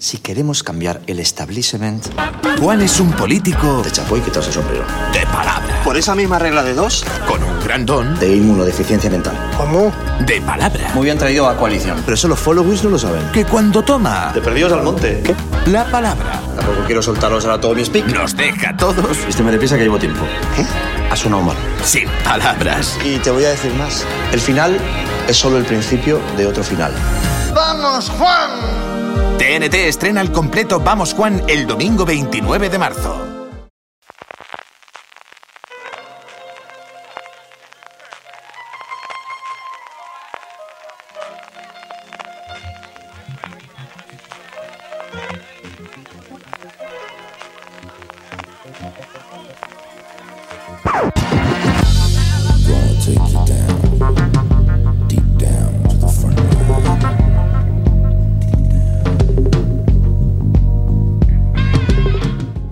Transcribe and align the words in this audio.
Si 0.00 0.16
queremos 0.16 0.62
cambiar 0.62 1.02
el 1.06 1.20
establishment... 1.20 2.06
Juan 2.58 2.80
es 2.80 2.98
un 3.00 3.12
político... 3.12 3.82
De 3.82 3.92
chapo 3.92 4.16
y 4.16 4.22
quitas 4.22 4.46
el 4.46 4.54
sombrero. 4.54 4.82
De 5.12 5.26
palabra. 5.26 5.82
Por 5.84 5.94
esa 5.98 6.14
misma 6.14 6.38
regla 6.38 6.62
de 6.62 6.72
dos... 6.72 7.04
Con 7.28 7.42
un 7.42 7.60
gran 7.62 7.84
don... 7.84 8.18
De 8.18 8.34
inmunodeficiencia 8.34 9.10
mental. 9.10 9.36
¿Cómo? 9.58 9.92
De 10.24 10.40
palabra. 10.40 10.92
Muy 10.94 11.04
bien 11.04 11.18
traído 11.18 11.46
a 11.46 11.54
coalición. 11.58 12.00
Pero 12.02 12.14
eso 12.14 12.28
los 12.28 12.38
followers 12.38 12.82
no 12.82 12.88
lo 12.88 12.98
saben. 12.98 13.30
Que 13.30 13.44
cuando 13.44 13.82
toma... 13.82 14.32
De 14.32 14.40
perdidos 14.40 14.72
al 14.72 14.84
monte. 14.84 15.20
¿Qué? 15.22 15.36
La 15.70 15.84
palabra. 15.90 16.40
Tampoco 16.56 16.82
quiero 16.86 17.02
soltarlos 17.02 17.44
ahora 17.44 17.60
todo 17.60 17.74
mi 17.74 17.84
speak. 17.84 18.06
Nos 18.06 18.34
deja 18.34 18.70
a 18.70 18.76
todos... 18.78 19.26
Vísteme 19.26 19.52
deprisa 19.52 19.76
que 19.76 19.82
llevo 19.82 19.98
tiempo. 19.98 20.24
¿Qué? 20.56 20.64
Ha 21.10 21.14
sonado 21.14 21.42
mal. 21.42 21.56
Sin 21.84 22.08
palabras. 22.24 22.98
Y 23.04 23.18
te 23.18 23.30
voy 23.30 23.44
a 23.44 23.50
decir 23.50 23.74
más. 23.74 24.06
El 24.32 24.40
final 24.40 24.78
es 25.30 25.36
solo 25.36 25.58
el 25.58 25.64
principio 25.64 26.20
de 26.36 26.46
otro 26.46 26.64
final. 26.64 26.92
¡Vamos, 27.54 28.10
Juan! 28.10 28.50
TNT 29.38 29.74
estrena 29.74 30.20
el 30.20 30.32
completo 30.32 30.80
Vamos 30.80 31.14
Juan 31.14 31.42
el 31.46 31.66
domingo 31.66 32.04
29 32.04 32.68
de 32.68 32.78
marzo. 32.78 33.29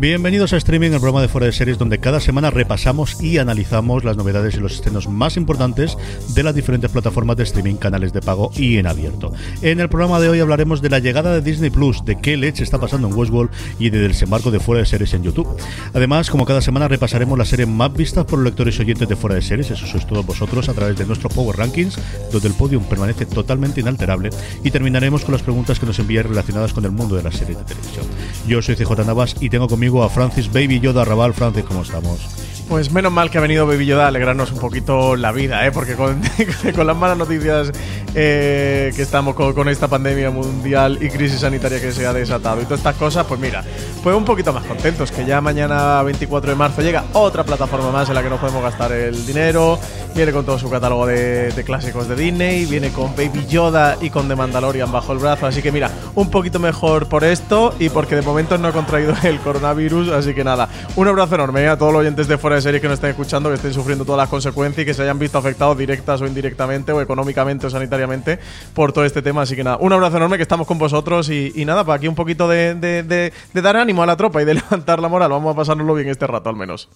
Bienvenidos 0.09 0.55
a 0.55 0.57
Streaming, 0.57 0.93
el 0.93 1.01
programa 1.01 1.21
de 1.21 1.29
Fuera 1.29 1.47
de 1.47 1.53
Series, 1.53 1.77
donde 1.77 1.99
cada 1.99 2.19
semana 2.19 2.51
repasamos 2.51 3.23
y 3.23 3.37
analizamos 3.37 4.05
las 4.05 4.17
novedades 4.17 4.55
y 4.55 4.59
los 4.59 4.73
estrenos 4.73 5.07
más 5.07 5.37
importantes 5.37 5.99
de 6.29 6.43
las 6.43 6.55
diferentes 6.55 6.91
plataformas 6.91 7.37
de 7.37 7.43
streaming, 7.43 7.75
canales 7.75 8.15
de 8.15 8.23
pago 8.23 8.51
y 8.57 8.79
en 8.79 8.87
abierto. 8.87 9.35
En 9.61 9.81
el 9.81 9.91
programa 9.91 10.19
de 10.19 10.31
hoy 10.31 10.41
hablaremos 10.41 10.81
de 10.81 10.89
la 10.89 10.99
llegada 10.99 11.35
de 11.35 11.43
Disney 11.43 11.69
Plus, 11.69 12.07
de 12.07 12.19
qué 12.19 12.39
leche 12.39 12.65
está 12.65 12.81
pasando 12.81 13.07
en 13.07 13.15
Westworld 13.19 13.51
y 13.79 13.91
del 13.91 14.09
desembarco 14.09 14.51
de 14.51 14.61
Fuera 14.61 14.81
de 14.81 14.87
Series 14.87 15.13
en 15.13 15.25
YouTube. 15.25 15.47
Además, 15.93 16.31
como 16.31 16.47
cada 16.47 16.63
semana, 16.63 16.89
repasaremos 16.89 17.37
las 17.37 17.49
series 17.49 17.69
más 17.69 17.93
vistas 17.93 18.25
por 18.25 18.39
los 18.39 18.47
lectores 18.47 18.79
y 18.79 18.81
oyentes 18.81 19.11
de 19.11 19.17
Fuera 19.17 19.37
de 19.37 19.43
Series, 19.43 19.71
eso 19.73 19.87
sois 19.87 20.07
todos 20.07 20.25
vosotros, 20.25 20.71
a 20.71 20.73
través 20.73 20.97
de 20.97 21.05
nuestro 21.05 21.29
Power 21.29 21.59
Rankings, 21.59 21.99
donde 22.33 22.49
el 22.49 22.55
podium 22.55 22.85
permanece 22.85 23.27
totalmente 23.27 23.83
inalterable. 23.83 24.31
Y 24.65 24.71
terminaremos 24.71 25.27
con 25.27 25.33
las 25.33 25.43
preguntas 25.43 25.79
que 25.79 25.85
nos 25.85 25.99
envían 25.99 26.25
relacionadas 26.25 26.73
con 26.73 26.87
el 26.87 26.93
mundo 26.93 27.15
de 27.15 27.25
las 27.25 27.37
series 27.37 27.59
de 27.59 27.65
televisión. 27.65 28.07
Yo 28.47 28.63
soy 28.63 28.75
CJ 28.75 29.05
Navas 29.05 29.37
y 29.39 29.51
tengo 29.51 29.69
conmigo 29.69 29.98
a 30.03 30.09
Francis 30.09 30.53
Baby 30.53 30.81
Yoda 30.81 31.05
Raval. 31.05 31.35
Francis, 31.35 31.65
¿cómo 31.65 31.83
estamos? 31.83 32.48
Pues 32.69 32.93
menos 32.93 33.11
mal 33.11 33.31
que 33.31 33.39
ha 33.39 33.41
venido 33.41 33.67
Baby 33.67 33.87
Yoda 33.87 34.05
a 34.05 34.09
alegrarnos 34.09 34.53
un 34.53 34.59
poquito 34.59 35.17
la 35.17 35.33
vida, 35.33 35.67
¿eh? 35.67 35.73
porque 35.73 35.95
con, 35.95 36.21
las 36.87 36.97
malas 36.97 37.17
noticias 37.17 37.73
eh, 38.15 38.93
que 38.95 39.03
estamos 39.03 39.35
con, 39.35 39.69
esta 39.71 39.89
pandemia 39.89 40.31
mundial 40.31 40.99
y 41.01 41.09
crisis 41.09 41.41
sanitaria 41.41 41.81
que 41.81 41.93
se 41.93 42.07
ha 42.07 42.13
desatado 42.13 42.61
y 42.61 42.65
todas 42.65 42.81
estas 42.81 42.97
cosas, 42.97 43.25
pues 43.27 43.41
mira, 43.41 43.65
pues 44.03 44.15
un 44.15 44.27
poquito 44.27 44.53
más 44.53 44.65
contentos, 44.65 45.11
que 45.11 45.25
ya 45.25 45.41
mañana 45.41 46.03
24 46.03 46.51
de 46.51 46.57
marzo 46.57 46.83
llega 46.83 47.05
otra 47.15 47.43
plataforma 47.43 47.91
más 47.91 48.11
en 48.11 48.17
la 48.17 48.23
que 48.23 48.29
nos 48.29 48.39
podemos 48.39 48.63
gastar 48.63 48.93
el 48.93 49.25
dinero, 49.25 49.79
viene 50.15 50.31
con 50.33 50.45
todo 50.45 50.59
su 50.59 50.69
catálogo 50.69 51.07
de, 51.07 51.51
clásicos 51.65 52.07
de 52.07 52.17
Disney, 52.17 52.67
viene 52.67 52.91
con 52.91 53.17
Baby 53.17 53.47
Yoda 53.47 53.97
y 53.99 54.11
con 54.11 54.29
The 54.29 54.37
Mandalorian 54.37 54.93
bajo 54.93 55.15
el 55.15 55.21
brazo, 55.21 55.47
así 55.47 55.63
que 55.63 55.73
mira, 55.73 55.91
un 56.15 56.31
poquito 56.31 56.59
mejor 56.59 57.09
por 57.09 57.25
esto 57.25 57.75
y 57.79 57.89
porque 57.89 58.15
de 58.15 58.23
momento 58.23 58.59
no 58.59 58.69
he 58.69 58.73
contraído 58.73 59.15
el 59.23 59.39
coronavirus, 59.39 60.11
así 60.11 60.35
que 60.35 60.45
nada, 60.45 60.69
un 60.97 61.09
abrazo 61.09 61.35
enorme 61.35 61.67
a 61.67 61.79
todos 61.79 61.95
los 61.95 62.01
oyentes 62.01 62.29
de 62.29 62.37
fuera 62.37 62.58
series 62.61 62.81
que 62.81 62.89
nos 62.89 62.95
estén 62.95 63.11
escuchando, 63.11 63.49
que 63.49 63.57
estén 63.57 63.73
sufriendo 63.73 64.05
todas 64.05 64.19
las 64.19 64.29
consecuencias 64.29 64.83
y 64.83 64.87
que 64.87 64.95
se 64.95 65.03
hayan 65.03 65.19
visto 65.19 65.39
afectados 65.39 65.77
directas 65.77 66.21
o 66.21 66.27
indirectamente 66.27 66.93
o 66.93 67.01
económicamente 67.01 67.67
o 67.67 67.71
sanitariamente 67.71 68.39
por 68.75 68.93
todo 68.93 69.05
este 69.05 69.23
tema. 69.23 69.43
Así 69.43 69.57
que 69.57 69.65
nada, 69.65 69.79
un 69.81 69.93
abrazo 69.93 70.17
enorme 70.17 70.37
que 70.37 70.43
estamos 70.43 70.67
con 70.67 70.79
vosotros 70.79 71.31
y, 71.31 71.65
nada, 71.65 71.85
para 71.85 71.97
aquí 71.97 72.09
un 72.09 72.15
poquito 72.15 72.49
de, 72.49 72.75
de, 72.75 73.63
dar 73.63 73.77
ánimo 73.77 74.03
a 74.03 74.07
la 74.07 74.17
tropa 74.17 74.43
y 74.43 74.45
de 74.45 74.55
levantar 74.61 75.01
la 75.01 75.09
moral. 75.09 75.31
Vamos 75.31 75.53
a 75.53 75.57
pasárnoslo 75.57 75.95
bien 75.95 76.09
este 76.09 76.27
rato 76.27 76.49
al 76.49 76.57
menos. 76.57 76.89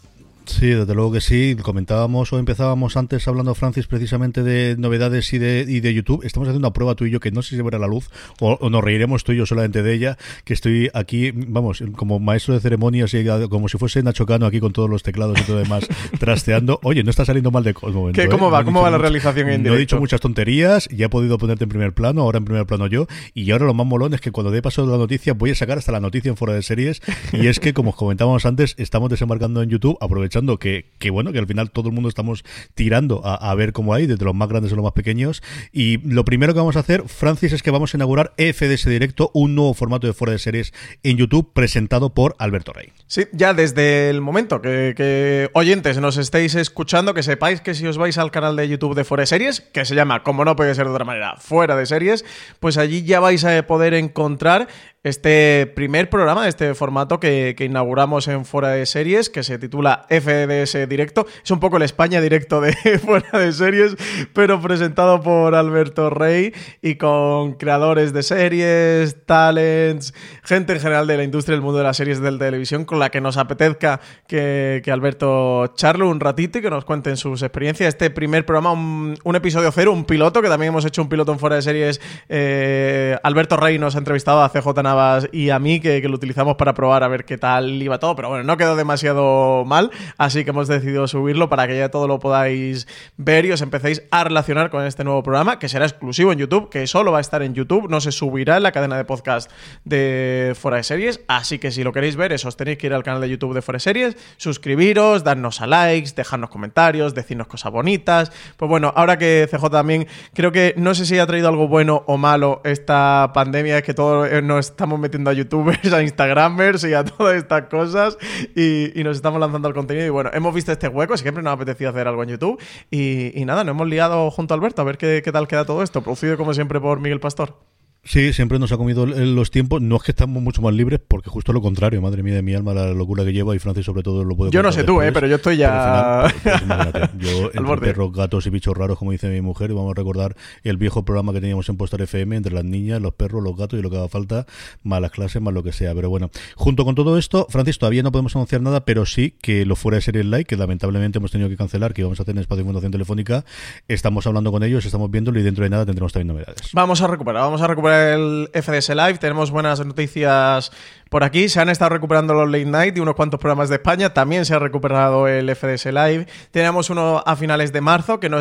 Sí, 0.45 0.69
desde 0.69 0.95
luego 0.95 1.13
que 1.13 1.21
sí. 1.21 1.57
Comentábamos 1.61 2.33
o 2.33 2.39
empezábamos 2.39 2.97
antes 2.97 3.27
hablando, 3.29 3.55
Francis, 3.55 3.87
precisamente 3.87 4.43
de 4.43 4.77
novedades 4.77 5.33
y 5.33 5.39
de, 5.39 5.65
y 5.67 5.81
de 5.81 5.95
YouTube. 5.95 6.25
Estamos 6.25 6.49
haciendo 6.49 6.67
una 6.67 6.73
prueba 6.73 6.95
tú 6.95 7.07
y 7.07 7.11
yo 7.11 7.21
que 7.21 7.31
no 7.31 7.43
sé 7.43 7.51
si 7.51 7.57
se 7.57 7.63
verá 7.63 7.79
la 7.79 7.87
luz 7.87 8.11
o, 8.41 8.59
o, 8.61 8.71
nos 8.71 8.83
reiremos 8.83 9.25
tú 9.25 9.33
y 9.33 9.37
yo 9.37 9.47
solamente 9.47 9.83
de 9.83 9.95
ella, 9.95 10.19
que 10.45 10.55
estoy 10.55 10.91
aquí, 10.95 11.31
vamos, 11.33 11.83
como 11.97 12.19
maestro 12.19 12.55
de 12.55 12.61
ceremonias 12.61 13.15
y 13.15 13.25
como 13.49 13.69
si 13.69 13.79
fuese 13.79 14.03
Nacho 14.03 14.27
Cano 14.27 14.47
aquí 14.47 14.61
con 14.61 14.73
todos 14.73 14.91
los 14.91 15.03
teclados 15.03 15.41
y 15.41 15.45
todo 15.45 15.59
demás 15.59 15.87
trasteando. 16.19 16.81
Oye, 16.83 17.05
no 17.05 17.11
está 17.11 17.25
saliendo 17.25 17.51
mal 17.51 17.63
de 17.65 17.75
momento. 17.83 18.21
¿Qué, 18.21 18.29
¿Cómo 18.29 18.49
¿eh? 18.49 18.51
va? 18.51 18.61
No 18.61 18.67
¿Cómo 18.67 18.83
va 18.83 18.91
la 18.91 18.97
mucho, 18.97 19.03
realización 19.03 19.49
en 19.49 19.63
No 19.63 19.75
he 19.75 19.79
dicho 19.79 19.99
muchas 19.99 20.21
tonterías, 20.21 20.89
ya 20.89 21.07
he 21.07 21.09
podido 21.09 21.39
ponerte 21.39 21.65
en 21.65 21.71
primer 21.71 21.93
plano, 21.93 22.23
ahora 22.23 22.39
en 22.39 22.45
primer 22.45 22.67
plano 22.67 22.87
yo, 22.87 23.07
y 23.35 23.51
ahora 23.53 23.67
lo 23.67 23.75
más 23.75 23.87
molón 23.87 24.15
es 24.15 24.21
que 24.21 24.33
cuando 24.33 24.51
dé 24.51 24.61
paso 24.61 24.85
de 24.85 24.93
la 24.93 24.99
noticia 24.99 25.35
voy 25.35 25.51
a 25.51 25.55
sacar 25.55 25.79
hasta 25.79 25.93
la 25.93 26.01
noticia 26.01 26.31
en 26.31 26.37
fuera 26.37 26.55
de 26.55 26.63
series, 26.63 27.01
y 27.33 27.47
es 27.47 27.61
que, 27.61 27.73
como 27.73 27.91
os 27.91 27.97
comentábamos 27.97 28.45
antes, 28.47 28.75
estamos 28.79 29.11
desembarcando 29.11 29.63
en 29.63 29.71
YouTube, 29.71 29.97
aprovechando 30.01 30.32
que, 30.59 30.87
que 30.99 31.11
bueno, 31.11 31.33
que 31.33 31.39
al 31.39 31.47
final 31.47 31.71
todo 31.71 31.89
el 31.89 31.95
mundo 31.95 32.09
estamos 32.09 32.45
tirando 32.75 33.25
a, 33.25 33.35
a, 33.35 33.55
ver 33.55 33.73
cómo 33.73 33.95
hay, 33.95 34.07
desde 34.07 34.25
los 34.25 34.35
más 34.35 34.49
grandes 34.49 34.73
a 34.73 34.77
los 34.77 34.85
más 34.85 34.93
pequeños. 34.93 35.43
Y 35.73 35.99
lo 35.99 36.25
primero 36.25 36.53
que 36.55 36.61
vamos 36.61 36.77
a 36.77 36.81
hacer, 36.81 37.05
Francis, 37.07 37.53
es 37.53 37.63
que 37.63 37.71
vamos 37.71 37.95
a 37.95 37.97
inaugurar 37.97 38.35
FDS 38.37 38.89
Directo, 38.89 39.31
un 39.35 39.55
nuevo 39.55 39.75
formato 39.75 40.07
de 40.07 40.13
fuera 40.13 40.33
de 40.33 40.39
series 40.39 40.73
en 41.03 41.17
YouTube 41.17 41.53
presentado 41.53 42.15
por 42.15 42.35
Alberto 42.39 42.73
Rey. 42.73 42.93
Sí, 43.13 43.27
ya 43.33 43.53
desde 43.53 44.09
el 44.09 44.23
momento 44.23 44.63
que, 44.63 45.51
oyentes 45.53 45.99
nos 45.99 46.17
estéis 46.17 46.55
escuchando, 46.55 47.13
que 47.13 47.23
sepáis 47.23 47.61
que 47.61 47.75
si 47.75 47.87
os 47.87 47.99
vais 47.99 48.17
al 48.17 48.31
canal 48.31 48.57
de 48.57 48.67
YouTube 48.67 48.95
de 48.95 49.05
Fuera 49.05 49.21
de 49.21 49.27
Series, 49.27 49.61
que 49.61 49.85
se 49.85 49.95
llama, 49.95 50.23
como 50.23 50.47
no 50.47 50.57
puede 50.57 50.75
ser 50.75 50.87
de 50.87 50.93
otra 50.93 51.05
manera, 51.05 51.37
Fuera 51.37 51.77
de 51.77 51.85
Series, 51.85 52.25
pues 52.59 52.79
allí 52.79 53.03
ya 53.03 53.21
vais 53.21 53.45
a 53.45 53.67
poder 53.67 53.93
encontrar 53.93 54.67
este 55.05 55.67
primer 55.75 56.09
programa 56.09 56.47
este 56.47 56.75
formato 56.75 57.19
que, 57.19 57.57
inauguramos 57.59 58.29
en 58.29 58.45
Fuera 58.45 58.69
de 58.69 58.87
Series, 58.87 59.31
que 59.31 59.43
se 59.43 59.59
titula 59.59 60.07
FDS 60.09 60.89
Directo. 60.89 61.27
Es 61.43 61.51
un 61.51 61.61
poco 61.61 61.77
el 61.77 61.83
España 61.83 62.21
directo 62.21 62.61
de 62.61 62.73
Fuera 63.05 63.39
de 63.39 63.53
Series, 63.53 63.97
pero 64.33 64.61
presentado 64.61 65.21
por 65.21 65.55
Alberto 65.55 66.11
Rey 66.11 66.53
y 66.81 66.97
con 66.97 67.55
creadores 67.55 68.13
de 68.13 68.23
series, 68.23 69.27
talents, 69.27 70.15
gente 70.45 70.75
en 70.75 70.81
general 70.81 71.07
de 71.07 71.17
la 71.17 71.25
industria 71.25 71.57
del 71.57 71.63
mundo 71.63 71.79
de 71.79 71.85
las 71.85 71.97
series 71.97 72.21
de 72.21 72.39
televisión, 72.39 72.85
con 72.85 72.99
que 73.11 73.21
nos 73.21 73.37
apetezca 73.37 74.01
que, 74.27 74.81
que 74.85 74.91
Alberto 74.91 75.67
charle 75.75 76.05
un 76.05 76.21
ratito 76.21 76.59
y 76.59 76.63
que 76.63 76.71
nos 76.71 76.85
cuenten 76.85 77.17
sus 77.17 77.43
experiencias. 77.43 77.89
Este 77.89 78.11
primer 78.11 78.47
programa, 78.47 78.73
un, 78.73 79.37
episodio 79.37 79.71
cero, 79.73 79.93
un 79.93 80.05
piloto, 80.05 80.43
que 80.43 80.49
también 80.49 80.69
hemos 80.69 80.85
hecho 80.85 81.03
un 81.03 81.09
piloto 81.09 81.33
en 81.33 81.39
Fuera 81.39 81.57
de 81.57 81.63
Series. 81.63 82.01
Eh, 82.29 83.17
Alberto 83.23 83.57
Rey 83.57 83.79
nos 83.79 83.95
ha 83.95 83.99
entrevistado 83.99 84.43
a 84.43 84.49
CJ 84.49 84.83
Navas 84.83 85.29
y 85.33 85.51
a 85.51 85.59
mí, 85.59 85.81
que, 85.81 86.01
que, 86.03 86.09
lo 86.09 86.15
utilizamos 86.15 86.57
para 86.57 86.75
probar 86.75 87.03
a 87.03 87.09
ver 87.09 87.25
qué 87.25 87.39
tal 87.39 87.83
iba 87.83 87.99
todo, 87.99 88.15
pero 88.17 88.29
bueno, 88.29 88.45
no 88.45 88.57
quedó 88.57 88.77
demasiado 88.77 89.65
mal, 89.65 89.91
así 90.19 90.45
que 90.45 90.51
hemos 90.51 90.69
decidido 90.69 91.07
subirlo 91.09 91.49
para 91.49 91.67
que 91.67 91.77
ya 91.77 91.91
todo 91.91 92.07
lo 92.07 92.19
podáis 92.19 92.87
ver 93.17 93.45
y 93.47 93.53
os 93.53 93.63
empecéis 93.63 94.03
a 94.11 94.25
relacionar 94.25 94.71
con 94.71 94.85
este 94.85 95.05
nuevo 95.05 95.23
programa, 95.23 95.59
que 95.59 95.69
será 95.69 95.87
exclusivo 95.87 96.33
en 96.33 96.39
YouTube, 96.39 96.69
que 96.71 96.87
solo 96.87 97.13
va 97.13 97.19
a 97.19 97.21
estar 97.21 97.43
en 97.43 97.55
YouTube, 97.55 97.89
no 97.89 98.01
se 98.01 98.13
subirá 98.13 98.57
en 98.57 98.63
la 98.63 98.73
cadena 98.73 98.97
de 98.97 99.05
podcast 99.05 99.51
de 99.85 100.55
Fuera 100.59 100.79
de 100.79 100.83
Series, 100.83 101.21
así 101.29 101.59
que 101.59 101.71
si 101.71 101.83
lo 101.83 101.93
queréis 101.93 102.17
ver, 102.17 102.33
eso, 102.33 102.51
tenéis 102.53 102.79
que 102.79 102.87
ir 102.87 102.92
al 102.95 103.03
canal 103.03 103.23
de 103.23 103.31
YouTube 103.31 103.55
de 103.55 103.63
Fuera 103.63 103.77
de 103.77 103.81
Series, 103.81 104.17
suscribiros, 104.37 105.25
darnos 105.25 105.61
a 105.63 105.67
likes, 105.67 106.11
dejarnos 106.15 106.51
comentarios, 106.51 107.15
decirnos 107.15 107.47
cosas 107.47 107.73
bonitas, 107.73 108.31
pues 108.59 108.69
bueno, 108.69 108.93
ahora 108.95 109.17
que 109.17 109.49
CJ 109.51 109.71
también, 109.71 110.07
creo 110.35 110.53
que 110.53 110.75
no 110.77 110.95
sé 110.95 111.07
si 111.07 111.19
ha 111.19 111.27
traído 111.27 111.49
algo 111.49 111.67
bueno 111.67 112.05
o 112.07 112.19
malo 112.19 112.61
esta 112.65 113.31
pandemia, 113.33 113.79
es 113.79 113.85
que 113.85 113.95
todo 113.95 114.29
no 114.43 114.59
está 114.59 114.83
estamos 114.83 114.99
metiendo 114.99 115.31
a 115.31 115.33
youtubers, 115.33 115.93
a 115.93 116.03
instagramers 116.03 116.83
y 116.83 116.93
a 116.95 117.05
todas 117.05 117.37
estas 117.37 117.69
cosas 117.69 118.19
y, 118.57 118.91
nos 119.05 119.17
estamos 119.17 119.41
lanzando 119.41 119.69
al 119.69 119.75
contenido. 119.75 120.07
Y 120.07 120.11
bueno, 120.11 120.31
hemos 120.33 120.53
visto 120.53 120.73
este 120.73 120.89
hueco, 120.89 121.17
siempre 121.17 121.43
nos 121.43 121.53
apetecía 121.53 121.91
hacer 121.91 122.09
algo 122.09 122.25
en 122.25 122.31
YouTube. 122.31 122.61
Y, 122.91 123.45
nada, 123.45 123.63
nos 123.63 123.75
hemos 123.75 123.89
liado 123.89 124.31
junto 124.33 124.55
a 124.55 124.57
Alberto 124.57 124.83
a 124.83 124.85
ver 124.85 124.99
qué 124.99 125.31
tal 125.33 125.47
queda 125.47 125.65
todo 125.65 125.85
esto, 125.85 126.03
producido 126.03 126.37
como 126.37 126.53
siempre 126.53 126.81
por 126.81 126.99
Miguel 126.99 127.21
Pastor. 127.21 127.72
Sí, 128.05 128.33
siempre 128.33 128.59
nos 128.59 128.73
ha 128.73 128.77
comido 128.77 129.07
los 129.07 129.53
tiempos. 129.53 129.81
No 129.81 129.95
es 129.95 130.03
que 130.03 130.11
estamos 130.11 130.43
mucho 130.43 130.61
más 130.61 130.75
libres, 130.75 131.01
porque 131.07 131.31
justo 131.31 131.53
lo 131.53 131.63
contrario, 131.63 132.03
madre 132.03 132.25
mía 132.25 132.35
de 132.35 132.43
mi 132.43 132.53
alma, 132.53 132.75
la 132.75 132.91
locura 132.91 133.25
que 133.25 133.33
lleva 133.33 133.55
y 133.55 133.61
Francis 133.61 133.87
sobre 133.87 134.03
todo 134.03 134.25
lo 134.25 134.35
puede 134.35 134.51
Yo 134.51 134.61
no 134.61 134.73
sé 134.73 134.83
tú, 134.83 135.01
¿eh? 135.01 135.13
pero 135.13 135.29
yo 135.29 135.37
estoy 135.37 135.59
ya... 135.59 136.25
Pues, 136.43 136.63
pues, 136.63 137.11
yo, 137.19 137.51
entre 137.55 137.77
perros, 137.77 138.13
gatos 138.13 138.45
y 138.47 138.51
bichos 138.51 138.77
raros, 138.77 138.99
como 138.99 139.13
dice 139.13 139.29
mi 139.29 139.41
mujer, 139.41 139.71
y 139.71 139.75
vamos 139.75 139.93
a 139.93 139.95
recordar 139.95 140.35
el 140.65 140.79
viejo 140.79 141.05
programa 141.05 141.33
que 141.33 141.41
teníamos 141.41 141.69
en 141.69 141.77
Postar 141.77 142.03
FM, 142.03 142.37
entre 142.37 142.53
las 142.53 142.65
niñas, 142.65 143.01
los 143.01 143.15
perros, 143.15 143.41
los 143.41 143.57
gatos 143.57 143.79
y 143.79 143.83
lo 143.83 143.89
que 143.89 143.99
haga 143.99 144.09
falta, 144.09 144.47
más 144.83 145.01
las 145.01 145.13
clases, 145.13 145.41
más 145.41 145.55
lo 145.55 145.63
que 145.63 145.73
sea. 145.73 145.95
Pero 145.95 146.11
bueno, 146.11 146.31
junto 146.57 146.85
con 146.85 146.97
todo 146.97 147.17
esto, 147.19 147.47
Francis, 147.51 147.79
todavía 147.79 148.03
no 148.03 148.11
podemos 148.11 148.35
anunciar 148.35 148.63
nada, 148.63 148.85
pero 148.85 149.07
sí 149.07 149.37
que 149.41 149.65
lo 149.65 149.77
fuera 149.77 149.95
de 149.95 150.03
ser 150.03 150.17
el 150.17 150.29
like, 150.29 150.49
que 150.49 150.57
lamentablemente 150.57 151.19
hemos 151.19 151.31
tenido 151.31 151.49
que 151.49 151.57
cancelar, 151.57 151.95
que 151.95 152.03
vamos 152.03 152.19
a 152.19 152.25
hacer 152.25 152.35
en 152.35 152.41
Espacio 152.41 152.65
de 152.65 152.67
Fundación 152.67 152.91
Telefónica. 152.91 153.45
Estamos 153.87 154.27
hablando 154.27 154.51
con 154.51 154.65
ellos, 154.65 154.85
estamos 154.85 155.09
viéndolo 155.09 155.39
y 155.39 155.45
dentro 155.45 155.63
de 155.63 155.71
nada 155.71 155.87
tendremos 155.87 156.13
también 156.13 156.35
novedades. 156.35 156.71
Vamos 156.73 157.01
a 157.01 157.07
recuperar, 157.07 157.43
vamos 157.43 157.63
a 157.63 157.69
recuperar 157.69 157.92
el 157.93 158.51
FDS 158.53 158.91
Live. 158.91 159.19
Tenemos 159.19 159.51
buenas 159.51 159.85
noticias 159.85 160.73
por 161.13 161.25
aquí. 161.25 161.51
Se 161.51 161.61
han 161.61 161.69
estado 161.69 161.91
recuperando 161.91 162.33
los 162.33 162.51
late 162.51 162.65
night 162.65 162.97
y 162.97 163.01
unos 163.01 163.15
cuantos 163.15 163.39
programas 163.39 163.69
de 163.69 163.75
España. 163.75 164.15
También 164.15 164.47
se 164.47 164.55
ha 164.55 164.59
recuperado 164.59 165.29
el 165.29 165.55
FDS 165.55 165.85
Live. 165.93 166.27
Tenemos 166.51 166.89
uno 166.89 167.23
a 167.27 167.37
finales 167.37 167.71
de 167.71 167.83
marzo 167.83 168.19
que 168.19 168.31
no, 168.31 168.39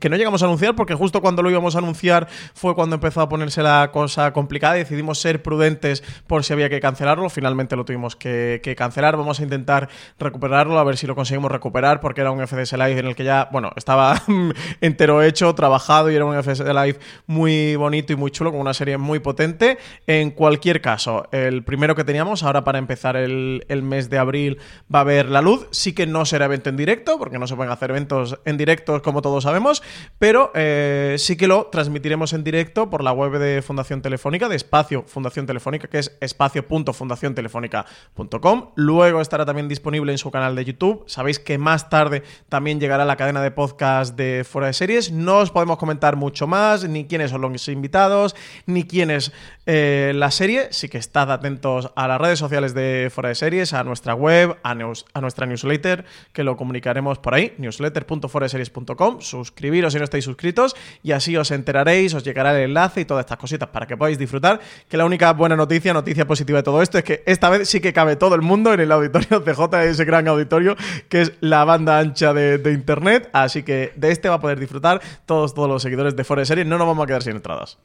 que 0.00 0.08
no 0.08 0.16
llegamos 0.16 0.42
a 0.42 0.46
anunciar 0.46 0.74
porque 0.74 0.94
justo 0.94 1.20
cuando 1.20 1.42
lo 1.42 1.50
íbamos 1.50 1.76
a 1.76 1.80
anunciar 1.80 2.26
fue 2.54 2.74
cuando 2.74 2.94
empezó 2.94 3.20
a 3.20 3.28
ponerse 3.28 3.62
la 3.62 3.90
cosa 3.92 4.32
complicada. 4.32 4.72
Decidimos 4.72 5.20
ser 5.20 5.42
prudentes 5.42 6.02
por 6.26 6.44
si 6.44 6.54
había 6.54 6.70
que 6.70 6.80
cancelarlo. 6.80 7.28
Finalmente 7.28 7.76
lo 7.76 7.84
tuvimos 7.84 8.16
que, 8.16 8.74
cancelar. 8.74 9.18
Vamos 9.18 9.40
a 9.40 9.42
intentar 9.42 9.90
recuperarlo, 10.18 10.78
a 10.78 10.84
ver 10.84 10.96
si 10.96 11.06
lo 11.06 11.14
conseguimos 11.14 11.52
recuperar 11.52 12.00
porque 12.00 12.22
era 12.22 12.30
un 12.30 12.40
FDS 12.46 12.72
Live 12.72 13.00
en 13.00 13.06
el 13.06 13.16
que 13.16 13.24
ya, 13.24 13.50
bueno, 13.52 13.70
estaba 13.76 14.22
entero 14.80 15.20
hecho, 15.20 15.54
trabajado 15.54 16.10
y 16.10 16.14
era 16.14 16.24
un 16.24 16.42
FDS 16.42 16.60
Live 16.60 16.98
muy 17.26 17.76
bonito 17.76 18.14
y 18.14 18.16
muy 18.16 18.30
chulo, 18.30 18.50
con 18.50 18.62
una 18.62 18.72
serie 18.72 18.96
muy 18.96 19.18
potente. 19.18 19.76
En 20.06 20.30
cualquier 20.30 20.80
caso, 20.80 21.28
el 21.30 21.62
primero 21.64 21.94
que 21.94 22.02
teníamos, 22.02 22.13
ahora 22.20 22.64
para 22.64 22.78
empezar 22.78 23.16
el, 23.16 23.64
mes 23.82 24.10
de 24.10 24.18
abril, 24.18 24.58
va 24.92 25.00
a 25.00 25.04
ver 25.04 25.28
la 25.28 25.42
luz. 25.42 25.66
Sí 25.70 25.92
que 25.92 26.06
no 26.06 26.24
será 26.24 26.46
evento 26.46 26.70
en 26.70 26.76
directo, 26.76 27.18
porque 27.18 27.38
no 27.38 27.46
se 27.46 27.54
pueden 27.56 27.72
hacer 27.72 27.90
eventos 27.90 28.38
en 28.44 28.56
directo, 28.56 29.02
como 29.02 29.22
todos 29.22 29.44
sabemos, 29.44 29.82
pero 30.18 30.50
eh, 30.54 31.16
sí 31.18 31.36
que 31.36 31.46
lo 31.46 31.66
transmitiremos 31.66 32.32
en 32.32 32.42
directo 32.44 32.90
por 32.90 33.02
la 33.02 33.12
web 33.12 33.38
de 33.38 33.62
Fundación 33.62 34.02
Telefónica, 34.02 34.48
de 34.48 34.56
Espacio 34.56 35.04
Fundación 35.06 35.46
Telefónica, 35.46 35.88
que 35.88 35.98
es 35.98 36.16
espacio.fundaciontelefónica.com. 36.20 38.70
Luego 38.76 39.20
estará 39.20 39.44
también 39.44 39.68
disponible 39.68 40.12
en 40.12 40.18
su 40.18 40.30
canal 40.30 40.54
de 40.54 40.64
YouTube. 40.64 41.04
Sabéis 41.06 41.38
que 41.38 41.58
más 41.58 41.90
tarde 41.90 42.22
también 42.48 42.80
llegará 42.80 43.04
la 43.04 43.16
cadena 43.16 43.42
de 43.42 43.50
podcast 43.50 44.16
de 44.16 44.46
Fuera 44.48 44.68
de 44.68 44.72
Series. 44.72 45.12
No 45.12 45.38
os 45.38 45.50
podemos 45.50 45.78
comentar 45.78 46.16
mucho 46.16 46.46
más, 46.46 46.88
ni 46.88 47.06
quiénes 47.06 47.30
son 47.30 47.40
los 47.40 47.68
invitados, 47.68 48.36
ni 48.66 48.84
quiénes 48.84 49.32
eh, 49.66 50.12
la 50.14 50.30
serie, 50.30 50.68
sí 50.70 50.88
que 50.88 50.98
estad 50.98 51.32
atentos 51.32 51.90
a 51.96 52.03
las 52.08 52.20
redes 52.20 52.38
sociales 52.38 52.74
de 52.74 53.10
Fuera 53.14 53.28
de 53.28 53.34
Series, 53.34 53.72
a 53.72 53.84
nuestra 53.84 54.14
web, 54.14 54.56
a, 54.62 54.70
a 54.70 55.20
nuestra 55.20 55.46
newsletter, 55.46 56.04
que 56.32 56.44
lo 56.44 56.56
comunicaremos 56.56 57.18
por 57.18 57.34
ahí, 57.34 57.54
newsletter.foraseries.com. 57.58 59.20
Suscribiros 59.20 59.92
si 59.92 59.98
no 59.98 60.04
estáis 60.04 60.24
suscritos 60.24 60.76
y 61.02 61.12
así 61.12 61.36
os 61.36 61.50
enteraréis, 61.50 62.14
os 62.14 62.24
llegará 62.24 62.56
el 62.56 62.64
enlace 62.70 63.02
y 63.02 63.04
todas 63.04 63.22
estas 63.22 63.38
cositas 63.38 63.68
para 63.68 63.86
que 63.86 63.96
podáis 63.96 64.18
disfrutar. 64.18 64.60
Que 64.88 64.96
la 64.96 65.04
única 65.04 65.32
buena 65.32 65.56
noticia, 65.56 65.92
noticia 65.92 66.26
positiva 66.26 66.58
de 66.58 66.62
todo 66.62 66.82
esto 66.82 66.98
es 66.98 67.04
que 67.04 67.22
esta 67.26 67.48
vez 67.48 67.68
sí 67.68 67.80
que 67.80 67.92
cabe 67.92 68.16
todo 68.16 68.34
el 68.34 68.42
mundo 68.42 68.72
en 68.72 68.80
el 68.80 68.92
auditorio 68.92 69.42
CJ, 69.44 69.84
ese 69.84 70.04
gran 70.04 70.28
auditorio 70.28 70.76
que 71.08 71.22
es 71.22 71.32
la 71.40 71.64
banda 71.64 71.98
ancha 71.98 72.32
de, 72.34 72.60
internet. 72.72 73.30
Así 73.32 73.62
que 73.62 73.92
de 73.96 74.10
este 74.10 74.28
va 74.28 74.36
a 74.36 74.40
poder 74.40 74.58
disfrutar 74.58 75.00
todos, 75.26 75.54
todos 75.54 75.68
los 75.68 75.82
seguidores 75.82 76.16
de 76.16 76.24
de 76.34 76.44
Series. 76.44 76.66
No 76.66 76.78
nos 76.78 76.86
vamos 76.86 77.04
a 77.04 77.06
quedar 77.06 77.22
sin 77.22 77.36
entradas. 77.36 77.78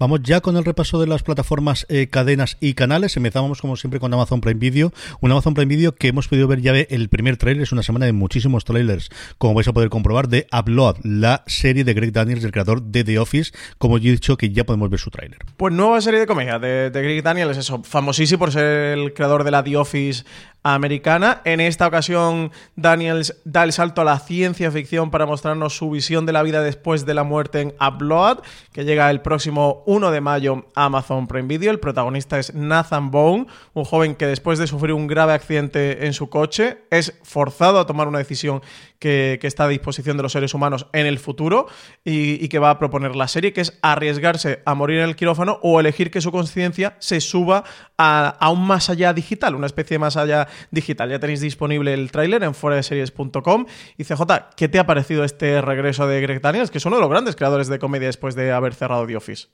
Vamos 0.00 0.22
ya 0.22 0.40
con 0.40 0.56
el 0.56 0.64
repaso 0.64 0.98
de 0.98 1.06
las 1.06 1.22
plataformas, 1.22 1.84
eh, 1.90 2.06
cadenas 2.08 2.56
y 2.58 2.72
canales. 2.72 3.18
Empezamos 3.18 3.60
como 3.60 3.76
siempre 3.76 4.00
con 4.00 4.14
Amazon 4.14 4.40
Prime 4.40 4.58
Video. 4.58 4.94
Un 5.20 5.30
Amazon 5.30 5.52
Prime 5.52 5.68
Video 5.68 5.94
que 5.94 6.08
hemos 6.08 6.26
podido 6.26 6.48
ver 6.48 6.62
ya 6.62 6.72
el 6.72 7.10
primer 7.10 7.36
trailer. 7.36 7.64
Es 7.64 7.72
una 7.72 7.82
semana 7.82 8.06
de 8.06 8.14
muchísimos 8.14 8.64
trailers, 8.64 9.10
como 9.36 9.52
vais 9.52 9.68
a 9.68 9.74
poder 9.74 9.90
comprobar, 9.90 10.28
de 10.28 10.46
Upload, 10.58 10.96
la 11.02 11.44
serie 11.46 11.84
de 11.84 11.92
Greg 11.92 12.12
Daniels, 12.12 12.42
el 12.44 12.50
creador 12.50 12.80
de 12.80 13.04
The 13.04 13.18
Office. 13.18 13.52
Como 13.76 13.98
yo 13.98 14.08
he 14.08 14.12
dicho, 14.12 14.38
que 14.38 14.48
ya 14.48 14.64
podemos 14.64 14.88
ver 14.88 15.00
su 15.00 15.10
trailer. 15.10 15.40
Pues 15.58 15.74
nueva 15.74 16.00
serie 16.00 16.20
de 16.20 16.26
comedia 16.26 16.58
de, 16.58 16.88
de 16.88 17.02
Greg 17.02 17.22
Daniels, 17.22 17.58
eso, 17.58 17.82
famosísimo 17.82 18.38
por 18.38 18.52
ser 18.52 18.96
el 18.98 19.12
creador 19.12 19.44
de 19.44 19.50
la 19.50 19.62
The 19.62 19.76
Office 19.76 20.24
americana. 20.62 21.40
En 21.44 21.60
esta 21.60 21.86
ocasión, 21.86 22.52
Daniels 22.76 23.40
da 23.44 23.64
el 23.64 23.72
salto 23.72 24.02
a 24.02 24.04
la 24.04 24.18
ciencia 24.18 24.70
ficción 24.70 25.10
para 25.10 25.26
mostrarnos 25.26 25.76
su 25.76 25.90
visión 25.90 26.26
de 26.26 26.32
la 26.32 26.42
vida 26.42 26.62
después 26.62 27.06
de 27.06 27.14
la 27.14 27.24
muerte 27.24 27.60
en 27.60 27.74
Upload, 27.80 28.38
que 28.72 28.84
llega 28.84 29.10
el 29.10 29.20
próximo 29.20 29.82
1 29.86 30.10
de 30.10 30.20
mayo 30.20 30.66
a 30.74 30.84
Amazon 30.84 31.26
Prime 31.26 31.48
Video. 31.48 31.70
El 31.70 31.80
protagonista 31.80 32.38
es 32.38 32.54
Nathan 32.54 33.10
Bone, 33.10 33.46
un 33.74 33.84
joven 33.84 34.14
que 34.14 34.26
después 34.26 34.58
de 34.58 34.66
sufrir 34.66 34.94
un 34.94 35.06
grave 35.06 35.32
accidente 35.32 36.06
en 36.06 36.12
su 36.12 36.28
coche 36.28 36.78
es 36.90 37.18
forzado 37.22 37.78
a 37.78 37.86
tomar 37.86 38.08
una 38.08 38.18
decisión 38.18 38.62
que, 39.00 39.38
está 39.42 39.64
a 39.64 39.68
disposición 39.68 40.16
de 40.16 40.22
los 40.22 40.32
seres 40.32 40.54
humanos 40.54 40.86
en 40.92 41.06
el 41.06 41.18
futuro 41.18 41.66
y, 42.04 42.48
que 42.48 42.58
va 42.58 42.70
a 42.70 42.78
proponer 42.78 43.16
la 43.16 43.26
serie, 43.26 43.52
que 43.52 43.62
es 43.62 43.78
arriesgarse 43.82 44.62
a 44.64 44.74
morir 44.74 44.98
en 44.98 45.08
el 45.08 45.16
quirófano 45.16 45.58
o 45.62 45.80
elegir 45.80 46.10
que 46.10 46.20
su 46.20 46.30
conciencia 46.30 46.96
se 47.00 47.20
suba 47.20 47.64
a, 47.98 48.50
un 48.52 48.66
más 48.66 48.90
allá 48.90 49.12
digital, 49.12 49.54
una 49.56 49.66
especie 49.66 49.96
de 49.96 49.98
más 49.98 50.16
allá 50.16 50.46
digital. 50.70 51.10
Ya 51.10 51.18
tenéis 51.18 51.40
disponible 51.40 51.94
el 51.94 52.12
tráiler 52.12 52.44
en 52.44 52.54
foradeseries.com. 52.54 53.66
Y 53.96 54.04
CJ, 54.04 54.22
¿qué 54.56 54.68
te 54.68 54.78
ha 54.78 54.86
parecido 54.86 55.24
este 55.24 55.60
regreso 55.62 56.06
de 56.06 56.20
Greg 56.20 56.40
Daniels, 56.40 56.70
que 56.70 56.78
es 56.78 56.86
uno 56.86 56.96
de 56.96 57.02
los 57.02 57.10
grandes 57.10 57.36
creadores 57.36 57.68
de 57.68 57.78
comedia 57.78 58.06
después 58.06 58.34
de 58.34 58.52
haber 58.52 58.74
cerrado 58.74 59.06
The 59.06 59.16
Office? 59.16 59.48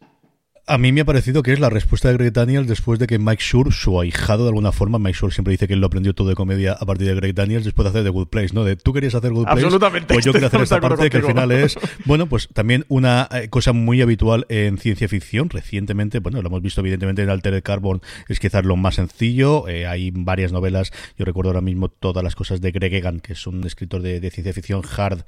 A 0.69 0.79
mí 0.79 0.91
me 0.91 1.03
ha 1.03 1.05
parecido 1.05 1.45
que 1.45 1.53
es 1.53 1.61
la 1.61 1.71
respuesta 1.71 2.09
de 2.09 2.15
Greg 2.15 2.33
Daniels 2.33 2.67
después 2.67 2.99
de 2.99 3.07
que 3.07 3.21
Mike 3.21 3.41
Schur, 3.41 3.73
su 3.73 4.01
ahijado 4.01 4.43
de 4.43 4.49
alguna 4.49 4.73
forma, 4.73 4.99
Mike 4.99 5.17
Schur 5.17 5.33
siempre 5.33 5.53
dice 5.53 5.69
que 5.69 5.75
él 5.75 5.81
lo 5.81 5.87
aprendió 5.87 6.13
todo 6.13 6.29
de 6.29 6.35
comedia 6.35 6.73
a 6.73 6.85
partir 6.85 7.07
de 7.07 7.15
Greg 7.15 7.37
Daniels 7.37 7.65
después 7.65 7.85
de 7.85 7.91
hacer 7.91 8.03
The 8.03 8.11
Good 8.11 8.27
Place, 8.27 8.53
¿no? 8.53 8.65
De 8.65 8.75
tú 8.75 8.93
querías 8.93 9.15
hacer 9.15 9.31
Good 9.31 9.45
Place. 9.45 9.63
Absolutamente. 9.63 10.13
Pues 10.13 10.25
yo 10.25 10.33
quiero 10.33 10.49
hacer 10.49 10.63
esta 10.63 10.81
parte 10.81 11.09
que 11.09 11.19
al 11.19 11.23
final 11.23 11.53
es, 11.53 11.79
bueno, 12.05 12.27
pues 12.27 12.49
también 12.53 12.85
una 12.89 13.29
eh, 13.31 13.49
cosa 13.49 13.73
muy 13.73 14.03
habitual 14.03 14.45
en 14.49 14.79
ciencia 14.79 15.07
ficción. 15.07 15.51
Recientemente, 15.51 16.19
bueno, 16.19 16.43
lo 16.43 16.49
hemos 16.49 16.63
visto 16.63 16.81
evidentemente 16.81 17.23
en 17.23 17.31
Altered 17.31 17.63
Carbon, 17.63 18.03
es 18.29 18.41
quizás 18.41 18.65
lo 18.65 18.75
más 18.75 18.97
sencillo. 18.97 19.69
Eh, 19.69 19.87
hay 19.87 20.11
varias 20.13 20.51
novelas, 20.51 20.91
yo 21.17 21.25
recuerdo 21.25 21.51
ahora 21.51 21.61
mismo 21.61 21.91
todas 21.91 22.25
las 22.25 22.35
cosas 22.35 22.61
de 22.61 22.73
Greg 22.73 22.93
Egan, 22.93 23.21
que 23.21 23.35
es 23.35 23.47
un 23.47 23.63
escritor 23.65 24.03
de, 24.03 24.19
ciencia 24.33 24.53
ficción 24.53 24.83
hard, 24.97 25.21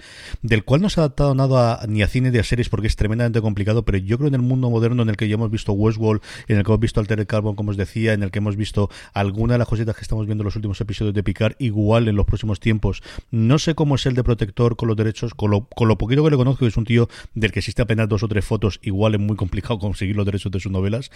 del 0.43 0.65
cual 0.65 0.83
no 0.83 0.91
se 0.91 0.99
ha 0.99 1.05
adaptado 1.05 1.37
nada 1.37 1.81
ni 1.87 2.03
a 2.03 2.09
cine 2.09 2.33
ni 2.33 2.39
a 2.39 2.43
series 2.43 2.69
porque 2.69 2.89
es 2.89 2.97
tremendamente 2.97 3.41
complicado, 3.41 3.85
pero 3.85 3.99
yo 3.99 4.19
creo 4.19 4.27
en 4.27 4.35
el 4.35 4.43
mundo 4.43 4.69
moderno 4.69 5.05
en 5.05 5.11
el 5.11 5.17
que 5.17 5.28
ya 5.29 5.35
hemos 5.35 5.51
visto 5.51 5.73
Westworld 5.73 6.23
en 6.49 6.59
el 6.59 6.65
que 6.65 6.71
hemos 6.71 6.81
visto 6.81 7.01
Altered 7.01 7.27
Carbon, 7.27 7.55
como 7.55 7.71
os 7.71 7.77
decía, 7.77 8.13
en 8.13 8.23
el 8.23 8.31
que 8.31 8.39
hemos 8.39 8.57
visto 8.57 8.91
alguna 9.13 9.55
de 9.55 9.59
las 9.59 9.69
cositas 9.69 9.95
que 9.97 10.03
estamos 10.03 10.27
viendo 10.27 10.43
en 10.43 10.47
los 10.47 10.57
últimos 10.57 10.81
episodios 10.81 11.15
de 11.15 11.23
Picard, 11.23 11.55
igual 11.59 12.09
en 12.09 12.17
los 12.17 12.27
próximos 12.27 12.61
tiempos. 12.61 13.03
No 13.31 13.59
sé 13.59 13.75
cómo 13.75 13.95
es 13.95 14.07
el 14.07 14.15
de 14.15 14.25
protector 14.25 14.77
con 14.77 14.89
los 14.89 14.97
derechos, 14.97 15.35
con 15.35 15.51
lo, 15.51 15.67
con 15.67 15.89
lo 15.89 15.99
poquito 15.99 16.25
que 16.25 16.31
le 16.31 16.37
conozco, 16.37 16.61
que 16.61 16.69
es 16.69 16.77
un 16.77 16.85
tío 16.85 17.09
del 17.35 17.53
que 17.53 17.61
existe 17.61 17.83
apenas 17.83 18.09
dos 18.09 18.23
o 18.23 18.29
tres 18.29 18.45
fotos, 18.45 18.81
igual 18.83 19.15
es 19.15 19.21
muy 19.21 19.37
complicado 19.37 19.79
conseguir 19.79 20.17
los 20.17 20.27
derechos 20.27 20.53
de 20.53 20.61
sus 20.61 20.73
novelas, 20.73 21.11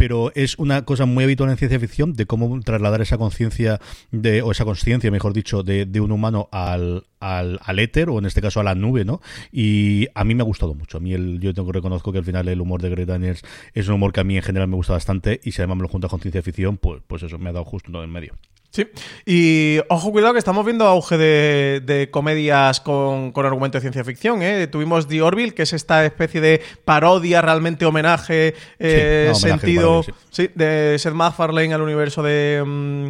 pero 0.00 0.32
es 0.34 0.58
una 0.58 0.86
cosa 0.86 1.04
muy 1.04 1.24
habitual 1.24 1.50
en 1.50 1.58
ciencia 1.58 1.78
ficción 1.78 2.14
de 2.14 2.24
cómo 2.24 2.58
trasladar 2.62 3.02
esa 3.02 3.18
conciencia, 3.18 3.80
de, 4.10 4.40
o 4.40 4.50
esa 4.50 4.64
conciencia, 4.64 5.10
mejor 5.10 5.34
dicho, 5.34 5.62
de, 5.62 5.84
de 5.84 6.00
un 6.00 6.10
humano 6.10 6.48
al, 6.52 7.04
al, 7.20 7.60
al, 7.62 7.78
éter 7.78 8.08
o 8.08 8.18
en 8.18 8.24
este 8.24 8.40
caso 8.40 8.60
a 8.60 8.64
la 8.64 8.74
nube, 8.74 9.04
¿no? 9.04 9.20
Y 9.52 10.08
a 10.14 10.24
mí 10.24 10.34
me 10.34 10.40
ha 10.40 10.46
gustado 10.46 10.72
mucho. 10.72 10.96
A 10.96 11.00
mí 11.00 11.12
el, 11.12 11.38
yo 11.38 11.52
tengo 11.52 11.70
reconozco 11.70 12.12
que 12.12 12.18
al 12.18 12.24
final 12.24 12.48
el 12.48 12.62
humor 12.62 12.80
de 12.80 12.88
Greg 12.88 13.06
Daniels 13.06 13.42
es 13.74 13.88
un 13.88 13.96
humor 13.96 14.14
que 14.14 14.20
a 14.20 14.24
mí 14.24 14.38
en 14.38 14.42
general 14.42 14.68
me 14.68 14.76
gusta 14.76 14.94
bastante 14.94 15.38
y 15.44 15.52
si 15.52 15.60
además 15.60 15.76
me 15.76 15.82
lo 15.82 15.88
junta 15.88 16.08
con 16.08 16.18
ciencia 16.18 16.40
ficción, 16.40 16.78
pues, 16.78 17.02
pues 17.06 17.22
eso 17.22 17.38
me 17.38 17.50
ha 17.50 17.52
dado 17.52 17.66
justo 17.66 18.02
en 18.02 18.10
medio. 18.10 18.36
Sí, 18.72 18.86
y 19.26 19.80
ojo, 19.88 20.12
cuidado 20.12 20.32
que 20.32 20.38
estamos 20.38 20.64
viendo 20.64 20.86
auge 20.86 21.18
de, 21.18 22.08
comedias 22.12 22.80
con, 22.80 23.32
argumento 23.34 23.78
de 23.78 23.80
ciencia 23.80 24.04
ficción. 24.04 24.42
¿eh? 24.42 24.68
Tuvimos 24.68 25.08
The 25.08 25.22
Orville, 25.22 25.54
que 25.54 25.62
es 25.62 25.72
esta 25.72 26.04
especie 26.04 26.40
de 26.40 26.62
parodia, 26.84 27.42
realmente 27.42 27.84
homenaje, 27.84 28.54
eh, 28.78 29.32
sentido 29.34 30.04
sí. 30.30 30.50
de 30.54 30.94
Seth 31.00 31.14
MacFarlane 31.14 31.74
al 31.74 31.82
universo 31.82 32.22
de, 32.22 32.62
mm, 32.64 33.08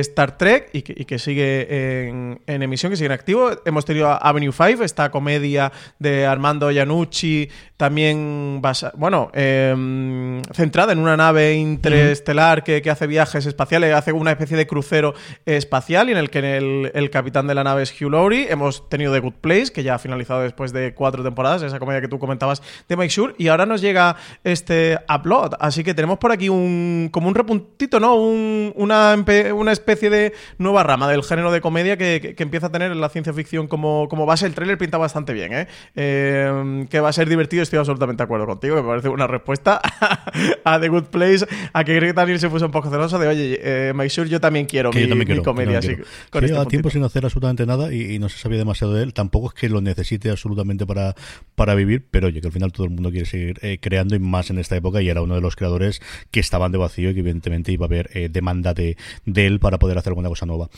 Star 0.00 0.36
Trek 0.36 0.68
y 0.74 0.82
que, 0.82 1.18
sigue 1.18 2.08
en, 2.08 2.38
emisión, 2.46 2.90
que 2.92 2.96
sigue 2.96 3.06
en 3.06 3.12
activo. 3.12 3.50
Hemos 3.64 3.86
tenido 3.86 4.10
Avenue 4.10 4.52
5, 4.52 4.84
esta 4.84 5.10
comedia 5.10 5.72
de 5.98 6.26
Armando 6.26 6.70
Iannucci, 6.70 7.48
también 7.78 8.60
bueno, 8.94 9.30
em, 9.32 10.42
centrada 10.52 10.92
en 10.92 10.98
una 10.98 11.16
nave 11.16 11.54
interestelar 11.54 12.62
que, 12.62 12.82
que, 12.82 12.90
hace 12.90 13.06
viajes 13.06 13.46
espaciales, 13.46 13.94
hace 13.94 14.12
una 14.12 14.32
especie 14.32 14.56
de 14.56 14.66
crucero 14.66 14.81
crucero 14.82 15.14
espacial 15.46 16.08
y 16.08 16.12
en 16.12 16.18
el 16.18 16.28
que 16.30 16.56
el, 16.56 16.90
el 16.94 17.10
capitán 17.10 17.46
de 17.46 17.54
la 17.54 17.62
nave 17.62 17.82
es 17.84 17.92
Hugh 18.00 18.10
Laurie. 18.10 18.50
Hemos 18.50 18.88
tenido 18.88 19.12
The 19.12 19.20
Good 19.20 19.34
Place, 19.40 19.72
que 19.72 19.82
ya 19.84 19.94
ha 19.94 19.98
finalizado 19.98 20.40
después 20.42 20.72
de 20.72 20.92
cuatro 20.94 21.22
temporadas, 21.22 21.62
esa 21.62 21.78
comedia 21.78 22.00
que 22.00 22.08
tú 22.08 22.18
comentabas 22.18 22.62
de 22.88 22.96
Mike 22.96 23.08
Shure, 23.14 23.34
y 23.38 23.48
ahora 23.48 23.64
nos 23.64 23.80
llega 23.80 24.16
este 24.42 24.98
Upload. 25.08 25.52
Así 25.60 25.84
que 25.84 25.94
tenemos 25.94 26.18
por 26.18 26.32
aquí 26.32 26.48
un 26.48 27.08
como 27.12 27.28
un 27.28 27.34
repuntito, 27.34 28.00
¿no? 28.00 28.16
Un- 28.16 28.72
una, 28.74 29.16
una 29.54 29.72
especie 29.72 30.10
de 30.10 30.32
nueva 30.58 30.82
rama 30.82 31.08
del 31.08 31.22
género 31.22 31.52
de 31.52 31.60
comedia 31.60 31.96
que, 31.96 32.34
que- 32.36 32.42
empieza 32.42 32.66
a 32.66 32.72
tener 32.72 32.94
la 32.96 33.08
ciencia 33.08 33.32
ficción 33.32 33.68
como, 33.68 34.08
como 34.08 34.26
base. 34.26 34.46
El 34.46 34.54
tráiler 34.54 34.76
pinta 34.78 34.98
bastante 34.98 35.32
bien, 35.32 35.52
¿eh? 35.52 35.68
Eh, 35.94 36.86
Que 36.90 36.98
va 37.00 37.08
a 37.10 37.12
ser 37.12 37.28
divertido, 37.28 37.62
estoy 37.62 37.78
absolutamente 37.78 38.22
de 38.22 38.24
acuerdo 38.24 38.46
contigo, 38.46 38.74
que 38.76 38.82
me 38.82 38.88
parece 38.88 39.08
una 39.08 39.26
respuesta 39.28 39.80
a 40.64 40.80
The 40.80 40.88
Good 40.88 41.04
Place, 41.04 41.46
a 41.72 41.84
que 41.84 41.94
Greg 41.94 42.14
Daniel 42.14 42.40
se 42.40 42.48
puso 42.48 42.66
un 42.66 42.72
poco 42.72 42.90
celoso 42.90 43.18
de, 43.18 43.28
oye, 43.28 43.60
eh, 43.62 43.92
Make 43.94 44.10
Sure 44.10 44.28
yo 44.28 44.40
también 44.40 44.66
quiero 44.72 44.90
Que 44.90 45.00
mi, 45.00 45.02
yo 45.04 45.08
también 45.10 45.28
mi 45.28 45.34
quiero, 45.34 45.42
comedia 45.42 45.72
yo 45.74 45.78
así. 45.78 45.96
con 46.30 46.40
Que 46.40 46.46
este 46.46 46.66
tiempo 46.66 46.90
sin 46.90 47.04
hacer 47.04 47.24
absolutamente 47.24 47.66
nada 47.66 47.92
y, 47.92 48.14
y 48.14 48.18
no 48.18 48.28
se 48.28 48.38
sabía 48.38 48.58
demasiado 48.58 48.94
de 48.94 49.02
él. 49.02 49.12
Tampoco 49.12 49.48
es 49.48 49.54
que 49.54 49.68
lo 49.68 49.80
necesite 49.80 50.30
absolutamente 50.30 50.86
para, 50.86 51.14
para 51.54 51.74
vivir, 51.74 52.06
pero 52.10 52.28
oye, 52.28 52.40
que 52.40 52.46
al 52.46 52.52
final 52.52 52.72
todo 52.72 52.84
el 52.86 52.90
mundo 52.92 53.10
quiere 53.10 53.26
seguir 53.26 53.58
eh, 53.62 53.78
creando 53.80 54.14
y 54.16 54.18
más 54.18 54.50
en 54.50 54.58
esta 54.58 54.74
época 54.76 55.02
y 55.02 55.08
era 55.10 55.20
uno 55.22 55.34
de 55.34 55.42
los 55.42 55.54
creadores 55.56 56.00
que 56.30 56.40
estaban 56.40 56.72
de 56.72 56.78
vacío 56.78 57.10
y 57.10 57.14
que 57.14 57.20
evidentemente 57.20 57.70
iba 57.70 57.84
a 57.84 57.88
haber 57.88 58.10
eh, 58.14 58.28
demanda 58.30 58.72
de, 58.74 58.96
de 59.26 59.46
él 59.46 59.60
para 59.60 59.78
poder 59.78 59.98
hacer 59.98 60.10
alguna 60.10 60.30
cosa 60.30 60.46
nueva. 60.46 60.68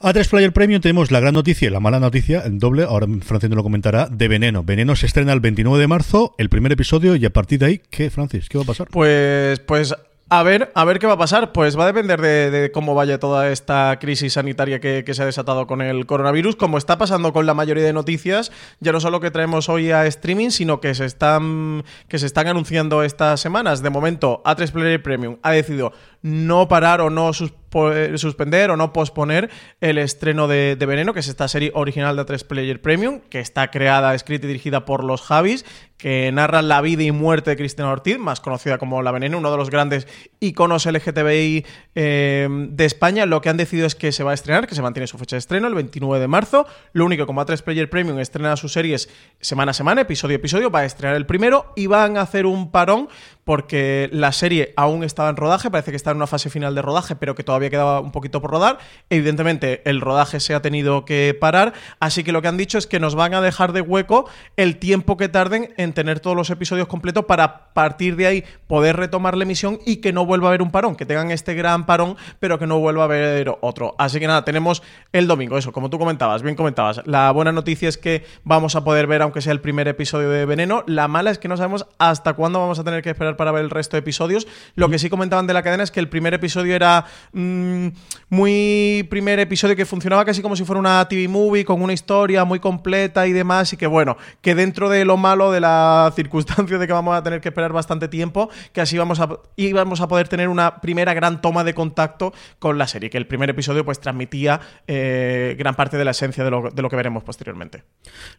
A3 0.00 0.28
Player 0.30 0.52
Premium 0.52 0.80
tenemos 0.80 1.10
la 1.10 1.18
gran 1.18 1.34
noticia 1.34 1.66
y 1.66 1.72
la 1.72 1.80
mala 1.80 1.98
noticia, 1.98 2.42
el 2.42 2.60
doble, 2.60 2.84
ahora 2.84 3.08
Francis 3.20 3.50
nos 3.50 3.56
lo 3.56 3.64
comentará, 3.64 4.06
de 4.06 4.28
Veneno. 4.28 4.62
Veneno 4.62 4.94
se 4.94 5.06
estrena 5.06 5.32
el 5.32 5.40
29 5.40 5.76
de 5.80 5.88
marzo, 5.88 6.36
el 6.38 6.48
primer 6.48 6.70
episodio, 6.70 7.16
y 7.16 7.24
a 7.24 7.30
partir 7.30 7.58
de 7.58 7.66
ahí, 7.66 7.80
¿qué, 7.90 8.08
Francis? 8.08 8.48
¿Qué 8.48 8.58
va 8.58 8.62
a 8.62 8.66
pasar? 8.68 8.86
Pues, 8.92 9.58
pues 9.58 9.96
a 10.30 10.42
ver, 10.42 10.70
a 10.74 10.84
ver 10.84 10.98
qué 10.98 11.06
va 11.06 11.14
a 11.14 11.18
pasar. 11.18 11.52
Pues 11.52 11.78
va 11.78 11.84
a 11.84 11.86
depender 11.86 12.20
de, 12.20 12.70
cómo 12.72 12.94
vaya 12.94 13.18
toda 13.18 13.50
esta 13.50 13.98
crisis 13.98 14.34
sanitaria 14.34 14.80
que, 14.80 15.04
que 15.04 15.14
se 15.14 15.22
ha 15.22 15.26
desatado 15.26 15.66
con 15.66 15.80
el 15.80 16.06
coronavirus, 16.06 16.56
como 16.56 16.78
está 16.78 16.98
pasando 16.98 17.32
con 17.32 17.46
la 17.46 17.54
mayoría 17.54 17.84
de 17.84 17.92
noticias, 17.92 18.52
ya 18.80 18.92
no 18.92 19.00
solo 19.00 19.20
que 19.20 19.30
traemos 19.30 19.68
hoy 19.68 19.90
a 19.90 20.06
streaming, 20.06 20.50
sino 20.50 20.80
que 20.80 20.94
se 20.94 21.04
están 21.04 21.84
que 22.08 22.18
se 22.18 22.26
están 22.26 22.46
anunciando 22.46 23.02
estas 23.02 23.40
semanas. 23.40 23.82
De 23.82 23.90
momento, 23.90 24.42
A3 24.44 24.70
Player 24.70 25.02
Premium 25.02 25.38
ha 25.42 25.52
decidido 25.52 25.92
no 26.22 26.68
parar 26.68 27.00
o 27.00 27.10
no 27.10 27.30
eh, 27.30 28.12
suspender 28.16 28.70
o 28.70 28.76
no 28.76 28.92
posponer 28.92 29.50
el 29.80 29.98
estreno 29.98 30.48
de, 30.48 30.74
Veneno, 30.74 31.12
que 31.12 31.20
es 31.20 31.28
esta 31.28 31.48
serie 31.48 31.70
original 31.74 32.16
de 32.16 32.24
A3 32.24 32.46
Player 32.46 32.80
Premium, 32.80 33.20
que 33.28 33.40
está 33.40 33.70
creada, 33.70 34.14
escrita 34.14 34.46
y 34.46 34.48
dirigida 34.48 34.84
por 34.84 35.04
los 35.04 35.20
Javis, 35.20 35.64
que 35.98 36.30
narra 36.32 36.62
la 36.62 36.80
vida 36.80 37.02
y 37.02 37.10
muerte 37.10 37.50
de 37.50 37.56
Cristina 37.56 37.90
Ortiz, 37.90 38.18
más 38.18 38.40
conocida 38.40 38.78
como 38.78 39.02
La 39.02 39.10
Veneno, 39.10 39.36
uno 39.36 39.50
de 39.50 39.56
los 39.56 39.68
grandes 39.68 40.06
iconos 40.40 40.86
LGTBI 40.86 41.66
eh, 41.94 42.48
de 42.70 42.84
España. 42.84 43.26
Lo 43.26 43.40
que 43.40 43.48
han 43.48 43.56
decidido 43.56 43.86
es 43.86 43.96
que 43.96 44.12
se 44.12 44.22
va 44.22 44.30
a 44.30 44.34
estrenar, 44.34 44.68
que 44.68 44.76
se 44.76 44.82
mantiene 44.82 45.08
su 45.08 45.18
fecha 45.18 45.34
de 45.34 45.40
estreno, 45.40 45.66
el 45.66 45.74
29 45.74 46.20
de 46.20 46.28
marzo. 46.28 46.66
Lo 46.92 47.04
único, 47.04 47.26
como 47.26 47.44
A3 47.44 47.62
Player 47.62 47.90
Premium 47.90 48.18
estrena 48.20 48.56
sus 48.56 48.72
series 48.72 49.10
semana 49.40 49.72
a 49.72 49.74
semana, 49.74 50.02
episodio 50.02 50.36
a 50.36 50.38
episodio, 50.38 50.70
va 50.70 50.80
a 50.80 50.84
estrenar 50.84 51.16
el 51.16 51.26
primero 51.26 51.72
y 51.74 51.88
van 51.88 52.16
a 52.16 52.22
hacer 52.22 52.46
un 52.46 52.70
parón 52.70 53.08
porque 53.48 54.08
la 54.12 54.32
serie 54.32 54.74
aún 54.76 55.02
estaba 55.02 55.30
en 55.30 55.36
rodaje, 55.36 55.70
parece 55.70 55.90
que 55.90 55.96
está 55.96 56.07
en 56.12 56.18
una 56.18 56.26
fase 56.26 56.50
final 56.50 56.74
de 56.74 56.82
rodaje, 56.82 57.16
pero 57.16 57.34
que 57.34 57.44
todavía 57.44 57.70
quedaba 57.70 58.00
un 58.00 58.12
poquito 58.12 58.40
por 58.40 58.50
rodar. 58.50 58.78
Evidentemente, 59.10 59.82
el 59.88 60.00
rodaje 60.00 60.40
se 60.40 60.54
ha 60.54 60.62
tenido 60.62 61.04
que 61.04 61.36
parar, 61.38 61.72
así 62.00 62.24
que 62.24 62.32
lo 62.32 62.42
que 62.42 62.48
han 62.48 62.56
dicho 62.56 62.78
es 62.78 62.86
que 62.86 63.00
nos 63.00 63.14
van 63.14 63.34
a 63.34 63.40
dejar 63.40 63.72
de 63.72 63.80
hueco 63.80 64.28
el 64.56 64.78
tiempo 64.78 65.16
que 65.16 65.28
tarden 65.28 65.74
en 65.76 65.92
tener 65.92 66.20
todos 66.20 66.36
los 66.36 66.50
episodios 66.50 66.88
completos 66.88 67.24
para 67.24 67.72
partir 67.72 68.16
de 68.16 68.26
ahí 68.26 68.44
poder 68.66 68.96
retomar 68.96 69.36
la 69.36 69.44
emisión 69.44 69.78
y 69.86 69.96
que 69.96 70.12
no 70.12 70.26
vuelva 70.26 70.48
a 70.48 70.50
haber 70.50 70.62
un 70.62 70.70
parón, 70.70 70.96
que 70.96 71.06
tengan 71.06 71.30
este 71.30 71.54
gran 71.54 71.86
parón, 71.86 72.16
pero 72.40 72.58
que 72.58 72.66
no 72.66 72.78
vuelva 72.78 73.02
a 73.02 73.04
haber 73.04 73.56
otro. 73.60 73.94
Así 73.98 74.18
que 74.20 74.26
nada, 74.26 74.44
tenemos 74.44 74.82
el 75.12 75.26
domingo, 75.26 75.58
eso, 75.58 75.72
como 75.72 75.90
tú 75.90 75.98
comentabas, 75.98 76.42
bien 76.42 76.56
comentabas. 76.56 77.02
La 77.06 77.30
buena 77.30 77.52
noticia 77.52 77.88
es 77.88 77.98
que 77.98 78.24
vamos 78.44 78.76
a 78.76 78.84
poder 78.84 79.06
ver, 79.06 79.22
aunque 79.22 79.40
sea 79.40 79.52
el 79.52 79.60
primer 79.60 79.88
episodio 79.88 80.30
de 80.30 80.44
Veneno. 80.44 80.84
La 80.86 81.08
mala 81.08 81.30
es 81.30 81.38
que 81.38 81.48
no 81.48 81.56
sabemos 81.56 81.86
hasta 81.98 82.34
cuándo 82.34 82.60
vamos 82.60 82.78
a 82.78 82.84
tener 82.84 83.02
que 83.02 83.10
esperar 83.10 83.36
para 83.36 83.52
ver 83.52 83.62
el 83.62 83.70
resto 83.70 83.96
de 83.96 84.00
episodios. 84.00 84.46
Lo 84.74 84.88
que 84.88 84.98
sí 84.98 85.10
comentaban 85.10 85.46
de 85.46 85.54
la 85.54 85.62
cadena 85.62 85.82
es 85.82 85.90
que 85.90 85.97
el 86.00 86.08
primer 86.08 86.34
episodio 86.34 86.74
era 86.74 87.04
mm, 87.32 87.88
muy 88.28 89.06
primer 89.10 89.38
episodio 89.38 89.76
que 89.76 89.86
funcionaba 89.86 90.24
casi 90.24 90.42
como 90.42 90.56
si 90.56 90.64
fuera 90.64 90.80
una 90.80 91.06
TV 91.08 91.28
movie 91.28 91.64
con 91.64 91.82
una 91.82 91.92
historia 91.92 92.44
muy 92.44 92.60
completa 92.60 93.26
y 93.26 93.32
demás. 93.32 93.72
Y 93.72 93.76
que 93.76 93.86
bueno, 93.86 94.16
que 94.40 94.54
dentro 94.54 94.88
de 94.88 95.04
lo 95.04 95.16
malo 95.16 95.50
de 95.50 95.60
la 95.60 96.12
circunstancia 96.16 96.78
de 96.78 96.86
que 96.86 96.92
vamos 96.92 97.16
a 97.16 97.22
tener 97.22 97.40
que 97.40 97.48
esperar 97.48 97.72
bastante 97.72 98.08
tiempo, 98.08 98.50
que 98.72 98.80
así 98.80 98.98
vamos 98.98 99.20
a, 99.20 99.28
íbamos 99.56 100.00
a 100.00 100.08
poder 100.08 100.28
tener 100.28 100.48
una 100.48 100.80
primera 100.80 101.14
gran 101.14 101.40
toma 101.40 101.64
de 101.64 101.74
contacto 101.74 102.32
con 102.58 102.78
la 102.78 102.86
serie. 102.86 103.10
Que 103.10 103.18
el 103.18 103.26
primer 103.26 103.50
episodio 103.50 103.84
pues 103.84 104.00
transmitía 104.00 104.60
eh, 104.86 105.56
gran 105.58 105.74
parte 105.74 105.96
de 105.96 106.04
la 106.04 106.12
esencia 106.12 106.44
de 106.44 106.50
lo, 106.50 106.70
de 106.70 106.82
lo 106.82 106.88
que 106.88 106.96
veremos 106.96 107.22
posteriormente. 107.24 107.84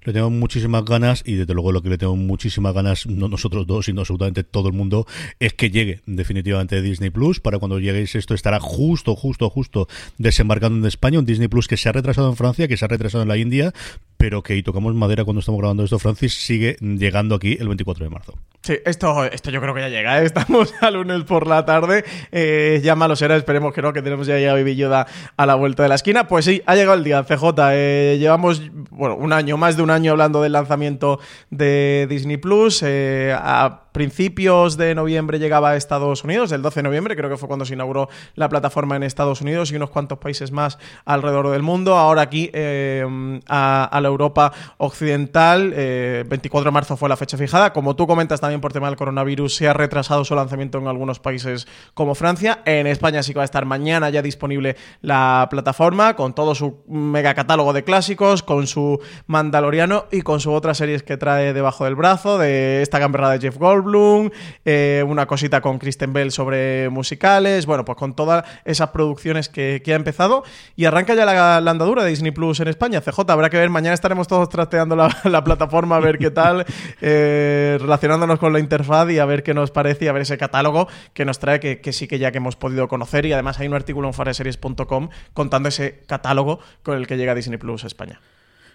Le 0.03 0.13
tengo 0.13 0.29
muchísimas 0.29 0.85
ganas 0.85 1.23
y 1.25 1.35
desde 1.35 1.53
luego 1.53 1.71
lo 1.71 1.81
que 1.81 1.89
le 1.89 1.97
tengo 1.97 2.15
muchísimas 2.15 2.73
ganas, 2.73 3.07
no 3.07 3.27
nosotros 3.27 3.67
dos, 3.67 3.85
sino 3.85 4.01
absolutamente 4.01 4.43
todo 4.43 4.67
el 4.67 4.73
mundo, 4.73 5.05
es 5.39 5.53
que 5.53 5.69
llegue 5.69 6.01
definitivamente 6.05 6.81
Disney 6.81 7.09
Plus. 7.09 7.39
Para 7.49 7.57
cuando 7.57 7.79
lleguéis 7.79 8.13
esto 8.13 8.35
estará 8.35 8.59
justo, 8.59 9.15
justo, 9.15 9.49
justo 9.49 9.87
desembarcando 10.19 10.77
en 10.77 10.85
España. 10.85 11.17
Un 11.17 11.25
Disney 11.25 11.47
Plus 11.47 11.67
que 11.67 11.77
se 11.77 11.89
ha 11.89 11.91
retrasado 11.91 12.29
en 12.29 12.35
Francia, 12.35 12.67
que 12.67 12.77
se 12.77 12.85
ha 12.85 12.87
retrasado 12.87 13.23
en 13.23 13.27
la 13.27 13.37
India, 13.37 13.73
pero 14.19 14.43
que, 14.43 14.57
y 14.57 14.63
tocamos 14.63 14.93
madera 14.95 15.23
cuando 15.23 15.39
estamos 15.39 15.59
grabando 15.59 15.85
esto, 15.85 15.97
Francis, 15.97 16.33
sigue 16.33 16.75
llegando 16.81 17.35
aquí 17.35 17.55
el 17.57 17.69
24 17.69 18.03
de 18.03 18.09
marzo. 18.09 18.33
Sí, 18.61 18.77
esto, 18.85 19.23
esto 19.23 19.49
yo 19.51 19.61
creo 19.61 19.73
que 19.73 19.79
ya 19.79 19.87
llega. 19.87 20.21
¿eh? 20.21 20.25
Estamos 20.25 20.73
a 20.81 20.91
lunes 20.91 21.23
por 21.23 21.47
la 21.47 21.63
tarde. 21.63 22.03
Eh, 22.33 22.81
ya 22.83 22.95
malo 22.95 23.15
será, 23.15 23.37
esperemos 23.37 23.73
que 23.73 23.81
no, 23.81 23.93
que 23.93 24.01
tenemos 24.01 24.27
ya 24.27 24.35
a 24.35 24.53
Baby 24.53 24.75
Yoda 24.75 25.07
a 25.37 25.45
la 25.45 25.55
vuelta 25.55 25.83
de 25.83 25.89
la 25.89 25.95
esquina. 25.95 26.27
Pues 26.27 26.43
sí, 26.43 26.61
ha 26.65 26.75
llegado 26.75 26.97
el 26.97 27.05
día, 27.05 27.23
CJ. 27.23 27.45
Eh, 27.71 28.17
llevamos, 28.19 28.69
bueno, 28.91 29.15
un 29.15 29.31
año, 29.31 29.55
más 29.55 29.77
de 29.77 29.83
un 29.83 29.91
año 29.91 30.11
hablando 30.11 30.41
del 30.41 30.51
lanzamiento 30.51 31.21
de 31.49 32.05
Disney 32.09 32.35
Plus. 32.35 32.83
Eh, 32.83 33.33
a 33.33 33.83
principios 33.93 34.77
de 34.77 34.93
noviembre 34.93 35.39
llegaba 35.39 35.71
a 35.71 35.75
Estados 35.75 36.23
Unidos, 36.23 36.51
el 36.51 36.61
12 36.61 36.79
de 36.79 36.83
noviembre, 36.83 37.15
creo 37.15 37.29
que 37.29 37.37
fue 37.37 37.47
cuando 37.47 37.65
se 37.65 37.73
inauguró 37.73 38.07
la 38.35 38.47
plataforma 38.47 38.95
en 38.95 39.03
Estados 39.03 39.41
Unidos 39.41 39.71
y 39.71 39.77
unos 39.77 39.89
cuantos 39.89 40.19
países 40.19 40.51
más 40.51 40.77
alrededor 41.05 41.49
del 41.49 41.63
mundo. 41.63 41.95
Ahora 41.97 42.21
aquí 42.21 42.51
a, 42.53 43.89
a, 43.91 44.01
Europa 44.09 44.51
occidental, 44.77 45.73
eh, 45.75 46.23
24 46.27 46.69
de 46.69 46.73
marzo 46.73 46.97
fue 46.97 47.09
la 47.09 47.17
fecha 47.17 47.37
fijada. 47.37 47.73
Como 47.73 47.95
tú 47.95 48.07
comentas 48.07 48.41
también 48.41 48.61
por 48.61 48.73
tema 48.73 48.87
del 48.87 48.97
coronavirus, 48.97 49.55
se 49.55 49.67
ha 49.67 49.73
retrasado 49.73 50.25
su 50.25 50.35
lanzamiento 50.35 50.77
en 50.77 50.87
algunos 50.87 51.19
países 51.19 51.67
como 51.93 52.15
Francia. 52.15 52.61
En 52.65 52.87
España 52.87 53.23
sí 53.23 53.33
que 53.33 53.37
va 53.37 53.43
a 53.43 53.45
estar 53.45 53.65
mañana 53.65 54.09
ya 54.09 54.21
disponible 54.21 54.75
la 55.01 55.47
plataforma 55.49 56.15
con 56.15 56.33
todo 56.33 56.55
su 56.55 56.83
mega 56.87 57.33
catálogo 57.33 57.73
de 57.73 57.83
clásicos, 57.83 58.43
con 58.43 58.67
su 58.67 58.99
Mandaloriano 59.27 60.05
y 60.11 60.21
con 60.21 60.39
sus 60.39 60.53
otras 60.53 60.77
series 60.77 61.03
que 61.03 61.17
trae 61.17 61.53
debajo 61.53 61.85
del 61.85 61.95
brazo, 61.95 62.37
de 62.37 62.81
esta 62.81 62.99
gamberrada 62.99 63.33
de 63.33 63.39
Jeff 63.39 63.57
Goldblum, 63.57 64.29
eh, 64.65 65.03
una 65.07 65.25
cosita 65.25 65.61
con 65.61 65.79
Kristen 65.79 66.13
Bell 66.13 66.31
sobre 66.31 66.89
musicales, 66.89 67.65
bueno, 67.65 67.85
pues 67.85 67.97
con 67.97 68.15
todas 68.15 68.45
esas 68.65 68.89
producciones 68.89 69.49
que, 69.49 69.81
ha 69.89 69.95
empezado 69.95 70.43
y 70.75 70.85
arranca 70.85 71.15
ya 71.15 71.25
la, 71.25 71.57
andadura 71.57 72.03
de 72.03 72.09
Disney 72.11 72.31
Plus 72.31 72.59
en 72.59 72.67
España. 72.67 73.01
CJ, 73.01 73.19
habrá 73.29 73.49
que 73.49 73.57
ver, 73.57 73.69
mañana 73.69 73.93
estaremos 73.99 74.27
todos 74.27 74.49
trasteando 74.49 74.95
la, 74.95 75.15
la 75.25 75.43
plataforma 75.43 75.97
a 75.97 75.99
ver 75.99 76.17
qué 76.17 76.31
tal, 76.31 76.65
eh, 77.01 77.77
relacionándonos 77.79 78.39
con 78.39 78.53
la 78.53 78.59
interfaz 78.59 79.09
y 79.11 79.19
a 79.19 79.25
ver 79.25 79.43
qué 79.43 79.53
nos 79.53 79.71
parece 79.71 80.05
y 80.05 80.07
a 80.07 80.13
ver 80.13 80.23
ese 80.23 80.37
catálogo 80.37 80.87
que 81.13 81.25
nos 81.25 81.39
trae, 81.39 81.59
que, 81.59 81.93
sí 81.93 82.07
que 82.07 82.19
ya 82.19 82.31
que 82.31 82.37
hemos 82.37 82.55
podido 82.55 82.87
conocer 82.87 83.25
y 83.25 83.33
además 83.33 83.59
hay 83.59 83.67
un 83.67 83.73
artículo 83.73 84.07
en 84.07 84.13
foreseries.com 84.13 85.09
contando 85.33 85.69
ese 85.69 86.01
catálogo 86.07 86.59
con 86.83 86.97
el 86.97 87.07
que 87.07 87.17
llega 87.17 87.35
Disney 87.35 87.57
Plus 87.57 87.83
a 87.83 87.87
España. 87.87 88.21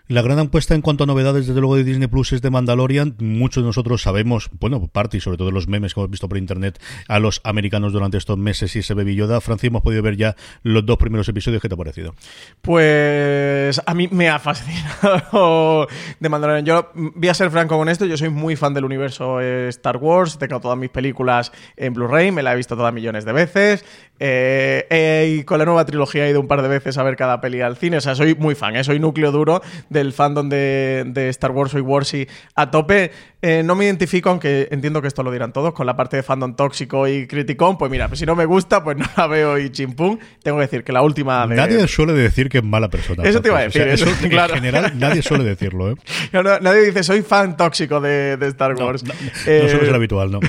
La 0.06 0.20
gran 0.20 0.38
apuesta 0.38 0.74
en 0.74 0.82
cuanto 0.82 1.04
a 1.04 1.06
novedades, 1.06 1.46
desde 1.46 1.60
luego, 1.62 1.76
de 1.76 1.84
Disney 1.84 2.08
Plus 2.08 2.34
es 2.34 2.42
de 2.42 2.50
Mandalorian. 2.50 3.16
Muchos 3.20 3.62
de 3.62 3.68
nosotros 3.68 4.02
sabemos, 4.02 4.50
bueno, 4.60 4.86
parte 4.86 5.16
y 5.16 5.20
sobre 5.20 5.38
todo 5.38 5.50
los 5.50 5.66
memes 5.66 5.94
que 5.94 6.00
hemos 6.00 6.10
visto 6.10 6.28
por 6.28 6.36
internet 6.36 6.78
a 7.08 7.18
los 7.20 7.40
americanos 7.42 7.94
durante 7.94 8.18
estos 8.18 8.36
meses 8.36 8.76
y 8.76 8.80
ese 8.80 8.92
Baby 8.92 9.14
Yoda. 9.14 9.40
Francis, 9.40 9.68
hemos 9.68 9.80
podido 9.80 10.02
ver 10.02 10.18
ya 10.18 10.36
los 10.62 10.84
dos 10.84 10.98
primeros 10.98 11.26
episodios. 11.30 11.62
¿Qué 11.62 11.70
te 11.70 11.74
ha 11.74 11.78
parecido? 11.78 12.14
Pues 12.60 13.80
a 13.86 13.94
mí 13.94 14.06
me 14.10 14.28
ha 14.28 14.38
fascinado 14.38 15.88
de 16.20 16.28
Mandalorian. 16.28 16.66
Yo 16.66 16.90
voy 16.94 17.28
a 17.28 17.34
ser 17.34 17.50
franco 17.50 17.78
con 17.78 17.88
esto. 17.88 18.04
Yo 18.04 18.18
soy 18.18 18.28
muy 18.28 18.56
fan 18.56 18.74
del 18.74 18.84
universo 18.84 19.40
Star 19.40 19.96
Wars. 19.96 20.38
Tengo 20.38 20.60
todas 20.60 20.76
mis 20.76 20.90
películas 20.90 21.50
en 21.78 21.94
Blu-ray. 21.94 22.30
Me 22.30 22.42
la 22.42 22.52
he 22.52 22.56
visto 22.56 22.76
todas 22.76 22.92
millones 22.92 23.24
de 23.24 23.32
veces. 23.32 23.86
Eh, 24.20 24.86
eh, 24.90 25.38
y 25.38 25.44
con 25.44 25.58
la 25.58 25.64
nueva 25.64 25.86
trilogía 25.86 26.26
he 26.26 26.30
ido 26.30 26.40
un 26.40 26.46
par 26.46 26.60
de 26.60 26.68
veces 26.68 26.98
a 26.98 27.02
ver 27.02 27.16
cada 27.16 27.40
peli 27.40 27.62
al 27.62 27.76
cine. 27.76 27.96
O 27.96 28.00
sea, 28.02 28.14
soy 28.14 28.34
muy 28.34 28.54
fan. 28.54 28.76
¿eh? 28.76 28.84
Soy 28.84 29.00
núcleo 29.00 29.32
duro 29.32 29.62
del 29.94 30.12
fandom 30.12 30.50
de, 30.50 31.28
Star 31.30 31.52
Wars, 31.52 31.72
soy 31.72 31.80
Warsy 31.80 32.28
a 32.54 32.70
tope. 32.70 33.10
Eh, 33.46 33.62
no 33.62 33.74
me 33.74 33.84
identifico, 33.84 34.30
aunque 34.30 34.68
entiendo 34.70 35.02
que 35.02 35.08
esto 35.08 35.22
lo 35.22 35.30
dirán 35.30 35.52
todos, 35.52 35.74
con 35.74 35.84
la 35.84 35.94
parte 35.94 36.16
de 36.16 36.22
fandom 36.22 36.56
tóxico 36.56 37.06
y 37.06 37.26
criticón. 37.26 37.76
Pues 37.76 37.90
mira, 37.90 38.08
pues 38.08 38.18
si 38.18 38.24
no 38.24 38.34
me 38.34 38.46
gusta, 38.46 38.82
pues 38.82 38.96
no 38.96 39.04
la 39.18 39.26
veo 39.26 39.58
y 39.58 39.68
chimpum. 39.68 40.18
Tengo 40.42 40.56
que 40.56 40.62
decir 40.62 40.82
que 40.82 40.94
la 40.94 41.02
última. 41.02 41.46
De... 41.46 41.54
Nadie 41.54 41.86
suele 41.86 42.14
decir 42.14 42.48
que 42.48 42.58
es 42.58 42.64
mala 42.64 42.88
persona. 42.88 43.22
Eso 43.22 43.42
te 43.42 43.48
iba 43.48 43.58
a 43.58 43.62
decir. 43.64 43.82
eso, 43.82 44.06
en 44.22 44.48
general, 44.48 44.98
nadie 44.98 45.20
suele 45.20 45.44
decirlo. 45.44 45.90
¿eh? 45.90 45.96
nadie 46.32 46.86
dice, 46.86 47.02
soy 47.02 47.20
fan 47.20 47.54
tóxico 47.54 48.00
de, 48.00 48.38
Star 48.48 48.76
Wars. 48.76 49.04
No, 49.04 49.12
suele 49.44 49.68
ser 49.68 49.94
habitual, 49.94 50.30
¿no? 50.30 50.40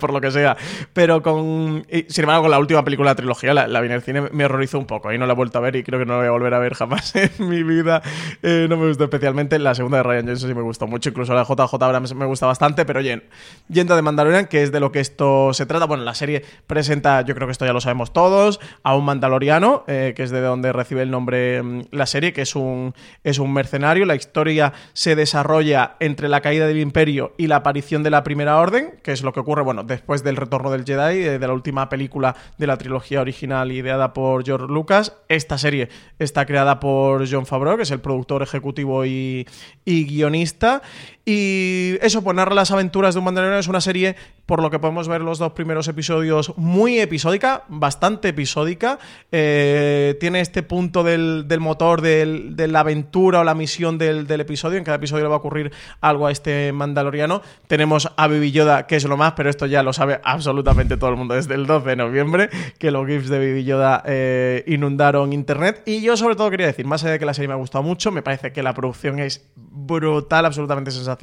por 0.00 0.10
lo 0.10 0.22
que 0.22 0.30
sea. 0.30 0.56
Pero 0.94 1.20
con. 1.20 1.84
sin 2.08 2.22
embargo, 2.24 2.44
con 2.44 2.52
la 2.52 2.58
última 2.58 2.82
película 2.82 3.10
de 3.10 3.12
la 3.12 3.16
trilogía, 3.16 3.52
la, 3.52 3.80
vi 3.82 3.88
en 3.88 3.92
el 3.92 4.02
cine, 4.02 4.22
me 4.32 4.46
horrorizó 4.46 4.78
un 4.78 4.86
poco. 4.86 5.12
Y 5.12 5.18
no 5.18 5.26
la 5.26 5.34
he 5.34 5.36
vuelto 5.36 5.58
a 5.58 5.60
ver 5.60 5.76
y 5.76 5.82
creo 5.82 6.00
que 6.00 6.06
no 6.06 6.14
la 6.14 6.18
voy 6.20 6.28
a 6.28 6.30
volver 6.30 6.54
a 6.54 6.58
ver 6.58 6.72
jamás 6.72 7.14
en 7.16 7.30
mi 7.40 7.62
vida. 7.62 8.00
no 8.42 8.78
me 8.78 8.88
gustó 8.88 9.04
especialmente. 9.04 9.58
La 9.58 9.74
segunda 9.74 9.98
de 9.98 10.04
Ryan 10.04 10.28
Johnson 10.28 10.48
sí 10.48 10.54
me 10.54 10.62
gustó 10.62 10.86
mucho. 10.86 11.10
Incluso 11.10 11.34
la 11.34 11.42
JJ 11.42 11.74
ahora 11.82 12.00
me 12.14 12.26
gusta 12.26 12.46
bastante. 12.46 12.84
Pero 12.84 13.00
oye, 13.00 13.22
yendo 13.68 13.96
de 13.96 14.02
Mandalorian, 14.02 14.46
que 14.46 14.62
es 14.62 14.72
de 14.72 14.80
lo 14.80 14.92
que 14.92 15.00
esto 15.00 15.52
se 15.52 15.66
trata. 15.66 15.86
Bueno, 15.86 16.04
la 16.04 16.14
serie 16.14 16.44
presenta, 16.66 17.22
yo 17.22 17.34
creo 17.34 17.46
que 17.46 17.52
esto 17.52 17.66
ya 17.66 17.72
lo 17.72 17.80
sabemos 17.80 18.12
todos, 18.12 18.60
a 18.82 18.96
un 18.96 19.04
mandaloriano, 19.04 19.84
eh, 19.86 20.12
que 20.16 20.22
es 20.22 20.30
de 20.30 20.40
donde 20.40 20.72
recibe 20.72 21.02
el 21.02 21.10
nombre 21.10 21.62
mm, 21.62 21.82
la 21.90 22.06
serie, 22.06 22.32
que 22.32 22.42
es 22.42 22.56
un, 22.56 22.94
es 23.22 23.38
un 23.38 23.52
mercenario. 23.52 24.06
La 24.06 24.14
historia 24.14 24.72
se 24.92 25.16
desarrolla 25.16 25.96
entre 26.00 26.28
la 26.28 26.40
caída 26.40 26.66
del 26.66 26.78
imperio 26.78 27.34
y 27.36 27.46
la 27.46 27.56
aparición 27.56 28.02
de 28.02 28.10
la 28.10 28.24
Primera 28.24 28.58
Orden, 28.58 28.94
que 29.02 29.12
es 29.12 29.22
lo 29.22 29.32
que 29.32 29.40
ocurre, 29.40 29.62
bueno, 29.62 29.82
después 29.82 30.22
del 30.24 30.36
retorno 30.36 30.70
del 30.70 30.84
Jedi, 30.84 31.18
eh, 31.18 31.38
de 31.38 31.46
la 31.46 31.52
última 31.52 31.88
película 31.88 32.34
de 32.58 32.66
la 32.66 32.76
trilogía 32.76 33.20
original 33.20 33.72
ideada 33.72 34.12
por 34.12 34.44
George 34.44 34.66
Lucas. 34.68 35.16
Esta 35.28 35.58
serie 35.58 35.88
está 36.18 36.46
creada 36.46 36.80
por 36.80 37.28
John 37.30 37.46
Favreau, 37.46 37.76
que 37.76 37.82
es 37.82 37.90
el 37.90 38.00
productor 38.00 38.42
ejecutivo 38.42 39.04
y, 39.04 39.46
y 39.84 40.04
guionista. 40.04 40.82
Y 41.26 41.96
eso, 42.02 42.22
pues 42.22 42.36
narra 42.36 42.54
las 42.54 42.70
aventuras 42.70 43.14
de 43.14 43.18
un 43.18 43.24
mandaloriano. 43.24 43.58
Es 43.58 43.68
una 43.68 43.80
serie, 43.80 44.14
por 44.44 44.60
lo 44.60 44.70
que 44.70 44.78
podemos 44.78 45.08
ver 45.08 45.22
los 45.22 45.38
dos 45.38 45.52
primeros 45.52 45.88
episodios, 45.88 46.52
muy 46.58 47.00
episódica, 47.00 47.64
bastante 47.68 48.28
episódica. 48.28 48.98
Eh, 49.32 50.18
tiene 50.20 50.40
este 50.40 50.62
punto 50.62 51.02
del, 51.02 51.46
motor 51.60 52.02
de 52.02 52.68
la 52.68 52.80
aventura 52.80 53.40
o 53.40 53.44
la 53.44 53.54
misión 53.54 53.96
del, 53.96 54.30
episodio. 54.40 54.76
En 54.76 54.84
cada 54.84 54.96
episodio 54.96 55.24
le 55.24 55.28
va 55.30 55.36
a 55.36 55.38
ocurrir 55.38 55.72
algo 56.02 56.26
a 56.26 56.30
este 56.30 56.72
mandaloriano. 56.72 57.40
Tenemos 57.68 58.12
a 58.16 58.28
Baby 58.28 58.52
Yoda, 58.52 58.86
que 58.86 58.96
es 58.96 59.04
lo 59.04 59.16
más, 59.16 59.32
pero 59.32 59.48
esto 59.48 59.64
ya 59.64 59.82
lo 59.82 59.94
sabe 59.94 60.20
absolutamente 60.24 60.98
todo 60.98 61.08
el 61.08 61.16
mundo 61.16 61.34
desde 61.34 61.54
el 61.54 61.66
12 61.66 61.88
de 61.88 61.96
noviembre, 61.96 62.50
que 62.78 62.90
los 62.90 63.06
GIFs 63.06 63.30
de 63.30 63.38
Baby 63.38 63.64
Yoda 63.64 64.02
eh, 64.04 64.62
inundaron 64.66 65.32
internet. 65.32 65.82
Y 65.86 66.02
yo, 66.02 66.18
sobre 66.18 66.36
todo, 66.36 66.50
quería 66.50 66.66
decir, 66.66 66.84
más 66.84 67.02
allá 67.02 67.12
de 67.12 67.18
que 67.18 67.24
la 67.24 67.32
serie 67.32 67.48
me 67.48 67.54
ha 67.54 67.58
gustado 67.58 67.82
mucho, 67.82 68.12
me 68.12 68.20
parece 68.20 68.52
que 68.52 68.62
la 68.62 68.74
producción 68.74 69.18
es 69.20 69.48
brutal, 69.56 70.44
absolutamente 70.44 70.90
sensacional 70.90 71.13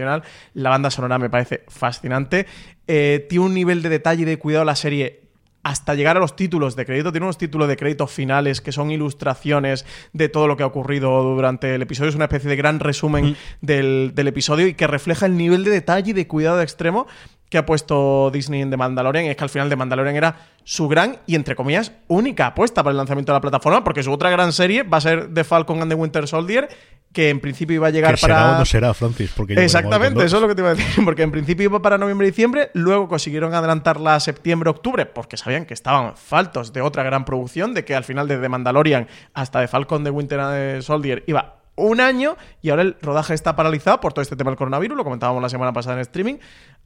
la 0.54 0.70
banda 0.70 0.90
sonora 0.90 1.18
me 1.18 1.30
parece 1.30 1.64
fascinante. 1.68 2.46
Eh, 2.88 3.26
tiene 3.30 3.46
un 3.46 3.54
nivel 3.54 3.82
de 3.82 3.90
detalle 3.90 4.24
y 4.24 4.26
de 4.26 4.38
cuidado 4.38 4.66
la 4.66 4.76
serie 4.76 5.22
hasta 5.64 5.94
llegar 5.94 6.18
a 6.18 6.20
los 6.20 6.36
títulos 6.36 6.76
de 6.76 6.86
crédito. 6.86 7.12
Tiene 7.12 7.26
unos 7.26 7.38
títulos 7.38 7.68
de 7.68 7.78
crédito 7.78 8.08
finales 8.08 8.62
que 8.62 8.72
son 8.72 8.92
ilustraciones 8.92 9.86
de 10.14 10.30
todo 10.30 10.48
lo 10.48 10.58
que 10.58 10.64
ha 10.64 10.66
ocurrido 10.66 11.24
durante 11.24 11.76
el 11.76 11.82
episodio. 11.82 12.10
Es 12.10 12.16
una 12.16 12.26
especie 12.26 12.50
de 12.50 12.56
gran 12.56 12.80
resumen 12.80 13.36
del, 13.62 14.12
del, 14.16 14.28
episodio 14.28 14.68
y 14.68 14.74
que 14.74 14.88
refleja 14.88 15.26
el 15.26 15.38
nivel 15.38 15.64
de 15.64 15.72
detalle 15.72 16.12
y 16.12 16.14
de 16.14 16.28
cuidado 16.28 16.62
extremo 16.62 17.08
que 17.52 17.58
ha 17.58 17.66
puesto 17.66 18.32
Disney 18.32 18.62
en 18.62 18.72
The 18.72 18.78
Mandalorian. 18.78 19.26
Es 19.26 19.36
que 19.36 19.44
al 19.44 19.50
final 19.50 19.68
The 19.68 19.76
Mandalorian 19.76 20.16
era 20.16 20.38
su 20.64 20.88
gran 20.88 21.18
y, 21.28 21.36
entre 21.36 21.54
comillas, 21.56 21.92
única 22.08 22.48
apuesta 22.48 22.82
para 22.82 22.92
el 22.92 22.98
lanzamiento 22.98 23.34
de 23.34 23.36
la 23.36 23.42
plataforma, 23.42 23.84
porque 23.84 24.04
su 24.04 24.12
otra 24.12 24.30
gran 24.30 24.54
serie 24.54 24.84
va 24.84 24.98
a 24.98 25.02
ser 25.02 25.34
The 25.34 25.44
Falcon 25.44 25.82
and 25.82 25.92
the 25.92 25.96
Winter 25.96 26.26
Soldier, 26.30 26.70
que 27.12 27.30
en 27.30 27.42
principio 27.42 27.76
iba 27.76 27.88
a 27.88 27.90
llegar 27.90 28.18
para. 28.22 28.36
Será 28.36 28.56
o 28.56 28.60
no 28.60 28.66
será, 28.66 28.94
Francis? 28.94 29.34
Porque 29.36 29.54
Exactamente, 29.62 30.24
eso 30.24 30.38
es 30.38 30.42
lo 30.42 30.48
que 30.48 30.56
te 30.56 30.62
iba 30.62 30.70
a 30.70 30.76
decir. 30.76 31.04
Porque 31.04 31.24
en 31.24 31.32
principio 31.32 31.66
iba 31.66 31.82
para 31.82 31.98
noviembre 31.98 32.26
y 32.26 32.32
diciembre, 32.32 32.72
luego 32.74 33.10
consiguieron 33.10 33.54
adelantarla 33.54 34.16
a 34.16 34.22
septiembre-octubre, 34.22 35.06
porque 35.08 35.36
sabían 35.36 35.66
que 35.66 35.74
estaban 35.74 36.16
faltos 36.16 36.72
de 36.72 36.82
otra 36.82 37.04
gran 37.04 37.26
producción, 37.26 37.74
de 37.74 37.84
que 37.84 37.96
al 37.96 38.06
final 38.06 38.30
desde 38.30 38.48
Mandalorian 38.48 39.08
hasta 39.34 39.60
The 39.60 39.68
Falcon 39.68 40.06
de 40.06 40.10
Winter 40.10 40.82
Soldier 40.82 41.26
iba 41.28 41.61
un 41.82 42.02
año 42.02 42.38
y 42.62 42.70
ahora 42.70 42.84
el 42.84 42.96
rodaje 43.02 43.34
está 43.34 43.56
paralizado 43.56 44.00
por 44.00 44.14
todo 44.14 44.22
este 44.22 44.36
tema 44.36 44.52
del 44.52 44.58
coronavirus, 44.58 44.98
lo 44.98 45.04
comentábamos 45.04 45.42
la 45.42 45.50
semana 45.50 45.74
pasada 45.74 45.96
en 45.96 46.02
streaming. 46.02 46.38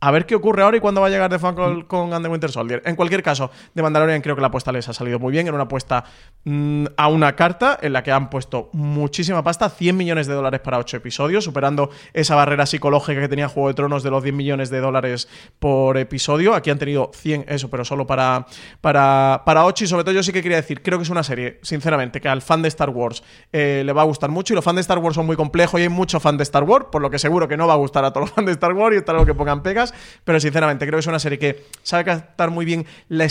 A 0.02 0.12
ver 0.12 0.26
qué 0.26 0.36
ocurre 0.36 0.62
ahora 0.62 0.76
y 0.78 0.82
cuándo 0.82 1.00
va 1.02 1.08
a 1.08 1.10
llegar 1.10 1.30
The 1.30 1.40
Falcon 1.40 1.84
con 1.84 2.14
And 2.14 2.24
the 2.24 2.30
Winter 2.30 2.52
Soldier. 2.52 2.82
En 2.86 2.96
cualquier 2.96 3.24
caso, 3.24 3.50
de 3.74 3.82
Mandalorian 3.82 4.22
creo 4.22 4.36
que 4.36 4.42
la 4.42 4.48
apuesta 4.48 4.72
les 4.72 4.88
ha 4.90 4.94
salido 4.94 5.20
muy 5.20 5.32
bien. 5.32 5.48
Era 5.48 5.56
una 5.56 5.64
apuesta 5.64 6.04
mm, 6.44 6.86
a 6.98 7.08
una 7.08 7.36
carta 7.36 7.80
en 7.82 7.94
la 7.94 8.04
que 8.04 8.12
han 8.12 8.30
puesto 8.30 8.70
muchísima 8.74 9.42
pasta, 9.42 9.70
100 9.70 9.96
millones 9.96 10.28
de 10.28 10.34
dólares 10.34 10.60
para 10.60 10.80
8 10.80 10.98
episodios, 10.98 11.46
superando 11.46 11.90
esa 12.14 12.36
barrera 12.36 12.66
psicológica 12.66 13.22
que 13.22 13.30
tenía 13.30 13.48
Juego 13.48 13.70
de 13.70 13.74
Tronos 13.74 14.04
de 14.04 14.12
los 14.12 14.22
10 14.22 14.36
millones 14.36 14.70
de 14.70 14.80
dólares 14.80 15.30
por 15.60 15.98
episodio. 15.98 16.54
Aquí 16.54 16.70
han 16.70 16.78
tenido 16.78 17.12
100, 17.14 17.46
eso, 17.48 17.70
pero 17.70 17.86
solo 17.86 18.06
para, 18.06 18.46
para, 18.82 19.44
para 19.46 19.66
8. 19.66 19.86
Y 19.86 19.88
sobre 19.88 20.04
todo 20.04 20.14
yo 20.14 20.24
sí 20.24 20.34
que 20.34 20.44
quería 20.44 20.58
decir, 20.58 20.84
creo 20.84 21.00
que 21.00 21.04
es 21.04 21.10
una 21.10 21.24
serie, 21.24 21.60
sinceramente, 21.64 22.20
que 22.20 22.28
al 22.28 22.42
fan 22.42 22.62
de 22.62 22.68
Star 22.68 22.90
Wars 22.90 23.24
eh, 23.54 23.82
le 23.86 23.94
va 23.94 24.02
a 24.02 24.06
gustar 24.06 24.30
mucho. 24.30 24.54
Y 24.54 24.56
los 24.56 24.64
fans 24.64 24.76
de 24.76 24.82
Star 24.86 25.00
Wars 25.00 25.16
son 25.16 25.26
muy 25.26 25.36
complejos 25.36 25.80
y 25.80 25.84
hay 25.84 25.90
mucho 25.90 26.20
fan 26.20 26.38
de 26.38 26.44
Star 26.44 26.64
Wars, 26.64 26.88
por 26.92 27.02
lo 27.02 27.10
que 27.10 27.20
seguro 27.20 27.48
que 27.48 27.58
no 27.58 27.68
va 27.68 27.74
a 27.74 27.78
gustar 27.78 28.06
a 28.06 28.14
todos 28.14 28.28
los 28.28 28.36
fans 28.36 28.46
de 28.46 28.54
Star 28.54 28.74
Wars 28.74 28.96
y 28.96 29.00
está 29.00 29.12
algo 29.12 29.26
que 29.26 29.34
pongan 29.34 29.64
pegas 29.64 29.94
pero 30.24 30.40
sinceramente 30.40 30.86
creo 30.86 30.98
que 30.98 31.02
es 31.02 31.08
una 31.08 31.20
serie 31.20 31.40
que 31.40 31.66
sabe 31.84 32.06
captar 32.06 32.52
muy 32.52 32.66
bien 32.66 32.86
la 33.10 33.28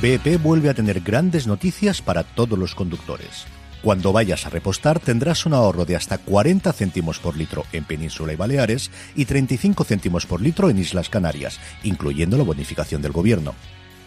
BP 0.00 0.40
vuelve 0.40 0.68
a 0.68 0.74
tener 0.74 1.00
grandes 1.00 1.48
noticias 1.48 2.02
para 2.02 2.22
todos 2.22 2.56
los 2.56 2.76
conductores. 2.76 3.46
Cuando 3.82 4.12
vayas 4.12 4.46
a 4.46 4.50
repostar 4.50 5.00
tendrás 5.00 5.44
un 5.44 5.54
ahorro 5.54 5.84
de 5.84 5.96
hasta 5.96 6.18
40 6.18 6.72
céntimos 6.72 7.18
por 7.18 7.36
litro 7.36 7.64
en 7.72 7.84
Península 7.84 8.32
y 8.32 8.36
Baleares 8.36 8.90
y 9.16 9.24
35 9.24 9.84
céntimos 9.84 10.26
por 10.26 10.40
litro 10.40 10.70
en 10.70 10.78
Islas 10.78 11.08
Canarias, 11.08 11.58
incluyendo 11.82 12.36
la 12.36 12.44
bonificación 12.44 13.02
del 13.02 13.12
gobierno. 13.12 13.54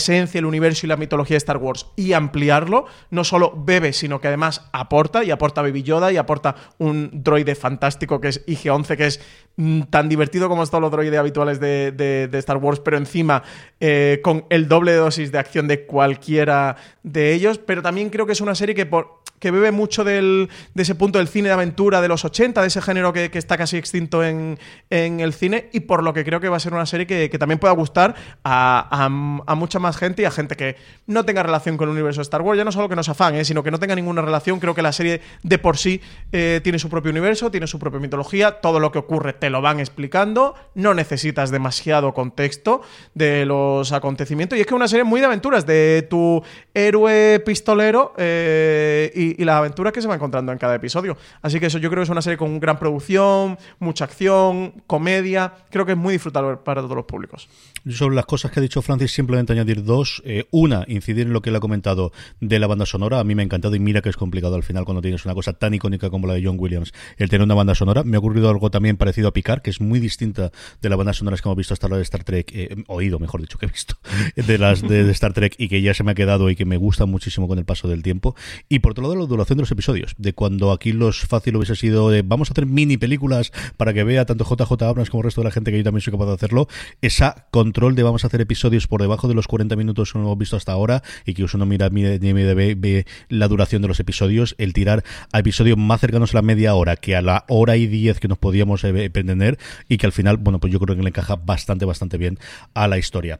esencia, 0.00 0.38
el 0.38 0.46
universo 0.46 0.86
y 0.86 0.88
la 0.88 0.96
mitología 0.96 1.34
de 1.34 1.38
Star 1.38 1.58
Wars 1.58 1.86
y 1.96 2.12
ampliarlo, 2.12 2.86
no 3.10 3.24
solo 3.24 3.52
bebe, 3.56 3.92
sino 3.92 4.20
que 4.20 4.28
además 4.28 4.68
aporta, 4.72 5.22
y 5.24 5.30
aporta 5.30 5.62
Baby 5.62 5.82
Yoda, 5.82 6.10
y 6.12 6.16
aporta 6.16 6.56
un 6.78 7.10
droide 7.12 7.54
fantástico 7.54 8.20
que 8.20 8.28
es 8.28 8.46
IG-11, 8.46 8.96
que 8.96 9.06
es 9.06 9.20
mm, 9.56 9.82
tan 9.82 10.08
divertido 10.08 10.48
como 10.48 10.66
todos 10.66 10.80
los 10.80 10.90
droides 10.90 11.18
habituales 11.18 11.60
de, 11.60 12.28
Star 12.32 12.56
Wars, 12.56 12.80
pero 12.80 12.96
encima 12.96 13.42
eh, 13.80 14.20
con 14.22 14.46
el 14.50 14.68
doble 14.68 14.94
dosis 14.94 15.32
de 15.32 15.38
acción 15.38 15.68
de 15.68 15.84
cualquiera 15.84 16.76
de 17.02 17.34
ellos, 17.34 17.58
pero 17.58 17.82
también 17.82 18.10
creo 18.10 18.26
que 18.26 18.32
es 18.32 18.40
una 18.40 18.54
serie 18.54 18.74
que 18.74 18.86
por 18.86 19.19
que 19.40 19.50
bebe 19.50 19.72
mucho 19.72 20.04
de 20.04 20.48
ese 20.76 20.94
punto 20.94 21.18
del 21.18 21.26
cine 21.26 21.48
de 21.48 21.54
aventura 21.54 22.00
de 22.00 22.08
los 22.08 22.24
80, 22.24 22.60
de 22.60 22.66
ese 22.68 22.82
género 22.82 23.12
que, 23.12 23.30
está 23.32 23.56
casi 23.56 23.78
extinto 23.78 24.22
en, 24.22 24.58
el 24.90 25.32
cine, 25.32 25.70
y 25.72 25.80
por 25.80 26.02
lo 26.02 26.12
que 26.12 26.24
creo 26.24 26.40
que 26.40 26.48
va 26.48 26.58
a 26.58 26.60
ser 26.60 26.74
una 26.74 26.86
serie 26.86 27.06
que, 27.06 27.38
también 27.38 27.58
pueda 27.58 27.72
gustar 27.72 28.14
a, 28.44 29.08
mucha 29.56 29.78
más 29.78 29.96
gente 29.96 30.22
y 30.22 30.24
a 30.26 30.30
gente 30.30 30.56
que 30.56 30.76
no 31.06 31.24
tenga 31.24 31.42
relación 31.42 31.76
con 31.76 31.88
el 31.88 31.94
universo 31.94 32.20
de 32.20 32.24
Star 32.24 32.42
Wars, 32.42 32.58
ya 32.58 32.64
no 32.64 32.72
solo 32.72 32.88
que 32.88 32.96
no 32.96 33.02
sea 33.02 33.14
fan, 33.14 33.34
¿eh? 33.34 33.44
sino 33.44 33.62
que 33.62 33.70
no 33.70 33.78
tenga 33.78 33.94
ninguna 33.94 34.22
relación. 34.22 34.60
Creo 34.60 34.74
que 34.74 34.82
la 34.82 34.92
serie 34.92 35.22
de 35.42 35.58
por 35.58 35.78
sí 35.78 36.00
eh, 36.32 36.60
tiene 36.62 36.78
su 36.78 36.90
propio 36.90 37.10
universo, 37.10 37.50
tiene 37.50 37.66
su 37.66 37.78
propia 37.78 37.98
mitología, 37.98 38.60
todo 38.60 38.78
lo 38.78 38.92
que 38.92 38.98
ocurre 38.98 39.32
te 39.32 39.48
lo 39.48 39.62
van 39.62 39.80
explicando, 39.80 40.54
no 40.74 40.92
necesitas 40.92 41.50
demasiado 41.50 42.12
contexto 42.12 42.82
de 43.14 43.46
los 43.46 43.92
acontecimientos, 43.92 44.58
y 44.58 44.60
es 44.60 44.66
que 44.66 44.74
es 44.74 44.76
una 44.76 44.88
serie 44.88 45.04
muy 45.04 45.20
de 45.20 45.26
aventuras, 45.26 45.64
de 45.64 46.06
tu 46.10 46.42
héroe 46.74 47.40
pistolero 47.40 48.12
eh, 48.18 49.10
y 49.14 49.29
y, 49.38 49.44
las 49.44 49.56
aventuras 49.56 49.92
que 49.92 50.02
se 50.02 50.08
va 50.08 50.14
encontrando 50.14 50.52
en 50.52 50.58
cada 50.58 50.74
episodio. 50.74 51.16
Así 51.42 51.60
que 51.60 51.66
eso 51.66 51.78
yo 51.78 51.90
creo 51.90 52.00
que 52.00 52.04
es 52.04 52.10
una 52.10 52.22
serie 52.22 52.36
con 52.36 52.60
gran 52.60 52.78
producción, 52.78 53.58
mucha 53.78 54.04
acción, 54.04 54.82
comedia. 54.86 55.54
Creo 55.70 55.86
que 55.86 55.92
es 55.92 55.98
muy 55.98 56.12
disfrutable 56.12 56.56
para 56.58 56.82
todos 56.82 56.96
los 56.96 57.04
públicos. 57.04 57.48
Sobre 57.88 58.14
las 58.14 58.26
cosas 58.26 58.50
que 58.50 58.60
ha 58.60 58.62
dicho 58.62 58.82
Francis, 58.82 59.12
simplemente 59.12 59.52
añadir 59.52 59.84
dos. 59.84 60.22
Eh, 60.24 60.44
una, 60.50 60.84
incidir 60.88 61.26
en 61.26 61.32
lo 61.32 61.42
que 61.42 61.50
él 61.50 61.56
ha 61.56 61.60
comentado 61.60 62.12
de 62.40 62.58
la 62.58 62.66
banda 62.66 62.86
sonora. 62.86 63.20
A 63.20 63.24
mí 63.24 63.34
me 63.34 63.42
ha 63.42 63.44
encantado 63.44 63.74
y 63.74 63.80
mira 63.80 64.02
que 64.02 64.08
es 64.08 64.16
complicado 64.16 64.54
al 64.54 64.62
final 64.62 64.84
cuando 64.84 65.02
tienes 65.02 65.24
una 65.24 65.34
cosa 65.34 65.52
tan 65.52 65.74
icónica 65.74 66.10
como 66.10 66.26
la 66.26 66.34
de 66.34 66.44
John 66.44 66.56
Williams, 66.58 66.92
el 67.16 67.28
tener 67.28 67.44
una 67.44 67.54
banda 67.54 67.74
sonora. 67.74 68.02
Me 68.04 68.16
ha 68.16 68.18
ocurrido 68.18 68.50
algo 68.50 68.70
también 68.70 68.96
parecido 68.96 69.28
a 69.28 69.32
Picar, 69.32 69.62
que 69.62 69.70
es 69.70 69.80
muy 69.80 70.00
distinta 70.00 70.50
de 70.80 70.88
las 70.88 70.98
bandas 70.98 71.16
sonoras 71.16 71.40
que 71.40 71.48
hemos 71.48 71.56
visto 71.56 71.74
hasta 71.74 71.86
ahora 71.86 71.96
de 71.96 72.02
Star 72.02 72.24
Trek, 72.24 72.50
eh, 72.54 72.84
oído, 72.86 73.18
mejor 73.18 73.40
dicho, 73.40 73.58
que 73.58 73.66
he 73.66 73.68
visto, 73.68 73.96
de 74.36 74.58
las 74.58 74.82
de, 74.82 75.04
de, 75.04 75.12
Star 75.12 75.32
Trek 75.32 75.54
y 75.58 75.68
que 75.68 75.82
ya 75.82 75.94
se 75.94 76.04
me 76.04 76.12
ha 76.12 76.14
quedado 76.14 76.50
y 76.50 76.56
que 76.56 76.64
me 76.64 76.76
gusta 76.76 77.06
muchísimo 77.06 77.48
con 77.48 77.58
el 77.58 77.64
paso 77.64 77.88
del 77.88 78.02
tiempo. 78.02 78.34
Y 78.68 78.80
por 78.80 78.92
otro 78.92 79.02
lado, 79.04 79.14
la 79.20 79.26
duración 79.26 79.58
de 79.58 79.62
los 79.62 79.70
episodios, 79.70 80.14
de 80.18 80.32
cuando 80.32 80.72
aquí 80.72 80.92
los 80.92 81.20
fácil 81.20 81.56
hubiese 81.56 81.76
sido 81.76 82.10
de 82.10 82.22
vamos 82.22 82.50
a 82.50 82.52
hacer 82.52 82.66
mini 82.66 82.96
películas 82.96 83.52
para 83.76 83.92
que 83.92 84.04
vea 84.04 84.24
tanto 84.24 84.44
JJ 84.44 84.82
Abrams 84.82 85.10
como 85.10 85.20
el 85.20 85.24
resto 85.24 85.40
de 85.40 85.46
la 85.46 85.50
gente 85.50 85.70
que 85.70 85.78
yo 85.78 85.84
también 85.84 86.02
soy 86.02 86.12
capaz 86.12 86.26
de 86.26 86.34
hacerlo, 86.34 86.68
esa 87.00 87.46
control 87.50 87.94
de 87.94 88.02
vamos 88.02 88.24
a 88.24 88.26
hacer 88.26 88.40
episodios 88.40 88.86
por 88.86 89.00
debajo 89.00 89.28
de 89.28 89.34
los 89.34 89.46
40 89.46 89.76
minutos 89.76 90.12
que 90.12 90.18
hemos 90.18 90.38
visto 90.38 90.56
hasta 90.56 90.72
ahora 90.72 91.02
y 91.24 91.34
que 91.34 91.44
uno 91.54 91.66
mira, 91.66 91.90
mira 91.90 92.18
ve, 92.54 92.74
ve, 92.76 93.06
la 93.28 93.48
duración 93.48 93.82
de 93.82 93.88
los 93.88 94.00
episodios, 94.00 94.54
el 94.58 94.72
tirar 94.72 95.04
a 95.32 95.38
episodios 95.38 95.76
más 95.76 96.00
cercanos 96.00 96.34
a 96.34 96.38
la 96.38 96.42
media 96.42 96.74
hora 96.74 96.96
que 96.96 97.16
a 97.16 97.22
la 97.22 97.44
hora 97.48 97.76
y 97.76 97.86
diez 97.86 98.20
que 98.20 98.28
nos 98.28 98.38
podíamos 98.38 98.84
eh, 98.84 99.10
pretender 99.10 99.58
y 99.88 99.98
que 99.98 100.06
al 100.06 100.12
final, 100.12 100.36
bueno, 100.36 100.58
pues 100.58 100.72
yo 100.72 100.80
creo 100.80 100.96
que 100.96 101.02
le 101.02 101.08
encaja 101.08 101.36
bastante, 101.36 101.84
bastante 101.84 102.18
bien 102.18 102.38
a 102.74 102.88
la 102.88 102.98
historia. 102.98 103.38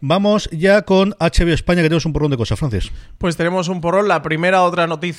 Vamos 0.00 0.48
ya 0.50 0.82
con 0.82 1.14
HBO 1.20 1.52
España, 1.52 1.82
que 1.82 1.88
tenemos 1.88 2.06
un 2.06 2.12
porrón 2.12 2.30
de 2.30 2.36
cosas, 2.36 2.58
Francis. 2.58 2.90
Pues 3.18 3.36
tenemos 3.36 3.68
un 3.68 3.80
porrón. 3.80 4.08
La 4.08 4.22
primera, 4.22 4.62
otra 4.62 4.86
noticia 4.86 5.13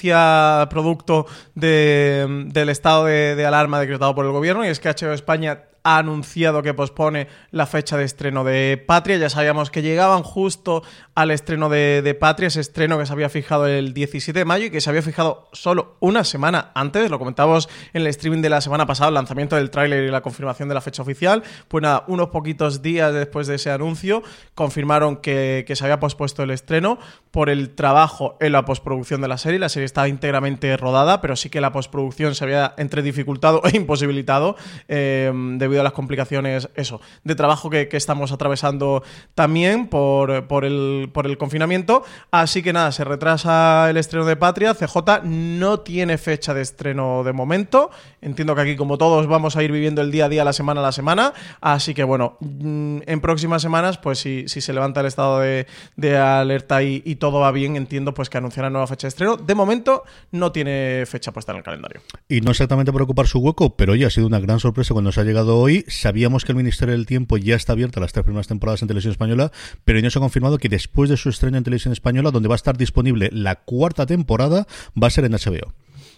producto 0.69 1.25
de, 1.53 2.45
del 2.47 2.69
estado 2.69 3.05
de, 3.05 3.35
de 3.35 3.45
alarma 3.45 3.79
decretado 3.79 4.15
por 4.15 4.25
el 4.25 4.31
gobierno, 4.31 4.65
y 4.65 4.69
es 4.69 4.79
que 4.79 4.89
HBO 4.89 5.13
España 5.13 5.63
ha 5.85 5.99
anunciado 5.99 6.63
que 6.63 6.73
pospone 6.73 7.27
la 7.51 7.67
fecha 7.67 7.95
de 7.95 8.03
estreno 8.03 8.43
de 8.43 8.83
Patria. 8.85 9.17
Ya 9.17 9.29
sabíamos 9.29 9.69
que 9.69 9.83
llegaban 9.83 10.23
justo 10.23 10.81
al 11.13 11.29
estreno 11.29 11.69
de, 11.69 12.17
Patria, 12.19 12.47
ese 12.47 12.59
estreno 12.59 12.97
que 12.97 13.05
se 13.05 13.13
había 13.13 13.29
fijado 13.29 13.67
el 13.67 13.93
17 13.93 14.37
de 14.37 14.45
mayo 14.45 14.65
y 14.65 14.69
que 14.71 14.81
se 14.81 14.89
había 14.89 15.03
fijado 15.03 15.47
solo 15.53 15.95
una 15.99 16.23
semana 16.23 16.71
antes. 16.73 17.11
Lo 17.11 17.19
comentábamos 17.19 17.69
en 17.93 18.01
el 18.01 18.07
streaming 18.07 18.41
de 18.41 18.49
la 18.49 18.61
semana 18.61 18.87
pasada, 18.87 19.09
el 19.09 19.13
lanzamiento 19.13 19.55
del 19.55 19.69
tráiler 19.69 20.05
y 20.05 20.09
la 20.09 20.21
confirmación 20.21 20.67
de 20.69 20.73
la 20.73 20.81
fecha 20.81 21.03
oficial. 21.03 21.43
Pues 21.67 21.83
nada, 21.83 22.03
unos 22.07 22.29
poquitos 22.29 22.81
días 22.81 23.13
después 23.13 23.45
de 23.45 23.55
ese 23.55 23.69
anuncio, 23.69 24.23
confirmaron 24.55 25.17
que, 25.17 25.65
que 25.67 25.75
se 25.75 25.83
había 25.83 25.99
pospuesto 25.99 26.41
el 26.41 26.49
estreno 26.49 26.97
por 27.29 27.51
el 27.51 27.75
trabajo 27.75 28.37
en 28.39 28.53
la 28.53 28.65
postproducción 28.65 29.21
de 29.21 29.27
la 29.27 29.37
serie. 29.37 29.59
La 29.59 29.69
serie 29.69 29.85
estaba 29.85 30.07
íntegramente 30.07 30.75
rodada, 30.77 31.21
pero 31.21 31.35
sí 31.35 31.51
que 31.51 31.61
la 31.61 31.71
postproducción 31.71 32.33
se 32.33 32.43
había 32.43 32.73
entre 32.77 33.03
dificultado 33.03 33.61
e 33.71 33.77
imposibilitado 33.77 34.55
eh, 34.87 35.31
debido 35.57 35.74
a 35.79 35.83
las 35.83 35.93
complicaciones, 35.93 36.69
eso, 36.75 37.01
de 37.23 37.35
trabajo 37.35 37.69
que, 37.69 37.89
estamos 37.95 38.33
atravesando 38.33 39.03
también 39.35 39.87
por, 39.87 40.47
por, 40.47 40.65
el, 40.65 41.09
por 41.13 41.25
el 41.27 41.37
confinamiento. 41.37 42.03
Así 42.29 42.61
que 42.61 42.73
nada, 42.73 42.91
se 42.91 43.05
retrasa 43.05 43.89
el 43.89 43.97
estreno 43.97 44.25
de 44.25 44.35
Patria. 44.35 44.73
CJ 44.73 45.23
no 45.23 45.79
tiene 45.79 46.17
fecha 46.17 46.53
de 46.53 46.61
estreno 46.61 47.23
de 47.23 47.31
momento. 47.31 47.89
Entiendo 48.21 48.53
que 48.55 48.61
aquí, 48.61 48.75
como 48.75 48.97
todos, 48.97 49.27
vamos 49.27 49.55
a 49.55 49.63
ir 49.63 49.71
viviendo 49.71 50.01
el 50.01 50.11
día 50.11 50.25
a 50.25 50.29
día, 50.29 50.43
la 50.43 50.53
semana 50.53 50.81
a 50.81 50.83
la 50.83 50.91
semana. 50.91 51.33
Así 51.61 51.93
que 51.93 52.03
bueno, 52.03 52.37
en 52.41 53.19
próximas 53.21 53.61
semanas, 53.61 53.97
pues 53.97 54.19
si, 54.19 54.47
si 54.47 54.61
se 54.61 54.73
levanta 54.73 54.99
el 54.99 55.05
estado 55.05 55.39
de, 55.39 56.17
alerta 56.17 56.83
y, 56.83 57.01
y, 57.05 57.15
todo 57.15 57.39
va 57.39 57.51
bien, 57.51 57.75
entiendo 57.75 58.13
pues 58.13 58.29
que 58.29 58.37
anunciará 58.37 58.69
nueva 58.69 58.87
fecha 58.87 59.07
de 59.07 59.09
estreno. 59.09 59.37
De 59.37 59.55
momento 59.55 60.03
no 60.31 60.51
tiene 60.51 61.05
fecha 61.05 61.31
puesta 61.31 61.51
en 61.51 61.59
el 61.59 61.63
calendario. 61.63 62.01
Y 62.27 62.41
no 62.41 62.51
exactamente 62.51 62.91
por 62.91 63.01
ocupar 63.01 63.27
su 63.27 63.39
hueco, 63.39 63.75
pero 63.75 63.93
oye, 63.93 64.05
ha 64.05 64.09
sido 64.09 64.27
una 64.27 64.39
gran 64.39 64.59
sorpresa 64.59 64.93
cuando 64.93 65.11
se 65.11 65.21
ha 65.21 65.23
llegado 65.23 65.64
hoy. 65.65 65.83
Sabíamos 65.87 66.45
que 66.45 66.51
el 66.51 66.55
Ministerio 66.55 66.93
del 66.93 67.05
Tiempo 67.05 67.37
ya 67.37 67.55
está 67.55 67.73
abierto 67.73 67.99
las 67.99 68.13
tres 68.13 68.23
primeras 68.23 68.47
temporadas 68.47 68.81
en 68.81 68.87
televisión 68.87 69.11
española, 69.11 69.51
pero 69.83 69.99
no 69.99 70.09
se 70.09 70.19
ha 70.19 70.21
confirmado 70.21 70.57
que 70.57 70.69
después 70.69 71.09
de 71.09 71.17
su 71.17 71.29
estreno 71.29 71.57
en 71.57 71.63
televisión 71.63 71.91
española, 71.91 72.31
donde 72.31 72.47
va 72.47 72.55
a 72.55 72.61
estar 72.61 72.77
disponible 72.77 73.29
la 73.31 73.55
cuarta 73.55 74.05
temporada, 74.05 74.67
va 75.01 75.07
a 75.07 75.09
ser 75.09 75.25
en 75.25 75.33
HBO. 75.33 75.73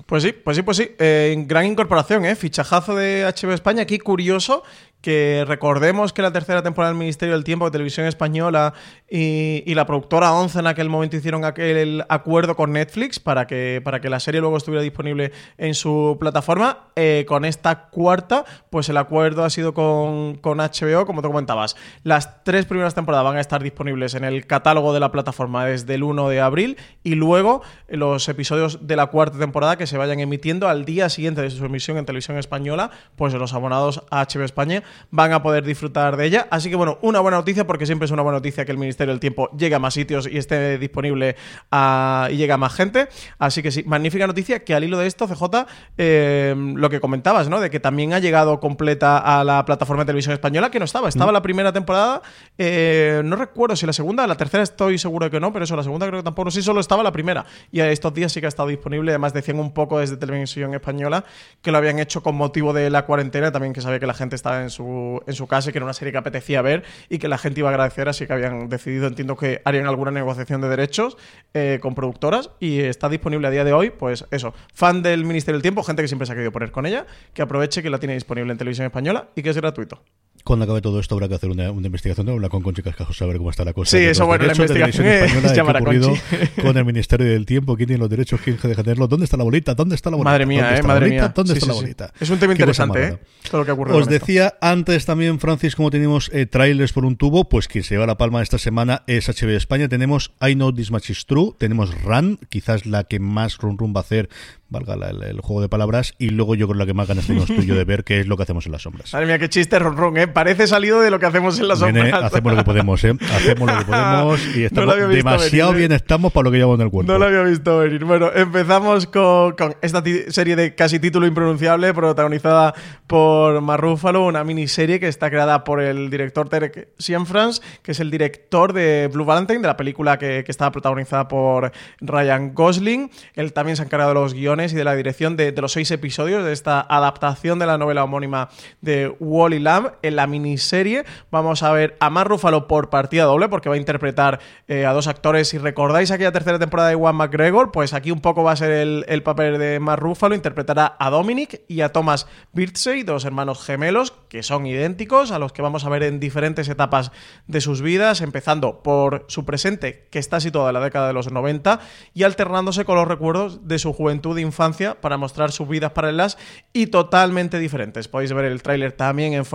Pues 0.06 0.24
sí, 0.24 0.32
pues 0.32 0.58
sí, 0.58 0.64
pues 0.64 0.78
sí. 0.78 0.92
Eh, 1.00 1.36
gran 1.48 1.66
incorporación, 1.66 2.26
¿eh? 2.26 2.36
Fichajazo 2.36 2.96
de 2.96 3.24
HBO 3.24 3.54
España. 3.54 3.84
Aquí 3.84 3.98
curioso 3.98 4.64
que 5.02 5.46
recordemos 5.48 6.12
que 6.12 6.22
la 6.22 6.32
tercera 6.32 6.64
temporada 6.64 6.92
del 6.92 7.00
Ministerio 7.00 7.36
del 7.36 7.44
Tiempo 7.44 7.66
de 7.66 7.72
Televisión 7.72 8.08
Española 8.08 8.74
y, 9.10 9.74
la 9.76 9.86
productora 9.86 10.34
11 10.34 10.60
en 10.60 10.68
aquel 10.68 10.90
momento 10.90 11.18
hicieron 11.18 11.46
aquel 11.46 12.04
acuerdo 12.10 12.56
con 12.56 12.74
Netflix 12.74 13.20
para 13.20 13.46
que, 13.46 13.80
para 13.84 14.02
que 14.02 14.10
la 14.10 14.20
serie 14.20 14.42
luego 14.42 14.58
estuviera 14.58 14.82
disponible 14.82 15.32
en 15.60 15.76
su 15.76 16.18
plataforma. 16.20 16.88
Eh, 16.96 17.26
con 17.28 17.46
esta 17.46 17.90
cuarta, 17.90 18.44
pues 18.72 18.90
el 18.90 18.98
acuerdo 18.98 19.44
ha 19.44 19.52
sido 19.52 19.76
con, 19.76 20.38
con 20.38 20.58
HBO, 20.58 21.06
como 21.06 21.22
te 21.22 21.28
comentabas. 21.28 21.76
Las 22.02 22.44
tres 22.44 22.66
primeras 22.66 22.96
temporadas 22.96 23.24
van 23.24 23.38
a 23.38 23.42
estar 23.42 23.62
disponibles 23.62 24.16
en 24.16 24.24
el 24.24 24.48
catálogo 24.48 24.94
de 24.94 25.00
la 25.00 25.12
plataforma 25.12 25.66
desde 25.66 25.94
el 25.94 26.02
1 26.02 26.30
de 26.30 26.42
abril 26.42 26.78
y 27.04 27.14
luego 27.14 27.62
los 27.88 28.28
episodios 28.30 28.88
de 28.88 28.96
la 28.96 29.08
cuarta 29.08 29.38
temporada 29.38 29.78
que 29.78 29.86
se 29.86 29.98
vayan 29.98 30.20
emitiendo 30.20 30.68
al 30.68 30.86
día 30.86 31.08
siguiente 31.10 31.44
de 31.44 31.52
su 31.52 31.64
emisión 31.64 31.98
en 31.98 32.06
televisión 32.06 32.38
española, 32.38 32.90
pues 33.16 33.34
los 33.36 33.54
abonados 33.54 34.04
a 34.10 34.26
HBO 34.26 34.44
España 34.44 34.84
van 35.12 35.34
a 35.34 35.42
poder 35.42 35.64
disfrutar 35.64 36.18
de 36.18 36.26
ella. 36.26 36.48
Así 36.50 36.70
que 36.70 36.76
bueno, 36.76 36.98
una 37.02 37.20
buena 37.20 37.38
noticia 37.38 37.66
porque 37.66 37.86
siempre 37.86 38.06
es 38.06 38.12
una 38.12 38.22
buena 38.22 38.38
noticia 38.38 38.66
que 38.66 38.72
el 38.72 38.78
Ministerio 38.78 39.14
del 39.14 39.20
Tiempo 39.20 39.50
llegue 39.58 39.76
a 39.76 39.80
más 39.80 39.94
sitios 39.94 40.28
y 40.28 40.38
esté 40.38 40.78
disponible 40.78 41.36
a, 41.72 42.30
y 42.32 42.38
llegue 42.38 42.54
a 42.54 42.58
más 42.58 42.74
gente. 42.74 43.08
Así 43.40 43.62
que 43.62 43.72
sí, 43.72 43.84
magnífica 43.86 44.28
noticia 44.28 44.64
que 44.64 44.74
al 44.74 44.84
hilo 44.84 44.98
de 44.98 45.08
esto, 45.08 45.28
CJ, 45.28 45.66
eh, 45.98 46.56
lo 46.58 46.90
que 46.90 47.00
comentabas, 47.00 47.50
¿no? 47.50 47.60
De 47.60 47.70
que 47.70 47.80
también 47.80 48.14
ha 48.14 48.20
llegado 48.20 48.60
completa 48.60 49.18
a 49.18 49.44
la 49.44 49.66
plataforma 49.66 50.04
de 50.04 50.08
televisión 50.08 50.34
española, 50.34 50.70
que 50.72 50.80
no 50.80 50.86
estaba. 50.86 51.10
Estaba 51.10 51.32
mm. 51.32 51.34
la 51.34 51.42
primera 51.42 51.74
temporada, 51.74 52.22
eh, 52.58 53.22
no 53.24 53.36
recuerdo 53.36 53.76
si 53.76 53.86
la 53.86 53.94
segunda, 53.94 54.28
la 54.28 54.36
tercera 54.36 54.64
estoy 54.64 54.98
seguro 54.98 55.26
de 55.26 55.32
que 55.32 55.40
no, 55.40 55.52
pero 55.54 55.66
eso, 55.66 55.76
la 55.76 55.84
segunda 55.84 56.08
creo 56.08 56.20
que 56.20 56.24
tampoco, 56.24 56.52
sí, 56.52 56.62
solo 56.62 56.80
estaba 56.80 57.04
la 57.04 57.12
primera. 57.12 57.46
Y 57.72 57.80
estos 57.80 58.14
días 58.14 58.32
sí 58.32 58.40
que 58.40 58.46
ha 58.46 58.50
estado 58.50 58.70
disponible, 58.70 59.12
además 59.12 59.34
decían 59.34 59.60
un 59.60 59.74
poco 59.74 60.00
desde 60.00 60.18
televisión 60.18 60.74
española 60.74 61.26
que 61.62 61.72
lo 61.72 61.78
habían 61.78 62.00
hecho 62.00 62.22
con 62.24 62.36
motivo 62.36 62.74
de 62.74 62.90
la 62.90 63.06
cuarentena, 63.06 63.52
también 63.52 63.74
que 63.74 63.82
sabía 63.82 64.00
que 64.00 64.08
la 64.08 64.14
gente 64.14 64.36
estaba 64.36 64.62
en 64.62 64.70
su, 64.70 64.77
en 64.80 65.34
su 65.34 65.48
casa 65.48 65.72
que 65.72 65.78
era 65.78 65.86
una 65.86 65.94
serie 65.94 66.12
que 66.12 66.18
apetecía 66.18 66.62
ver 66.62 66.84
y 67.10 67.18
que 67.18 67.28
la 67.28 67.38
gente 67.38 67.60
iba 67.62 67.70
a 67.70 67.72
agradecer, 67.72 68.10
así 68.10 68.28
que 68.28 68.34
habían 68.34 68.70
decidido, 68.70 69.08
entiendo 69.08 69.36
que 69.36 69.62
harían 69.66 69.88
alguna 69.88 70.12
negociación 70.12 70.62
de 70.62 70.70
derechos 70.70 71.18
eh, 71.54 71.80
con 71.82 71.96
productoras 71.96 72.52
y 72.60 72.80
está 72.80 73.10
disponible 73.10 73.48
a 73.48 73.52
día 73.52 73.64
de 73.64 73.74
hoy, 73.74 73.90
pues 73.90 74.26
eso, 74.32 74.54
fan 74.74 75.02
del 75.02 75.26
Ministerio 75.26 75.58
del 75.58 75.62
Tiempo, 75.62 75.84
gente 75.84 76.02
que 76.02 76.08
siempre 76.08 76.26
se 76.26 76.34
ha 76.34 76.36
querido 76.36 76.52
poner 76.52 76.72
con 76.72 76.86
ella, 76.86 77.06
que 77.34 77.42
aproveche 77.42 77.82
que 77.82 77.90
la 77.90 78.00
tiene 78.00 78.14
disponible 78.14 78.52
en 78.52 78.58
televisión 78.58 78.86
española 78.86 79.30
y 79.36 79.44
que 79.44 79.50
es 79.50 79.58
gratuito. 79.58 80.02
Cuando 80.48 80.64
acabe 80.64 80.80
todo 80.80 81.02
esto 81.02 81.14
habrá 81.14 81.28
que 81.28 81.36
hacer 81.36 81.50
una, 81.50 81.72
una 81.72 81.88
investigación, 81.88 82.26
¿no? 82.26 82.32
hablar 82.32 82.50
con 82.50 82.64
Conchi 82.64 82.82
Cascajos, 82.82 83.18
saber 83.18 83.36
cómo 83.36 83.50
está 83.50 83.66
la 83.66 83.74
cosa. 83.74 83.98
Sí, 83.98 84.06
eso 84.06 84.26
bueno, 84.26 84.46
la 84.46 84.54
investigación 84.54 85.06
es 85.06 85.54
llamar 85.54 85.76
a 85.76 85.82
Conchi. 85.82 86.14
Con 86.62 86.78
el 86.78 86.86
Ministerio 86.86 87.28
del 87.28 87.46
Tiempo, 87.46 87.76
quién 87.76 87.88
tiene 87.88 88.00
los 88.00 88.10
derechos, 88.10 88.40
quién 88.42 88.56
deja 88.56 88.70
de 88.70 88.76
tenerlos, 88.76 89.10
dónde 89.10 89.26
está 89.26 89.36
la 89.36 89.44
bolita, 89.44 89.76
dónde 89.76 89.96
está 89.96 90.10
la 90.10 90.16
bolita. 90.16 90.32
Madre 90.32 90.46
mía, 90.46 90.78
eh, 90.78 90.84
madre 90.84 91.10
mía. 91.10 91.34
¿Dónde 91.36 91.52
sí, 91.52 91.58
está 91.58 91.66
sí, 91.66 91.72
la 91.72 91.82
bolita? 91.82 92.08
Sí. 92.08 92.24
Es 92.24 92.30
un 92.30 92.40
tema 92.40 92.54
interesante, 92.54 93.08
¿eh? 93.08 93.18
Todo 93.52 93.62
lo 93.62 93.66
que 93.66 93.72
ocurre. 93.72 93.94
Os 93.94 94.08
decía 94.08 94.46
esto. 94.46 94.58
antes 94.62 95.06
también, 95.06 95.38
Francis, 95.40 95.76
como 95.76 95.92
tenemos 95.92 96.32
eh, 96.34 96.46
trailers 96.46 96.94
por 96.94 97.04
un 97.04 97.18
tubo, 97.18 97.50
pues 97.50 97.68
quien 97.68 97.84
se 97.84 97.96
lleva 97.96 98.06
la 98.06 98.18
palma 98.18 98.42
esta 98.42 98.58
semana 98.58 99.04
es 99.06 99.28
HBO 99.28 99.52
España. 99.52 99.90
Tenemos 99.90 100.32
I 100.42 100.54
Know 100.54 100.72
This 100.72 100.92
Much 100.92 101.10
Is 101.10 101.26
True, 101.26 101.56
tenemos 101.58 102.02
Run, 102.04 102.40
quizás 102.48 102.86
la 102.86 103.04
que 103.04 103.20
más 103.20 103.58
run 103.58 103.78
run 103.78 103.94
va 103.94 104.00
a 104.00 104.04
hacer 104.04 104.30
valga 104.70 104.96
el, 104.96 105.24
el, 105.24 105.42
juego 105.42 105.62
de 105.62 105.70
palabras, 105.70 106.14
y 106.18 106.30
luego 106.30 106.56
yo 106.56 106.68
creo 106.68 106.78
la 106.78 106.86
que 106.86 106.94
más 106.94 107.08
ganas 107.08 107.28
tenemos 107.28 107.48
tú 107.48 107.62
y 107.62 107.66
yo 107.66 107.76
de 107.76 107.86
ver 107.86 108.04
qué 108.04 108.20
es 108.20 108.28
lo 108.28 108.38
que 108.38 108.44
hacemos 108.44 108.66
en 108.66 108.74
las 108.74 108.82
sombras. 108.82 109.14
Madre 109.14 109.26
mía, 109.26 109.40
qué 109.40 109.50
chiste 109.50 109.80
ron, 109.80 109.96
ron 109.96 110.18
¿eh? 110.18 110.28
Parece 110.38 110.68
salido 110.68 111.02
de 111.02 111.10
lo 111.10 111.18
que 111.18 111.26
hacemos 111.26 111.60
en 111.60 111.68
las 111.68 111.80
sombras. 111.80 112.06
Nene, 112.06 112.16
hacemos 112.16 112.52
lo 112.52 112.60
que 112.60 112.64
podemos, 112.64 113.04
¿eh? 113.04 113.14
Hacemos 113.34 113.72
lo 113.72 113.80
que 113.80 113.86
podemos 113.92 114.56
y 114.56 114.66
estamos 114.66 114.96
no 114.96 115.08
demasiado 115.08 115.72
venir, 115.72 115.90
bien 115.90 115.92
estamos 115.94 116.32
para 116.32 116.44
lo 116.44 116.52
que 116.52 116.58
llevamos 116.58 116.80
en 116.80 116.86
el 116.86 116.92
cuerpo. 116.92 117.12
No 117.12 117.18
lo 117.18 117.26
había 117.26 117.42
visto 117.42 117.80
venir. 117.80 118.06
Bueno, 118.06 118.30
empezamos 118.32 119.08
con, 119.08 119.54
con 119.54 119.76
esta 119.82 120.04
serie 120.28 120.56
de 120.56 120.76
casi 120.76 121.00
título 121.00 121.26
impronunciable, 121.26 121.92
protagonizada 121.92 122.76
por 123.08 123.60
Marrúfalo, 123.62 124.28
una 124.28 124.44
miniserie 124.44 125.00
que 125.00 125.08
está 125.08 125.32
creada 125.32 125.64
por 125.64 125.82
el 125.82 126.12
director 126.12 126.48
Terek 126.50 126.90
Cianfrance, 127.00 127.64
que 127.82 127.94
es 127.94 128.00
el 128.00 128.12
director 128.12 128.74
de 128.74 129.10
Blue 129.12 129.26
Valentine, 129.26 129.62
de 129.62 129.68
la 129.68 129.76
película 129.76 130.20
que, 130.20 130.44
que 130.44 130.52
estaba 130.52 130.72
protagonizada 130.72 131.28
por 131.28 131.72
Ryan 132.00 132.54
Gosling. 132.54 133.10
Él 133.34 133.54
también 133.54 133.76
se 133.76 133.82
ha 133.82 133.86
encargado 133.86 134.12
de 134.12 134.20
los 134.20 134.36
guiones 134.36 134.72
y 134.74 134.76
de 134.76 134.84
la 134.84 134.94
dirección 134.94 135.36
de, 135.36 135.52
de 135.52 135.62
los 135.64 135.72
seis 135.72 135.90
episodios 135.90 136.46
de 136.46 136.54
esta 136.54 136.80
adaptación 136.82 137.58
de 137.58 137.66
la 137.66 137.80
novela 137.80 138.04
homónima 138.04 138.50
de 138.82 139.12
Wally 139.20 139.58
Lamb. 139.58 139.94
La 140.18 140.28
miniserie 140.28 141.06
vamos 141.32 141.64
a 141.64 141.72
ver 141.72 141.96
a 142.02 142.10
Mark 142.10 142.30
Ruffalo 142.30 142.68
por 142.68 142.90
partida 142.90 143.24
doble, 143.24 143.48
porque 143.48 143.70
va 143.70 143.76
a 143.76 143.78
interpretar 143.78 144.40
eh, 144.68 144.86
a 144.86 144.92
dos 144.92 145.08
actores. 145.08 145.48
Si 145.48 145.58
recordáis 145.58 146.12
aquella 146.12 146.34
tercera 146.34 146.60
temporada 146.60 146.90
de 146.90 146.96
Juan 146.96 147.16
McGregor, 147.16 147.72
pues 147.72 147.94
aquí 147.94 148.12
un 148.12 148.20
poco 148.20 148.44
va 148.44 148.52
a 148.52 148.56
ser 148.56 148.72
el, 148.72 149.06
el 149.08 149.24
papel 149.24 149.58
de 149.60 149.80
Mark 149.80 150.02
Ruffalo. 150.02 150.36
Interpretará 150.36 150.98
a 151.00 151.10
Dominic 151.10 151.62
y 151.68 151.82
a 151.82 151.94
Thomas 151.94 152.28
Birdsey, 152.52 153.04
dos 153.04 153.24
hermanos 153.24 153.64
gemelos 153.64 154.14
que 154.28 154.44
son 154.44 154.66
idénticos, 154.66 155.32
a 155.32 155.40
los 155.40 155.54
que 155.54 155.62
vamos 155.62 155.86
a 155.86 155.90
ver 155.90 156.04
en 156.04 156.20
diferentes 156.20 156.68
etapas 156.68 157.12
de 157.46 157.62
sus 157.62 157.82
vidas, 157.82 158.22
empezando 158.22 158.82
por 158.84 159.26
su 159.28 159.46
presente, 159.46 160.08
que 160.12 160.20
está 160.20 160.40
situado 160.40 160.68
en 160.68 160.74
la 160.74 160.82
década 160.82 161.08
de 161.08 161.14
los 161.14 161.32
90, 161.32 161.80
y 162.14 162.24
alternándose 162.24 162.86
con 162.86 162.96
los 162.96 163.08
recuerdos 163.08 163.68
de 163.68 163.80
su 163.80 163.94
juventud 163.94 164.38
e 164.38 164.42
infancia 164.42 165.00
para 165.00 165.18
mostrar 165.18 165.52
sus 165.52 165.68
vidas 165.68 165.92
paralelas 165.92 166.38
y 166.74 166.88
totalmente 166.88 167.60
diferentes. 167.60 168.08
Podéis 168.08 168.34
ver 168.34 168.46
el 168.46 168.64
tráiler 168.64 168.92
también 168.92 169.34
en 169.34 169.46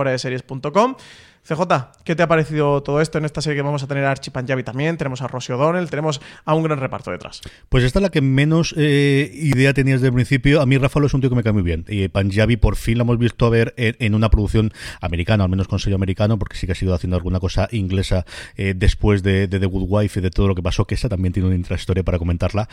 CJ, 1.45 1.65
¿qué 2.05 2.15
te 2.15 2.23
ha 2.23 2.27
parecido 2.27 2.81
todo 2.83 3.01
esto 3.01 3.17
en 3.17 3.25
esta 3.25 3.41
serie 3.41 3.57
que 3.57 3.63
vamos 3.63 3.83
a 3.83 3.87
tener 3.87 4.05
a 4.05 4.11
Archie 4.11 4.31
Panjabi 4.31 4.63
también? 4.63 4.95
Tenemos 4.95 5.21
a 5.21 5.27
Rosie 5.27 5.53
O'Donnell, 5.53 5.89
tenemos 5.89 6.21
a 6.45 6.53
un 6.55 6.63
gran 6.63 6.79
reparto 6.79 7.11
detrás. 7.11 7.41
Pues 7.67 7.83
esta 7.83 7.99
es 7.99 8.03
la 8.03 8.09
que 8.09 8.21
menos 8.21 8.73
eh, 8.77 9.29
idea 9.33 9.73
tenías 9.73 9.99
desde 9.99 10.07
el 10.07 10.13
principio. 10.13 10.61
A 10.61 10.65
mí 10.65 10.77
Rafael 10.77 11.05
es 11.05 11.13
un 11.13 11.19
tío 11.19 11.29
que 11.29 11.35
me 11.35 11.43
cae 11.43 11.51
muy 11.51 11.61
bien. 11.61 11.83
Y 11.89 12.07
Panjabi 12.07 12.55
por 12.55 12.77
fin 12.77 12.97
lo 12.97 13.03
hemos 13.03 13.17
visto 13.17 13.49
ver 13.49 13.73
en, 13.75 13.97
en 13.99 14.15
una 14.15 14.29
producción 14.29 14.71
americana, 15.01 15.43
al 15.43 15.49
menos 15.49 15.67
con 15.67 15.79
sello 15.79 15.97
americano, 15.97 16.39
porque 16.39 16.55
sí 16.55 16.65
que 16.65 16.71
ha 16.71 16.75
sido 16.75 16.93
haciendo 16.93 17.17
alguna 17.17 17.41
cosa 17.41 17.67
inglesa 17.73 18.25
eh, 18.55 18.73
después 18.73 19.21
de, 19.21 19.47
de 19.47 19.59
The 19.59 19.65
Good 19.65 19.87
Wife 19.89 20.19
y 20.21 20.23
de 20.23 20.31
todo 20.31 20.47
lo 20.47 20.55
que 20.55 20.63
pasó, 20.63 20.85
que 20.85 20.95
esa 20.95 21.09
también 21.09 21.33
tiene 21.33 21.47
una 21.47 21.57
intrahistoria 21.57 22.03
para 22.03 22.19
comentarla. 22.19 22.69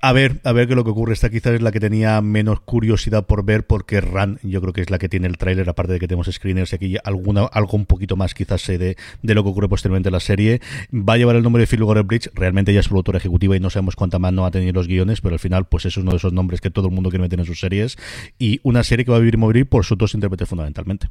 A 0.00 0.12
ver, 0.12 0.40
a 0.44 0.52
ver 0.52 0.66
qué 0.66 0.74
es 0.74 0.76
lo 0.76 0.84
que 0.84 0.90
ocurre. 0.90 1.12
Esta 1.12 1.28
quizás 1.28 1.54
es 1.54 1.62
la 1.62 1.72
que 1.72 1.80
tenía 1.80 2.20
menos 2.20 2.60
curiosidad 2.60 3.26
por 3.26 3.44
ver 3.44 3.66
porque 3.66 4.00
Ran 4.00 4.38
yo 4.42 4.60
creo 4.60 4.72
que 4.72 4.80
es 4.80 4.90
la 4.90 4.98
que 4.98 5.08
tiene 5.08 5.26
el 5.26 5.38
tráiler, 5.38 5.68
aparte 5.68 5.94
de 5.94 5.98
que 5.98 6.06
tenemos 6.06 6.28
screeners 6.30 6.72
aquí, 6.72 6.96
alguna, 7.02 7.44
algo 7.44 7.76
un 7.76 7.86
poquito 7.86 8.14
más 8.16 8.32
quizás 8.32 8.64
de, 8.66 8.96
de 9.22 9.34
lo 9.34 9.42
que 9.42 9.50
ocurre 9.50 9.68
posteriormente 9.68 10.08
en 10.08 10.12
la 10.12 10.20
serie. 10.20 10.60
Va 10.92 11.14
a 11.14 11.16
llevar 11.16 11.34
el 11.34 11.42
nombre 11.42 11.60
de 11.60 11.66
Phil 11.66 11.84
Bridge, 12.04 12.30
realmente 12.34 12.70
ella 12.70 12.80
es 12.80 12.88
productora 12.88 13.18
ejecutiva 13.18 13.56
y 13.56 13.60
no 13.60 13.70
sabemos 13.70 13.96
cuánta 13.96 14.18
más 14.18 14.32
no 14.32 14.46
ha 14.46 14.50
tenido 14.50 14.72
los 14.72 14.86
guiones, 14.86 15.20
pero 15.20 15.34
al 15.34 15.40
final 15.40 15.66
pues 15.66 15.84
es 15.84 15.96
uno 15.96 16.12
de 16.12 16.18
esos 16.18 16.32
nombres 16.32 16.60
que 16.60 16.70
todo 16.70 16.86
el 16.86 16.94
mundo 16.94 17.10
quiere 17.10 17.22
meter 17.22 17.40
en 17.40 17.46
sus 17.46 17.58
series 17.58 17.96
y 18.38 18.60
una 18.62 18.84
serie 18.84 19.04
que 19.04 19.10
va 19.10 19.16
a 19.16 19.20
vivir 19.20 19.34
y 19.34 19.38
morir 19.38 19.68
por 19.68 19.84
sus 19.84 19.98
dos 19.98 20.14
intérpretes 20.14 20.48
fundamentalmente. 20.48 21.08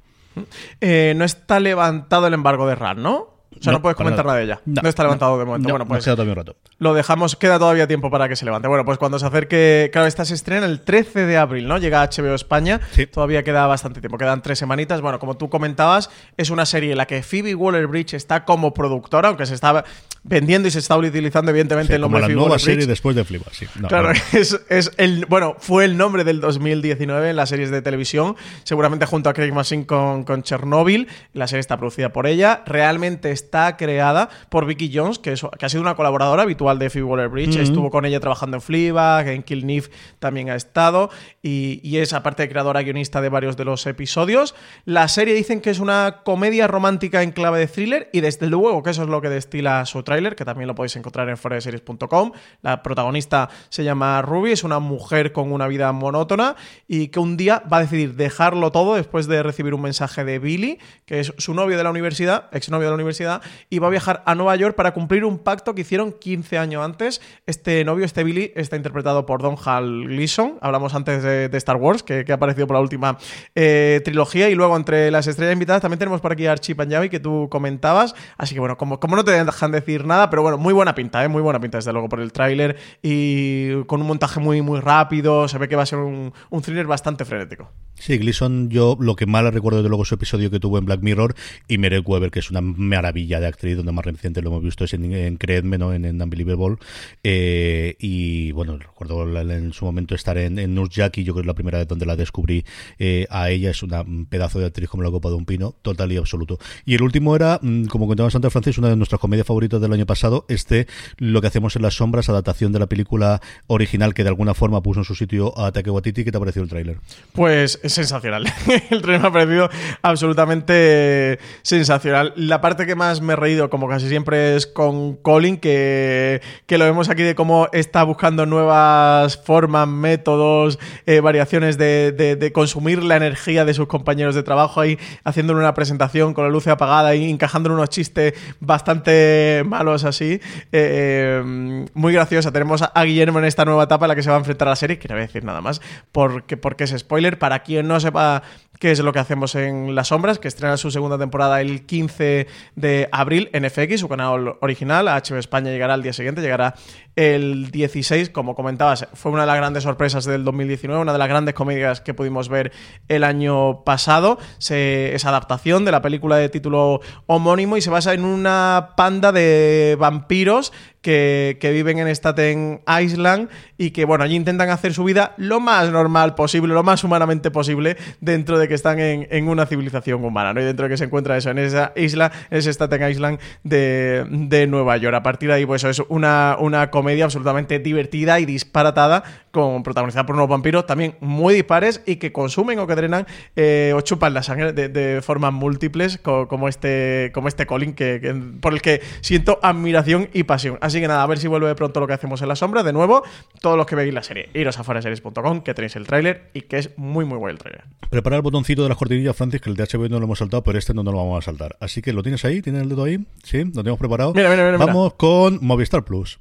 Eh, 0.80 1.13
no 1.15 1.26
está 1.26 1.60
levantado 1.60 2.28
el 2.28 2.34
embargo 2.34 2.67
de 2.67 2.76
Ran, 2.76 3.02
¿no? 3.02 3.37
O 3.60 3.63
sea, 3.63 3.72
no, 3.74 3.78
No, 3.80 3.82
puedes 3.82 3.96
comentar 3.96 4.26
nada. 4.26 4.36
nada 4.36 4.38
de 4.39 4.46
ella. 4.46 4.62
No, 4.65 4.82
No, 4.82 4.89
está 4.89 5.04
levantado 5.04 5.34
no, 5.34 5.39
de 5.39 5.46
momento. 5.46 5.67
no, 5.67 5.74
bueno, 5.74 5.88
pues 5.88 6.04
queda 6.04 6.15
todavía 6.15 6.34
un 6.34 6.38
rato. 6.38 6.56
lo 6.80 6.93
dejamos. 6.93 7.36
Queda 7.36 7.60
todavía 7.60 7.88
tiempo 7.88 8.10
para 8.10 8.28
que 8.30 8.36
se 8.36 8.46
levante. 8.46 8.67
Bueno, 8.67 8.86
pues 8.86 8.98
cuando 8.98 9.20
se 9.20 9.26
acerque. 9.26 9.89
Claro, 9.91 10.08
esta 10.08 10.26
se 10.26 10.34
estrena 10.34 10.65
el 10.65 10.82
13 10.82 11.26
de 11.26 11.38
abril, 11.38 11.67
¿no? 11.67 11.78
Llega 11.78 12.02
a 12.02 12.10
HBO 12.10 12.36
España. 12.36 12.80
Sí. 12.91 13.08
Todavía 13.08 13.43
queda 13.43 13.65
bastante 13.67 14.00
tiempo. 14.00 14.17
Quedan 14.17 14.41
tres 14.41 14.60
semanitas. 14.60 15.02
Bueno, 15.02 15.20
como 15.20 15.38
tú 15.38 15.50
comentabas, 15.50 16.10
es 16.38 16.50
una 16.50 16.65
serie 16.65 16.91
en 16.91 16.98
la 16.98 17.06
que 17.08 17.24
Phoebe 17.24 17.56
Waller 17.56 17.88
Bridge 17.88 18.13
está 18.13 18.46
como 18.46 18.74
productora, 18.74 19.30
aunque 19.30 19.46
se 19.46 19.54
está 19.56 19.84
vendiendo 20.24 20.67
y 20.67 20.72
se 20.72 20.80
está 20.80 20.98
utilizando, 20.98 21.52
evidentemente, 21.52 21.93
Sí, 21.93 21.96
el 21.96 22.02
como 22.02 22.17
nombre 22.17 22.22
la 22.22 22.28
de 22.28 22.34
Phoebe 22.34 22.36
nueva 22.36 22.52
Waller-Bridge. 22.56 22.74
serie 22.76 22.86
después 22.88 23.15
de 23.15 23.24
Flipa, 23.24 23.50
sí. 23.54 23.65
Claro, 23.88 24.12
es, 24.34 24.60
es 24.70 24.91
el, 24.98 25.26
bueno, 25.28 25.56
fue 25.58 25.86
el 25.86 25.96
nombre 25.96 26.26
del 26.26 26.41
2019 26.41 27.30
en 27.30 27.36
las 27.38 27.48
series 27.50 27.72
de 27.72 27.82
televisión, 27.82 28.36
seguramente 28.63 29.06
junto 29.06 29.30
a 29.30 29.34
Craig 29.34 29.54
Mazin 29.54 29.86
con, 29.86 30.24
con 30.26 30.43
Chernobyl. 30.43 31.08
La 31.34 31.48
serie 31.48 31.62
está 31.62 31.78
producida 31.78 32.12
por 32.12 32.28
ella. 32.28 32.62
Realmente 32.65 33.32
está 33.32 33.46
creada 33.77 34.29
por 34.49 34.65
Vicky 34.65 34.91
Jones, 34.93 35.19
que, 35.19 35.33
es- 35.33 35.45
que 35.57 35.65
ha 35.65 35.69
sido 35.69 35.81
una 35.81 35.95
colaboradora 35.95 36.43
habitual 36.43 36.79
de 36.79 36.89
Phoebe 36.89 37.03
Waller-Bridge. 37.05 37.55
Estuvo 37.62 37.89
con 37.89 38.05
ella 38.05 38.19
trabajando 38.19 38.57
en 38.57 38.62
Fleabag, 38.62 39.27
en 39.29 39.43
Kill 39.43 39.65
Neve 39.65 39.88
también 40.19 40.49
ha 40.49 40.55
estado. 40.55 41.10
Y, 41.41 41.79
y 41.83 41.97
es, 41.97 42.13
aparte 42.13 42.43
de 42.43 42.49
creadora, 42.49 42.81
guionista 42.81 43.21
de 43.21 43.29
varios 43.29 43.57
de 43.57 43.65
los 43.65 43.86
episodios. 43.86 44.55
La 44.86 45.07
serie 45.07 45.33
dicen 45.33 45.62
que 45.62 45.69
es 45.69 45.79
una 45.79 46.21
comedia 46.23 46.67
romántica 46.67 47.23
en 47.23 47.31
clave 47.31 47.60
de 47.60 47.67
thriller 47.67 48.10
y 48.13 48.21
desde 48.21 48.47
luego 48.47 48.83
que 48.83 48.89
eso 48.91 49.03
es 49.03 49.10
lo 49.10 49.21
que 49.21 49.29
destila 49.29 49.86
su 49.86 50.03
tráiler, 50.03 50.36
que 50.36 50.45
también 50.45 50.67
lo 50.67 50.75
podéis 50.75 50.95
encontrar 50.95 51.29
en 51.29 51.38
foradeseries.com. 51.38 52.31
La 52.62 52.83
protagonista 52.83 53.49
se 53.69 53.83
llama 53.83 54.21
Ruby, 54.21 54.51
es 54.51 54.63
una 54.63 54.79
mujer 54.79 55.31
con 55.31 55.51
una 55.51 55.67
vida 55.67 55.91
monótona 55.91 56.55
y 56.88 57.07
que 57.10 57.19
un 57.19 57.38
día 57.38 57.63
va 57.71 57.77
a 57.77 57.81
decidir 57.81 58.15
dejarlo 58.15 58.71
todo 58.71 58.95
después 58.95 59.27
de 59.27 59.43
recibir 59.43 59.73
un 59.73 59.81
mensaje 59.81 60.23
de 60.23 60.39
Billy, 60.39 60.79
que 61.05 61.19
es 61.19 61.33
su 61.38 61.53
novio 61.53 61.77
de 61.77 61.83
la 61.83 61.89
universidad, 61.89 62.45
exnovio 62.51 62.86
de 62.88 62.91
la 62.91 62.95
universidad, 62.95 63.37
y 63.69 63.80
va 63.80 63.88
a 63.88 63.89
viajar 63.89 64.23
a 64.26 64.36
Nueva 64.36 64.56
York 64.56 64.76
para 64.76 64.93
cumplir 64.93 65.26
un 65.26 65.39
pacto 65.39 65.76
que 65.76 65.82
hicieron 65.82 66.13
15 66.13 66.58
años 66.58 66.84
antes. 66.84 67.21
Este 67.45 67.84
novio, 67.84 68.06
este 68.06 68.23
Billy, 68.23 68.52
está 68.56 68.76
interpretado 68.76 69.26
por 69.26 69.41
Don 69.41 69.56
Hal 69.63 70.06
Gleason. 70.06 70.58
Hablamos 70.62 70.93
antes 70.95 71.23
de, 71.23 71.58
Star 71.58 71.78
Wars, 71.78 72.04
que, 72.04 72.23
que 72.23 72.32
ha 72.32 72.36
aparecido 72.36 72.67
por 72.67 72.76
la 72.76 72.82
última 72.82 73.17
eh, 73.56 74.02
trilogía. 74.04 74.50
Y 74.50 74.56
luego, 74.56 74.76
entre 74.76 75.12
las 75.12 75.28
estrellas 75.28 75.54
invitadas, 75.54 75.82
también 75.82 76.00
tenemos 76.00 76.21
por 76.21 76.32
aquí 76.32 76.45
a 76.45 76.52
Archie 76.52 76.76
Panjabi, 76.76 77.10
que 77.10 77.19
tú 77.19 77.47
comentabas. 77.50 78.15
Así 78.38 78.54
que, 78.54 78.60
bueno, 78.60 78.78
como, 78.78 79.00
como 79.00 79.15
no 79.15 79.23
te 79.23 79.32
dejan 79.32 79.71
decir 79.71 80.06
nada, 80.06 80.30
pero 80.30 80.41
bueno, 80.41 80.58
muy 80.58 80.73
buena 80.73 80.95
pinta, 80.95 81.23
¿eh? 81.23 81.28
muy 81.28 81.41
buena 81.41 81.60
pinta, 81.60 81.78
desde 81.78 81.91
luego, 81.91 82.10
por 82.10 82.19
el 82.19 82.32
tráiler. 82.32 82.78
Y 83.02 83.84
con 83.86 84.02
un 84.02 84.08
montaje 84.08 84.39
muy, 84.39 84.62
muy 84.62 84.80
rápido. 84.80 85.47
Se 85.47 85.58
ve 85.58 85.67
que 85.67 85.76
va 85.76 85.84
a 85.84 85.88
ser 85.88 86.00
un, 86.00 86.34
un 86.50 86.62
thriller 86.62 86.88
bastante 86.88 87.26
frenético. 87.26 87.71
Sí, 87.99 88.17
Gleason, 88.19 88.69
yo 88.69 88.95
lo 88.99 89.15
que 89.15 89.25
más 89.25 89.43
recuerdo 89.51 89.81
de 89.81 89.89
luego 89.89 90.05
su 90.05 90.15
episodio 90.15 90.51
que 90.51 90.60
tuvo 90.60 90.77
en 90.77 90.86
Black 90.86 91.01
Mirror 91.01 91.36
y 91.67 91.77
Merek 91.77 92.07
Weber, 92.07 92.29
que 92.29 92.39
es 92.39 92.51
una 92.51 92.62
maravilla 92.62 93.39
de 93.39 93.47
actriz, 93.47 93.75
donde 93.75 93.91
más 93.91 94.05
reciente 94.05 94.41
lo 94.41 94.49
hemos 94.49 94.63
visto 94.63 94.83
es 94.83 94.93
en, 94.93 95.12
en 95.13 95.38
¿no? 95.79 95.93
en, 95.93 96.05
en 96.05 96.21
Unbelievable. 96.21 96.77
Eh, 97.23 97.95
y 97.99 98.51
bueno, 98.51 98.77
recuerdo 98.77 99.27
en 99.39 99.73
su 99.73 99.86
momento 99.86 100.13
estar 100.13 100.38
en, 100.38 100.60
en 100.60 100.75
Nurse 100.75 101.01
Jackie, 101.01 101.23
yo 101.23 101.33
creo 101.33 101.43
que 101.43 101.45
es 101.45 101.47
la 101.47 101.55
primera 101.55 101.79
vez 101.79 101.88
donde 101.88 102.05
la 102.05 102.15
descubrí 102.15 102.63
eh, 102.99 103.25
a 103.29 103.49
ella, 103.49 103.71
es 103.71 103.81
una, 103.81 104.01
un 104.01 104.25
pedazo 104.25 104.60
de 104.60 104.67
actriz 104.67 104.89
como 104.89 105.01
la 105.03 105.12
copa 105.12 105.29
de 105.29 105.36
un 105.36 105.45
pino, 105.45 105.73
total 105.81 106.12
y 106.12 106.17
absoluto. 106.17 106.60
Y 106.86 106.93
el 106.95 107.01
último 107.01 107.36
era, 107.36 107.60
mm, 107.62 107.86
como 107.86 108.05
comentábamos 108.05 108.36
antes, 108.36 108.53
Francis, 108.53 108.77
una 108.77 108.89
de 108.89 108.95
nuestras 108.95 109.19
comedias 109.19 109.47
favoritas 109.47 109.81
del 109.81 109.91
año 109.91 110.05
pasado, 110.05 110.45
este, 110.49 110.88
Lo 111.17 111.41
que 111.41 111.47
hacemos 111.47 111.75
en 111.75 111.81
las 111.81 111.95
sombras, 111.95 112.29
adaptación 112.29 112.71
de 112.71 112.79
la 112.79 112.88
película 112.88 113.41
original 113.65 114.13
que 114.13 114.23
de 114.23 114.29
alguna 114.29 114.53
forma 114.53 114.81
puso 114.81 115.01
en 115.01 115.05
su 115.05 115.15
sitio 115.15 115.57
a 115.60 115.71
Taika 115.71 115.91
Waititi, 115.91 116.23
¿qué 116.23 116.31
te 116.31 116.38
ha 116.38 116.39
parecido 116.39 116.63
el 116.63 116.69
tráiler? 116.69 116.99
Pues 117.33 117.79
sensacional. 117.89 118.45
El 118.89 119.02
tren 119.02 119.21
me 119.21 119.28
ha 119.28 119.32
parecido 119.32 119.69
absolutamente 120.02 121.39
sensacional. 121.62 122.34
La 122.36 122.62
parte 122.62 122.86
que 122.86 122.95
más 122.95 123.21
me 123.21 123.34
he 123.34 123.36
reído, 123.36 123.69
como 123.69 123.88
casi 123.88 124.08
siempre, 124.10 124.56
es 124.56 124.67
con 124.67 125.15
Colin, 125.17 125.58
que, 125.58 126.41
que 126.65 126.78
lo 126.78 126.86
vemos 126.86 127.10
aquí 127.10 127.23
de 127.23 127.36
cómo 127.36 127.67
está 127.71 128.04
buscando 128.04 128.45
nuevas 128.45 129.38
formas, 129.38 129.88
métodos, 129.88 130.80
eh, 131.06 131.19
variaciones 131.19 131.78
de, 131.78 132.12
de- 132.12 132.52
consumir 132.52 133.04
la 133.04 133.17
energía 133.17 133.65
de 133.65 133.73
sus 133.73 133.88
compañeros 133.88 134.34
de 134.34 134.41
trabajo 134.41 134.82
ahí, 134.82 134.97
haciéndole 135.23 135.60
una 135.60 135.73
presentación 135.73 136.34
con 136.34 136.45
la 136.45 136.50
luz 136.50 136.65
apagada 136.67 137.13
y 137.13 137.30
encajando 137.30 137.71
unos 137.73 137.89
chistes 137.89 138.34
bastante 138.60 139.63
malos 139.65 140.04
así. 140.06 140.39
Eh, 140.71 141.86
muy 141.93 142.13
graciosa. 142.13 142.52
Tenemos 142.52 142.82
a 142.82 143.04
Guillermo 143.04 143.39
en 143.39 143.45
esta 143.45 143.65
nueva 143.65 143.84
etapa 143.84 144.06
en 144.06 144.10
la 144.10 144.15
que 144.15 144.23
se 144.23 144.30
va 144.30 144.38
a 144.38 144.39
enfrentar 144.39 144.67
a 144.67 144.71
la 144.71 144.76
serie, 144.76 144.97
que 144.97 145.08
no 145.08 145.15
voy 145.15 145.23
a 145.23 145.28
decir 145.28 145.43
nada 145.43 145.62
más, 145.62 145.82
porque, 146.12 146.58
porque 146.58 146.86
es 146.86 146.91
spoiler. 146.97 147.38
Para 147.38 147.60
quien 147.60 147.76
no 147.83 147.99
sepa 147.99 148.43
qué 148.79 148.91
es 148.91 148.99
lo 148.99 149.11
que 149.11 149.19
hacemos 149.19 149.55
en 149.55 149.95
Las 149.95 150.09
Sombras, 150.09 150.39
que 150.39 150.47
estrena 150.47 150.77
su 150.77 150.91
segunda 150.91 151.17
temporada 151.17 151.61
el 151.61 151.85
15 151.85 152.47
de 152.75 153.09
abril 153.11 153.49
en 153.53 153.69
FX, 153.69 153.99
su 153.99 154.09
canal 154.09 154.55
original. 154.61 155.07
A 155.07 155.17
HBO 155.17 155.37
España 155.37 155.71
llegará 155.71 155.95
al 155.95 156.03
día 156.03 156.13
siguiente, 156.13 156.41
llegará 156.41 156.75
el 157.15 157.71
16, 157.71 158.29
como 158.29 158.53
comentabas, 158.55 159.07
fue 159.13 159.31
una 159.31 159.41
de 159.41 159.47
las 159.47 159.57
grandes 159.57 159.83
sorpresas 159.83 160.25
del 160.25 160.43
2019, 160.43 161.01
una 161.01 161.13
de 161.13 161.19
las 161.19 161.27
grandes 161.27 161.55
comedias 161.55 162.01
que 162.01 162.13
pudimos 162.13 162.49
ver 162.49 162.71
el 163.07 163.23
año 163.23 163.83
pasado. 163.83 164.37
Es 164.69 165.25
adaptación 165.25 165.83
de 165.83 165.91
la 165.91 166.01
película 166.01 166.37
de 166.37 166.49
título 166.49 167.01
homónimo 167.25 167.77
y 167.77 167.81
se 167.81 167.89
basa 167.89 168.13
en 168.13 168.23
una 168.23 168.89
panda 168.95 169.31
de 169.31 169.97
vampiros 169.99 170.71
que, 171.08 171.72
viven 171.72 172.00
en 172.00 172.08
Staten 172.10 172.82
Island 173.02 173.50
y 173.78 173.91
que, 173.91 174.04
bueno, 174.04 174.26
allí 174.26 174.36
intentan 174.36 174.70
hacer 174.70 174.93
su 174.93 175.06
vida 175.06 175.34
lo 175.38 175.62
más 175.62 175.89
normal 175.89 176.36
posible, 176.36 176.74
lo 176.74 176.84
más 176.84 177.04
humanamente 177.04 177.50
posible, 177.50 177.96
dentro 178.20 178.60
de 178.60 178.67
que 178.67 178.74
están 178.74 179.00
en, 179.00 179.48
una 179.48 179.65
civilización 179.65 180.26
humana, 180.26 180.54
¿no? 180.54 180.60
Y 180.60 180.65
dentro 180.65 180.84
de 180.84 180.89
que 180.89 180.98
se 180.98 181.06
encuentra 181.06 181.38
eso, 181.38 181.50
en 181.50 181.60
esa 181.60 181.93
isla, 181.96 182.34
ese 182.50 182.74
Staten 182.74 183.10
Island 183.10 183.39
de, 183.63 184.67
Nueva 184.67 184.98
York. 184.98 185.15
A 185.15 185.24
partir 185.24 185.48
de 185.48 185.56
ahí, 185.56 185.65
pues 185.65 185.84
eso 185.84 186.04
es 186.04 186.10
una, 186.10 186.58
una 186.60 186.89
comedia 186.89 187.24
absolutamente 187.24 187.80
divertida 187.80 188.39
y 188.41 188.46
disparatada, 188.46 189.24
con, 189.52 189.84
protagonizada 189.84 190.26
por 190.26 190.36
unos 190.36 190.50
vampiros 190.50 190.86
también 190.86 191.15
muy 191.22 191.54
dispares 191.54 192.02
y 192.06 192.17
que 192.17 192.34
consumen 192.34 192.80
o 192.80 192.88
que 192.88 192.96
drenan 192.96 193.26
eh, 193.56 193.93
o 193.96 194.02
chupan 194.02 194.34
la 194.34 194.43
sangre 194.43 194.74
de, 194.74 195.22
formas 195.22 195.54
múltiples, 195.54 196.17
co- 196.17 196.48
como 196.48 196.67
este, 196.67 197.32
como 197.34 197.48
este 197.48 197.65
Colin, 197.65 197.93
que- 197.93 198.20
por 198.60 198.74
el 198.74 198.82
que 198.82 199.02
siento 199.22 199.60
admiración 199.62 200.30
y 200.34 200.43
pasión. 200.43 200.78
Así 200.82 200.96
que 201.01 201.07
nada, 201.07 201.23
a 201.23 201.27
ver 201.27 201.38
si 201.38 201.47
vuelve 201.47 201.73
pronto 201.75 201.99
lo 201.99 202.07
que 202.07 202.13
hacemos 202.13 202.41
en 202.41 202.47
la 202.47 202.55
sombra. 202.55 202.83
De 202.83 202.93
nuevo, 202.93 203.23
todos 203.62 203.77
los 203.77 203.86
que 203.86 203.95
veis 203.95 204.13
la 204.13 204.23
serie, 204.23 204.49
iros 204.53 204.77
a 204.79 204.83
foraseries.com, 204.83 205.62
que 205.62 205.73
tenéis 205.73 205.95
el 205.95 206.07
tráiler 206.07 206.49
y 206.53 206.62
que 206.62 206.77
es 206.77 206.97
muy, 206.97 207.25
muy 207.25 207.38
bueno 207.38 207.51
el 207.51 207.60
tráiler. 207.60 207.83
Prepara 208.10 208.38
el 208.38 208.41
botoncito 208.41 208.83
de 208.83 208.89
las 208.89 208.97
cortinillas, 208.97 209.36
Francis, 209.36 209.62
que 209.62 209.69
el 209.69 209.75
de 209.75 209.83
HBO 209.83 210.10
no 210.10 210.19
lo 210.19 210.25
hemos 210.25 210.39
saltado, 210.39 210.63
pero 210.63 210.77
este 210.77 210.93
no, 210.93 211.03
no 211.03 211.12
lo 211.12 211.17
vamos 211.17 211.39
a 211.39 211.45
saltar. 211.45 211.77
Así 211.79 212.01
que 212.01 212.13
lo 212.13 212.23
tienes 212.23 212.43
ahí, 212.45 212.62
tienes 212.62 212.83
el 212.83 212.89
dedo 212.89 213.03
ahí, 213.03 213.19
sí, 213.43 213.63
lo 213.63 213.83
tenemos 213.83 213.99
preparado. 213.99 214.33
Mira, 214.33 214.49
mira, 214.49 214.71
mira. 214.71 214.77
Vamos 214.77 215.13
con 215.15 215.60
Movistar 215.62 216.03
Plus. 216.03 216.39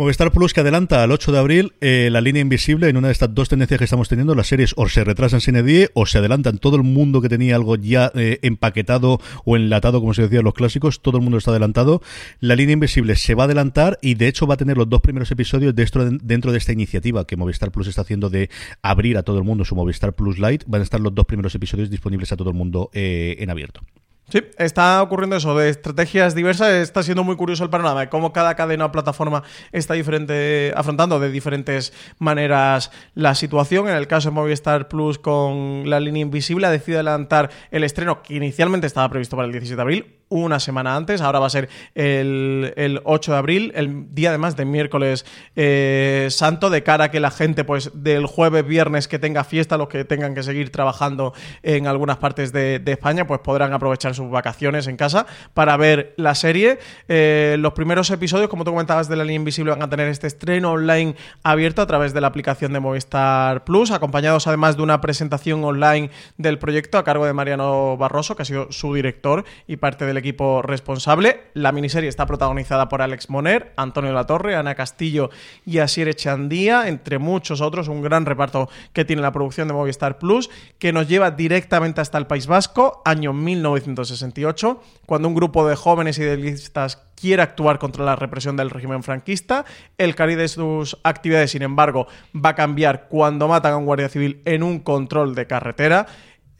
Movistar 0.00 0.32
Plus 0.32 0.54
que 0.54 0.60
adelanta 0.60 1.02
al 1.02 1.12
8 1.12 1.30
de 1.30 1.38
abril 1.38 1.74
eh, 1.82 2.08
la 2.10 2.22
línea 2.22 2.40
invisible 2.40 2.88
en 2.88 2.96
una 2.96 3.08
de 3.08 3.12
estas 3.12 3.34
dos 3.34 3.50
tendencias 3.50 3.76
que 3.76 3.84
estamos 3.84 4.08
teniendo. 4.08 4.34
Las 4.34 4.46
series 4.46 4.72
o 4.78 4.88
se 4.88 5.04
retrasan 5.04 5.42
sin 5.42 5.56
edie 5.56 5.90
o 5.92 6.06
se 6.06 6.16
adelantan. 6.16 6.56
Todo 6.56 6.76
el 6.76 6.84
mundo 6.84 7.20
que 7.20 7.28
tenía 7.28 7.54
algo 7.54 7.76
ya 7.76 8.10
eh, 8.14 8.38
empaquetado 8.40 9.20
o 9.44 9.56
enlatado, 9.56 10.00
como 10.00 10.14
se 10.14 10.22
decía 10.22 10.38
en 10.38 10.46
los 10.46 10.54
clásicos, 10.54 11.02
todo 11.02 11.18
el 11.18 11.22
mundo 11.22 11.36
está 11.36 11.50
adelantado. 11.50 12.00
La 12.40 12.56
línea 12.56 12.72
invisible 12.72 13.14
se 13.14 13.34
va 13.34 13.42
a 13.42 13.44
adelantar 13.44 13.98
y 14.00 14.14
de 14.14 14.28
hecho 14.28 14.46
va 14.46 14.54
a 14.54 14.56
tener 14.56 14.78
los 14.78 14.88
dos 14.88 15.02
primeros 15.02 15.30
episodios 15.32 15.74
dentro 15.74 16.06
de, 16.06 16.18
dentro 16.22 16.50
de 16.50 16.56
esta 16.56 16.72
iniciativa 16.72 17.26
que 17.26 17.36
Movistar 17.36 17.70
Plus 17.70 17.86
está 17.86 18.00
haciendo 18.00 18.30
de 18.30 18.48
abrir 18.80 19.18
a 19.18 19.22
todo 19.22 19.36
el 19.36 19.44
mundo 19.44 19.66
su 19.66 19.74
Movistar 19.74 20.14
Plus 20.14 20.38
Lite. 20.38 20.64
Van 20.66 20.80
a 20.80 20.84
estar 20.84 20.98
los 20.98 21.14
dos 21.14 21.26
primeros 21.26 21.54
episodios 21.54 21.90
disponibles 21.90 22.32
a 22.32 22.38
todo 22.38 22.48
el 22.48 22.56
mundo 22.56 22.88
eh, 22.94 23.36
en 23.38 23.50
abierto. 23.50 23.82
Sí, 24.30 24.44
está 24.58 25.02
ocurriendo 25.02 25.34
eso 25.34 25.56
de 25.56 25.70
estrategias 25.70 26.36
diversas. 26.36 26.68
Está 26.68 27.02
siendo 27.02 27.24
muy 27.24 27.34
curioso 27.34 27.64
el 27.64 27.70
panorama 27.70 28.02
de 28.02 28.08
cómo 28.08 28.32
cada 28.32 28.54
cadena 28.54 28.86
o 28.86 28.92
plataforma 28.92 29.42
está 29.72 29.94
diferente, 29.94 30.72
afrontando 30.76 31.18
de 31.18 31.32
diferentes 31.32 31.92
maneras 32.20 32.92
la 33.14 33.34
situación. 33.34 33.88
En 33.88 33.96
el 33.96 34.06
caso 34.06 34.30
de 34.30 34.36
Movistar 34.36 34.86
Plus 34.86 35.18
con 35.18 35.90
la 35.90 35.98
línea 35.98 36.22
invisible, 36.22 36.68
ha 36.68 36.70
decidido 36.70 37.00
adelantar 37.00 37.50
el 37.72 37.82
estreno 37.82 38.22
que 38.22 38.34
inicialmente 38.34 38.86
estaba 38.86 39.08
previsto 39.08 39.34
para 39.34 39.46
el 39.46 39.52
17 39.52 39.74
de 39.74 39.82
abril 39.82 40.19
una 40.30 40.60
semana 40.60 40.96
antes, 40.96 41.20
ahora 41.20 41.40
va 41.40 41.46
a 41.48 41.50
ser 41.50 41.68
el, 41.94 43.00
8 43.04 43.32
de 43.32 43.38
abril, 43.38 43.72
el 43.74 44.14
día 44.14 44.30
además 44.30 44.56
de 44.56 44.64
miércoles 44.64 45.26
eh, 45.56 46.28
santo, 46.30 46.70
de 46.70 46.82
cara 46.84 47.06
a 47.06 47.10
que 47.10 47.18
la 47.18 47.32
gente 47.32 47.64
pues 47.64 47.90
del 47.94 48.26
jueves, 48.26 48.64
viernes 48.64 49.08
que 49.08 49.18
tenga 49.18 49.42
fiesta, 49.42 49.76
los 49.76 49.88
que 49.88 50.04
tengan 50.04 50.34
que 50.34 50.44
seguir 50.44 50.70
trabajando 50.70 51.34
en 51.62 51.88
algunas 51.88 52.18
partes 52.18 52.52
de, 52.52 52.80
España, 52.86 53.26
pues 53.26 53.40
podrán 53.40 53.72
aprovechar 53.72 54.14
sus 54.14 54.30
vacaciones 54.30 54.86
en 54.86 54.96
casa 54.96 55.26
para 55.54 55.76
ver 55.76 56.12
la 56.16 56.34
serie. 56.34 56.78
Eh, 57.08 57.56
los 57.58 57.72
primeros 57.72 58.10
episodios, 58.10 58.48
como 58.48 58.64
tú 58.64 58.70
comentabas 58.72 59.08
de 59.08 59.16
la 59.16 59.24
línea 59.24 59.36
invisible, 59.36 59.70
van 59.70 59.82
a 59.82 59.88
tener 59.88 60.08
este 60.08 60.26
estreno 60.26 60.72
online 60.72 61.14
abierto 61.42 61.82
a 61.82 61.86
través 61.86 62.14
de 62.14 62.20
la 62.20 62.28
aplicación 62.28 62.72
de 62.72 62.80
Movistar 62.80 63.64
Plus, 63.64 63.90
acompañados 63.90 64.46
además 64.46 64.76
de 64.76 64.82
una 64.82 65.00
presentación 65.00 65.64
online 65.64 66.10
del 66.36 66.58
proyecto 66.58 66.98
a 66.98 67.04
cargo 67.04 67.26
de 67.26 67.32
Mariano 67.32 67.96
Barroso, 67.96 68.36
que 68.36 68.42
ha 68.42 68.46
sido 68.46 68.70
su 68.70 68.94
director 68.94 69.44
y 69.66 69.76
parte 69.76 70.04
del 70.04 70.19
equipo 70.20 70.62
responsable. 70.62 71.40
La 71.54 71.72
miniserie 71.72 72.08
está 72.08 72.26
protagonizada 72.26 72.88
por 72.88 73.02
Alex 73.02 73.28
Moner, 73.28 73.72
Antonio 73.76 74.12
Latorre, 74.12 74.54
Ana 74.54 74.74
Castillo 74.74 75.30
y 75.66 75.78
Asier 75.78 76.08
Echandía, 76.08 76.88
entre 76.88 77.18
muchos 77.18 77.60
otros. 77.60 77.88
Un 77.88 78.02
gran 78.02 78.26
reparto 78.26 78.68
que 78.92 79.04
tiene 79.04 79.22
la 79.22 79.32
producción 79.32 79.68
de 79.68 79.74
Movistar 79.74 80.18
Plus, 80.18 80.50
que 80.78 80.92
nos 80.92 81.08
lleva 81.08 81.32
directamente 81.32 82.00
hasta 82.00 82.18
el 82.18 82.26
País 82.26 82.46
Vasco, 82.46 83.02
año 83.04 83.32
1968, 83.32 84.80
cuando 85.06 85.28
un 85.28 85.34
grupo 85.34 85.66
de 85.66 85.74
jóvenes 85.76 86.18
idealistas 86.18 87.02
quiere 87.20 87.42
actuar 87.42 87.78
contra 87.78 88.04
la 88.04 88.16
represión 88.16 88.56
del 88.56 88.70
régimen 88.70 89.02
franquista. 89.02 89.64
El 89.98 90.14
cariz 90.14 90.36
de 90.36 90.48
sus 90.48 90.98
actividades, 91.04 91.50
sin 91.50 91.62
embargo, 91.62 92.06
va 92.34 92.50
a 92.50 92.54
cambiar 92.54 93.08
cuando 93.08 93.46
matan 93.46 93.74
a 93.74 93.76
un 93.76 93.84
guardia 93.84 94.08
civil 94.08 94.40
en 94.44 94.62
un 94.62 94.80
control 94.80 95.34
de 95.34 95.46
carretera 95.46 96.06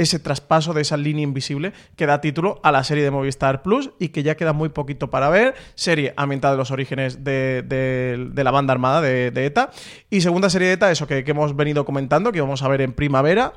ese 0.00 0.18
traspaso 0.18 0.72
de 0.72 0.80
esa 0.80 0.96
línea 0.96 1.22
invisible 1.22 1.72
que 1.94 2.06
da 2.06 2.20
título 2.20 2.58
a 2.62 2.72
la 2.72 2.82
serie 2.84 3.04
de 3.04 3.10
Movistar 3.10 3.62
Plus 3.62 3.90
y 3.98 4.08
que 4.08 4.22
ya 4.22 4.34
queda 4.34 4.52
muy 4.52 4.70
poquito 4.70 5.10
para 5.10 5.28
ver. 5.28 5.54
Serie 5.74 6.14
ambientada 6.16 6.54
de 6.54 6.58
los 6.58 6.70
orígenes 6.70 7.22
de, 7.22 8.30
la 8.34 8.50
banda 8.50 8.72
armada 8.72 9.02
de, 9.02 9.30
ETA. 9.34 9.70
Y 10.08 10.22
segunda 10.22 10.48
serie 10.48 10.68
de 10.68 10.74
ETA, 10.74 10.90
eso 10.90 11.06
que, 11.06 11.22
que 11.22 11.30
hemos 11.32 11.54
venido 11.54 11.84
comentando, 11.84 12.32
que 12.32 12.40
vamos 12.40 12.62
a 12.62 12.68
ver 12.68 12.80
en 12.80 12.92
primavera, 12.92 13.52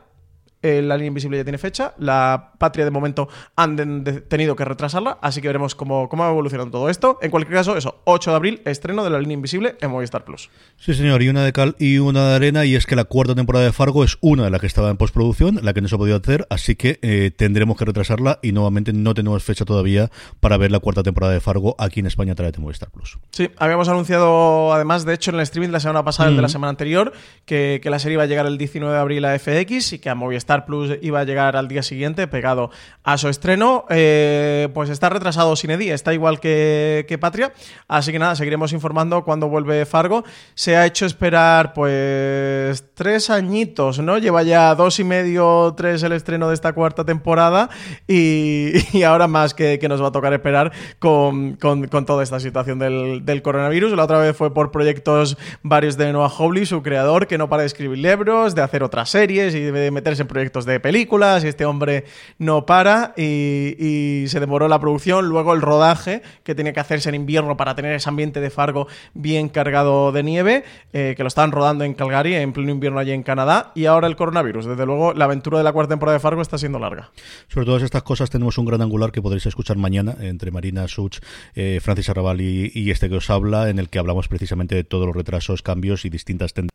eh, 0.63 0.81
la 0.81 0.95
línea 0.95 1.09
invisible 1.09 1.37
ya 1.37 1.43
tiene 1.43 1.57
fecha. 1.57 1.93
La 1.97 2.53
patria 2.57 2.85
de 2.85 2.91
momento 2.91 3.27
han 3.57 4.03
tenido 4.29 4.55
que 4.55 4.63
retrasarla, 4.63 5.17
así 5.21 5.41
que 5.41 5.49
veremos 5.49 5.75
cómo, 5.75 6.07
cómo 6.07 6.23
va 6.23 6.29
evolucionando 6.29 6.71
todo 6.71 6.89
esto. 6.89 7.19
En 7.21 7.31
cualquier 7.31 7.57
caso, 7.57 7.75
eso, 7.75 8.01
8 8.05 8.31
de 8.31 8.35
abril, 8.35 8.61
estreno 8.63 9.03
de 9.03 9.09
la 9.09 9.19
línea 9.19 9.35
invisible 9.35 9.75
en 9.81 9.91
Movistar 9.91 10.23
Plus. 10.23 10.49
Sí, 10.77 10.93
señor, 10.93 11.21
y 11.21 11.27
una 11.27 11.43
de 11.43 11.51
cal 11.51 11.75
y 11.79 11.97
una 11.97 12.29
de 12.29 12.35
arena, 12.35 12.63
y 12.63 12.75
es 12.75 12.85
que 12.85 12.95
la 12.95 13.03
cuarta 13.03 13.35
temporada 13.35 13.65
de 13.65 13.73
Fargo 13.73 14.05
es 14.05 14.17
una 14.21 14.45
de 14.45 14.51
las 14.51 14.61
que 14.61 14.67
estaba 14.67 14.89
en 14.89 14.95
postproducción, 14.95 15.59
la 15.61 15.73
que 15.73 15.81
no 15.81 15.89
se 15.89 15.95
ha 15.95 15.97
podido 15.97 16.15
hacer, 16.15 16.47
así 16.49 16.75
que 16.75 16.97
eh, 17.01 17.31
tendremos 17.35 17.77
que 17.77 17.83
retrasarla 17.83 18.39
y 18.41 18.53
nuevamente 18.53 18.93
no 18.93 19.13
tenemos 19.13 19.43
fecha 19.43 19.65
todavía 19.65 20.09
para 20.39 20.55
ver 20.55 20.71
la 20.71 20.79
cuarta 20.79 21.03
temporada 21.03 21.33
de 21.33 21.41
Fargo 21.41 21.75
aquí 21.77 21.99
en 21.99 22.05
España 22.05 22.31
a 22.31 22.35
través 22.35 22.53
de 22.53 22.59
Movistar 22.59 22.89
Plus. 22.89 23.19
Sí, 23.31 23.49
habíamos 23.57 23.89
anunciado 23.89 24.71
además, 24.71 25.03
de 25.03 25.13
hecho, 25.13 25.31
en 25.31 25.35
el 25.35 25.41
streaming 25.41 25.71
la 25.71 25.81
semana 25.81 26.05
pasada, 26.05 26.29
el 26.29 26.37
de 26.37 26.41
la 26.41 26.47
semana 26.47 26.69
anterior, 26.69 27.11
que, 27.45 27.81
que 27.83 27.89
la 27.89 27.99
serie 27.99 28.13
iba 28.13 28.23
a 28.23 28.27
llegar 28.27 28.45
el 28.45 28.57
19 28.57 28.93
de 28.93 28.99
abril 29.01 29.25
a 29.25 29.37
FX 29.37 29.91
y 29.93 29.99
que 29.99 30.09
a 30.09 30.15
Movistar 30.15 30.52
Plus 30.65 30.97
iba 31.01 31.19
a 31.19 31.23
llegar 31.23 31.55
al 31.55 31.67
día 31.67 31.83
siguiente, 31.83 32.27
pegado 32.27 32.69
a 33.03 33.17
su 33.17 33.27
estreno. 33.27 33.85
Eh, 33.89 34.69
pues 34.73 34.89
está 34.89 35.09
retrasado 35.09 35.55
sin 35.55 35.71
Eddie, 35.71 35.93
está 35.93 36.13
igual 36.13 36.39
que, 36.39 37.17
Patria. 37.19 37.53
Así 37.87 38.11
que 38.11 38.19
nada, 38.19 38.35
seguiremos 38.35 38.73
informando 38.73 39.23
cuando 39.23 39.49
vuelve 39.49 39.85
Fargo. 39.85 40.23
Se 40.55 40.75
ha 40.75 40.85
hecho 40.85 41.05
esperar, 41.05 41.73
pues, 41.73 42.85
tres 42.93 43.29
añitos, 43.29 43.99
¿no? 43.99 44.17
Lleva 44.17 44.43
ya 44.43 44.73
dos 44.75 44.99
y 44.99 45.03
medio, 45.03 45.73
tres 45.75 46.03
el 46.03 46.13
estreno 46.13 46.47
de 46.47 46.53
esta 46.53 46.73
cuarta 46.73 47.05
temporada. 47.05 47.69
Y, 48.07 49.03
ahora 49.03 49.27
más 49.27 49.53
que, 49.53 49.79
nos 49.87 50.01
va 50.01 50.07
a 50.07 50.11
tocar 50.11 50.33
esperar 50.33 50.71
con, 50.99 51.57
toda 51.57 52.23
esta 52.23 52.39
situación 52.39 52.79
del, 52.79 53.41
coronavirus. 53.41 53.93
La 53.93 54.03
otra 54.03 54.17
vez 54.19 54.35
fue 54.35 54.53
por 54.53 54.71
proyectos 54.71 55.37
varios 55.61 55.97
de 55.97 56.13
Noah 56.13 56.29
Hawley, 56.29 56.65
su 56.65 56.81
creador, 56.81 57.27
que 57.27 57.37
no 57.37 57.49
para 57.49 57.63
de 57.63 57.67
escribir 57.67 57.99
libros, 57.99 58.55
de 58.55 58.61
hacer 58.61 58.83
otras 58.83 59.09
series 59.09 59.55
y 59.55 59.61
de 59.61 59.91
meterse 59.91 60.21
en 60.21 60.27
proyectos 60.27 60.42
de 60.51 60.79
películas 60.79 61.43
y 61.43 61.47
este 61.47 61.65
hombre 61.65 62.05
no 62.37 62.65
para 62.65 63.13
y, 63.17 64.25
se 64.27 64.39
demoró 64.39 64.67
la 64.67 64.79
producción, 64.79 65.27
luego 65.27 65.53
el 65.53 65.61
rodaje 65.61 66.21
que 66.43 66.55
tenía 66.55 66.73
que 66.73 66.79
hacerse 66.79 67.09
en 67.09 67.15
invierno 67.15 67.55
para 67.55 67.75
tener 67.75 67.93
ese 67.93 68.09
ambiente 68.09 68.41
de 68.41 68.49
Fargo 68.49 68.87
bien 69.13 69.49
cargado 69.49 70.11
de 70.11 70.23
nieve, 70.23 70.63
eh, 70.91 71.13
que 71.15 71.23
lo 71.23 71.27
estaban 71.27 71.51
rodando 71.51 71.83
en 71.83 71.93
Calgary 71.93 72.35
en 72.35 72.51
pleno 72.53 72.71
invierno 72.71 72.99
allí 72.99 73.11
en 73.11 73.23
Canadá 73.23 73.71
y 73.75 73.85
ahora 73.85 74.07
el 74.07 74.15
coronavirus. 74.15 74.65
Desde 74.65 74.85
luego 74.85 75.13
la 75.13 75.25
aventura 75.25 75.57
de 75.57 75.63
la 75.63 75.71
cuarta 75.71 75.93
temporada 75.93 76.17
de 76.17 76.21
Fargo 76.21 76.41
está 76.41 76.57
siendo 76.57 76.79
larga. 76.79 77.11
Sobre 77.47 77.65
todas 77.65 77.83
estas 77.83 78.03
cosas 78.03 78.29
tenemos 78.29 78.57
un 78.57 78.65
gran 78.65 78.81
angular 78.81 79.11
que 79.11 79.21
podréis 79.21 79.45
escuchar 79.45 79.77
mañana 79.77 80.15
entre 80.19 80.51
Marina 80.51 80.87
Such, 80.87 81.19
eh, 81.55 81.79
Francis 81.81 82.09
Arrabal 82.09 82.41
y, 82.41 82.71
y 82.73 82.91
este 82.91 83.09
que 83.09 83.15
os 83.15 83.29
habla, 83.29 83.69
en 83.69 83.79
el 83.79 83.89
que 83.89 83.99
hablamos 83.99 84.27
precisamente 84.27 84.75
de 84.75 84.83
todos 84.83 85.05
los 85.05 85.15
retrasos, 85.15 85.61
cambios 85.61 86.05
y 86.05 86.09
distintas 86.09 86.53
tendencias 86.53 86.72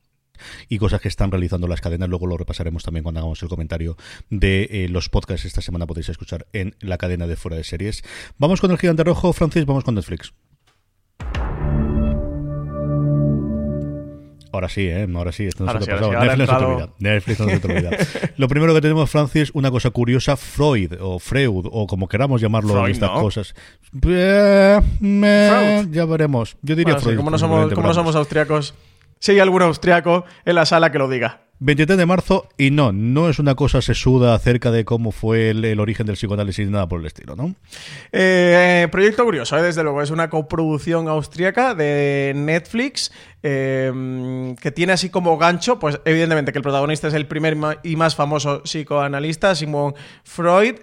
y 0.68 0.78
cosas 0.78 1.00
que 1.00 1.08
están 1.08 1.30
realizando 1.30 1.66
las 1.68 1.80
cadenas. 1.80 2.08
Luego 2.08 2.26
lo 2.26 2.36
repasaremos 2.36 2.82
también 2.82 3.02
cuando 3.02 3.20
hagamos 3.20 3.42
el 3.42 3.48
comentario 3.48 3.96
de 4.30 4.68
eh, 4.70 4.88
los 4.88 5.08
podcasts. 5.08 5.44
Esta 5.46 5.62
semana 5.62 5.86
podéis 5.86 6.08
escuchar 6.08 6.46
en 6.52 6.76
la 6.80 6.98
cadena 6.98 7.26
de 7.26 7.36
fuera 7.36 7.56
de 7.56 7.64
series. 7.64 8.02
Vamos 8.38 8.60
con 8.60 8.70
el 8.70 8.78
gigante 8.78 9.04
rojo, 9.04 9.32
Francis, 9.32 9.66
vamos 9.66 9.84
con 9.84 9.94
Netflix. 9.94 10.32
Ahora 14.50 14.68
sí, 14.68 14.82
¿eh? 14.86 15.06
Ahora 15.14 15.32
sí, 15.32 15.44
esto 15.44 15.64
no 15.64 15.72
se 15.72 15.86
te 15.86 15.92
ha 15.92 16.00
pasado. 16.00 16.12
Netflix, 16.18 16.38
no 16.38 16.46
se 16.46 16.58
te 16.58 16.64
olvida. 16.64 16.88
Netflix 16.98 17.40
no 17.40 17.48
se 17.48 17.60
te 17.60 17.72
olvida. 17.72 17.90
Lo 18.36 18.48
primero 18.48 18.74
que 18.74 18.80
tenemos, 18.80 19.10
Francis, 19.10 19.50
una 19.52 19.70
cosa 19.70 19.90
curiosa, 19.90 20.36
Freud 20.36 20.94
o 21.00 21.18
Freud, 21.18 21.66
o 21.70 21.86
como 21.86 22.08
queramos 22.08 22.40
llamarlo 22.40 22.84
en 22.86 22.92
estas 22.92 23.10
cosas. 23.10 23.54
Eh, 24.02 24.80
ya 25.90 26.04
veremos. 26.06 26.56
Yo 26.62 26.76
diría 26.76 26.98
Freud. 26.98 27.16
como 27.16 27.30
no 27.30 27.38
somos, 27.38 27.72
como 27.72 27.86
no 27.86 27.94
somos 27.94 28.16
austriacos, 28.16 28.74
si 29.18 29.32
hay 29.32 29.40
algún 29.40 29.62
austriaco 29.62 30.24
en 30.44 30.54
la 30.54 30.66
sala 30.66 30.92
que 30.92 30.98
lo 30.98 31.08
diga. 31.08 31.47
23 31.60 31.98
de 31.98 32.06
marzo, 32.06 32.48
y 32.56 32.70
no, 32.70 32.92
no 32.92 33.28
es 33.28 33.38
una 33.38 33.54
cosa 33.54 33.82
sesuda 33.82 34.34
acerca 34.34 34.70
de 34.70 34.84
cómo 34.84 35.12
fue 35.12 35.50
el, 35.50 35.80
origen 35.80 36.06
del 36.06 36.16
psicoanálisis 36.16 36.66
ni 36.66 36.72
nada 36.72 36.88
por 36.88 37.00
el 37.00 37.06
estilo, 37.06 37.36
¿no? 37.36 37.54
Eh, 38.12 38.86
proyecto 38.90 39.24
curioso, 39.24 39.56
¿eh? 39.58 39.62
desde 39.62 39.82
luego, 39.82 40.02
es 40.02 40.10
una 40.10 40.30
coproducción 40.30 41.08
austríaca 41.08 41.74
de 41.74 42.32
Netflix 42.36 43.10
Em, 43.40 44.56
que 44.56 44.72
tiene 44.72 44.92
así 44.92 45.10
como 45.10 45.38
gancho, 45.38 45.78
pues 45.78 46.00
evidentemente 46.04 46.50
que 46.50 46.58
el 46.58 46.62
protagonista 46.64 47.06
es 47.06 47.14
el 47.14 47.28
primer 47.28 47.56
y 47.84 47.94
más 47.94 48.16
famoso 48.16 48.62
psicoanalista, 48.64 49.54
Simon 49.54 49.94
Freud. 50.24 50.74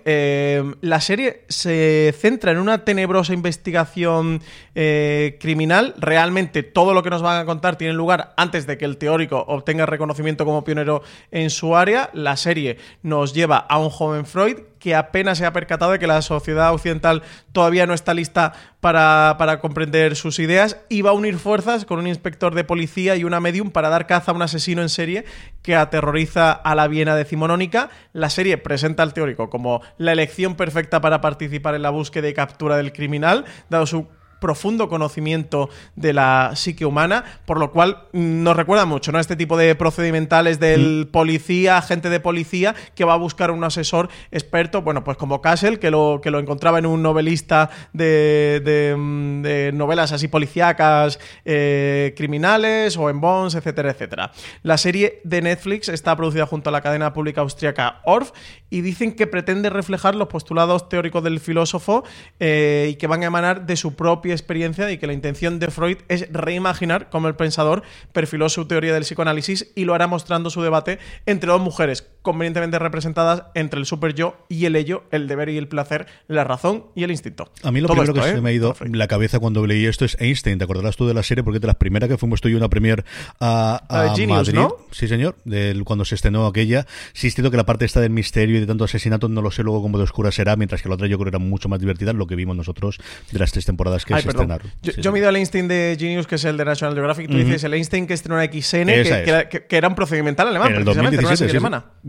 La 0.80 1.02
serie 1.02 1.44
se 1.50 2.16
centra 2.18 2.54
en 2.54 2.60
una 2.60 2.86
tenebrosa 2.86 3.34
investigación 3.34 4.42
eh, 4.74 5.38
criminal. 5.42 5.96
Realmente 5.98 6.64
todo 6.64 6.94
lo 6.94 7.04
que 7.04 7.10
nos 7.10 7.22
van 7.22 7.42
a 7.42 7.46
contar 7.46 7.76
tiene 7.76 7.94
lugar 7.94 8.34
antes 8.38 8.66
de 8.66 8.78
que 8.78 8.86
el 8.86 8.98
teórico 8.98 9.44
obtenga 9.48 9.86
reconocimiento 9.86 10.46
como 10.46 10.64
pionero 10.66 11.04
en 11.32 11.50
su 11.50 11.78
área. 11.78 12.10
La 12.12 12.36
serie 12.36 12.78
nos 13.02 13.34
lleva 13.34 13.58
a 13.58 13.80
un 13.80 13.90
joven 13.90 14.26
Freud 14.26 14.58
que 14.80 14.94
apenas 14.94 15.40
se 15.40 15.46
ha 15.46 15.54
percatado 15.54 15.94
de 15.94 16.00
que 16.00 16.06
la 16.06 16.22
sociedad 16.22 16.72
occidental 16.72 17.24
todavía 17.54 17.88
no 17.88 17.96
está 17.96 18.14
lista 18.14 18.54
para, 18.82 19.36
para, 19.40 19.60
comprender 19.60 20.16
sus 20.16 20.38
ideas 20.38 20.78
y 20.90 21.02
va 21.02 21.10
a 21.10 21.14
unir 21.14 21.40
fuerzas 21.40 21.86
con 21.86 21.98
un 21.98 22.06
inspector 22.06 22.54
de 22.54 22.66
policía 22.66 23.16
y 23.16 23.24
una 23.24 23.40
medium 23.40 23.72
para 23.72 23.90
dar 23.90 24.06
caza 24.06 24.32
a 24.32 24.36
un 24.36 24.44
asesino 24.44 24.84
en 24.84 24.90
serie 24.90 25.26
que 25.64 25.76
aterroriza 25.76 26.52
a 26.52 26.76
la 26.76 26.88
Viena 26.88 27.16
decimonónica. 27.16 27.90
La 28.14 28.30
serie 28.30 28.60
presenta 28.60 29.02
al 29.02 29.16
teórico 29.16 29.50
como 29.50 29.82
la 29.98 30.12
elección 30.12 30.54
perfecta 30.54 31.02
para 31.02 31.20
participar 31.20 31.74
en 31.74 31.82
la 31.82 31.90
búsqueda 31.90 32.30
y 32.30 32.36
captura 32.36 32.78
del 32.78 32.94
criminal, 32.94 33.46
dado 33.70 33.88
su 33.88 34.08
profundo 34.40 34.90
conocimiento 34.90 35.70
de 35.96 36.14
la 36.14 36.52
psique 36.56 36.86
humana, 36.86 37.24
por 37.46 37.60
lo 37.60 37.72
cual 37.72 38.08
mm, 38.14 38.44
nos 38.44 38.56
recuerda 38.56 38.86
mucho, 38.86 39.12
¿no? 39.12 39.20
Este 39.20 39.36
tipo 39.36 39.58
de 39.58 39.76
procedimentales 39.76 40.60
del 40.60 41.08
policía, 41.12 41.78
agente 41.78 42.10
de 42.10 42.20
policía, 42.20 42.76
que 42.96 43.06
va 43.06 43.14
a 43.14 43.18
buscar 43.18 43.52
un 43.52 43.64
asesor 43.64 44.10
experto, 44.32 44.82
bueno, 44.82 45.04
pues 45.04 45.18
como 45.18 45.42
Castle, 45.42 45.80
que 45.80 45.92
lo, 45.92 46.20
que 46.22 46.32
lo 46.32 46.40
encontraba 46.40 46.80
en 46.80 46.86
un 46.86 47.02
novelista 47.02 47.70
de, 47.94 48.62
de, 48.64 48.96
mm, 48.96 49.78
novelas 49.78 50.12
así 50.12 50.28
policíacas, 50.28 51.20
eh, 51.44 52.14
criminales, 52.16 52.98
o 52.98 53.10
en 53.10 53.22
Bonds, 53.22 53.56
etcétera, 53.56 53.92
etcétera. 53.92 54.32
La 54.64 54.78
serie 54.78 55.22
de 55.24 55.42
Netflix 55.42 55.90
está 55.90 56.16
producida 56.16 56.46
junto 56.46 56.70
a 56.70 56.72
la 56.72 56.82
cadena 56.82 57.14
pública 57.14 57.42
austríaca 57.42 58.02
Orf 58.06 58.32
y 58.70 58.82
dicen 58.82 59.16
que 59.16 59.28
pretende 59.28 59.70
reflejar 59.70 60.16
los 60.16 60.28
postulados 60.28 60.90
teóricos 60.90 61.24
del 61.24 61.40
filósofo 61.40 62.04
eh, 62.40 62.90
y 62.92 62.96
que 62.96 63.08
van 63.08 63.24
a 63.24 63.28
emanar 63.28 63.66
de 63.66 63.76
su 63.76 63.96
experiencia 64.32 64.90
y 64.92 64.98
que 64.98 65.08
la 65.08 65.14
intención 65.14 65.60
de 65.60 65.72
Freud 65.72 65.98
es 66.08 66.32
reimaginar 66.32 67.10
cómo 67.10 67.28
el 67.28 67.36
pensador 67.36 67.84
perfiló 68.14 68.50
su 68.50 68.68
teoría 68.68 68.94
del 68.94 69.04
psicoanálisis 69.04 69.72
y 69.76 69.86
lo 69.86 69.94
hará 69.94 70.08
mostrando 70.08 70.50
su 70.50 70.62
debate 70.62 71.00
entre 71.26 71.50
dos 71.50 71.62
mujeres 71.62 72.08
convenientemente 72.26 72.78
representadas 72.80 73.44
entre 73.54 73.80
el 73.80 73.86
super 73.86 74.14
yo 74.14 74.36
y 74.50 74.66
el 74.66 74.76
ello, 74.76 75.04
el 75.12 75.28
deber 75.28 75.48
y 75.50 75.58
el 75.58 75.70
placer, 75.70 76.08
la 76.28 76.44
razón 76.44 76.88
y 76.96 77.04
el 77.04 77.12
instinto. 77.12 77.50
A 77.64 77.72
mí 77.72 77.80
lo 77.80 77.88
primero 77.88 78.14
que 78.14 78.22
se 78.22 78.32
¿eh? 78.32 78.42
me 78.42 78.50
ha 78.50 78.54
ido 78.54 78.76
la 78.92 79.08
cabeza 79.08 79.40
cuando 79.40 79.66
leí 79.66 79.86
esto 79.86 80.04
es 80.04 80.18
Einstein. 80.20 80.58
¿Te 80.58 80.64
acordarás 80.66 80.98
tú 80.98 81.08
de 81.08 81.14
la 81.14 81.24
serie? 81.24 81.44
Porque 81.44 81.60
de 81.60 81.68
las 81.68 81.76
primeras 81.76 82.10
que 82.10 82.18
fuimos 82.18 82.42
tú 82.42 82.50
y 82.50 82.56
una 82.56 82.68
premier 82.68 83.06
a, 83.40 83.84
Madrid. 84.28 84.58
Sí, 84.92 85.08
señor. 85.08 85.38
cuando 85.86 86.04
se 86.04 86.16
estrenó 86.16 86.48
aquella. 86.48 86.86
Sí, 87.14 87.28
es 87.28 87.36
que 87.36 87.44
la 87.44 87.66
parte 87.66 87.86
esta 87.86 88.02
del 88.02 88.10
misterio 88.10 88.58
y 88.58 88.60
de 88.60 88.66
tanto 88.66 88.84
asesinato 88.84 89.30
no 89.30 89.42
lo 89.42 89.52
sé 89.52 89.64
luego 89.64 89.82
cómo 89.82 89.98
de 89.98 90.04
oscura 90.04 90.32
será, 90.32 90.56
mientras 90.56 90.82
que 90.82 90.90
la 90.90 90.96
otra 90.96 91.08
yo 91.08 91.18
creo 91.20 91.30
era 91.30 91.40
mucho 91.40 91.70
más 91.70 91.80
divertida, 91.80 92.12
lo 92.12 92.26
que 92.26 92.36
vimos 92.36 92.56
nosotros 92.56 93.00
de 93.32 93.40
las 93.40 93.52
tres 93.52 93.66
temporadas 93.66 94.04
que 94.04 94.20
se 94.20 94.28
estrenaron. 94.28 94.72
Yo, 94.82 95.12
me 95.12 95.20
he 95.20 95.22
ido 95.22 95.30
al 95.30 95.36
Einstein 95.36 95.68
de 95.68 95.96
Genius, 96.00 96.26
que 96.26 96.36
es 96.36 96.46
el 96.46 96.58
de 96.58 96.66
National 96.66 96.96
Geographic. 96.96 97.30
Tú 97.30 97.38
dices 97.38 97.64
el 97.64 97.74
Einstein 97.76 98.08
que 98.08 98.14
estrenó 98.16 98.42
en 98.42 98.50
XN, 98.52 98.88
que, 98.88 99.66
era 99.70 99.88
un 99.88 99.96
procedimental 99.96 100.48
alemán, 100.48 100.72
en 100.72 100.78
el 100.78 100.86
2017, 100.86 101.60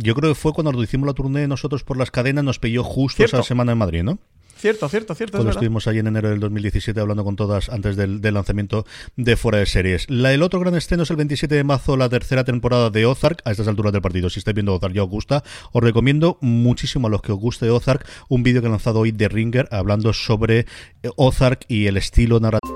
Yo 0.07 0.15
creo 0.15 0.31
que 0.31 0.37
fue 0.37 0.53
cuando 0.53 0.81
hicimos 0.81 1.05
la 1.09 1.15
tournée 1.15 1.49
nosotros 1.49 1.83
por 1.83 1.97
las 1.97 2.13
cadenas, 2.13 2.45
nos 2.45 2.61
pilló 2.61 2.85
justo 2.85 3.25
esa 3.25 3.43
semana 3.43 3.73
en 3.73 3.79
Madrid, 3.79 4.05
¿no? 4.05 4.21
Cierto, 4.57 4.89
cierto, 4.89 5.17
cierto. 5.17 5.39
Cuando 5.39 5.51
estuvimos 5.51 5.89
ahí 5.89 5.99
en 5.99 6.07
enero 6.07 6.31
del 6.31 6.39
2017 6.39 6.99
hablando 7.01 7.25
con 7.25 7.35
todas 7.35 7.69
antes 7.69 7.97
del, 7.97 8.21
lanzamiento 8.23 8.87
de 9.17 9.37
Fuera 9.37 9.59
de 9.59 9.67
Series. 9.67 10.09
La, 10.09 10.33
el 10.33 10.45
otro 10.45 10.61
gran 10.61 10.77
estreno 10.77 11.03
es 11.03 11.11
el 11.11 11.17
27 11.17 11.53
de 11.57 11.65
marzo, 11.65 11.97
la 11.97 12.09
tercera 12.09 12.45
temporada 12.45 12.89
de 12.91 13.05
Ozark, 13.05 13.43
a 13.45 13.51
estas 13.51 13.67
alturas 13.67 13.93
del 13.93 14.01
partido. 14.01 14.31
Si 14.31 14.39
estáis 14.39 14.55
viendo 14.55 14.77
Ozark 14.77 14.95
ya 14.95 15.03
os 15.03 15.11
gusta, 15.11 15.43
os 15.73 15.83
recomiendo 15.83 16.39
muchísimo 16.41 17.09
a 17.09 17.11
los 17.11 17.21
que 17.21 17.33
os 17.33 17.39
guste 17.41 17.69
Ozark 17.69 18.07
un 18.29 18.45
vídeo 18.45 18.61
que 18.63 18.69
ha 18.69 18.71
lanzado 18.71 19.01
hoy 19.01 19.11
de 19.11 19.29
Ringer 19.29 19.69
hablando 19.73 20.13
sobre 20.13 20.67
Ozark 21.17 21.65
y 21.67 21.87
el 21.87 21.97
estilo 21.97 22.39
narrativo 22.39 22.76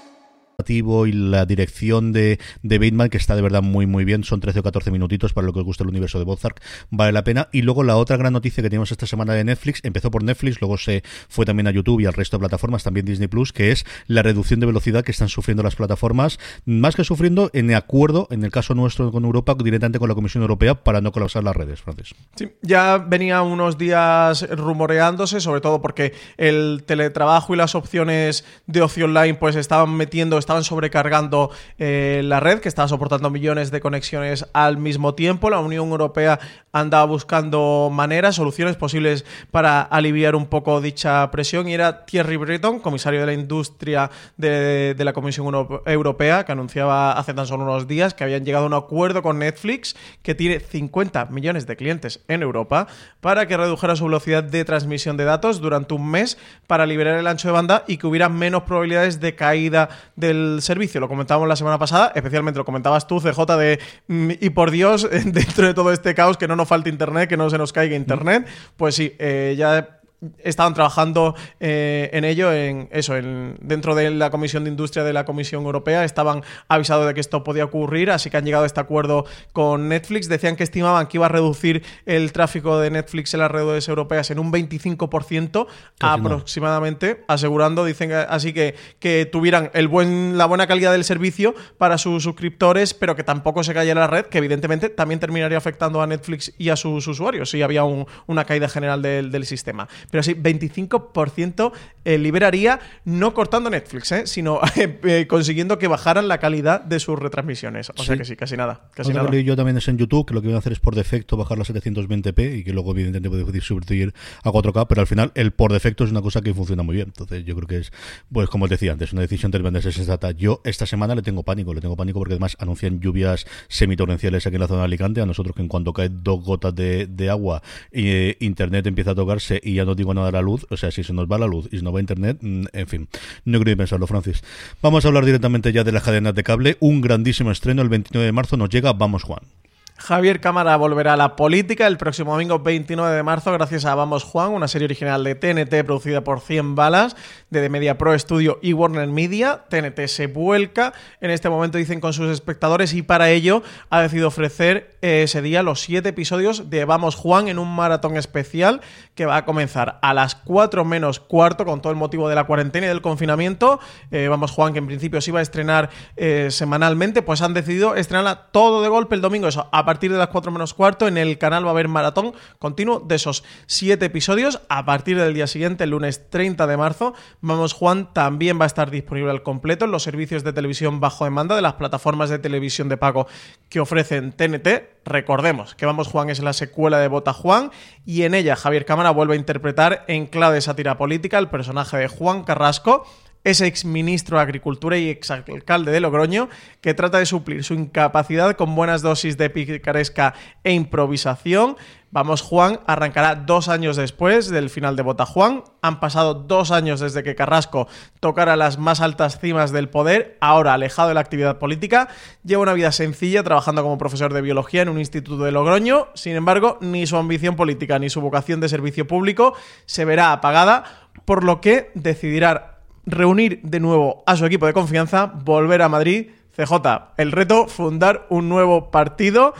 y 0.69 1.11
la 1.11 1.45
dirección 1.45 2.11
de, 2.11 2.39
de 2.63 2.79
Bateman, 2.79 3.09
que 3.09 3.17
está 3.17 3.35
de 3.35 3.41
verdad 3.41 3.61
muy 3.61 3.85
muy 3.87 4.05
bien, 4.05 4.23
son 4.23 4.39
13 4.39 4.59
o 4.59 4.63
14 4.63 4.91
minutitos 4.91 5.33
para 5.33 5.45
lo 5.45 5.53
que 5.53 5.59
os 5.59 5.65
gusta 5.65 5.83
el 5.83 5.89
universo 5.89 6.19
de 6.19 6.25
Bozark, 6.25 6.61
vale 6.89 7.11
la 7.11 7.23
pena. 7.23 7.49
Y 7.51 7.63
luego 7.63 7.83
la 7.83 7.97
otra 7.97 8.17
gran 8.17 8.33
noticia 8.33 8.63
que 8.63 8.69
tenemos 8.69 8.91
esta 8.91 9.07
semana 9.07 9.33
de 9.33 9.43
Netflix, 9.43 9.79
empezó 9.83 10.11
por 10.11 10.23
Netflix, 10.23 10.61
luego 10.61 10.77
se 10.77 11.03
fue 11.27 11.45
también 11.45 11.67
a 11.67 11.71
YouTube 11.71 12.01
y 12.01 12.05
al 12.05 12.13
resto 12.13 12.37
de 12.37 12.41
plataformas, 12.41 12.83
también 12.83 13.05
Disney 13.05 13.27
Plus, 13.27 13.53
que 13.53 13.71
es 13.71 13.85
la 14.07 14.21
reducción 14.21 14.59
de 14.59 14.65
velocidad 14.67 15.03
que 15.03 15.11
están 15.11 15.29
sufriendo 15.29 15.63
las 15.63 15.75
plataformas, 15.75 16.39
más 16.65 16.95
que 16.95 17.03
sufriendo 17.03 17.49
en 17.53 17.71
acuerdo, 17.73 18.27
en 18.31 18.43
el 18.43 18.51
caso 18.51 18.75
nuestro 18.75 19.11
con 19.11 19.25
Europa, 19.25 19.55
directamente 19.63 19.99
con 19.99 20.09
la 20.09 20.15
Comisión 20.15 20.41
Europea 20.41 20.75
para 20.75 21.01
no 21.01 21.11
colapsar 21.11 21.43
las 21.43 21.55
redes, 21.55 21.81
Francis. 21.81 22.15
Sí, 22.35 22.51
ya 22.61 22.97
venía 22.97 23.41
unos 23.41 23.77
días 23.77 24.47
rumoreándose, 24.49 25.39
sobre 25.39 25.61
todo 25.61 25.81
porque 25.81 26.13
el 26.37 26.83
teletrabajo 26.85 27.53
y 27.53 27.57
las 27.57 27.75
opciones 27.75 28.45
de 28.67 28.81
ocio 28.81 29.05
online 29.05 29.35
pues 29.35 29.55
estaban 29.55 29.95
metiendo, 29.95 30.37
estaban 30.37 30.50
sobrecargando 30.63 31.49
eh, 31.79 32.21
la 32.23 32.39
red, 32.39 32.59
que 32.59 32.69
estaba 32.69 32.87
soportando 32.87 33.29
millones 33.29 33.71
de 33.71 33.79
conexiones 33.79 34.45
al 34.53 34.77
mismo 34.77 35.15
tiempo. 35.15 35.49
La 35.49 35.59
Unión 35.59 35.89
Europea 35.89 36.39
andaba 36.71 37.05
buscando 37.05 37.89
maneras, 37.91 38.35
soluciones 38.35 38.75
posibles 38.75 39.25
para 39.51 39.81
aliviar 39.81 40.35
un 40.35 40.45
poco 40.45 40.81
dicha 40.81 41.29
presión 41.31 41.67
y 41.67 41.73
era 41.73 42.05
Thierry 42.05 42.37
Breton, 42.37 42.79
comisario 42.79 43.21
de 43.21 43.25
la 43.25 43.33
industria 43.33 44.09
de, 44.37 44.93
de 44.95 45.05
la 45.05 45.13
Comisión 45.13 45.53
Europea, 45.85 46.45
que 46.45 46.51
anunciaba 46.51 47.13
hace 47.13 47.33
tan 47.33 47.47
solo 47.47 47.63
unos 47.63 47.87
días 47.87 48.13
que 48.13 48.23
habían 48.23 48.45
llegado 48.45 48.65
a 48.65 48.67
un 48.67 48.73
acuerdo 48.73 49.21
con 49.21 49.39
Netflix, 49.39 49.95
que 50.21 50.35
tiene 50.35 50.59
50 50.59 51.25
millones 51.25 51.67
de 51.67 51.75
clientes 51.75 52.21
en 52.27 52.41
Europa, 52.41 52.87
para 53.19 53.47
que 53.47 53.57
redujera 53.57 53.95
su 53.95 54.05
velocidad 54.05 54.43
de 54.43 54.65
transmisión 54.65 55.17
de 55.17 55.25
datos 55.25 55.61
durante 55.61 55.93
un 55.93 56.09
mes 56.09 56.37
para 56.67 56.85
liberar 56.85 57.17
el 57.17 57.27
ancho 57.27 57.47
de 57.47 57.53
banda 57.53 57.83
y 57.87 57.97
que 57.97 58.07
hubiera 58.07 58.29
menos 58.29 58.63
probabilidades 58.63 59.19
de 59.19 59.35
caída 59.35 59.89
del 60.15 60.40
servicio. 60.61 60.99
Lo 60.99 61.07
comentábamos 61.07 61.47
la 61.47 61.55
semana 61.55 61.77
pasada, 61.77 62.11
especialmente 62.15 62.57
lo 62.57 62.65
comentabas 62.65 63.07
tú, 63.07 63.19
CJ, 63.19 63.57
de 63.57 63.79
mm, 64.07 64.31
y 64.39 64.49
por 64.51 64.71
Dios, 64.71 65.09
dentro 65.25 65.67
de 65.67 65.73
todo 65.73 65.91
este 65.91 66.13
caos, 66.15 66.37
que 66.37 66.47
no 66.47 66.55
nos 66.55 66.67
falte 66.67 66.89
internet, 66.89 67.29
que 67.29 67.37
no 67.37 67.49
se 67.49 67.57
nos 67.57 67.73
caiga 67.73 67.95
internet. 67.95 68.47
Pues 68.77 68.95
sí, 68.95 69.15
eh, 69.19 69.55
ya 69.57 70.00
estaban 70.43 70.73
trabajando 70.73 71.35
eh, 71.59 72.09
en 72.13 72.25
ello, 72.25 72.53
en 72.53 72.89
eso, 72.91 73.15
en, 73.17 73.57
dentro 73.61 73.95
de 73.95 74.11
la 74.11 74.29
Comisión 74.29 74.63
de 74.63 74.69
Industria 74.69 75.03
de 75.03 75.13
la 75.13 75.25
Comisión 75.25 75.63
Europea, 75.63 76.03
estaban 76.03 76.43
avisados 76.67 77.07
de 77.07 77.13
que 77.13 77.21
esto 77.21 77.43
podía 77.43 77.65
ocurrir, 77.65 78.11
así 78.11 78.29
que 78.29 78.37
han 78.37 78.45
llegado 78.45 78.63
a 78.63 78.67
este 78.67 78.79
acuerdo 78.79 79.25
con 79.51 79.89
Netflix. 79.89 80.29
Decían 80.29 80.55
que 80.55 80.63
estimaban 80.63 81.07
que 81.07 81.17
iba 81.17 81.25
a 81.25 81.29
reducir 81.29 81.83
el 82.05 82.31
tráfico 82.33 82.79
de 82.79 82.91
Netflix 82.91 83.33
en 83.33 83.39
las 83.39 83.49
redes 83.49 83.87
europeas 83.87 84.29
en 84.29 84.39
un 84.39 84.51
25% 84.51 85.67
aproximadamente, 85.99 87.23
asegurando, 87.27 87.83
dicen 87.83 88.11
así 88.11 88.53
que, 88.53 88.75
que 88.99 89.25
tuvieran 89.25 89.71
el 89.73 89.87
buen, 89.87 90.37
la 90.37 90.45
buena 90.45 90.67
calidad 90.67 90.91
del 90.91 91.03
servicio 91.03 91.55
para 91.77 91.97
sus 91.97 92.23
suscriptores, 92.23 92.93
pero 92.93 93.15
que 93.15 93.23
tampoco 93.23 93.63
se 93.63 93.73
cayera 93.73 94.01
la 94.01 94.07
red, 94.07 94.25
que 94.25 94.37
evidentemente 94.37 94.89
también 94.89 95.19
terminaría 95.19 95.57
afectando 95.57 96.01
a 96.01 96.07
Netflix 96.07 96.53
y 96.57 96.69
a 96.69 96.75
sus 96.75 97.07
usuarios 97.07 97.49
si 97.49 97.61
había 97.61 97.83
una 97.83 98.45
caída 98.45 98.69
general 98.69 99.01
del, 99.01 99.31
del 99.31 99.45
sistema 99.45 99.87
pero 100.11 100.21
sí, 100.21 100.35
25% 100.35 101.71
eh, 102.03 102.17
liberaría 102.17 102.79
no 103.05 103.33
cortando 103.33 103.69
Netflix, 103.69 104.11
¿eh? 104.11 104.27
sino 104.27 104.59
eh, 104.75 105.27
consiguiendo 105.27 105.79
que 105.79 105.87
bajaran 105.87 106.27
la 106.27 106.39
calidad 106.39 106.81
de 106.81 106.99
sus 106.99 107.17
retransmisiones. 107.17 107.91
O 107.95 108.03
sea 108.03 108.17
que 108.17 108.25
sí, 108.25 108.35
casi 108.35 108.57
nada. 108.57 108.89
Casi 108.93 109.13
nada. 109.13 109.29
yo 109.39 109.55
también 109.55 109.77
es 109.77 109.87
en 109.87 109.97
YouTube, 109.97 110.27
que 110.27 110.33
lo 110.33 110.41
que 110.41 110.47
voy 110.47 110.55
a 110.55 110.59
hacer 110.59 110.73
es 110.73 110.79
por 110.79 110.95
defecto 110.95 111.37
bajar 111.37 111.57
la 111.57 111.63
720p 111.63 112.59
y 112.59 112.63
que 112.63 112.73
luego 112.73 112.91
evidentemente 112.91 113.29
puede 113.29 113.61
subir 113.61 114.13
a 114.43 114.49
4K, 114.49 114.85
pero 114.87 115.01
al 115.01 115.07
final 115.07 115.31
el 115.35 115.51
por 115.51 115.71
defecto 115.71 116.03
es 116.03 116.11
una 116.11 116.21
cosa 116.21 116.41
que 116.41 116.53
funciona 116.53 116.83
muy 116.83 116.95
bien. 116.95 117.07
Entonces 117.07 117.45
yo 117.45 117.55
creo 117.55 117.67
que 117.67 117.77
es, 117.77 117.91
pues 118.31 118.49
como 118.49 118.65
os 118.65 118.69
decía 118.69 118.91
antes, 118.91 119.13
una 119.13 119.21
decisión 119.21 119.51
tremendamente 119.51 119.91
sensata. 119.91 120.31
Yo 120.31 120.61
esta 120.63 120.85
semana 120.85 121.15
le 121.15 121.21
tengo 121.21 121.43
pánico, 121.43 121.73
le 121.73 121.81
tengo 121.81 121.95
pánico 121.95 122.19
porque 122.19 122.33
además 122.33 122.57
anuncian 122.59 122.99
lluvias 122.99 123.45
semitorrenciales 123.67 124.45
aquí 124.45 124.55
en 124.55 124.61
la 124.61 124.67
zona 124.67 124.79
de 124.79 124.85
Alicante. 124.85 125.21
A 125.21 125.25
nosotros 125.25 125.55
que 125.55 125.61
en 125.61 125.67
cuanto 125.67 125.93
caen 125.93 126.23
dos 126.23 126.43
gotas 126.43 126.75
de, 126.75 127.07
de 127.07 127.29
agua, 127.29 127.61
eh, 127.91 128.37
internet 128.39 128.87
empieza 128.87 129.11
a 129.11 129.15
tocarse 129.15 129.59
y 129.63 129.75
ya 129.75 129.85
no 129.85 129.95
digo 130.01 130.13
nada 130.13 130.27
de 130.27 130.33
la 130.33 130.41
luz, 130.41 130.65
o 130.69 130.77
sea, 130.77 130.91
si 130.91 131.03
se 131.03 131.13
nos 131.13 131.27
va 131.27 131.37
la 131.37 131.47
luz 131.47 131.67
y 131.71 131.77
se 131.77 131.83
nos 131.83 131.93
va 131.95 131.99
internet, 131.99 132.37
mm, 132.41 132.65
en 132.73 132.87
fin, 132.87 133.07
no 133.45 133.59
creo 133.59 133.77
pensarlo, 133.77 134.07
Francis. 134.07 134.43
Vamos 134.81 135.05
a 135.05 135.07
hablar 135.07 135.25
directamente 135.25 135.71
ya 135.71 135.83
de 135.83 135.91
las 135.91 136.03
cadenas 136.03 136.35
de 136.35 136.43
cable. 136.43 136.77
Un 136.79 137.01
grandísimo 137.01 137.51
estreno 137.51 137.81
el 137.81 137.89
29 137.89 138.25
de 138.25 138.31
marzo 138.31 138.57
nos 138.57 138.69
llega 138.69 138.93
Vamos 138.93 139.23
Juan. 139.23 139.60
Javier 140.01 140.41
Cámara 140.41 140.75
volverá 140.77 141.13
a 141.13 141.17
la 141.17 141.35
política 141.35 141.85
el 141.85 141.97
próximo 141.97 142.31
domingo 142.31 142.57
29 142.57 143.15
de 143.15 143.21
marzo 143.21 143.51
gracias 143.51 143.85
a 143.85 143.93
Vamos 143.93 144.23
Juan, 144.23 144.51
una 144.51 144.67
serie 144.67 144.85
original 144.85 145.23
de 145.23 145.35
TNT 145.35 145.85
producida 145.85 146.23
por 146.23 146.39
100 146.39 146.73
balas 146.73 147.15
de 147.51 147.61
The 147.61 147.69
Media 147.69 147.99
Pro 147.99 148.17
Studio 148.17 148.57
y 148.63 148.73
Warner 148.73 149.07
Media. 149.07 149.65
TNT 149.69 150.07
se 150.07 150.25
vuelca 150.25 150.93
en 151.19 151.29
este 151.29 151.49
momento, 151.49 151.77
dicen, 151.77 151.99
con 151.99 152.13
sus 152.13 152.31
espectadores 152.31 152.95
y 152.95 153.03
para 153.03 153.29
ello 153.29 153.61
ha 153.91 154.01
decidido 154.01 154.29
ofrecer 154.29 154.97
eh, 155.03 155.21
ese 155.23 155.43
día 155.43 155.61
los 155.61 155.81
siete 155.81 156.09
episodios 156.09 156.71
de 156.71 156.83
Vamos 156.83 157.13
Juan 157.13 157.47
en 157.47 157.59
un 157.59 157.73
maratón 157.73 158.17
especial 158.17 158.81
que 159.13 159.27
va 159.27 159.37
a 159.37 159.45
comenzar 159.45 159.99
a 160.01 160.15
las 160.15 160.33
4 160.33 160.83
menos 160.83 161.19
cuarto 161.19 161.63
con 161.63 161.79
todo 161.79 161.91
el 161.91 161.99
motivo 161.99 162.27
de 162.27 162.33
la 162.33 162.45
cuarentena 162.45 162.87
y 162.87 162.89
del 162.89 163.01
confinamiento. 163.01 163.79
Eh, 164.09 164.27
Vamos 164.29 164.49
Juan, 164.49 164.73
que 164.73 164.79
en 164.79 164.87
principio 164.87 165.21
se 165.21 165.29
iba 165.29 165.39
a 165.39 165.43
estrenar 165.43 165.91
eh, 166.15 166.47
semanalmente, 166.49 167.21
pues 167.21 167.43
han 167.43 167.53
decidido 167.53 167.95
estrenarla 167.95 168.47
todo 168.51 168.81
de 168.81 168.89
golpe 168.89 169.13
el 169.13 169.21
domingo, 169.21 169.47
eso, 169.47 169.69
a 169.71 169.90
partir 169.91 170.09
de 170.09 170.17
las 170.17 170.29
4 170.29 170.53
menos 170.53 170.73
cuarto. 170.73 171.05
En 171.05 171.17
el 171.17 171.37
canal 171.37 171.65
va 171.65 171.69
a 171.69 171.71
haber 171.71 171.89
maratón 171.89 172.33
continuo 172.59 173.01
de 173.01 173.15
esos 173.15 173.43
7 173.65 174.05
episodios. 174.05 174.61
A 174.69 174.85
partir 174.85 175.17
del 175.17 175.33
día 175.33 175.47
siguiente, 175.47 175.83
el 175.83 175.89
lunes 175.89 176.29
30 176.29 176.65
de 176.65 176.77
marzo, 176.77 177.13
Vamos 177.41 177.73
Juan 177.73 178.13
también 178.13 178.57
va 178.57 178.63
a 178.63 178.67
estar 178.67 178.89
disponible 178.89 179.31
al 179.31 179.43
completo 179.43 179.83
en 179.83 179.91
los 179.91 180.03
servicios 180.03 180.45
de 180.45 180.53
televisión 180.53 181.01
bajo 181.01 181.25
demanda 181.25 181.57
de 181.57 181.61
las 181.61 181.73
plataformas 181.73 182.29
de 182.29 182.39
televisión 182.39 182.87
de 182.87 182.95
pago 182.95 183.27
que 183.67 183.81
ofrecen 183.81 184.31
TNT. 184.31 185.03
Recordemos 185.03 185.75
que 185.75 185.85
Vamos 185.85 186.07
Juan 186.07 186.29
es 186.29 186.39
la 186.39 186.53
secuela 186.53 186.97
de 186.99 187.09
Bota 187.09 187.33
Juan 187.33 187.71
y 188.05 188.23
en 188.23 188.33
ella 188.33 188.55
Javier 188.55 188.85
Cámara 188.85 189.11
vuelve 189.11 189.33
a 189.33 189.37
interpretar 189.37 190.05
en 190.07 190.25
clave 190.25 190.55
de 190.55 190.61
sátira 190.61 190.97
política 190.97 191.37
el 191.37 191.49
personaje 191.49 191.97
de 191.97 192.07
Juan 192.07 192.43
Carrasco 192.45 193.05
ese 193.43 193.67
exministro 193.67 194.37
de 194.37 194.43
Agricultura 194.43 194.97
y 194.97 195.09
exalcalde 195.09 195.91
de 195.91 195.99
Logroño, 195.99 196.49
que 196.81 196.93
trata 196.93 197.17
de 197.17 197.25
suplir 197.25 197.63
su 197.63 197.73
incapacidad 197.73 198.55
con 198.55 198.75
buenas 198.75 199.01
dosis 199.01 199.37
de 199.37 199.49
picaresca 199.49 200.33
e 200.63 200.73
improvisación. 200.73 201.75
Vamos, 202.13 202.41
Juan 202.41 202.81
arrancará 202.87 203.35
dos 203.35 203.69
años 203.69 203.95
después 203.95 204.49
del 204.49 204.69
final 204.69 204.97
de 204.97 205.01
Bota 205.01 205.25
Juan. 205.25 205.63
Han 205.81 206.01
pasado 206.01 206.33
dos 206.33 206.71
años 206.71 206.99
desde 206.99 207.23
que 207.23 207.35
Carrasco 207.35 207.87
tocara 208.19 208.57
las 208.57 208.77
más 208.77 208.99
altas 208.99 209.39
cimas 209.39 209.71
del 209.71 209.87
poder, 209.87 210.37
ahora 210.41 210.73
alejado 210.73 211.07
de 211.07 211.13
la 211.13 211.21
actividad 211.21 211.57
política. 211.57 212.09
Lleva 212.43 212.63
una 212.63 212.73
vida 212.73 212.91
sencilla 212.91 213.43
trabajando 213.43 213.81
como 213.81 213.97
profesor 213.97 214.33
de 214.33 214.41
biología 214.41 214.81
en 214.81 214.89
un 214.89 214.99
instituto 214.99 215.45
de 215.45 215.53
Logroño. 215.53 216.09
Sin 216.13 216.35
embargo, 216.35 216.77
ni 216.81 217.07
su 217.07 217.15
ambición 217.15 217.55
política 217.55 217.97
ni 217.97 218.09
su 218.09 218.19
vocación 218.19 218.59
de 218.59 218.67
servicio 218.67 219.07
público 219.07 219.55
se 219.85 220.03
verá 220.03 220.33
apagada, 220.33 220.83
por 221.23 221.45
lo 221.45 221.61
que 221.61 221.91
decidirá 221.95 222.70
reunir 223.05 223.59
de 223.63 223.79
nuevo 223.79 224.23
a 224.25 224.35
su 224.35 224.45
equipo 224.45 224.65
de 224.65 224.73
confianza, 224.73 225.25
volver 225.25 225.81
a 225.81 225.89
Madrid. 225.89 226.27
CJ, 226.55 226.73
el 227.17 227.31
reto, 227.31 227.67
fundar 227.67 228.25
un 228.29 228.49
nuevo 228.49 228.91
partido. 228.91 229.53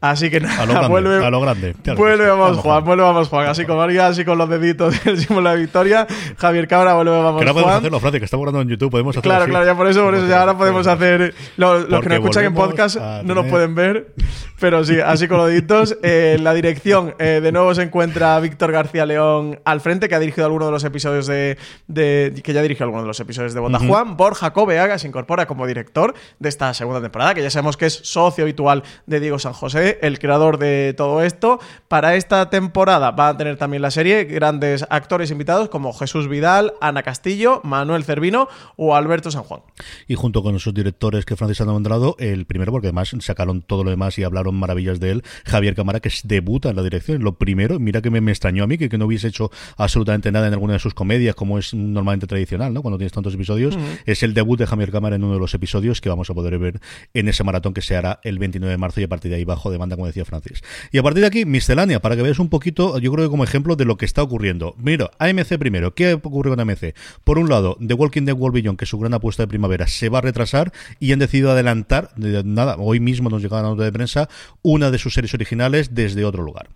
Así 0.00 0.30
que 0.30 0.38
nada, 0.40 0.62
a 0.62 0.66
lo 0.66 0.72
grande, 0.74 0.88
vuelve, 0.88 1.26
a 1.26 1.30
lo 1.30 1.40
grande. 1.40 1.74
Claro 1.82 1.98
vuelve 1.98 2.28
vamos, 2.28 2.58
Juan, 2.58 2.84
vuelve 2.84 3.02
vamos 3.02 3.28
Juan, 3.28 3.48
así 3.48 3.66
con 3.66 3.76
María, 3.78 4.06
así 4.06 4.24
con 4.24 4.38
los 4.38 4.48
deditos 4.48 4.94
el 5.06 5.18
símbolo 5.18 5.50
de 5.50 5.56
la 5.56 5.60
victoria. 5.60 6.06
Javier 6.36 6.68
Cabra, 6.68 6.94
vuelve 6.94 7.10
vamos 7.10 7.40
Que 7.40 7.44
no 7.46 7.52
podemos 7.52 7.70
Juan. 7.72 7.78
hacerlo, 7.78 7.98
Francis, 7.98 8.20
que 8.20 8.24
estamos 8.26 8.42
hablando 8.46 8.62
en 8.62 8.68
YouTube. 8.68 8.92
Podemos 8.92 9.16
hacerlo 9.16 9.28
Claro, 9.28 9.42
así. 9.42 9.50
claro, 9.50 9.66
ya 9.66 9.76
por 9.76 9.88
eso, 9.88 10.04
por 10.04 10.14
eso 10.14 10.28
ya 10.28 10.40
ahora 10.40 10.56
podemos 10.56 10.86
hacer. 10.86 11.34
Los, 11.56 11.88
los 11.88 12.00
que 12.00 12.08
nos 12.10 12.18
escuchan 12.18 12.44
en 12.44 12.54
podcast 12.54 12.96
no 13.24 13.34
nos 13.34 13.46
pueden 13.46 13.74
ver, 13.74 14.14
pero 14.60 14.84
sí, 14.84 14.98
así 15.00 15.26
deditos. 15.26 15.96
Eh, 16.02 16.34
en 16.36 16.44
la 16.44 16.54
dirección, 16.54 17.14
eh, 17.18 17.40
de 17.42 17.52
nuevo 17.52 17.74
se 17.74 17.82
encuentra 17.82 18.38
Víctor 18.40 18.72
García 18.72 19.06
León 19.06 19.60
al 19.64 19.80
frente, 19.80 20.08
que 20.08 20.14
ha 20.14 20.18
dirigido 20.20 20.46
algunos 20.46 20.68
de 20.68 20.72
los 20.72 20.84
episodios 20.84 21.26
de. 21.26 21.56
de- 21.86 22.40
que 22.42 22.52
ya 22.52 22.62
dirigió 22.62 22.84
algunos 22.84 23.04
de 23.04 23.08
los 23.08 23.20
episodios 23.20 23.54
de 23.54 23.60
Ujú. 23.60 23.86
Juan. 23.86 24.16
Borja 24.16 24.52
Cobeaga 24.52 24.98
se 24.98 25.08
incorpora 25.08 25.46
como 25.46 25.66
director 25.66 26.14
de 26.38 26.48
esta 26.48 26.72
segunda 26.74 27.00
temporada, 27.00 27.34
que 27.34 27.42
ya 27.42 27.50
sabemos 27.50 27.76
que 27.76 27.86
es 27.86 27.94
socio 27.94 28.44
habitual 28.44 28.82
de 29.06 29.20
Diego 29.20 29.38
San 29.38 29.52
José, 29.52 29.98
el 30.02 30.18
creador 30.18 30.58
de 30.58 30.94
todo 30.96 31.22
esto. 31.22 31.58
Para 31.88 32.14
esta 32.16 32.50
temporada 32.50 33.10
va 33.10 33.28
a 33.28 33.36
tener 33.36 33.56
también 33.56 33.82
la 33.82 33.90
serie 33.90 34.24
grandes 34.24 34.86
actores 34.90 35.30
invitados 35.30 35.68
como 35.68 35.92
Jesús 35.92 36.28
Vidal, 36.28 36.74
Ana 36.80 37.02
Castillo, 37.02 37.60
Manuel 37.64 38.04
Cervino 38.04 38.48
o 38.76 38.94
Alberto 38.94 39.30
San 39.30 39.42
Juan. 39.42 39.60
Y 40.06 40.14
junto 40.14 40.42
con 40.42 40.54
esos 40.56 40.74
directores 40.74 41.24
que 41.24 41.36
Francis 41.36 41.60
ha 41.60 41.64
nombrado, 41.64 42.16
el 42.18 42.46
primero, 42.46 42.72
porque 42.72 42.88
además 42.88 43.14
sacaron 43.20 43.62
todo 43.62 43.84
lo 43.84 43.90
demás 43.90 44.18
y 44.18 44.24
hablaron 44.24 44.47
maravillas 44.54 45.00
de 45.00 45.10
él, 45.10 45.22
Javier 45.44 45.74
Cámara, 45.74 46.00
que 46.00 46.08
es- 46.08 46.22
debuta 46.24 46.70
en 46.70 46.76
la 46.76 46.82
dirección. 46.82 47.22
Lo 47.22 47.38
primero, 47.38 47.78
mira 47.78 48.02
que 48.02 48.10
me, 48.10 48.20
me 48.20 48.30
extrañó 48.32 48.64
a 48.64 48.66
mí, 48.66 48.78
que, 48.78 48.88
que 48.88 48.98
no 48.98 49.06
hubiese 49.06 49.28
hecho 49.28 49.50
absolutamente 49.76 50.30
nada 50.32 50.46
en 50.48 50.52
alguna 50.52 50.74
de 50.74 50.78
sus 50.78 50.94
comedias, 50.94 51.34
como 51.34 51.58
es 51.58 51.74
normalmente 51.74 52.26
tradicional, 52.26 52.72
¿no? 52.74 52.82
Cuando 52.82 52.98
tienes 52.98 53.12
tantos 53.12 53.34
episodios. 53.34 53.76
Es 54.06 54.22
el 54.22 54.34
debut 54.34 54.58
de 54.58 54.66
Javier 54.66 54.90
Cámara 54.90 55.16
en 55.16 55.24
uno 55.24 55.34
de 55.34 55.40
los 55.40 55.54
episodios 55.54 56.00
que 56.00 56.08
vamos 56.08 56.30
a 56.30 56.34
poder 56.34 56.58
ver 56.58 56.80
en 57.14 57.28
ese 57.28 57.44
maratón 57.44 57.74
que 57.74 57.82
se 57.82 57.96
hará 57.96 58.20
el 58.22 58.38
29 58.38 58.70
de 58.70 58.78
marzo 58.78 59.00
y 59.00 59.04
a 59.04 59.08
partir 59.08 59.30
de 59.30 59.36
ahí 59.36 59.44
bajo 59.44 59.70
demanda, 59.70 59.96
como 59.96 60.06
decía 60.06 60.24
Francis. 60.24 60.62
Y 60.92 60.98
a 60.98 61.02
partir 61.02 61.20
de 61.22 61.26
aquí, 61.28 61.44
miscelánea, 61.44 62.00
para 62.00 62.16
que 62.16 62.22
veas 62.22 62.38
un 62.38 62.48
poquito, 62.48 62.98
yo 62.98 63.12
creo 63.12 63.26
que 63.26 63.30
como 63.30 63.44
ejemplo 63.44 63.76
de 63.76 63.84
lo 63.84 63.96
que 63.96 64.04
está 64.04 64.22
ocurriendo. 64.22 64.74
Mira, 64.78 65.10
AMC 65.18 65.58
primero, 65.58 65.94
¿qué 65.94 66.14
ocurre 66.14 66.50
con 66.50 66.60
AMC? 66.60 66.94
Por 67.24 67.38
un 67.38 67.48
lado, 67.48 67.76
The 67.86 67.94
Walking 67.94 68.22
Dead 68.24 68.36
World 68.36 68.54
Beyond, 68.54 68.78
que 68.78 68.84
es 68.84 68.88
su 68.88 68.98
gran 68.98 69.14
apuesta 69.14 69.42
de 69.42 69.48
primavera, 69.48 69.86
se 69.86 70.08
va 70.08 70.18
a 70.18 70.22
retrasar 70.22 70.72
y 71.00 71.12
han 71.12 71.18
decidido 71.18 71.50
adelantar, 71.50 72.10
de- 72.16 72.42
nada, 72.44 72.76
hoy 72.78 73.00
mismo 73.00 73.30
nos 73.30 73.42
llega 73.42 73.56
la 73.62 73.68
nota 73.68 73.84
de 73.84 73.92
prensa, 73.92 74.28
una 74.62 74.90
de 74.90 74.98
sus 74.98 75.14
series 75.14 75.34
originales 75.34 75.94
desde 75.94 76.24
otro 76.24 76.42
lugar. 76.42 76.68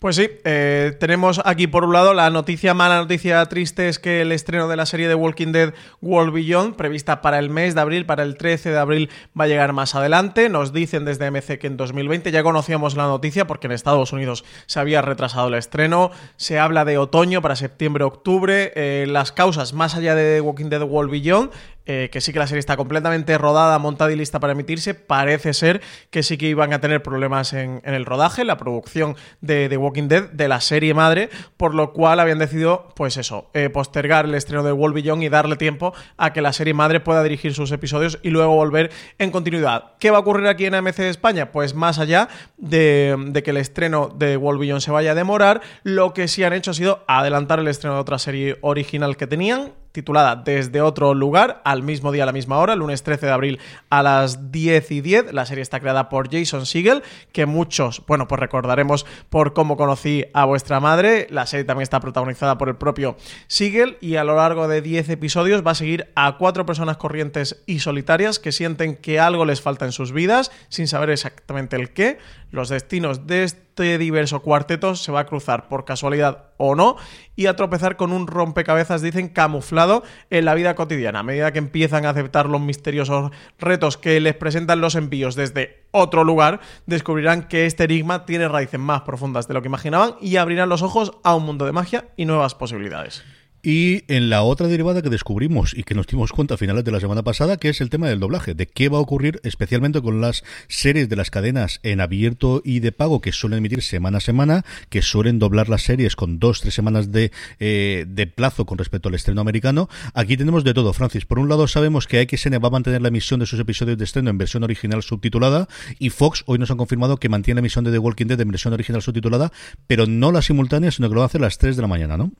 Pues 0.00 0.16
sí, 0.16 0.28
eh, 0.44 0.96
tenemos 0.98 1.40
aquí 1.44 1.66
por 1.66 1.84
un 1.84 1.92
lado 1.92 2.14
la 2.14 2.30
noticia 2.30 2.72
mala, 2.72 2.96
noticia 2.96 3.44
triste 3.46 3.88
es 3.88 3.98
que 3.98 4.22
el 4.22 4.32
estreno 4.32 4.66
de 4.66 4.76
la 4.76 4.86
serie 4.86 5.08
de 5.08 5.14
Walking 5.14 5.52
Dead 5.52 5.74
World 6.00 6.32
Beyond, 6.32 6.74
prevista 6.74 7.20
para 7.20 7.38
el 7.38 7.50
mes 7.50 7.74
de 7.74 7.82
abril, 7.82 8.06
para 8.06 8.22
el 8.22 8.36
13 8.36 8.70
de 8.70 8.78
abril, 8.78 9.10
va 9.38 9.44
a 9.44 9.48
llegar 9.48 9.72
más 9.74 9.94
adelante. 9.94 10.48
Nos 10.48 10.72
dicen 10.72 11.04
desde 11.04 11.30
MC 11.30 11.58
que 11.58 11.66
en 11.66 11.76
2020 11.76 12.32
ya 12.32 12.42
conocíamos 12.42 12.96
la 12.96 13.04
noticia 13.04 13.46
porque 13.46 13.66
en 13.66 13.72
Estados 13.72 14.12
Unidos 14.12 14.44
se 14.66 14.80
había 14.80 15.02
retrasado 15.02 15.48
el 15.48 15.54
estreno. 15.54 16.10
Se 16.36 16.58
habla 16.58 16.86
de 16.86 16.96
otoño 16.96 17.42
para 17.42 17.54
septiembre-octubre. 17.54 18.72
Eh, 18.74 19.06
las 19.06 19.32
causas, 19.32 19.74
más 19.74 19.94
allá 19.94 20.14
de 20.14 20.40
Walking 20.40 20.70
Dead 20.70 20.82
World 20.82 21.10
Beyond, 21.10 21.50
eh, 21.86 22.08
que 22.12 22.20
sí 22.20 22.32
que 22.32 22.38
la 22.38 22.46
serie 22.46 22.60
está 22.60 22.76
completamente 22.76 23.36
rodada, 23.38 23.78
montada 23.78 24.12
y 24.12 24.16
lista 24.16 24.40
para 24.40 24.52
emitirse, 24.52 24.94
parece 24.94 25.54
ser 25.54 25.80
que 26.10 26.22
sí 26.22 26.38
que 26.38 26.46
iban 26.46 26.72
a 26.72 26.80
tener 26.80 27.02
problemas 27.02 27.52
en, 27.52 27.80
el 27.84 28.04
rodaje, 28.04 28.44
la 28.44 28.56
producción 28.56 29.16
de 29.40 29.68
The 29.68 29.76
Walking 29.76 30.08
Dead, 30.08 30.30
de 30.30 30.48
la 30.48 30.60
serie 30.60 30.94
madre, 30.94 31.30
por 31.56 31.74
lo 31.74 31.92
cual 31.92 32.20
habían 32.20 32.38
decidido, 32.38 32.88
pues 32.94 33.16
eso, 33.16 33.50
eh, 33.54 33.70
postergar 33.70 34.24
el 34.24 34.34
estreno 34.34 34.62
de 34.62 34.72
World 34.72 35.22
y 35.22 35.28
darle 35.28 35.56
tiempo 35.56 35.94
a 36.16 36.32
que 36.32 36.42
la 36.42 36.52
serie 36.52 36.74
madre 36.74 37.00
pueda 37.00 37.22
dirigir 37.22 37.54
sus 37.54 37.72
episodios 37.72 38.18
y 38.22 38.30
luego 38.30 38.54
volver 38.54 38.90
en 39.18 39.30
continuidad. 39.30 39.92
¿Qué 39.98 40.10
va 40.10 40.18
a 40.18 40.20
ocurrir 40.20 40.46
aquí 40.46 40.66
en 40.66 40.74
AMC 40.74 40.96
de 40.96 41.08
España? 41.08 41.52
Pues 41.52 41.74
más 41.74 41.98
allá 41.98 42.28
de, 42.56 43.40
que 43.44 43.50
el 43.50 43.56
estreno 43.56 44.08
de 44.08 44.36
World 44.36 44.80
se 44.80 44.90
vaya 44.90 45.12
a 45.12 45.14
demorar, 45.14 45.60
lo 45.82 46.12
que 46.12 46.28
sí 46.28 46.44
han 46.44 46.52
hecho 46.52 46.72
ha 46.72 46.74
sido 46.74 47.04
adelantar 47.08 47.58
el 47.58 47.68
estreno 47.68 47.94
de 47.94 48.00
otra 48.00 48.18
serie 48.18 48.58
original 48.60 49.16
que 49.16 49.26
tenían, 49.26 49.72
titulada 49.92 50.36
Desde 50.36 50.80
otro 50.80 51.14
lugar, 51.14 51.60
al 51.64 51.82
mismo 51.82 52.12
día, 52.12 52.24
a 52.24 52.26
la 52.26 52.32
misma 52.32 52.58
hora, 52.58 52.76
lunes 52.76 53.02
13 53.02 53.26
de 53.26 53.32
abril 53.32 53.58
a 53.88 54.02
las 54.02 54.52
10 54.52 54.90
y 54.90 55.00
10. 55.00 55.32
La 55.32 55.46
serie 55.46 55.62
está 55.62 55.80
creada 55.80 56.08
por 56.08 56.30
Jason 56.30 56.66
Segel, 56.66 57.02
que 57.32 57.46
muchos, 57.46 58.02
bueno, 58.06 58.28
pues 58.28 58.38
recordaremos 58.38 59.06
por 59.28 59.52
cómo 59.52 59.76
conocí 59.76 60.24
a 60.34 60.44
vuestra 60.44 60.80
madre. 60.80 61.26
La 61.30 61.46
serie 61.46 61.64
también 61.64 61.82
está 61.82 62.00
protagonizada 62.00 62.58
por 62.58 62.68
el 62.68 62.76
propio 62.76 63.16
Segel 63.46 63.98
y 64.00 64.16
a 64.16 64.24
lo 64.24 64.36
largo 64.36 64.68
de 64.68 64.82
10 64.82 65.08
episodios 65.10 65.66
va 65.66 65.72
a 65.72 65.74
seguir 65.76 66.10
a 66.14 66.36
cuatro 66.36 66.66
personas 66.66 66.96
corrientes 66.96 67.62
y 67.66 67.80
solitarias 67.80 68.38
que 68.38 68.52
sienten 68.52 68.96
que 68.96 69.20
algo 69.20 69.44
les 69.44 69.60
falta 69.60 69.84
en 69.84 69.92
sus 69.92 70.12
vidas, 70.12 70.50
sin 70.68 70.88
saber 70.88 71.10
exactamente 71.10 71.76
el 71.76 71.90
qué. 71.92 72.18
Los 72.50 72.68
destinos 72.68 73.26
de 73.26 73.44
este 73.44 73.69
diverso 73.76 74.42
cuarteto 74.42 74.94
se 74.94 75.12
va 75.12 75.20
a 75.20 75.26
cruzar 75.26 75.68
por 75.68 75.84
casualidad 75.84 76.50
o 76.56 76.74
no 76.74 76.96
y 77.36 77.46
a 77.46 77.56
tropezar 77.56 77.96
con 77.96 78.12
un 78.12 78.26
rompecabezas, 78.26 79.02
dicen, 79.02 79.28
camuflado 79.28 80.02
en 80.28 80.44
la 80.44 80.54
vida 80.54 80.74
cotidiana. 80.74 81.20
A 81.20 81.22
medida 81.22 81.52
que 81.52 81.58
empiezan 81.58 82.04
a 82.04 82.10
aceptar 82.10 82.46
los 82.46 82.60
misteriosos 82.60 83.30
retos 83.58 83.96
que 83.96 84.20
les 84.20 84.34
presentan 84.34 84.80
los 84.80 84.94
envíos 84.94 85.34
desde 85.34 85.86
otro 85.90 86.24
lugar, 86.24 86.60
descubrirán 86.86 87.48
que 87.48 87.66
este 87.66 87.84
enigma 87.84 88.26
tiene 88.26 88.48
raíces 88.48 88.78
más 88.78 89.02
profundas 89.02 89.48
de 89.48 89.54
lo 89.54 89.62
que 89.62 89.68
imaginaban 89.68 90.16
y 90.20 90.36
abrirán 90.36 90.68
los 90.68 90.82
ojos 90.82 91.12
a 91.24 91.34
un 91.34 91.44
mundo 91.44 91.64
de 91.64 91.72
magia 91.72 92.08
y 92.16 92.26
nuevas 92.26 92.54
posibilidades. 92.54 93.24
Y 93.62 94.04
en 94.08 94.30
la 94.30 94.42
otra 94.42 94.68
derivada 94.68 95.02
que 95.02 95.10
descubrimos 95.10 95.76
y 95.76 95.82
que 95.82 95.94
nos 95.94 96.06
dimos 96.06 96.32
cuenta 96.32 96.54
a 96.54 96.56
finales 96.56 96.82
de 96.84 96.92
la 96.92 97.00
semana 97.00 97.22
pasada, 97.22 97.58
que 97.58 97.68
es 97.68 97.82
el 97.82 97.90
tema 97.90 98.08
del 98.08 98.18
doblaje, 98.18 98.54
de 98.54 98.66
qué 98.66 98.88
va 98.88 98.96
a 98.96 99.02
ocurrir 99.02 99.40
especialmente 99.44 100.00
con 100.00 100.22
las 100.22 100.44
series 100.68 101.10
de 101.10 101.16
las 101.16 101.30
cadenas 101.30 101.80
en 101.82 102.00
abierto 102.00 102.62
y 102.64 102.80
de 102.80 102.92
pago 102.92 103.20
que 103.20 103.32
suelen 103.32 103.58
emitir 103.58 103.82
semana 103.82 104.18
a 104.18 104.20
semana, 104.20 104.64
que 104.88 105.02
suelen 105.02 105.38
doblar 105.38 105.68
las 105.68 105.82
series 105.82 106.16
con 106.16 106.38
dos, 106.38 106.62
tres 106.62 106.72
semanas 106.72 107.12
de, 107.12 107.32
eh, 107.58 108.06
de 108.08 108.26
plazo 108.26 108.64
con 108.64 108.78
respecto 108.78 109.10
al 109.10 109.14
estreno 109.14 109.42
americano. 109.42 109.90
Aquí 110.14 110.38
tenemos 110.38 110.64
de 110.64 110.72
todo, 110.72 110.94
Francis. 110.94 111.26
Por 111.26 111.38
un 111.38 111.50
lado 111.50 111.68
sabemos 111.68 112.06
que 112.06 112.26
XN 112.26 112.54
va 112.64 112.68
a 112.68 112.70
mantener 112.70 113.02
la 113.02 113.08
emisión 113.08 113.40
de 113.40 113.46
sus 113.46 113.60
episodios 113.60 113.98
de 113.98 114.04
estreno 114.04 114.30
en 114.30 114.38
versión 114.38 114.64
original 114.64 115.02
subtitulada 115.02 115.68
y 115.98 116.08
Fox 116.08 116.44
hoy 116.46 116.58
nos 116.58 116.70
han 116.70 116.78
confirmado 116.78 117.18
que 117.18 117.28
mantiene 117.28 117.56
la 117.56 117.60
emisión 117.60 117.84
de 117.84 117.90
The 117.90 117.98
Walking 117.98 118.26
Dead 118.26 118.40
en 118.40 118.48
versión 118.48 118.72
original 118.72 119.02
subtitulada, 119.02 119.52
pero 119.86 120.06
no 120.06 120.32
la 120.32 120.40
simultánea, 120.40 120.90
sino 120.90 121.08
que 121.08 121.14
lo 121.14 121.22
hacer 121.22 121.42
a 121.42 121.44
las 121.44 121.58
3 121.58 121.76
de 121.76 121.82
la 121.82 121.88
mañana, 121.88 122.16
¿no? 122.16 122.32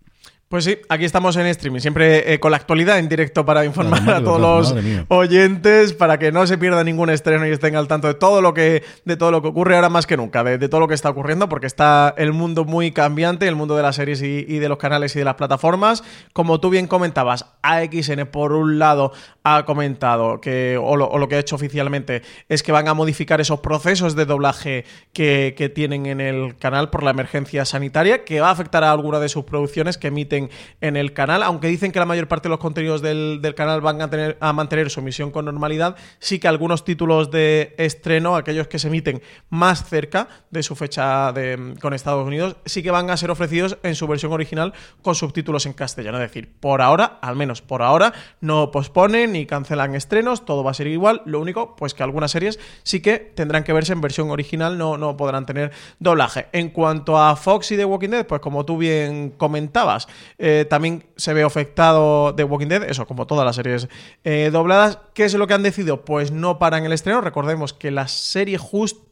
Pues 0.50 0.64
sí, 0.64 0.78
aquí 0.88 1.04
estamos 1.04 1.36
en 1.36 1.46
streaming, 1.46 1.78
siempre 1.78 2.34
eh, 2.34 2.40
con 2.40 2.50
la 2.50 2.56
actualidad 2.56 2.98
en 2.98 3.08
directo 3.08 3.46
para 3.46 3.64
informar 3.64 4.10
a 4.10 4.24
todos 4.24 4.40
los 4.40 4.74
oyentes, 5.06 5.92
para 5.92 6.18
que 6.18 6.32
no 6.32 6.44
se 6.44 6.58
pierda 6.58 6.82
ningún 6.82 7.08
estreno 7.08 7.46
y 7.46 7.52
estén 7.52 7.76
al 7.76 7.86
tanto 7.86 8.08
de 8.08 8.14
todo 8.14 8.42
lo 8.42 8.52
que, 8.52 8.82
de 9.04 9.16
todo 9.16 9.30
lo 9.30 9.42
que 9.42 9.46
ocurre 9.46 9.76
ahora 9.76 9.90
más 9.90 10.08
que 10.08 10.16
nunca, 10.16 10.42
de, 10.42 10.68
todo 10.68 10.80
lo 10.80 10.88
que 10.88 10.94
está 10.94 11.08
ocurriendo, 11.08 11.48
porque 11.48 11.68
está 11.68 12.12
el 12.18 12.32
mundo 12.32 12.64
muy 12.64 12.90
cambiante, 12.90 13.46
el 13.46 13.54
mundo 13.54 13.76
de 13.76 13.82
las 13.84 13.94
series 13.94 14.22
y, 14.22 14.42
de 14.42 14.68
los 14.68 14.78
canales 14.78 15.14
y 15.14 15.20
de 15.20 15.24
las 15.24 15.36
plataformas. 15.36 16.02
Como 16.32 16.58
tú 16.58 16.68
bien 16.68 16.88
comentabas, 16.88 17.46
AXN 17.62 18.26
por 18.26 18.52
un 18.52 18.80
lado 18.80 19.12
ha 19.44 19.64
comentado 19.64 20.40
que, 20.40 20.76
o 20.82 20.96
lo, 20.96 21.28
que 21.28 21.36
ha 21.36 21.38
hecho 21.38 21.54
oficialmente, 21.54 22.22
es 22.48 22.64
que 22.64 22.72
van 22.72 22.88
a 22.88 22.94
modificar 22.94 23.40
esos 23.40 23.60
procesos 23.60 24.16
de 24.16 24.26
doblaje 24.26 24.84
que, 25.12 25.54
que 25.56 25.68
tienen 25.68 26.06
en 26.06 26.20
el 26.20 26.56
canal 26.56 26.90
por 26.90 27.04
la 27.04 27.12
emergencia 27.12 27.64
sanitaria, 27.64 28.24
que 28.24 28.40
va 28.40 28.48
a 28.48 28.50
afectar 28.50 28.82
a 28.82 28.90
alguna 28.90 29.20
de 29.20 29.28
sus 29.28 29.44
producciones 29.44 29.96
que 29.96 30.08
emiten 30.08 30.39
en 30.80 30.96
el 30.96 31.12
canal, 31.12 31.42
aunque 31.42 31.68
dicen 31.68 31.92
que 31.92 31.98
la 31.98 32.06
mayor 32.06 32.28
parte 32.28 32.48
de 32.48 32.50
los 32.50 32.58
contenidos 32.58 33.02
del, 33.02 33.40
canal 33.56 33.80
van 33.80 34.00
a, 34.00 34.08
tener, 34.08 34.38
a 34.40 34.52
mantener 34.52 34.90
su 34.90 35.00
emisión 35.00 35.30
con 35.30 35.44
normalidad, 35.44 35.96
sí 36.18 36.38
que 36.38 36.48
algunos 36.48 36.84
títulos 36.84 37.30
de 37.30 37.74
estreno, 37.76 38.36
aquellos 38.36 38.68
que 38.68 38.78
se 38.78 38.88
emiten 38.88 39.20
más 39.48 39.88
cerca 39.88 40.28
de 40.50 40.62
su 40.62 40.76
fecha 40.76 41.34
con 41.80 41.94
Estados 41.94 42.26
Unidos, 42.26 42.56
sí 42.64 42.82
que 42.82 42.90
van 42.90 43.10
a 43.10 43.16
ser 43.16 43.30
ofrecidos 43.30 43.78
en 43.82 43.94
su 43.94 44.06
versión 44.06 44.32
original 44.32 44.72
con 45.02 45.14
subtítulos 45.14 45.66
en 45.66 45.72
castellano. 45.72 46.18
Es 46.18 46.30
decir, 46.30 46.52
por 46.60 46.80
ahora, 46.80 47.18
al 47.20 47.36
menos 47.36 47.62
por 47.62 47.82
ahora, 47.82 48.12
no 48.40 48.70
posponen 48.70 49.32
ni 49.32 49.46
cancelan 49.46 49.94
estrenos, 49.94 50.44
todo 50.44 50.64
va 50.64 50.70
a 50.70 50.74
ser 50.74 50.86
igual. 50.86 51.22
Lo 51.24 51.40
único, 51.40 51.76
pues 51.76 51.94
que 51.94 52.02
algunas 52.02 52.30
series 52.30 52.58
sí 52.82 53.00
que 53.00 53.18
tendrán 53.18 53.64
que 53.64 53.72
verse 53.72 53.92
en 53.92 54.00
versión 54.00 54.30
original, 54.30 54.78
no, 54.78 54.96
no 54.96 55.16
podrán 55.16 55.46
tener 55.46 55.72
doblaje. 55.98 56.46
En 56.52 56.70
cuanto 56.70 57.18
a 57.18 57.36
Fox 57.36 57.72
y 57.72 57.76
The 57.76 57.84
Walking 57.84 58.10
Dead, 58.10 58.26
pues 58.26 58.40
como 58.40 58.64
tú 58.64 58.76
bien 58.78 59.30
comentabas, 59.30 60.08
eh, 60.38 60.66
también 60.68 61.04
se 61.16 61.34
ve 61.34 61.42
afectado 61.42 62.34
The 62.34 62.44
Walking 62.44 62.68
Dead, 62.68 62.82
eso 62.84 63.06
como 63.06 63.26
todas 63.26 63.44
las 63.44 63.56
series 63.56 63.88
eh, 64.24 64.50
dobladas. 64.52 64.98
¿Qué 65.14 65.24
es 65.24 65.34
lo 65.34 65.46
que 65.46 65.54
han 65.54 65.62
decidido? 65.62 66.04
Pues 66.04 66.32
no 66.32 66.58
paran 66.58 66.84
el 66.84 66.92
estreno. 66.92 67.20
Recordemos 67.20 67.72
que 67.72 67.90
la 67.90 68.08
serie 68.08 68.58
justo 68.58 69.10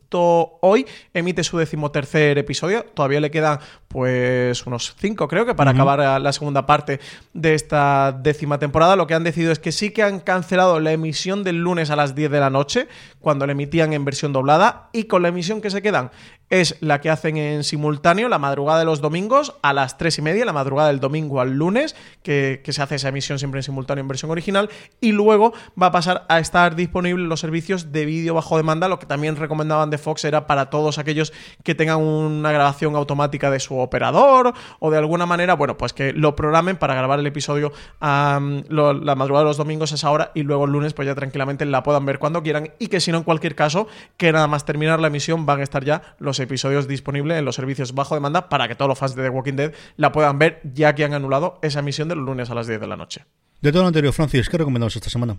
hoy 0.61 0.87
emite 1.13 1.45
su 1.45 1.59
decimotercer 1.59 2.39
episodio. 2.39 2.85
Todavía 2.95 3.21
le 3.21 3.31
quedan 3.31 3.59
pues 3.89 4.67
unos 4.67 4.95
cinco, 4.99 5.29
creo 5.29 5.47
que, 5.47 5.55
para 5.55 5.73
acabar 5.73 6.21
la 6.21 6.33
segunda 6.33 6.67
parte 6.67 7.01
de 7.33 7.55
esta 7.55 8.13
décima 8.13 8.59
temporada. 8.59 8.97
Lo 8.97 9.07
que 9.07 9.15
han 9.15 9.25
decidido 9.25 9.53
es 9.53 9.59
que 9.59 9.73
sí 9.73 9.91
que 9.91 10.03
han 10.03 10.21
cancelado 10.21 10.81
la 10.81 10.93
emisión 10.93 11.45
del 11.45 11.57
lunes 11.57 11.91
a 11.91 11.97
las 11.97 12.15
10 12.15 12.31
de 12.31 12.41
la 12.41 12.51
noche, 12.51 12.89
cuando 13.21 13.47
la 13.47 13.53
emitían 13.53 13.93
en 13.93 14.05
versión 14.05 14.33
doblada, 14.33 14.89
y 14.93 15.05
con 15.05 15.23
la 15.23 15.29
emisión 15.29 15.61
que 15.61 15.71
se 15.71 15.83
quedan 15.83 16.11
es 16.51 16.77
la 16.81 17.01
que 17.01 17.11
hacen 17.11 17.37
en 17.37 17.65
simultáneo 17.65 18.29
la 18.29 18.39
madrugada 18.39 18.79
de 18.79 18.85
los 18.85 19.01
domingos 19.01 19.55
a 19.63 19.73
las 19.73 19.99
3 19.99 20.19
y 20.19 20.23
media, 20.23 20.45
la 20.45 20.53
madrugada 20.53 20.89
del 20.89 21.01
domingo 21.01 21.41
al 21.41 21.53
lunes, 21.53 21.95
que, 22.23 22.63
se 22.69 22.83
hace 22.83 22.97
esa 22.97 23.09
emisión 23.09 23.39
siempre 23.39 23.59
en 23.59 23.63
simultáneo 23.63 24.03
en 24.03 24.09
versión 24.09 24.31
original, 24.31 24.71
y 25.01 25.13
luego 25.13 25.53
va 25.81 25.87
a 25.87 25.93
pasar 25.93 26.25
a 26.29 26.39
estar 26.39 26.77
disponible 26.77 27.27
los 27.27 27.41
servicios 27.41 27.93
de 27.93 28.05
vídeo 28.05 28.35
bajo 28.35 28.57
demanda, 28.57 28.89
lo 28.89 28.99
que 28.99 29.07
también 29.07 29.37
recomendaban 29.37 29.91
de 29.91 29.99
Fox 29.99 30.25
era 30.25 30.47
para 30.47 30.71
todos 30.71 30.99
aquellos 30.99 31.33
que 31.63 31.75
tengan 31.75 31.99
una 31.99 32.53
grabación 32.53 32.97
automática 32.97 33.51
de 33.51 33.61
su 33.61 33.79
operador 33.79 34.55
o 34.79 34.91
de 34.91 34.99
alguna 34.99 35.27
manera, 35.27 35.55
bueno, 35.55 35.77
pues 35.77 35.93
que 35.93 36.13
lo 36.13 36.37
programen 36.37 36.77
para 36.77 36.95
grabar 36.95 37.19
el 37.19 37.27
episodio 37.27 37.73
la 38.01 39.15
madrugada 39.17 39.45
de 39.45 39.51
los 39.51 39.57
domingos 39.57 39.93
a 39.93 39.95
esa 39.97 40.11
hora 40.11 40.33
y 40.35 40.43
luego 40.43 40.65
el 40.65 40.73
lunes 40.73 40.95
pues 40.95 41.07
ya 41.07 41.15
tranquilamente 41.15 41.65
la 41.65 41.83
puedan 41.83 42.05
ver 42.07 42.19
cuando 42.19 42.43
quieran 42.43 42.71
y 42.79 42.89
que 42.89 43.01
si 43.01 43.13
no 43.13 43.19
en 43.19 43.25
cualquier 43.25 43.55
caso 43.55 43.89
que 44.17 44.33
nada 44.33 44.47
más 44.47 44.65
terminar 44.65 45.01
la 45.01 45.09
emisión 45.09 45.47
van 45.47 45.61
a 45.61 45.63
estar 45.63 45.85
ya 45.85 46.03
los 46.19 46.38
episodios 46.41 46.89
disponibles 46.89 47.39
en 47.39 47.45
los 47.45 47.55
servicios 47.55 47.95
bajo 47.95 48.15
demanda 48.15 48.49
para 48.49 48.69
que 48.69 48.75
todos 48.75 48.89
los 48.89 48.99
fans 48.99 49.15
de 49.15 49.23
The 49.23 49.31
Walking 49.31 49.55
Dead 49.55 49.73
la 49.97 50.13
puedan 50.13 50.39
ver, 50.39 50.61
ya 50.65 50.95
que 50.95 51.05
han 51.05 51.15
anulado 51.15 51.59
esa 51.63 51.81
emisión 51.81 52.09
del 52.09 52.19
lunes 52.19 52.51
a 52.51 52.55
las 52.55 52.67
10 52.67 52.81
de 52.81 52.87
la 52.87 52.97
noche. 52.97 53.25
De 53.61 53.73
todo 53.73 53.83
lo 53.83 53.89
anterior, 53.89 54.13
Francis, 54.13 54.49
¿qué 54.49 54.59
recomendamos 54.59 54.95
esta 54.95 55.11
semana? 55.11 55.39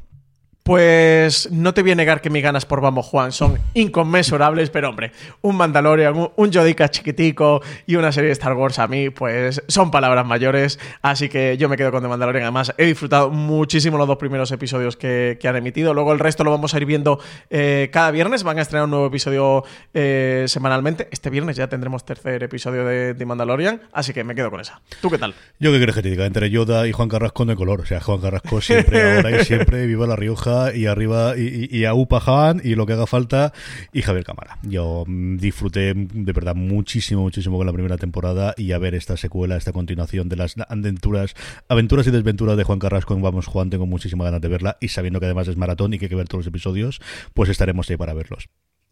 Pues 0.70 1.50
no 1.52 1.74
te 1.74 1.82
voy 1.82 1.94
a 1.94 1.96
negar 1.96 2.22
que 2.22 2.30
mis 2.30 2.44
ganas 2.44 2.64
por 2.64 2.80
Vamos 2.80 3.08
Juan 3.08 3.32
son 3.32 3.58
inconmensurables, 3.74 4.70
pero 4.70 4.90
hombre, 4.90 5.12
un 5.42 5.58
Mandalorian, 5.58 6.16
un, 6.16 6.32
un 6.36 6.52
chiquitico 6.52 7.64
y 7.88 7.96
una 7.96 8.12
serie 8.12 8.28
de 8.28 8.34
Star 8.34 8.54
Wars 8.54 8.78
a 8.78 8.88
mí, 8.88 9.10
pues 9.10 9.64
son 9.68 9.90
palabras 9.90 10.28
mayores, 10.28 10.78
así 11.02 11.28
que 11.28 11.58
yo 11.58 11.70
me 11.70 11.76
quedo 11.76 11.90
con 11.92 12.04
The 12.04 12.08
Mandalorian. 12.08 12.44
Además, 12.44 12.72
he 12.78 12.86
disfrutado 12.86 13.32
muchísimo 13.32 13.98
los 13.98 14.08
dos 14.08 14.18
primeros 14.18 14.52
episodios 14.52 14.96
que, 14.96 15.40
han 15.44 15.56
emitido, 15.56 15.96
luego 15.96 16.14
el 16.14 16.20
resto 16.20 16.44
lo 16.44 16.52
vamos 16.52 16.76
a 16.76 16.78
ir 16.78 16.86
viendo 16.86 17.20
eh, 17.50 17.90
cada 17.92 18.12
viernes, 18.12 18.44
van 18.44 18.60
a 18.60 18.62
estrenar 18.62 18.84
un 18.84 18.92
nuevo 18.92 19.08
episodio 19.08 19.64
eh, 19.96 20.46
semanalmente. 20.48 21.08
Este 21.10 21.32
viernes 21.32 21.58
ya 21.58 21.68
tendremos 21.68 22.06
tercer 22.06 22.44
episodio 22.44 22.86
de 22.86 23.16
The 23.16 23.26
Mandalorian, 23.26 23.82
así 23.92 24.14
que 24.14 24.24
me 24.24 24.36
quedo 24.36 24.52
con 24.52 24.60
esa. 24.60 24.82
¿Tú 25.02 25.10
qué 25.10 25.18
tal? 25.18 25.34
Yo 25.60 25.72
qué 25.72 25.78
quieres 25.78 25.96
que 25.96 26.04
te 26.04 26.10
diga, 26.12 26.28
entre 26.28 26.52
Yoda 26.52 26.88
y 26.88 26.92
Juan 26.92 27.10
Carrasco 27.10 27.44
de 27.46 27.56
color, 27.56 27.82
o 27.82 27.86
sea, 27.88 28.00
Juan 28.02 28.22
Carrasco 28.22 28.62
siempre, 28.62 29.16
ahora 29.16 29.32
y 29.32 29.44
siempre, 29.44 29.88
viva 29.88 30.06
La 30.06 30.16
Rioja 30.16 30.59
y 30.74 30.86
arriba 30.86 31.36
y, 31.38 31.86
a 31.86 31.94
Upa 31.94 32.22
Han 32.26 32.62
y 32.64 32.76
lo 32.76 32.86
que 32.86 32.94
haga 32.94 33.08
falta 33.08 33.54
y 33.94 34.02
Javier 34.02 34.26
Cámara. 34.26 34.58
Yo 34.64 35.04
mm, 35.08 35.38
disfruté 35.38 35.94
de 35.96 36.34
verdad 36.34 36.56
muchísimo, 36.56 37.22
muchísimo 37.22 37.58
con 37.58 37.66
la 37.66 37.74
primera 37.74 37.98
temporada 37.98 38.54
y 38.58 38.72
a 38.72 38.78
ver 38.78 38.96
esta 38.96 39.18
secuela, 39.18 39.56
esta 39.56 39.72
continuación 39.72 40.30
de 40.30 40.36
las 40.36 40.56
aventuras, 40.68 41.36
aventuras 41.68 42.08
y 42.08 42.12
desventuras 42.12 42.58
de 42.58 42.64
Juan 42.64 42.80
Carrasco 42.80 43.14
en 43.14 43.22
Vamos 43.22 43.48
Juan, 43.48 43.70
tengo 43.70 43.86
muchísima 43.86 44.24
ganas 44.24 44.42
de 44.42 44.48
verla 44.48 44.78
y 44.82 44.90
sabiendo 44.90 45.20
que 45.20 45.26
además 45.26 45.48
es 45.48 45.58
maratón 45.58 45.94
y 45.94 46.00
que 46.00 46.06
hay 46.06 46.10
que 46.10 46.16
ver 46.16 46.28
todos 46.28 46.46
los 46.46 46.48
episodios, 46.48 47.02
pues 47.34 47.50
estaremos 47.50 47.90
ahí 47.90 47.98
para 47.98 48.14
verlos. 48.14 48.50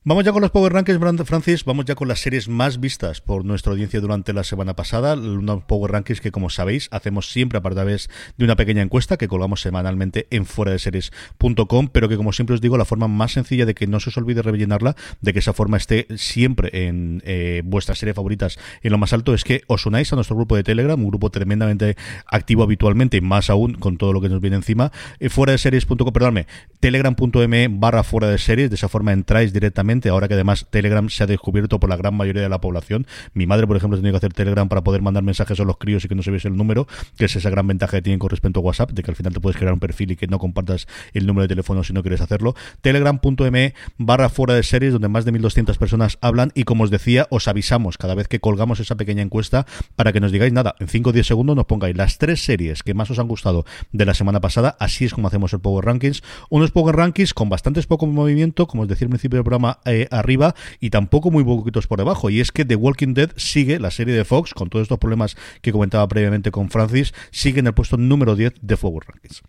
Vamos 0.10 0.24
ya 0.24 0.32
con 0.32 0.42
los 0.42 0.52
Power 0.52 0.72
Rankings, 0.72 1.26
Francis. 1.26 1.66
Vamos 1.66 1.84
ya 1.84 1.94
con 1.94 2.08
las 2.08 2.22
series 2.22 2.48
más 2.48 2.80
vistas 2.80 3.20
por 3.20 3.44
nuestra 3.44 3.74
audiencia 3.74 4.00
durante 4.00 4.32
la 4.32 4.46
semana 4.46 4.74
pasada. 4.74 5.16
Unos 5.16 5.66
Power 5.66 5.92
Rankings 5.92 6.22
que, 6.22 6.32
como 6.32 6.50
sabéis, 6.50 6.88
hacemos 6.92 7.30
siempre 7.30 7.60
a 7.60 7.62
través 7.62 8.10
de 8.38 8.46
una 8.46 8.56
pequeña 8.56 8.82
encuesta 8.82 9.18
que 9.18 9.28
colgamos 9.28 9.60
semanalmente 9.60 10.26
en 10.30 10.46
fuera 10.46 10.72
de 10.72 10.80
series.com, 10.80 11.90
pero 11.92 12.08
que, 12.08 12.16
como 12.16 12.32
siempre 12.32 12.54
os 12.54 12.62
digo, 12.62 12.78
la 12.78 12.86
forma 12.86 13.10
más 13.10 13.34
sencilla 13.34 13.66
de 13.66 13.76
que 13.76 13.86
no 13.86 14.00
se 14.00 14.08
os 14.08 14.18
olvide 14.18 14.42
rellenarla, 14.42 14.96
de 15.20 15.34
que 15.34 15.40
esa 15.40 15.52
forma 15.52 15.76
esté 15.76 16.08
siempre 16.16 16.88
en 16.88 17.22
eh, 17.26 17.62
vuestras 17.66 18.00
series 18.00 18.16
favoritas 18.16 18.58
en 18.84 18.94
lo 18.94 18.98
más 18.98 19.12
alto, 19.12 19.34
es 19.34 19.44
que 19.44 19.64
os 19.68 19.86
unáis 19.86 20.14
a 20.14 20.16
nuestro 20.16 20.38
grupo 20.38 20.56
de 20.56 20.64
Telegram, 20.64 20.98
un 20.98 21.10
grupo 21.10 21.32
tremendamente 21.32 21.98
activo 22.28 22.64
habitualmente 22.64 23.18
y 23.18 23.22
más 23.22 23.50
aún 23.50 23.74
con 23.74 23.98
todo 23.98 24.14
lo 24.14 24.22
que 24.22 24.30
nos 24.30 24.40
viene 24.40 24.56
encima. 24.56 24.94
Eh, 25.20 25.28
fuera 25.28 25.52
de 25.52 25.58
series.com, 25.58 26.14
perdóname, 26.14 26.48
telegram.me 26.80 27.68
barra 27.68 28.04
fuera 28.04 28.30
de 28.30 28.38
series. 28.38 28.70
De 28.70 28.78
esa 28.78 28.88
forma 28.88 29.12
entráis 29.12 29.52
directamente 29.52 29.97
ahora 30.06 30.28
que 30.28 30.36
además 30.36 30.68
Telegram 30.70 31.10
se 31.10 31.24
ha 31.24 31.28
descubierto 31.28 31.80
por 31.80 31.90
la 31.90 31.98
gran 31.98 32.16
mayoría 32.16 32.42
de 32.42 32.50
la 32.50 32.62
población. 32.62 33.08
Mi 33.34 33.48
madre, 33.48 33.68
por 33.68 33.78
ejemplo, 33.78 33.98
ha 33.98 34.00
tenido 34.00 34.14
que 34.14 34.18
hacer 34.18 34.34
Telegram 34.34 34.70
para 34.70 34.84
poder 34.84 35.02
mandar 35.02 35.24
mensajes 35.24 35.60
a 35.60 35.64
los 35.64 35.78
críos 35.78 36.06
y 36.06 36.08
que 36.08 36.16
no 36.16 36.24
se 36.24 36.32
viese 36.32 36.48
el 36.48 36.56
número, 36.56 36.88
que 37.18 37.26
es 37.26 37.36
esa 37.36 37.50
gran 37.50 37.68
ventaja 37.68 37.98
que 37.98 38.02
tienen 38.02 38.20
con 38.20 38.30
respecto 38.30 38.60
a 38.60 38.64
WhatsApp, 38.64 38.92
de 38.92 39.04
que 39.04 39.12
al 39.12 39.16
final 39.16 39.34
te 39.34 39.40
puedes 39.40 39.58
crear 39.58 39.74
un 39.74 39.80
perfil 39.80 40.12
y 40.12 40.16
que 40.16 40.28
no 40.28 40.40
compartas 40.40 40.88
el 41.14 41.26
número 41.26 41.44
de 41.44 41.48
teléfono 41.50 41.84
si 41.84 41.94
no 41.94 42.02
quieres 42.02 42.22
hacerlo. 42.22 42.56
Telegram.me 42.82 43.74
barra 43.98 44.30
fuera 44.30 44.54
de 44.54 44.64
series, 44.64 44.94
donde 44.94 45.08
más 45.08 45.26
de 45.26 45.34
1.200 45.34 45.78
personas 45.78 46.18
hablan 46.22 46.52
y 46.54 46.64
como 46.64 46.84
os 46.84 46.92
decía, 46.92 47.28
os 47.30 47.48
avisamos 47.48 47.98
cada 47.98 48.16
vez 48.16 48.28
que 48.28 48.40
colgamos 48.40 48.80
esa 48.80 48.96
pequeña 48.96 49.22
encuesta 49.22 49.66
para 49.96 50.14
que 50.14 50.20
nos 50.20 50.32
digáis 50.32 50.54
nada, 50.54 50.76
en 50.80 50.88
5 50.88 51.10
o 51.10 51.14
10 51.14 51.26
segundos 51.26 51.56
nos 51.56 51.66
pongáis 51.66 51.96
las 51.96 52.18
tres 52.18 52.44
series 52.44 52.84
que 52.84 52.94
más 52.94 53.10
os 53.12 53.20
han 53.20 53.28
gustado 53.28 53.66
de 53.92 54.06
la 54.06 54.14
semana 54.14 54.42
pasada, 54.42 54.76
así 54.80 55.06
es 55.06 55.14
como 55.14 55.28
hacemos 55.28 55.54
el 55.54 55.60
Power 55.60 55.86
Rankings, 55.86 56.24
unos 56.50 56.72
Power 56.72 56.96
Rankings 56.96 57.34
con 57.34 57.50
bastantes 57.50 57.88
poco 57.88 58.06
movimiento, 58.06 58.68
como 58.68 58.84
os 58.84 58.90
decía 58.90 59.06
al 59.06 59.10
principio 59.10 59.38
del 59.38 59.44
programa, 59.44 59.77
eh, 59.86 60.08
arriba 60.12 60.56
y 60.80 60.90
tampoco 60.90 61.32
muy 61.32 61.44
poquitos 61.44 61.88
por 61.88 62.00
debajo. 62.00 62.30
Y 62.30 62.40
es 62.40 62.52
que 62.52 62.66
The 62.66 62.76
Walking 62.76 63.14
Dead 63.14 63.32
sigue, 63.36 63.80
la 63.80 63.92
serie 63.92 64.14
de 64.14 64.26
Fox, 64.26 64.54
con 64.54 64.70
todos 64.70 64.84
estos 64.84 65.00
problemas 65.00 65.38
que 65.62 65.72
comentaba 65.72 66.08
previamente 66.08 66.52
con 66.52 66.70
Francis, 66.70 67.14
sigue 67.32 67.60
en 67.60 67.68
el 67.68 67.74
puesto 67.74 67.98
número 67.98 68.36
10 68.36 68.56
de 68.62 68.78
Power 68.78 69.04
Rankings 69.08 69.44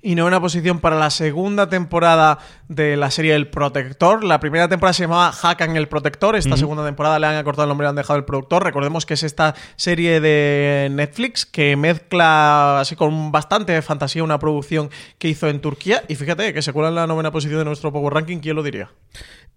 y 0.00 0.14
no 0.14 0.26
una 0.26 0.40
posición 0.40 0.80
para 0.80 0.98
la 0.98 1.10
segunda 1.10 1.68
temporada 1.68 2.38
de 2.68 2.96
la 2.96 3.10
serie 3.10 3.34
El 3.34 3.48
Protector. 3.48 4.24
La 4.24 4.40
primera 4.40 4.68
temporada 4.68 4.92
se 4.92 5.04
llamaba 5.04 5.32
en 5.60 5.76
el 5.76 5.88
Protector, 5.88 6.36
esta 6.36 6.56
segunda 6.56 6.84
temporada 6.84 7.18
le 7.18 7.26
han 7.26 7.36
acortado 7.36 7.64
el 7.64 7.68
nombre 7.68 7.86
y 7.86 7.88
han 7.88 7.96
dejado 7.96 8.18
el 8.18 8.24
productor. 8.24 8.64
Recordemos 8.64 9.06
que 9.06 9.14
es 9.14 9.22
esta 9.22 9.54
serie 9.76 10.20
de 10.20 10.88
Netflix 10.90 11.46
que 11.46 11.76
mezcla 11.76 12.80
así 12.80 12.96
con 12.96 13.32
bastante 13.32 13.80
fantasía 13.82 14.24
una 14.24 14.38
producción 14.38 14.90
que 15.18 15.28
hizo 15.28 15.48
en 15.48 15.60
Turquía 15.60 16.02
y 16.08 16.16
fíjate 16.16 16.52
que 16.52 16.62
se 16.62 16.72
cuela 16.72 16.88
en 16.88 16.96
la 16.96 17.06
novena 17.06 17.30
posición 17.30 17.58
de 17.60 17.64
nuestro 17.64 17.92
Power 17.92 18.14
Ranking, 18.14 18.38
¿quién 18.38 18.56
lo 18.56 18.62
diría? 18.62 18.90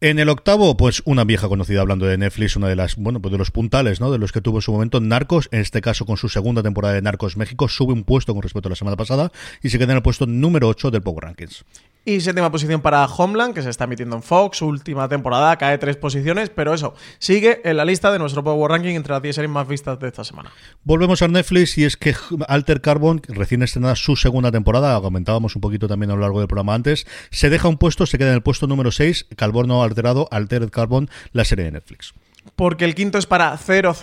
En 0.01 0.19
el 0.19 0.27
octavo, 0.27 0.75
pues 0.75 1.01
una 1.05 1.23
vieja 1.23 1.47
conocida 1.47 1.79
hablando 1.79 2.05
de 2.05 2.17
Netflix, 2.17 2.57
una 2.57 2.67
de 2.67 2.75
las, 2.75 2.97
bueno, 2.97 3.21
pues 3.21 3.31
de 3.31 3.37
los 3.37 3.49
puntales, 3.49 4.01
¿no? 4.01 4.11
De 4.11 4.17
los 4.17 4.33
que 4.33 4.41
tuvo 4.41 4.57
en 4.57 4.61
su 4.61 4.73
momento 4.73 4.99
Narcos, 4.99 5.47
en 5.53 5.61
este 5.61 5.79
caso 5.79 6.05
con 6.05 6.17
su 6.17 6.27
segunda 6.27 6.61
temporada 6.61 6.93
de 6.93 7.01
Narcos 7.01 7.37
México, 7.37 7.69
sube 7.69 7.93
un 7.93 8.03
puesto 8.03 8.33
con 8.33 8.43
respecto 8.43 8.67
a 8.67 8.71
la 8.71 8.75
semana 8.75 8.97
pasada 8.97 9.31
y 9.63 9.69
se 9.69 9.79
queda 9.79 9.93
en 9.93 9.97
el 9.97 10.03
puesto 10.03 10.25
número 10.25 10.67
8 10.67 10.91
del 10.91 11.01
Power 11.01 11.23
Rankings. 11.23 11.63
Y 12.07 12.21
séptima 12.21 12.51
posición 12.51 12.81
para 12.81 13.03
Homeland, 13.05 13.55
que 13.55 13.63
se 13.63 13.71
está 13.71 13.85
emitiendo 13.85 14.15
en 14.15 14.21
Fox, 14.21 14.61
última 14.61 15.09
temporada, 15.09 15.57
cae 15.57 15.79
tres 15.79 15.97
posiciones, 15.97 16.51
pero 16.51 16.71
eso, 16.71 16.93
sigue 17.17 17.61
en 17.67 17.77
la 17.77 17.83
lista 17.83 18.11
de 18.11 18.19
nuestro 18.19 18.43
Power 18.43 18.69
Ranking 18.69 18.93
entre 18.93 19.13
las 19.13 19.23
10 19.23 19.35
series 19.35 19.51
más 19.51 19.67
vistas 19.67 19.97
de 19.97 20.09
esta 20.09 20.23
semana. 20.23 20.51
Volvemos 20.83 21.23
a 21.23 21.27
Netflix 21.27 21.79
y 21.79 21.83
es 21.83 21.97
que 21.97 22.13
Alter 22.47 22.81
Carbon, 22.81 23.23
recién 23.27 23.63
estrenada 23.63 23.95
su 23.95 24.15
segunda 24.15 24.51
temporada, 24.51 25.01
comentábamos 25.01 25.55
un 25.55 25.61
poquito 25.61 25.87
también 25.87 26.11
a 26.11 26.13
lo 26.13 26.21
largo 26.21 26.37
del 26.37 26.47
programa 26.47 26.75
antes, 26.75 27.07
se 27.31 27.49
deja 27.49 27.67
un 27.67 27.77
puesto, 27.77 28.05
se 28.05 28.19
queda 28.19 28.29
en 28.29 28.35
el 28.35 28.43
puesto 28.43 28.67
número 28.67 28.91
6, 28.91 29.25
Calborno 29.35 29.81
alterado, 29.81 30.27
Altered 30.29 30.69
Carbon, 30.69 31.09
la 31.31 31.43
serie 31.43 31.65
de 31.65 31.71
Netflix. 31.71 32.13
Porque 32.55 32.85
el 32.85 32.95
quinto 32.95 33.17
es 33.17 33.25
para 33.25 33.57
000, 33.57 33.93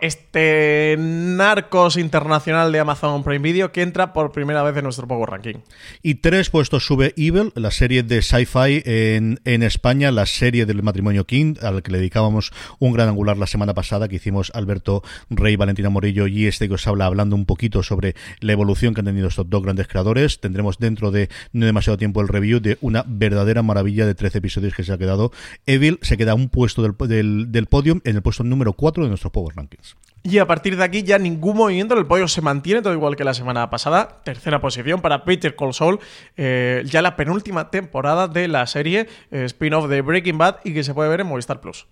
este 0.00 0.96
narcos 0.98 1.96
internacional 1.96 2.72
de 2.72 2.80
Amazon 2.80 3.22
Prime 3.22 3.38
Video 3.38 3.72
que 3.72 3.82
entra 3.82 4.12
por 4.12 4.32
primera 4.32 4.62
vez 4.62 4.76
en 4.76 4.84
nuestro 4.84 5.06
Power 5.06 5.30
Ranking. 5.30 5.56
Y 6.02 6.16
tres 6.16 6.50
puestos 6.50 6.84
sube 6.84 7.14
Evil, 7.16 7.52
la 7.54 7.70
serie 7.70 8.02
de 8.02 8.22
sci-fi 8.22 8.82
en, 8.84 9.40
en 9.44 9.62
España, 9.62 10.10
la 10.10 10.26
serie 10.26 10.66
del 10.66 10.82
matrimonio 10.82 11.24
King, 11.24 11.54
al 11.62 11.82
que 11.82 11.92
le 11.92 11.98
dedicábamos 11.98 12.52
un 12.78 12.92
gran 12.92 13.08
angular 13.08 13.36
la 13.38 13.46
semana 13.46 13.74
pasada, 13.74 14.08
que 14.08 14.16
hicimos 14.16 14.50
Alberto 14.54 15.02
Rey, 15.30 15.56
Valentina 15.56 15.90
Morillo 15.90 16.26
y 16.26 16.46
este 16.46 16.68
que 16.68 16.74
os 16.74 16.86
habla 16.86 17.06
hablando 17.06 17.36
un 17.36 17.46
poquito 17.46 17.82
sobre 17.82 18.14
la 18.40 18.52
evolución 18.52 18.94
que 18.94 19.00
han 19.00 19.06
tenido 19.06 19.28
estos 19.28 19.48
dos 19.48 19.62
grandes 19.62 19.88
creadores. 19.88 20.40
Tendremos 20.40 20.78
dentro 20.78 21.10
de 21.10 21.28
no 21.52 21.66
demasiado 21.66 21.96
tiempo 21.96 22.20
el 22.20 22.28
review 22.28 22.60
de 22.60 22.78
una 22.80 23.04
verdadera 23.06 23.62
maravilla 23.62 24.06
de 24.06 24.14
13 24.14 24.38
episodios 24.38 24.74
que 24.74 24.84
se 24.84 24.92
ha 24.92 24.98
quedado. 24.98 25.32
Evil 25.66 25.98
se 26.02 26.16
queda 26.16 26.34
un 26.34 26.48
puesto 26.48 26.82
del, 26.82 27.52
del, 27.52 27.66
en 27.84 28.00
el 28.04 28.22
puesto 28.22 28.42
número 28.44 28.72
4 28.72 29.04
de 29.04 29.08
nuestros 29.08 29.32
Power 29.32 29.54
Rankings. 29.54 29.96
Y 30.22 30.38
a 30.38 30.46
partir 30.46 30.76
de 30.76 30.82
aquí 30.82 31.04
ya 31.04 31.18
ningún 31.18 31.56
movimiento 31.56 31.94
del 31.94 32.06
podio 32.06 32.26
se 32.26 32.40
mantiene, 32.40 32.82
todo 32.82 32.92
igual 32.92 33.14
que 33.14 33.22
la 33.22 33.32
semana 33.32 33.70
pasada. 33.70 34.22
Tercera 34.24 34.60
posición 34.60 35.00
para 35.00 35.24
Peter 35.24 35.54
Call 35.54 35.72
Saul, 35.72 36.00
eh, 36.36 36.82
ya 36.84 37.00
la 37.00 37.14
penúltima 37.14 37.70
temporada 37.70 38.26
de 38.26 38.48
la 38.48 38.66
serie 38.66 39.06
eh, 39.30 39.44
spin-off 39.44 39.88
de 39.88 40.00
Breaking 40.00 40.36
Bad 40.36 40.56
y 40.64 40.74
que 40.74 40.82
se 40.82 40.94
puede 40.94 41.10
ver 41.10 41.20
en 41.20 41.28
Movistar 41.28 41.60
Plus. 41.60 41.86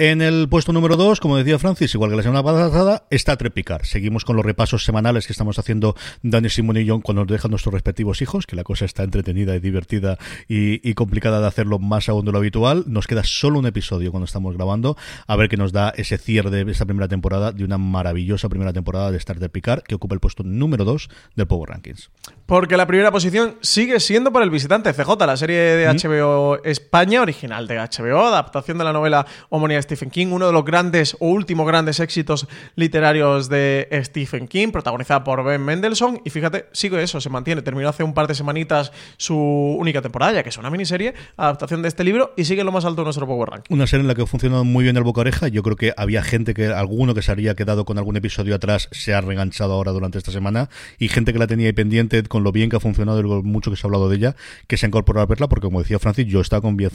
En 0.00 0.22
el 0.22 0.48
puesto 0.48 0.72
número 0.72 0.94
2, 0.94 1.18
como 1.18 1.36
decía 1.36 1.58
Francis, 1.58 1.92
igual 1.92 2.10
que 2.10 2.16
la 2.16 2.22
semana 2.22 2.44
pasada, 2.44 3.08
está 3.10 3.36
Trepicar. 3.36 3.84
Seguimos 3.84 4.24
con 4.24 4.36
los 4.36 4.44
repasos 4.44 4.84
semanales 4.84 5.26
que 5.26 5.32
estamos 5.32 5.58
haciendo 5.58 5.96
Dani, 6.22 6.50
Simón 6.50 6.76
y 6.76 6.88
John 6.88 7.00
cuando 7.00 7.22
nos 7.22 7.32
dejan 7.32 7.50
nuestros 7.50 7.74
respectivos 7.74 8.22
hijos, 8.22 8.46
que 8.46 8.54
la 8.54 8.62
cosa 8.62 8.84
está 8.84 9.02
entretenida 9.02 9.56
y 9.56 9.58
divertida 9.58 10.16
y, 10.46 10.94
complicada 10.94 11.40
de 11.40 11.48
hacerlo 11.48 11.80
más 11.80 12.08
aún 12.08 12.24
de 12.24 12.30
lo 12.30 12.38
habitual. 12.38 12.84
Nos 12.86 13.08
queda 13.08 13.24
solo 13.24 13.58
un 13.58 13.66
episodio 13.66 14.12
cuando 14.12 14.26
estamos 14.26 14.54
grabando, 14.54 14.96
a 15.26 15.34
ver 15.34 15.48
qué 15.48 15.56
nos 15.56 15.72
da 15.72 15.92
ese 15.96 16.16
cierre 16.16 16.50
de 16.50 16.70
esta 16.70 16.86
primera 16.86 17.08
temporada, 17.08 17.50
de 17.50 17.64
una 17.64 17.78
maravillosa 17.78 18.48
primera 18.48 18.72
temporada 18.72 19.10
de 19.10 19.16
Star 19.16 19.40
Trepicar, 19.40 19.82
que 19.82 19.96
ocupa 19.96 20.14
el 20.14 20.20
puesto 20.20 20.44
número 20.44 20.84
2 20.84 21.08
del 21.34 21.48
Power 21.48 21.70
Rankings. 21.70 22.08
Porque 22.48 22.78
la 22.78 22.86
primera 22.86 23.12
posición 23.12 23.56
sigue 23.60 24.00
siendo 24.00 24.32
para 24.32 24.42
el 24.42 24.50
visitante 24.50 24.94
CJ, 24.94 25.26
la 25.26 25.36
serie 25.36 25.58
de 25.58 25.86
HBO 25.86 26.64
España, 26.64 27.20
original 27.20 27.68
de 27.68 27.76
HBO, 27.76 28.24
adaptación 28.24 28.78
de 28.78 28.84
la 28.84 28.94
novela 28.94 29.26
homónima 29.50 29.82
Stephen 29.82 30.08
King, 30.08 30.28
uno 30.28 30.46
de 30.46 30.54
los 30.54 30.64
grandes 30.64 31.14
o 31.20 31.28
últimos 31.28 31.66
grandes 31.66 32.00
éxitos 32.00 32.48
literarios 32.74 33.50
de 33.50 33.86
Stephen 34.02 34.48
King, 34.48 34.68
protagonizada 34.70 35.24
por 35.24 35.44
Ben 35.44 35.62
Mendelssohn. 35.62 36.22
Y 36.24 36.30
fíjate, 36.30 36.70
sigue 36.72 37.02
eso, 37.02 37.20
se 37.20 37.28
mantiene. 37.28 37.60
Terminó 37.60 37.86
hace 37.86 38.02
un 38.02 38.14
par 38.14 38.26
de 38.26 38.34
semanitas 38.34 38.92
su 39.18 39.36
única 39.36 40.00
temporada, 40.00 40.32
ya 40.32 40.42
que 40.42 40.48
es 40.48 40.56
una 40.56 40.70
miniserie, 40.70 41.12
adaptación 41.36 41.82
de 41.82 41.88
este 41.88 42.02
libro, 42.02 42.32
y 42.34 42.46
sigue 42.46 42.64
lo 42.64 42.72
más 42.72 42.86
alto 42.86 43.02
de 43.02 43.04
nuestro 43.04 43.26
Power 43.26 43.50
Rank. 43.50 43.64
Una 43.68 43.86
serie 43.86 44.04
en 44.04 44.08
la 44.08 44.14
que 44.14 44.22
ha 44.22 44.26
funcionado 44.26 44.64
muy 44.64 44.84
bien 44.84 44.96
el 44.96 45.02
boca 45.02 45.20
oreja. 45.20 45.48
Yo 45.48 45.62
creo 45.62 45.76
que 45.76 45.92
había 45.98 46.22
gente 46.22 46.54
que, 46.54 46.68
alguno 46.68 47.14
que 47.14 47.20
se 47.20 47.30
había 47.30 47.54
quedado 47.54 47.84
con 47.84 47.98
algún 47.98 48.16
episodio 48.16 48.54
atrás, 48.54 48.88
se 48.90 49.12
ha 49.12 49.20
reganchado 49.20 49.74
ahora 49.74 49.92
durante 49.92 50.16
esta 50.16 50.32
semana, 50.32 50.70
y 50.98 51.08
gente 51.08 51.34
que 51.34 51.38
la 51.38 51.46
tenía 51.46 51.66
ahí 51.66 51.74
pendiente 51.74 52.22
con 52.22 52.37
lo 52.44 52.52
bien 52.52 52.70
que 52.70 52.76
ha 52.76 52.80
funcionado 52.80 53.20
y 53.20 53.22
lo 53.22 53.42
mucho 53.42 53.70
que 53.70 53.76
se 53.76 53.86
ha 53.86 53.88
hablado 53.88 54.08
de 54.08 54.16
ella, 54.16 54.36
que 54.66 54.76
se 54.76 54.86
ha 54.86 54.88
incorporado 54.88 55.24
a 55.24 55.26
verla, 55.26 55.48
porque 55.48 55.66
como 55.66 55.80
decía 55.80 55.98
Francis, 55.98 56.26
yo 56.26 56.40
estaba 56.40 56.62
con 56.62 56.76
bien. 56.76 56.90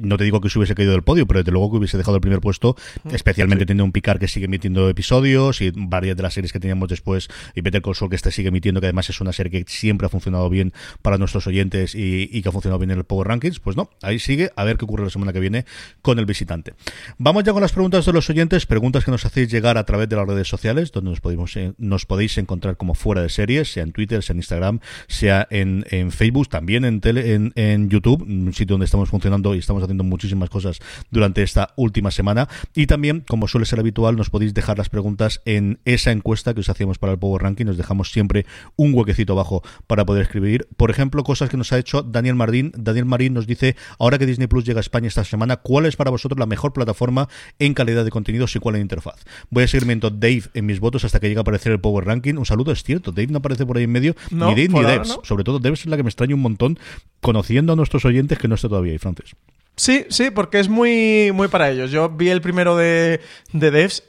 No 0.00 0.16
te 0.16 0.24
digo 0.24 0.40
que 0.40 0.50
se 0.50 0.58
hubiese 0.58 0.74
caído 0.74 0.92
del 0.92 1.02
podio, 1.02 1.26
pero 1.26 1.40
desde 1.40 1.52
luego 1.52 1.70
que 1.70 1.78
hubiese 1.78 1.98
dejado 1.98 2.16
el 2.16 2.20
primer 2.20 2.40
puesto, 2.40 2.76
especialmente 3.10 3.62
sí. 3.62 3.66
teniendo 3.66 3.84
un 3.84 3.92
Picar 3.92 4.18
que 4.18 4.28
sigue 4.28 4.46
emitiendo 4.46 4.88
episodios 4.88 5.60
y 5.60 5.72
varias 5.74 6.16
de 6.16 6.22
las 6.22 6.34
series 6.34 6.52
que 6.52 6.60
teníamos 6.60 6.88
después 6.88 7.28
y 7.54 7.62
Peter 7.62 7.82
Call 7.82 7.94
Saul 7.94 8.10
que 8.10 8.16
este 8.16 8.30
sigue 8.30 8.48
emitiendo, 8.48 8.80
que 8.80 8.86
además 8.86 9.08
es 9.10 9.20
una 9.20 9.32
serie 9.32 9.50
que 9.50 9.70
siempre 9.70 10.06
ha 10.06 10.08
funcionado 10.08 10.48
bien 10.50 10.72
para 11.02 11.18
nuestros 11.18 11.46
oyentes 11.46 11.94
y, 11.94 12.28
y, 12.30 12.42
que 12.42 12.48
ha 12.48 12.52
funcionado 12.52 12.78
bien 12.78 12.90
en 12.90 12.98
el 12.98 13.04
Power 13.04 13.28
Rankings, 13.28 13.60
pues 13.60 13.76
no, 13.76 13.90
ahí 14.02 14.18
sigue, 14.18 14.50
a 14.56 14.64
ver 14.64 14.76
qué 14.76 14.84
ocurre 14.84 15.04
la 15.04 15.10
semana 15.10 15.32
que 15.32 15.40
viene 15.40 15.64
con 16.02 16.18
el 16.18 16.26
visitante. 16.26 16.74
Vamos 17.18 17.44
ya 17.44 17.52
con 17.52 17.62
las 17.62 17.72
preguntas 17.72 18.04
de 18.06 18.12
los 18.12 18.28
oyentes, 18.30 18.66
preguntas 18.66 19.04
que 19.04 19.10
nos 19.10 19.24
hacéis 19.24 19.50
llegar 19.50 19.78
a 19.78 19.84
través 19.84 20.08
de 20.08 20.16
las 20.16 20.26
redes 20.26 20.48
sociales, 20.48 20.92
donde 20.92 21.10
nos, 21.10 21.20
podemos, 21.20 21.56
eh, 21.56 21.72
nos 21.78 22.06
podéis 22.06 22.38
encontrar 22.38 22.76
como 22.76 22.94
fuera 22.94 23.22
de 23.22 23.28
series, 23.28 23.72
sea 23.72 23.82
en 23.82 23.92
Twitter, 23.92 24.22
sea 24.22 24.34
en 24.34 24.38
Instagram, 24.38 24.75
sea 25.08 25.46
en, 25.50 25.84
en 25.90 26.10
Facebook, 26.10 26.48
también 26.48 26.84
en, 26.84 27.00
tele, 27.00 27.34
en, 27.34 27.52
en 27.56 27.88
YouTube, 27.88 28.22
un 28.22 28.52
sitio 28.52 28.74
donde 28.74 28.84
estamos 28.84 29.08
funcionando 29.08 29.54
y 29.54 29.58
estamos 29.58 29.82
haciendo 29.82 30.04
muchísimas 30.04 30.50
cosas 30.50 30.80
durante 31.10 31.42
esta 31.42 31.72
última 31.76 32.10
semana. 32.10 32.48
Y 32.74 32.86
también, 32.86 33.24
como 33.26 33.48
suele 33.48 33.66
ser 33.66 33.80
habitual, 33.80 34.16
nos 34.16 34.30
podéis 34.30 34.54
dejar 34.54 34.78
las 34.78 34.88
preguntas 34.88 35.40
en 35.44 35.78
esa 35.84 36.12
encuesta 36.12 36.54
que 36.54 36.60
os 36.60 36.68
hacíamos 36.68 36.98
para 36.98 37.12
el 37.12 37.18
Power 37.18 37.42
Ranking. 37.42 37.66
Nos 37.66 37.76
dejamos 37.76 38.10
siempre 38.12 38.46
un 38.76 38.94
huequecito 38.94 39.32
abajo 39.32 39.62
para 39.86 40.04
poder 40.04 40.22
escribir. 40.22 40.68
Por 40.76 40.90
ejemplo, 40.90 41.22
cosas 41.24 41.50
que 41.50 41.56
nos 41.56 41.72
ha 41.72 41.78
hecho 41.78 42.02
Daniel 42.02 42.34
Marín. 42.34 42.72
Daniel 42.76 43.04
Marín 43.04 43.34
nos 43.34 43.46
dice, 43.46 43.76
ahora 43.98 44.18
que 44.18 44.26
Disney 44.26 44.46
Plus 44.46 44.64
llega 44.64 44.80
a 44.80 44.80
España 44.80 45.08
esta 45.08 45.24
semana, 45.24 45.56
¿cuál 45.56 45.86
es 45.86 45.96
para 45.96 46.10
vosotros 46.10 46.38
la 46.38 46.46
mejor 46.46 46.72
plataforma 46.72 47.28
en 47.58 47.74
calidad 47.74 48.04
de 48.04 48.10
contenidos 48.10 48.54
y 48.56 48.58
cuál 48.58 48.76
en 48.76 48.82
interfaz? 48.82 49.24
Voy 49.50 49.64
a 49.64 49.68
seguir 49.68 49.86
miento 49.86 50.10
Dave 50.10 50.44
en 50.54 50.66
mis 50.66 50.80
votos 50.80 51.04
hasta 51.04 51.20
que 51.20 51.28
llegue 51.28 51.38
a 51.38 51.42
aparecer 51.42 51.72
el 51.72 51.80
Power 51.80 52.04
Ranking. 52.04 52.34
Un 52.34 52.46
saludo, 52.46 52.72
es 52.72 52.82
cierto. 52.82 53.12
Dave 53.12 53.28
no 53.28 53.38
aparece 53.38 53.66
por 53.66 53.76
ahí 53.76 53.84
en 53.84 53.92
medio. 53.92 54.16
No, 54.30 54.46
ni 54.48 54.52
Dave 54.52 54.65
no. 54.68 55.20
Sobre 55.24 55.44
todo 55.44 55.58
Devs 55.58 55.80
es 55.80 55.86
la 55.86 55.96
que 55.96 56.02
me 56.02 56.08
extraña 56.08 56.34
un 56.34 56.42
montón, 56.42 56.78
conociendo 57.20 57.72
a 57.72 57.76
nuestros 57.76 58.04
oyentes 58.04 58.38
que 58.38 58.48
no 58.48 58.54
está 58.54 58.68
todavía 58.68 58.92
ahí, 58.92 58.98
Francis. 58.98 59.34
Sí, 59.76 60.06
sí, 60.08 60.30
porque 60.30 60.58
es 60.58 60.68
muy, 60.68 61.32
muy 61.34 61.48
para 61.48 61.70
ellos. 61.70 61.90
Yo 61.90 62.08
vi 62.08 62.30
el 62.30 62.40
primero 62.40 62.76
de, 62.76 63.20
de 63.52 63.70
Devs. 63.70 64.04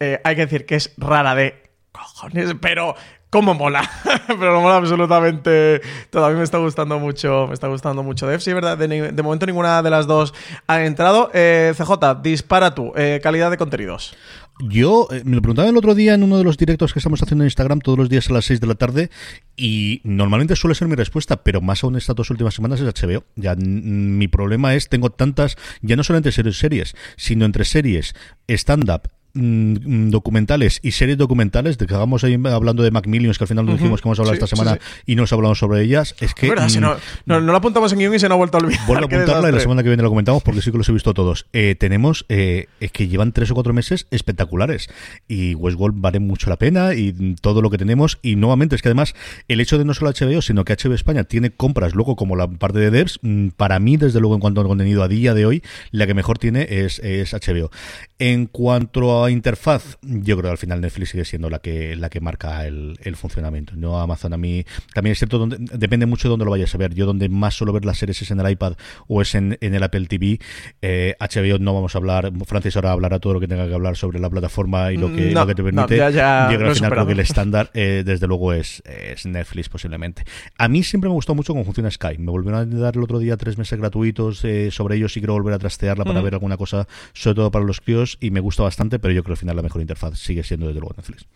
eh, 0.00 0.20
hay 0.24 0.36
que 0.36 0.42
decir 0.42 0.66
que 0.66 0.74
es 0.74 0.92
rara 0.98 1.34
de 1.34 1.70
cojones, 1.92 2.54
pero 2.60 2.94
cómo 3.30 3.54
mola. 3.54 3.88
pero 4.26 4.60
mola 4.60 4.76
absolutamente 4.76 5.80
todo. 6.10 6.26
A 6.26 6.30
mí 6.30 6.36
me 6.36 6.44
está 6.44 6.58
gustando 6.58 6.98
mucho, 6.98 7.46
me 7.48 7.54
está 7.54 7.68
gustando 7.68 8.02
mucho 8.02 8.26
Devs. 8.26 8.44
Sí, 8.44 8.50
es 8.50 8.54
verdad, 8.54 8.76
de 8.76 9.22
momento 9.22 9.46
ninguna 9.46 9.82
de 9.82 9.90
las 9.90 10.06
dos 10.06 10.34
ha 10.66 10.84
entrado. 10.84 11.30
Eh, 11.32 11.72
CJ, 11.76 12.20
dispara 12.22 12.74
tú. 12.74 12.92
eh, 12.94 13.20
calidad 13.22 13.50
de 13.50 13.56
contenidos. 13.56 14.14
Yo 14.58 15.08
eh, 15.10 15.22
me 15.24 15.36
lo 15.36 15.42
preguntaba 15.42 15.68
el 15.68 15.76
otro 15.76 15.94
día 15.94 16.14
en 16.14 16.22
uno 16.22 16.38
de 16.38 16.44
los 16.44 16.56
directos 16.56 16.92
que 16.94 16.98
estamos 16.98 17.22
haciendo 17.22 17.44
en 17.44 17.48
Instagram 17.48 17.80
todos 17.80 17.98
los 17.98 18.08
días 18.08 18.30
a 18.30 18.32
las 18.32 18.46
6 18.46 18.60
de 18.60 18.66
la 18.66 18.74
tarde 18.74 19.10
y 19.54 20.00
normalmente 20.02 20.56
suele 20.56 20.74
ser 20.74 20.88
mi 20.88 20.94
respuesta, 20.94 21.42
pero 21.42 21.60
más 21.60 21.84
aún 21.84 21.96
estas 21.96 22.16
dos 22.16 22.30
últimas 22.30 22.54
semanas 22.54 22.80
es 22.80 22.86
HBO. 22.86 23.24
Ya 23.34 23.54
mi 23.54 24.28
problema 24.28 24.74
es 24.74 24.88
tengo 24.88 25.10
tantas, 25.10 25.56
ya 25.82 25.96
no 25.96 26.04
solamente 26.04 26.32
series, 26.32 26.56
series, 26.56 26.96
sino 27.16 27.44
entre 27.44 27.66
series, 27.66 28.14
stand-up, 28.48 29.10
mm, 29.36 30.10
documentales 30.10 30.80
y 30.82 30.92
series 30.92 31.18
documentales 31.18 31.78
de 31.78 31.86
que 31.86 31.94
hagamos 31.94 32.24
ahí 32.24 32.38
hablando 32.44 32.82
de 32.82 32.90
Macmillions 32.90 33.38
que 33.38 33.44
al 33.44 33.48
final 33.48 33.66
nos 33.66 33.76
dijimos 33.76 34.00
que 34.00 34.08
vamos 34.08 34.18
a 34.18 34.22
hablar 34.22 34.36
Sí, 34.36 34.44
esta 34.44 34.56
semana 34.56 34.78
sí. 34.80 35.12
y 35.12 35.16
no 35.16 35.24
os 35.24 35.32
hablamos 35.32 35.58
sobre 35.58 35.82
ellas 35.82 36.14
es 36.20 36.34
que 36.34 36.52
si 36.68 36.78
mm, 36.78 36.80
no, 36.80 36.96
no, 37.26 37.40
no 37.40 37.52
lo 37.52 37.56
apuntamos 37.58 37.92
en 37.92 37.98
guion 37.98 38.14
y 38.14 38.18
se 38.18 38.28
nos 38.28 38.36
ha 38.36 38.38
vuelto 38.38 38.58
a 38.58 38.60
olvidar. 38.60 38.86
Vuelvo 38.86 39.04
a 39.04 39.06
apuntarla 39.14 39.48
y 39.48 39.52
la 39.52 39.60
semana 39.60 39.82
que 39.82 39.88
viene 39.88 40.02
lo 40.02 40.08
comentamos 40.08 40.42
porque 40.42 40.62
sí 40.62 40.70
que 40.70 40.78
los 40.78 40.88
he 40.88 40.92
visto 40.92 41.14
todos. 41.14 41.46
Eh, 41.52 41.76
tenemos, 41.78 42.24
eh, 42.28 42.66
es 42.80 42.92
que 42.92 43.08
llevan 43.08 43.32
tres 43.32 43.50
o 43.50 43.54
cuatro 43.54 43.72
meses 43.72 44.06
espectaculares 44.10 44.88
y 45.28 45.54
Westworld 45.54 46.00
vale 46.00 46.20
mucho 46.20 46.50
la 46.50 46.56
pena 46.56 46.94
y 46.94 47.36
todo 47.40 47.62
lo 47.62 47.70
que 47.70 47.78
tenemos 47.78 48.18
y 48.22 48.36
nuevamente 48.36 48.76
es 48.76 48.82
que 48.82 48.88
además 48.88 49.14
el 49.48 49.60
hecho 49.60 49.78
de 49.78 49.84
no 49.84 49.94
solo 49.94 50.10
HBO 50.10 50.42
sino 50.42 50.64
que 50.64 50.74
HBO 50.74 50.94
España 50.94 51.24
tiene 51.24 51.50
compras 51.50 51.94
luego 51.94 52.16
como 52.16 52.36
la 52.36 52.48
parte 52.48 52.78
de 52.78 52.90
devs, 52.90 53.18
mm, 53.22 53.48
para 53.56 53.78
mí 53.78 53.96
desde 53.96 54.20
luego 54.20 54.34
en 54.34 54.40
cuanto 54.40 54.60
a 54.60 54.64
contenido 54.64 55.02
a 55.02 55.08
día 55.08 55.34
de 55.34 55.46
hoy 55.46 55.62
la 55.90 56.06
que 56.06 56.14
mejor 56.14 56.38
tiene 56.38 56.66
es, 56.68 56.98
es 57.00 57.32
HBO. 57.32 57.70
En 58.18 58.46
cuanto 58.46 59.24
a 59.24 59.25
interfaz, 59.32 59.98
yo 60.02 60.36
creo 60.36 60.48
que 60.48 60.52
al 60.52 60.58
final 60.58 60.80
Netflix 60.80 61.10
sigue 61.10 61.24
siendo 61.24 61.50
la 61.50 61.58
que 61.60 61.96
la 61.96 62.08
que 62.08 62.20
marca 62.20 62.66
el, 62.66 62.98
el 63.02 63.16
funcionamiento. 63.16 63.74
No 63.76 64.00
Amazon 64.00 64.32
a 64.32 64.36
mí 64.36 64.64
también 64.94 65.12
es 65.12 65.18
cierto 65.18 65.38
donde, 65.38 65.56
depende 65.58 66.06
mucho 66.06 66.28
de 66.28 66.30
dónde 66.30 66.44
lo 66.44 66.50
vayas 66.50 66.74
a 66.74 66.78
ver. 66.78 66.94
Yo 66.94 67.06
donde 67.06 67.28
más 67.28 67.54
suelo 67.54 67.72
ver 67.72 67.84
las 67.84 67.98
series 67.98 68.20
es 68.22 68.30
en 68.30 68.40
el 68.40 68.50
iPad 68.50 68.74
o 69.08 69.22
es 69.22 69.34
en, 69.34 69.56
en 69.60 69.74
el 69.74 69.82
Apple 69.82 70.06
TV. 70.06 70.38
Eh, 70.82 71.14
HBO 71.20 71.58
no 71.58 71.74
vamos 71.74 71.94
a 71.94 71.98
hablar. 71.98 72.32
Francis 72.46 72.76
ahora 72.76 72.92
hablará 72.92 73.18
todo 73.18 73.34
lo 73.34 73.40
que 73.40 73.48
tenga 73.48 73.66
que 73.68 73.74
hablar 73.74 73.96
sobre 73.96 74.18
la 74.18 74.30
plataforma 74.30 74.92
y 74.92 74.96
lo 74.96 75.12
que, 75.12 75.30
No, 75.32 75.40
lo 75.40 75.46
que 75.46 75.54
te 75.54 75.62
no, 75.62 75.86
permite. 75.86 75.96
ya- 75.96 76.10
ya 76.10 76.48
yo 76.50 76.56
creo 76.58 76.70
al 76.70 76.74
final 76.76 76.90
creo 76.92 77.06
que 77.06 77.12
el 77.12 77.20
estándar 77.26 77.70
eh, 77.74 78.02
desde 78.04 78.26
luego 78.26 78.52
es, 78.52 78.82
es 78.86 79.26
Netflix 79.26 79.68
posiblemente. 79.68 80.24
A 80.58 80.68
mí 80.68 80.82
siempre 80.82 81.08
me 81.08 81.14
gustó 81.14 81.34
mucho 81.34 81.52
cómo 81.52 81.64
funciona 81.64 81.90
Sky. 81.90 82.18
Me 82.18 82.30
volvieron 82.30 82.60
a 82.74 82.78
dar 82.80 82.96
el 82.96 83.02
otro 83.02 83.18
día 83.18 83.36
tres 83.36 83.58
meses 83.58 83.78
gratuitos 83.78 84.44
eh, 84.44 84.70
sobre 84.70 84.96
ellos 84.96 85.16
y 85.16 85.20
quiero 85.20 85.34
volver 85.34 85.54
a 85.54 85.58
trastearla 85.58 86.04
para 86.04 86.18
Ujú. 86.20 86.24
ver 86.24 86.34
alguna 86.34 86.56
cosa, 86.56 86.86
sobre 87.12 87.36
todo 87.36 87.50
para 87.50 87.64
los 87.64 87.80
críos 87.80 88.16
y 88.20 88.30
me 88.30 88.40
gusta 88.40 88.62
bastante, 88.62 88.98
pero 89.06 89.14
yo 89.14 89.22
creo 89.22 89.36
que 89.36 89.38
al 89.38 89.40
final 89.40 89.54
la 89.54 89.62
mejor 89.62 89.80
interfaz 89.80 90.18
sigue 90.18 90.42
siendo 90.42 90.66
desde 90.66 90.80
luego 90.80 90.96
Netflix. 90.96 91.28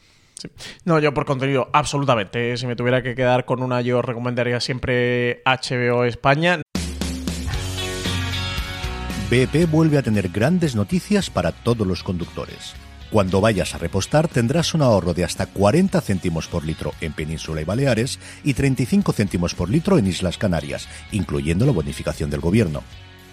No, 0.84 0.98
yo 0.98 1.14
por 1.14 1.24
contenido, 1.24 1.70
absolutamente. 1.72 2.56
Si 2.56 2.66
me 2.66 2.74
tuviera 2.74 3.00
que 3.00 3.14
quedar 3.14 3.44
con 3.44 3.62
una, 3.62 3.80
yo 3.80 4.02
recomendaría 4.02 4.58
siempre 4.58 5.40
HBO 5.46 6.04
España. 6.04 6.62
BP 9.30 9.70
vuelve 9.70 9.98
a 9.98 10.02
tener 10.02 10.30
grandes 10.30 10.74
noticias 10.74 11.30
para 11.30 11.52
todos 11.52 11.86
los 11.86 12.02
conductores. 12.02 12.74
Cuando 13.12 13.40
vayas 13.40 13.72
a 13.76 13.78
repostar 13.78 14.26
tendrás 14.26 14.74
un 14.74 14.82
ahorro 14.82 15.14
de 15.14 15.22
hasta 15.22 15.46
40 15.46 16.00
céntimos 16.00 16.48
por 16.48 16.64
litro 16.64 16.92
en 17.00 17.12
Península 17.12 17.60
y 17.60 17.64
Baleares 17.64 18.18
y 18.42 18.54
35 18.54 19.12
céntimos 19.12 19.54
por 19.54 19.70
litro 19.70 19.96
en 19.96 20.08
Islas 20.08 20.38
Canarias, 20.38 20.88
incluyendo 21.12 21.66
la 21.66 21.72
bonificación 21.72 22.30
del 22.30 22.40
gobierno. 22.40 22.82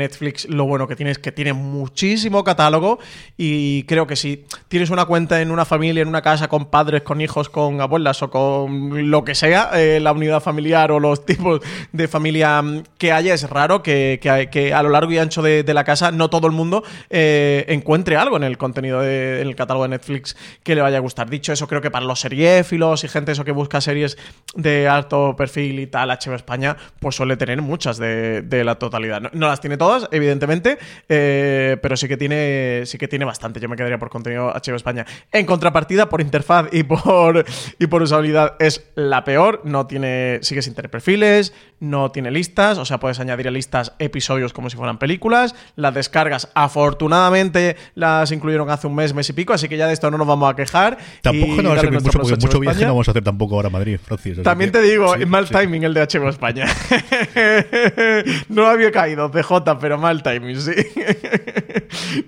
Netflix 0.00 0.48
lo 0.48 0.66
bueno 0.66 0.86
que 0.86 0.94
tiene 0.94 1.10
es 1.10 1.18
que 1.18 1.32
tiene 1.32 1.52
muchísimo 1.52 2.44
catálogo 2.44 3.00
y 3.36 3.82
creo 3.84 4.06
que 4.06 4.14
si 4.14 4.44
tienes 4.68 4.90
una 4.90 5.04
cuenta 5.04 5.42
en 5.42 5.50
una 5.50 5.64
familia, 5.64 6.02
en 6.02 6.06
una 6.06 6.22
casa 6.22 6.46
con 6.46 6.66
padres, 6.66 7.02
con 7.02 7.20
hijos, 7.20 7.48
con 7.50 7.80
abuelas 7.80 8.22
o 8.22 8.30
con 8.30 9.10
lo 9.10 9.24
que 9.24 9.34
sea, 9.34 9.70
eh, 9.74 9.98
la 9.98 10.12
unidad 10.12 10.40
familiar 10.40 10.92
o 10.92 11.00
los 11.00 11.26
tipos 11.26 11.60
de 11.90 12.06
familia 12.06 12.62
que 12.98 13.10
haya, 13.10 13.34
es 13.34 13.50
raro 13.50 13.82
que, 13.82 14.20
a 14.72 14.82
lo 14.84 14.90
largo 14.90 15.10
y 15.10 15.18
ancho 15.18 15.42
de, 15.42 15.64
la 15.74 15.82
casa 15.82 16.12
no 16.12 16.30
todo 16.30 16.46
el 16.46 16.52
mundo 16.52 16.84
eh, 17.08 17.64
encuentre 17.66 18.16
algo 18.16 18.36
en 18.36 18.44
el 18.44 18.58
contenido, 18.58 19.00
de- 19.00 19.40
en 19.40 19.48
el 19.48 19.56
catálogo 19.56 19.82
de 19.84 19.88
Netflix 19.90 20.36
que 20.62 20.76
le 20.76 20.82
vaya 20.82 20.98
a 20.98 21.00
gustar. 21.00 21.28
Dicho 21.28 21.52
eso, 21.52 21.66
creo 21.66 21.80
que 21.80 21.90
para 21.90 22.06
los 22.06 22.20
seriéfilos 22.20 23.02
y 23.02 23.08
gente 23.08 23.32
eso 23.32 23.44
que 23.44 23.50
busca 23.50 23.80
series 23.80 24.16
de 24.54 24.86
alto 24.86 25.34
perfil 25.34 25.80
y 25.80 25.88
tal, 25.88 26.10
HBO 26.10 26.36
España, 26.36 26.76
pues 27.00 27.16
suele 27.16 27.36
tener 27.36 27.60
muchas 27.60 27.98
de, 27.98 28.42
de 28.42 28.62
la 28.62 28.76
totalidad. 28.76 29.20
No, 29.20 29.30
no 29.32 29.48
las 29.48 29.60
tiene 29.60 29.79
todas, 29.80 30.08
evidentemente, 30.12 30.76
eh, 31.08 31.78
pero 31.80 31.96
sí 31.96 32.06
que 32.06 32.18
tiene 32.18 32.82
sí 32.84 32.98
que 32.98 33.08
tiene 33.08 33.24
bastante. 33.24 33.60
Yo 33.60 33.68
me 33.70 33.76
quedaría 33.76 33.98
por 33.98 34.10
contenido 34.10 34.52
HBO 34.52 34.76
España. 34.76 35.06
En 35.32 35.46
contrapartida, 35.46 36.10
por 36.10 36.20
interfaz 36.20 36.66
y 36.70 36.82
por 36.82 37.46
y 37.78 37.86
por 37.86 38.02
usabilidad 38.02 38.56
es 38.58 38.84
la 38.94 39.24
peor. 39.24 39.62
No 39.64 39.86
tiene 39.86 40.38
sigue 40.42 40.60
sin 40.60 40.74
tener 40.74 40.90
perfiles, 40.90 41.54
no 41.80 42.10
tiene 42.10 42.30
listas, 42.30 42.76
o 42.76 42.84
sea, 42.84 43.00
puedes 43.00 43.20
añadir 43.20 43.48
a 43.48 43.50
listas 43.50 43.94
episodios 43.98 44.52
como 44.52 44.68
si 44.68 44.76
fueran 44.76 44.98
películas. 44.98 45.54
Las 45.76 45.94
descargas, 45.94 46.50
afortunadamente, 46.54 47.76
las 47.94 48.30
incluyeron 48.32 48.68
hace 48.68 48.86
un 48.86 48.94
mes, 48.94 49.14
mes 49.14 49.30
y 49.30 49.32
pico, 49.32 49.54
así 49.54 49.66
que 49.66 49.78
ya 49.78 49.86
de 49.86 49.94
esto 49.94 50.10
no 50.10 50.18
nos 50.18 50.26
vamos 50.26 50.52
a 50.52 50.54
quejar. 50.54 50.98
Tampoco 51.22 51.62
no 51.62 51.70
va 51.70 51.76
a 51.76 51.80
servir 51.80 52.02
mucho, 52.02 52.18
porque 52.18 52.36
mucho 52.36 52.60
viaje 52.60 52.82
no 52.82 52.88
vamos 52.88 53.08
a 53.08 53.12
hacer 53.12 53.24
tampoco 53.24 53.54
ahora 53.54 53.68
a 53.68 53.70
Madrid, 53.70 53.98
Francis. 53.98 54.42
También 54.42 54.70
que- 54.72 54.78
te 54.78 54.84
digo, 54.84 55.16
sí, 55.16 55.24
mal 55.24 55.46
sí. 55.48 55.54
timing 55.54 55.84
el 55.84 55.94
de 55.94 56.02
HBO 56.02 56.28
España. 56.28 56.66
no 58.50 58.66
había 58.66 58.90
caído, 58.90 59.30
PJ, 59.30 59.69
pero 59.78 59.98
mal 59.98 60.22
timing, 60.22 60.60
sí. 60.60 60.72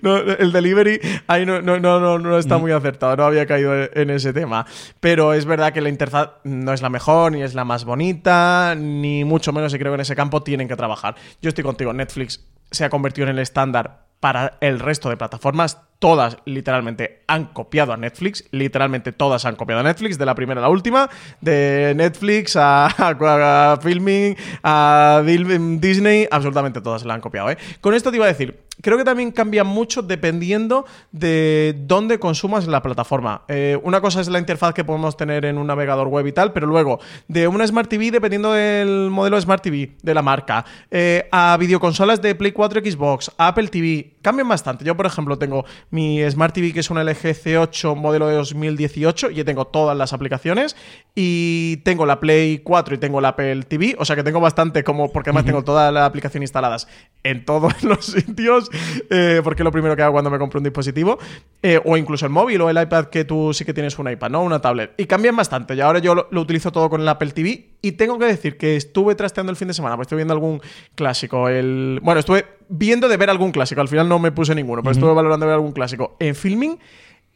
No, 0.02 0.16
el 0.18 0.52
delivery 0.52 1.00
ahí 1.26 1.46
no, 1.46 1.62
no, 1.62 1.78
no, 1.78 2.00
no, 2.00 2.18
no 2.18 2.38
está 2.38 2.58
muy 2.58 2.72
acertado, 2.72 3.16
no 3.16 3.24
había 3.24 3.46
caído 3.46 3.72
en 3.74 4.10
ese 4.10 4.32
tema. 4.32 4.66
Pero 5.00 5.34
es 5.34 5.44
verdad 5.44 5.72
que 5.72 5.80
la 5.80 5.88
interfaz 5.88 6.30
no 6.44 6.72
es 6.72 6.82
la 6.82 6.88
mejor, 6.88 7.32
ni 7.32 7.42
es 7.42 7.54
la 7.54 7.64
más 7.64 7.84
bonita, 7.84 8.74
ni 8.76 9.24
mucho 9.24 9.52
menos, 9.52 9.72
y 9.72 9.78
creo 9.78 9.92
que 9.92 9.96
en 9.96 10.00
ese 10.00 10.16
campo 10.16 10.42
tienen 10.42 10.68
que 10.68 10.76
trabajar. 10.76 11.14
Yo 11.40 11.48
estoy 11.48 11.64
contigo, 11.64 11.92
Netflix 11.92 12.44
se 12.70 12.84
ha 12.84 12.90
convertido 12.90 13.28
en 13.28 13.36
el 13.36 13.38
estándar 13.38 14.11
para 14.22 14.56
el 14.60 14.78
resto 14.78 15.08
de 15.10 15.16
plataformas. 15.16 15.78
Todas 15.98 16.36
literalmente 16.46 17.22
han 17.28 17.46
copiado 17.46 17.92
a 17.92 17.96
Netflix, 17.96 18.44
literalmente 18.50 19.12
todas 19.12 19.44
han 19.44 19.54
copiado 19.56 19.80
a 19.80 19.84
Netflix, 19.84 20.16
de 20.18 20.26
la 20.26 20.34
primera 20.34 20.60
a 20.60 20.62
la 20.62 20.68
última, 20.68 21.08
de 21.40 21.92
Netflix 21.96 22.56
a, 22.56 22.86
a- 22.98 23.78
Filming, 23.80 24.36
a 24.64 25.22
Dil- 25.24 25.78
Disney, 25.80 26.26
absolutamente 26.30 26.80
todas 26.80 27.04
la 27.04 27.14
han 27.14 27.20
copiado. 27.20 27.50
¿eh? 27.50 27.58
Con 27.80 27.94
esto 27.94 28.10
te 28.10 28.16
iba 28.16 28.24
a 28.24 28.28
decir, 28.28 28.60
creo 28.80 28.98
que 28.98 29.04
también 29.04 29.30
cambia 29.30 29.62
mucho 29.62 30.02
dependiendo 30.02 30.86
de 31.12 31.76
dónde 31.86 32.18
consumas 32.18 32.66
la 32.66 32.82
plataforma. 32.82 33.42
Eh, 33.46 33.78
una 33.84 34.00
cosa 34.00 34.20
es 34.20 34.28
la 34.28 34.40
interfaz 34.40 34.74
que 34.74 34.82
podemos 34.84 35.16
tener 35.16 35.44
en 35.44 35.56
un 35.56 35.68
navegador 35.68 36.08
web 36.08 36.26
y 36.26 36.32
tal, 36.32 36.52
pero 36.52 36.66
luego 36.66 36.98
de 37.28 37.46
una 37.46 37.64
Smart 37.64 37.88
TV, 37.88 38.10
dependiendo 38.10 38.52
del 38.52 39.08
modelo 39.10 39.36
de 39.36 39.42
Smart 39.42 39.62
TV, 39.62 39.92
de 40.02 40.14
la 40.14 40.22
marca, 40.22 40.64
eh, 40.90 41.28
a 41.30 41.56
videoconsolas 41.60 42.20
de 42.20 42.34
Play 42.34 42.50
4, 42.50 42.80
Xbox, 42.80 43.30
a 43.38 43.46
Apple 43.48 43.68
TV, 43.68 44.11
cambian 44.22 44.48
bastante. 44.48 44.84
Yo, 44.84 44.96
por 44.96 45.06
ejemplo, 45.06 45.38
tengo 45.38 45.64
mi 45.90 46.22
Smart 46.30 46.54
TV 46.54 46.72
que 46.72 46.80
es 46.80 46.90
un 46.90 46.98
LG 46.98 47.34
C8 47.34 47.96
modelo 47.96 48.28
de 48.28 48.34
2018 48.34 49.30
y 49.30 49.44
tengo 49.44 49.66
todas 49.66 49.96
las 49.96 50.12
aplicaciones 50.12 50.76
y 51.14 51.78
tengo 51.78 52.06
la 52.06 52.20
Play 52.20 52.58
4 52.58 52.94
y 52.94 52.98
tengo 52.98 53.20
la 53.20 53.28
Apple 53.28 53.62
TV, 53.64 53.96
o 53.98 54.04
sea 54.04 54.16
que 54.16 54.22
tengo 54.22 54.40
bastante 54.40 54.84
como, 54.84 55.12
porque 55.12 55.30
además 55.30 55.44
tengo 55.44 55.62
toda 55.62 55.90
la 55.92 56.06
aplicación 56.06 56.42
instaladas 56.42 56.88
en 57.22 57.44
todos 57.44 57.82
los 57.84 58.06
sitios, 58.06 58.70
eh, 59.10 59.40
porque 59.44 59.62
es 59.62 59.64
lo 59.64 59.72
primero 59.72 59.96
que 59.96 60.02
hago 60.02 60.12
cuando 60.12 60.30
me 60.30 60.38
compro 60.38 60.58
un 60.58 60.64
dispositivo, 60.64 61.18
eh, 61.62 61.80
o 61.84 61.96
incluso 61.96 62.26
el 62.26 62.32
móvil 62.32 62.60
o 62.62 62.70
el 62.70 62.80
iPad 62.80 63.06
que 63.06 63.24
tú 63.24 63.52
sí 63.52 63.64
que 63.64 63.74
tienes 63.74 63.98
un 63.98 64.10
iPad, 64.10 64.30
¿no? 64.30 64.42
Una 64.42 64.60
tablet. 64.60 64.94
Y 64.96 65.06
cambian 65.06 65.36
bastante. 65.36 65.74
Y 65.74 65.80
ahora 65.80 65.98
yo 65.98 66.14
lo, 66.14 66.28
lo 66.30 66.40
utilizo 66.40 66.72
todo 66.72 66.88
con 66.88 67.00
el 67.00 67.08
Apple 67.08 67.30
TV 67.32 67.72
y 67.82 67.92
tengo 67.92 68.18
que 68.18 68.26
decir 68.26 68.56
que 68.56 68.76
estuve 68.76 69.14
trasteando 69.14 69.50
el 69.50 69.56
fin 69.56 69.68
de 69.68 69.74
semana, 69.74 69.96
pues 69.96 70.06
estoy 70.06 70.16
viendo 70.16 70.32
algún 70.32 70.60
clásico. 70.94 71.48
El... 71.48 72.00
Bueno, 72.02 72.20
estuve 72.20 72.46
viendo 72.72 73.06
de 73.08 73.16
ver 73.16 73.30
algún 73.30 73.52
clásico, 73.52 73.80
al 73.80 73.88
final 73.88 74.08
no 74.08 74.18
me 74.18 74.32
puse 74.32 74.54
ninguno, 74.54 74.82
pero 74.82 74.92
estuve 74.92 75.12
valorando 75.12 75.46
ver 75.46 75.54
algún 75.54 75.72
clásico 75.72 76.16
en 76.18 76.34
filming 76.34 76.78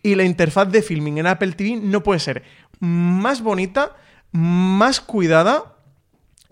y 0.03 0.15
la 0.15 0.25
interfaz 0.25 0.71
de 0.71 0.83
filming 0.83 1.19
en 1.19 1.27
Apple 1.27 1.53
TV 1.53 1.77
no 1.77 2.03
puede 2.03 2.21
ser 2.21 2.43
más 2.81 3.43
bonita, 3.43 3.97
más 4.33 5.01
cuidada. 5.01 5.75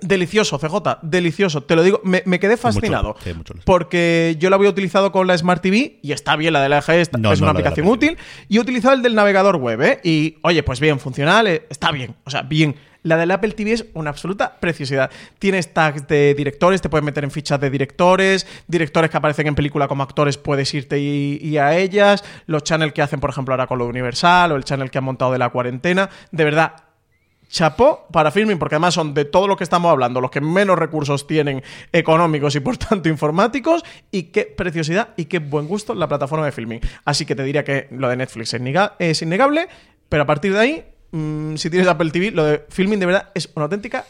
Delicioso, 0.00 0.58
CJ, 0.58 0.98
delicioso. 1.02 1.62
Te 1.62 1.76
lo 1.76 1.82
digo, 1.82 2.00
me, 2.04 2.22
me 2.26 2.38
quedé 2.40 2.56
fascinado. 2.58 3.16
mucho. 3.36 3.54
porque 3.64 4.36
yo 4.38 4.50
lo 4.50 4.56
había 4.56 4.68
utilizado 4.68 5.12
con 5.12 5.26
la 5.26 5.38
Smart 5.38 5.62
TV 5.62 5.98
y 6.02 6.12
está 6.12 6.36
bien, 6.36 6.52
la 6.52 6.60
de 6.62 6.68
la 6.68 6.82
No, 6.86 6.92
es 6.92 7.10
no, 7.12 7.22
una 7.22 7.32
la 7.32 7.44
la 7.44 7.50
aplicación 7.52 7.86
útil. 7.86 8.18
Y 8.48 8.56
he 8.58 8.60
utilizado 8.60 8.94
el 8.94 9.02
del 9.02 9.14
navegador 9.14 9.56
web, 9.56 9.80
¿eh? 9.80 10.00
Y 10.02 10.36
oye, 10.42 10.62
pues 10.62 10.80
bien, 10.80 10.98
funcional, 10.98 11.46
está 11.46 11.90
bien. 11.92 12.16
O 12.24 12.30
sea, 12.30 12.42
bien. 12.42 12.74
La 13.04 13.18
del 13.18 13.30
Apple 13.30 13.52
TV 13.52 13.72
es 13.72 13.84
una 13.92 14.08
absoluta 14.08 14.56
preciosidad. 14.58 15.10
Tienes 15.38 15.74
tags 15.74 16.08
de 16.08 16.34
directores, 16.34 16.80
te 16.80 16.88
puedes 16.88 17.04
meter 17.04 17.22
en 17.22 17.30
fichas 17.30 17.60
de 17.60 17.68
directores, 17.68 18.46
directores 18.66 19.10
que 19.10 19.16
aparecen 19.18 19.46
en 19.46 19.54
película 19.54 19.88
como 19.88 20.02
actores, 20.02 20.38
puedes 20.38 20.72
irte 20.72 20.98
y, 20.98 21.58
a 21.58 21.76
ellas, 21.76 22.24
los 22.46 22.64
channels 22.64 22.94
que 22.94 23.02
hacen, 23.02 23.20
por 23.20 23.28
ejemplo, 23.28 23.52
ahora 23.52 23.66
con 23.66 23.78
lo 23.78 23.86
Universal 23.86 24.52
o 24.52 24.56
el 24.56 24.64
channel 24.64 24.90
que 24.90 24.96
han 24.96 25.04
montado 25.04 25.32
de 25.32 25.38
la 25.38 25.50
cuarentena. 25.50 26.08
De 26.32 26.44
verdad, 26.44 26.76
chapó 27.50 28.06
para 28.10 28.30
filming, 28.30 28.58
porque 28.58 28.76
además 28.76 28.94
son 28.94 29.12
de 29.12 29.26
todo 29.26 29.48
lo 29.48 29.58
que 29.58 29.64
estamos 29.64 29.90
hablando, 29.90 30.22
los 30.22 30.30
que 30.30 30.40
menos 30.40 30.78
recursos 30.78 31.26
tienen 31.26 31.62
económicos 31.92 32.56
y 32.56 32.60
por 32.60 32.78
tanto 32.78 33.10
informáticos, 33.10 33.84
y 34.10 34.24
qué 34.24 34.46
preciosidad 34.46 35.10
y 35.18 35.26
qué 35.26 35.40
buen 35.40 35.68
gusto 35.68 35.94
la 35.94 36.08
plataforma 36.08 36.46
de 36.46 36.52
filming. 36.52 36.80
Así 37.04 37.26
que 37.26 37.34
te 37.34 37.42
diría 37.42 37.64
que 37.64 37.86
lo 37.90 38.08
de 38.08 38.16
Netflix 38.16 38.54
es, 38.54 38.62
es 38.98 39.20
innegable, 39.20 39.68
pero 40.08 40.22
a 40.22 40.26
partir 40.26 40.54
de 40.54 40.58
ahí, 40.58 40.84
mm, 41.14 41.56
si 41.56 41.70
tienes 41.70 41.88
Apple 41.88 42.10
TV, 42.10 42.30
lo 42.30 42.44
de 42.44 42.64
filming 42.68 42.98
de 42.98 43.06
verdad 43.06 43.30
es 43.34 43.48
una 43.54 43.64
auténtica 43.64 44.04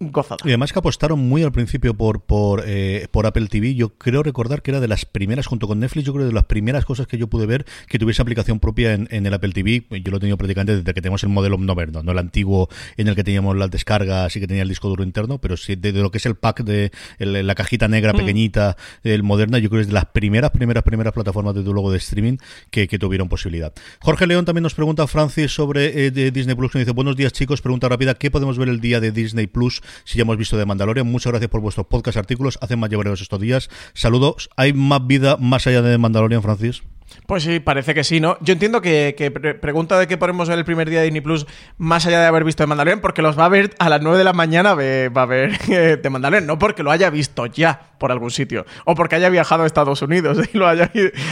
gozada. 0.00 0.38
Y 0.44 0.48
además 0.48 0.72
que 0.72 0.78
apostaron 0.78 1.18
muy 1.18 1.42
al 1.42 1.52
principio 1.52 1.94
por 1.94 2.20
por, 2.22 2.62
eh, 2.66 3.06
por 3.10 3.26
Apple 3.26 3.46
TV. 3.48 3.74
Yo 3.74 3.90
creo 3.96 4.22
recordar 4.22 4.62
que 4.62 4.70
era 4.70 4.80
de 4.80 4.88
las 4.88 5.04
primeras, 5.04 5.46
junto 5.46 5.66
con 5.66 5.80
Netflix, 5.80 6.06
yo 6.06 6.12
creo 6.12 6.26
de 6.26 6.32
las 6.32 6.44
primeras 6.44 6.84
cosas 6.84 7.06
que 7.06 7.18
yo 7.18 7.26
pude 7.28 7.46
ver 7.46 7.64
que 7.88 7.98
tuviese 7.98 8.22
aplicación 8.22 8.60
propia 8.60 8.92
en, 8.94 9.08
en 9.10 9.26
el 9.26 9.34
Apple 9.34 9.52
TV. 9.52 9.84
Yo 10.02 10.10
lo 10.10 10.16
he 10.18 10.20
tenido 10.20 10.36
prácticamente 10.38 10.76
desde 10.76 10.94
que 10.94 11.00
tenemos 11.02 11.22
el 11.22 11.28
modelo 11.30 11.56
no, 11.58 11.74
no, 11.74 12.02
no 12.02 12.12
el 12.12 12.18
antiguo 12.18 12.68
en 12.96 13.08
el 13.08 13.14
que 13.14 13.24
teníamos 13.24 13.56
las 13.56 13.70
descargas 13.70 14.34
y 14.36 14.40
que 14.40 14.46
tenía 14.46 14.62
el 14.62 14.68
disco 14.68 14.88
duro 14.88 15.02
interno, 15.02 15.38
pero 15.38 15.56
sí 15.56 15.76
de, 15.76 15.92
de 15.92 16.00
lo 16.02 16.10
que 16.10 16.18
es 16.18 16.26
el 16.26 16.34
pack 16.36 16.62
de 16.62 16.90
el- 17.18 17.46
la 17.46 17.54
cajita 17.54 17.88
negra 17.88 18.12
Mm. 18.12 18.16
pequeñita, 18.16 18.76
el 19.02 19.22
moderna, 19.22 19.58
yo 19.58 19.68
creo 19.68 19.78
que 19.78 19.82
es 19.82 19.86
de 19.88 19.94
las 19.94 20.06
primeras, 20.06 20.50
primeras, 20.50 20.82
primeras 20.84 21.12
plataformas 21.12 21.54
de 21.54 21.62
luego 21.62 21.90
de 21.92 21.98
streaming 21.98 22.36
que, 22.70 22.88
que 22.88 22.98
tuvieron 22.98 23.28
posibilidad. 23.28 23.72
Jorge 24.00 24.26
León 24.26 24.44
también 24.44 24.62
nos 24.62 24.74
pregunta, 24.74 25.06
Francis, 25.06 25.52
sobre 25.52 26.06
eh, 26.06 26.10
de 26.10 26.30
Disney 26.30 26.54
Plus, 26.56 26.70
que 26.72 26.78
dice, 26.80 26.92
buenos 26.92 27.16
días 27.16 27.32
chicos, 27.32 27.60
pregunta 27.60 27.88
rápida, 27.88 28.14
¿qué 28.14 28.30
podemos 28.30 28.56
ver 28.58 28.68
el 28.68 28.80
día 28.80 29.00
de 29.00 29.12
Disney 29.12 29.46
Plus 29.46 29.82
si 30.04 30.18
ya 30.18 30.22
hemos 30.22 30.36
visto 30.36 30.56
de 30.56 30.66
Mandalorian? 30.66 31.06
Muchas 31.06 31.32
gracias 31.32 31.50
por 31.50 31.60
vuestros 31.60 31.86
podcast, 31.86 32.18
artículos, 32.18 32.58
hacen 32.60 32.78
más 32.78 32.90
llevareros 32.90 33.20
estos 33.20 33.40
días. 33.40 33.70
Saludos, 33.94 34.50
¿hay 34.56 34.72
más 34.72 35.06
vida 35.06 35.36
más 35.38 35.66
allá 35.66 35.82
de 35.82 35.98
Mandalorian, 35.98 36.42
Francis? 36.42 36.82
Pues 37.26 37.42
sí, 37.42 37.60
parece 37.60 37.94
que 37.94 38.04
sí, 38.04 38.20
¿no? 38.20 38.38
Yo 38.40 38.52
entiendo 38.52 38.80
que, 38.80 39.14
que 39.16 39.30
pregunta 39.30 39.98
de 39.98 40.06
qué 40.06 40.16
ponemos 40.16 40.48
el 40.48 40.64
primer 40.64 40.88
día 40.88 41.00
de 41.00 41.04
Disney 41.06 41.20
Plus, 41.20 41.46
más 41.76 42.06
allá 42.06 42.20
de 42.20 42.26
haber 42.26 42.44
visto 42.44 42.62
de 42.62 42.66
Mandalorian, 42.66 43.00
porque 43.00 43.22
los 43.22 43.38
va 43.38 43.46
a 43.46 43.48
ver 43.48 43.74
a 43.78 43.88
las 43.88 44.00
9 44.00 44.18
de 44.18 44.24
la 44.24 44.32
mañana, 44.32 44.74
va 44.74 45.22
a 45.22 45.26
ver 45.26 45.58
eh, 45.68 45.98
de 46.02 46.10
Mandalorian, 46.10 46.46
no 46.46 46.58
porque 46.58 46.82
lo 46.82 46.90
haya 46.90 47.10
visto 47.10 47.46
ya 47.46 47.92
por 47.98 48.12
algún 48.12 48.30
sitio, 48.30 48.64
o 48.84 48.94
porque 48.94 49.16
haya 49.16 49.28
viajado 49.28 49.64
a 49.64 49.66
Estados 49.66 50.00
Unidos 50.02 50.38
y 50.52 50.56
lo 50.58 50.68
haya 50.68 50.90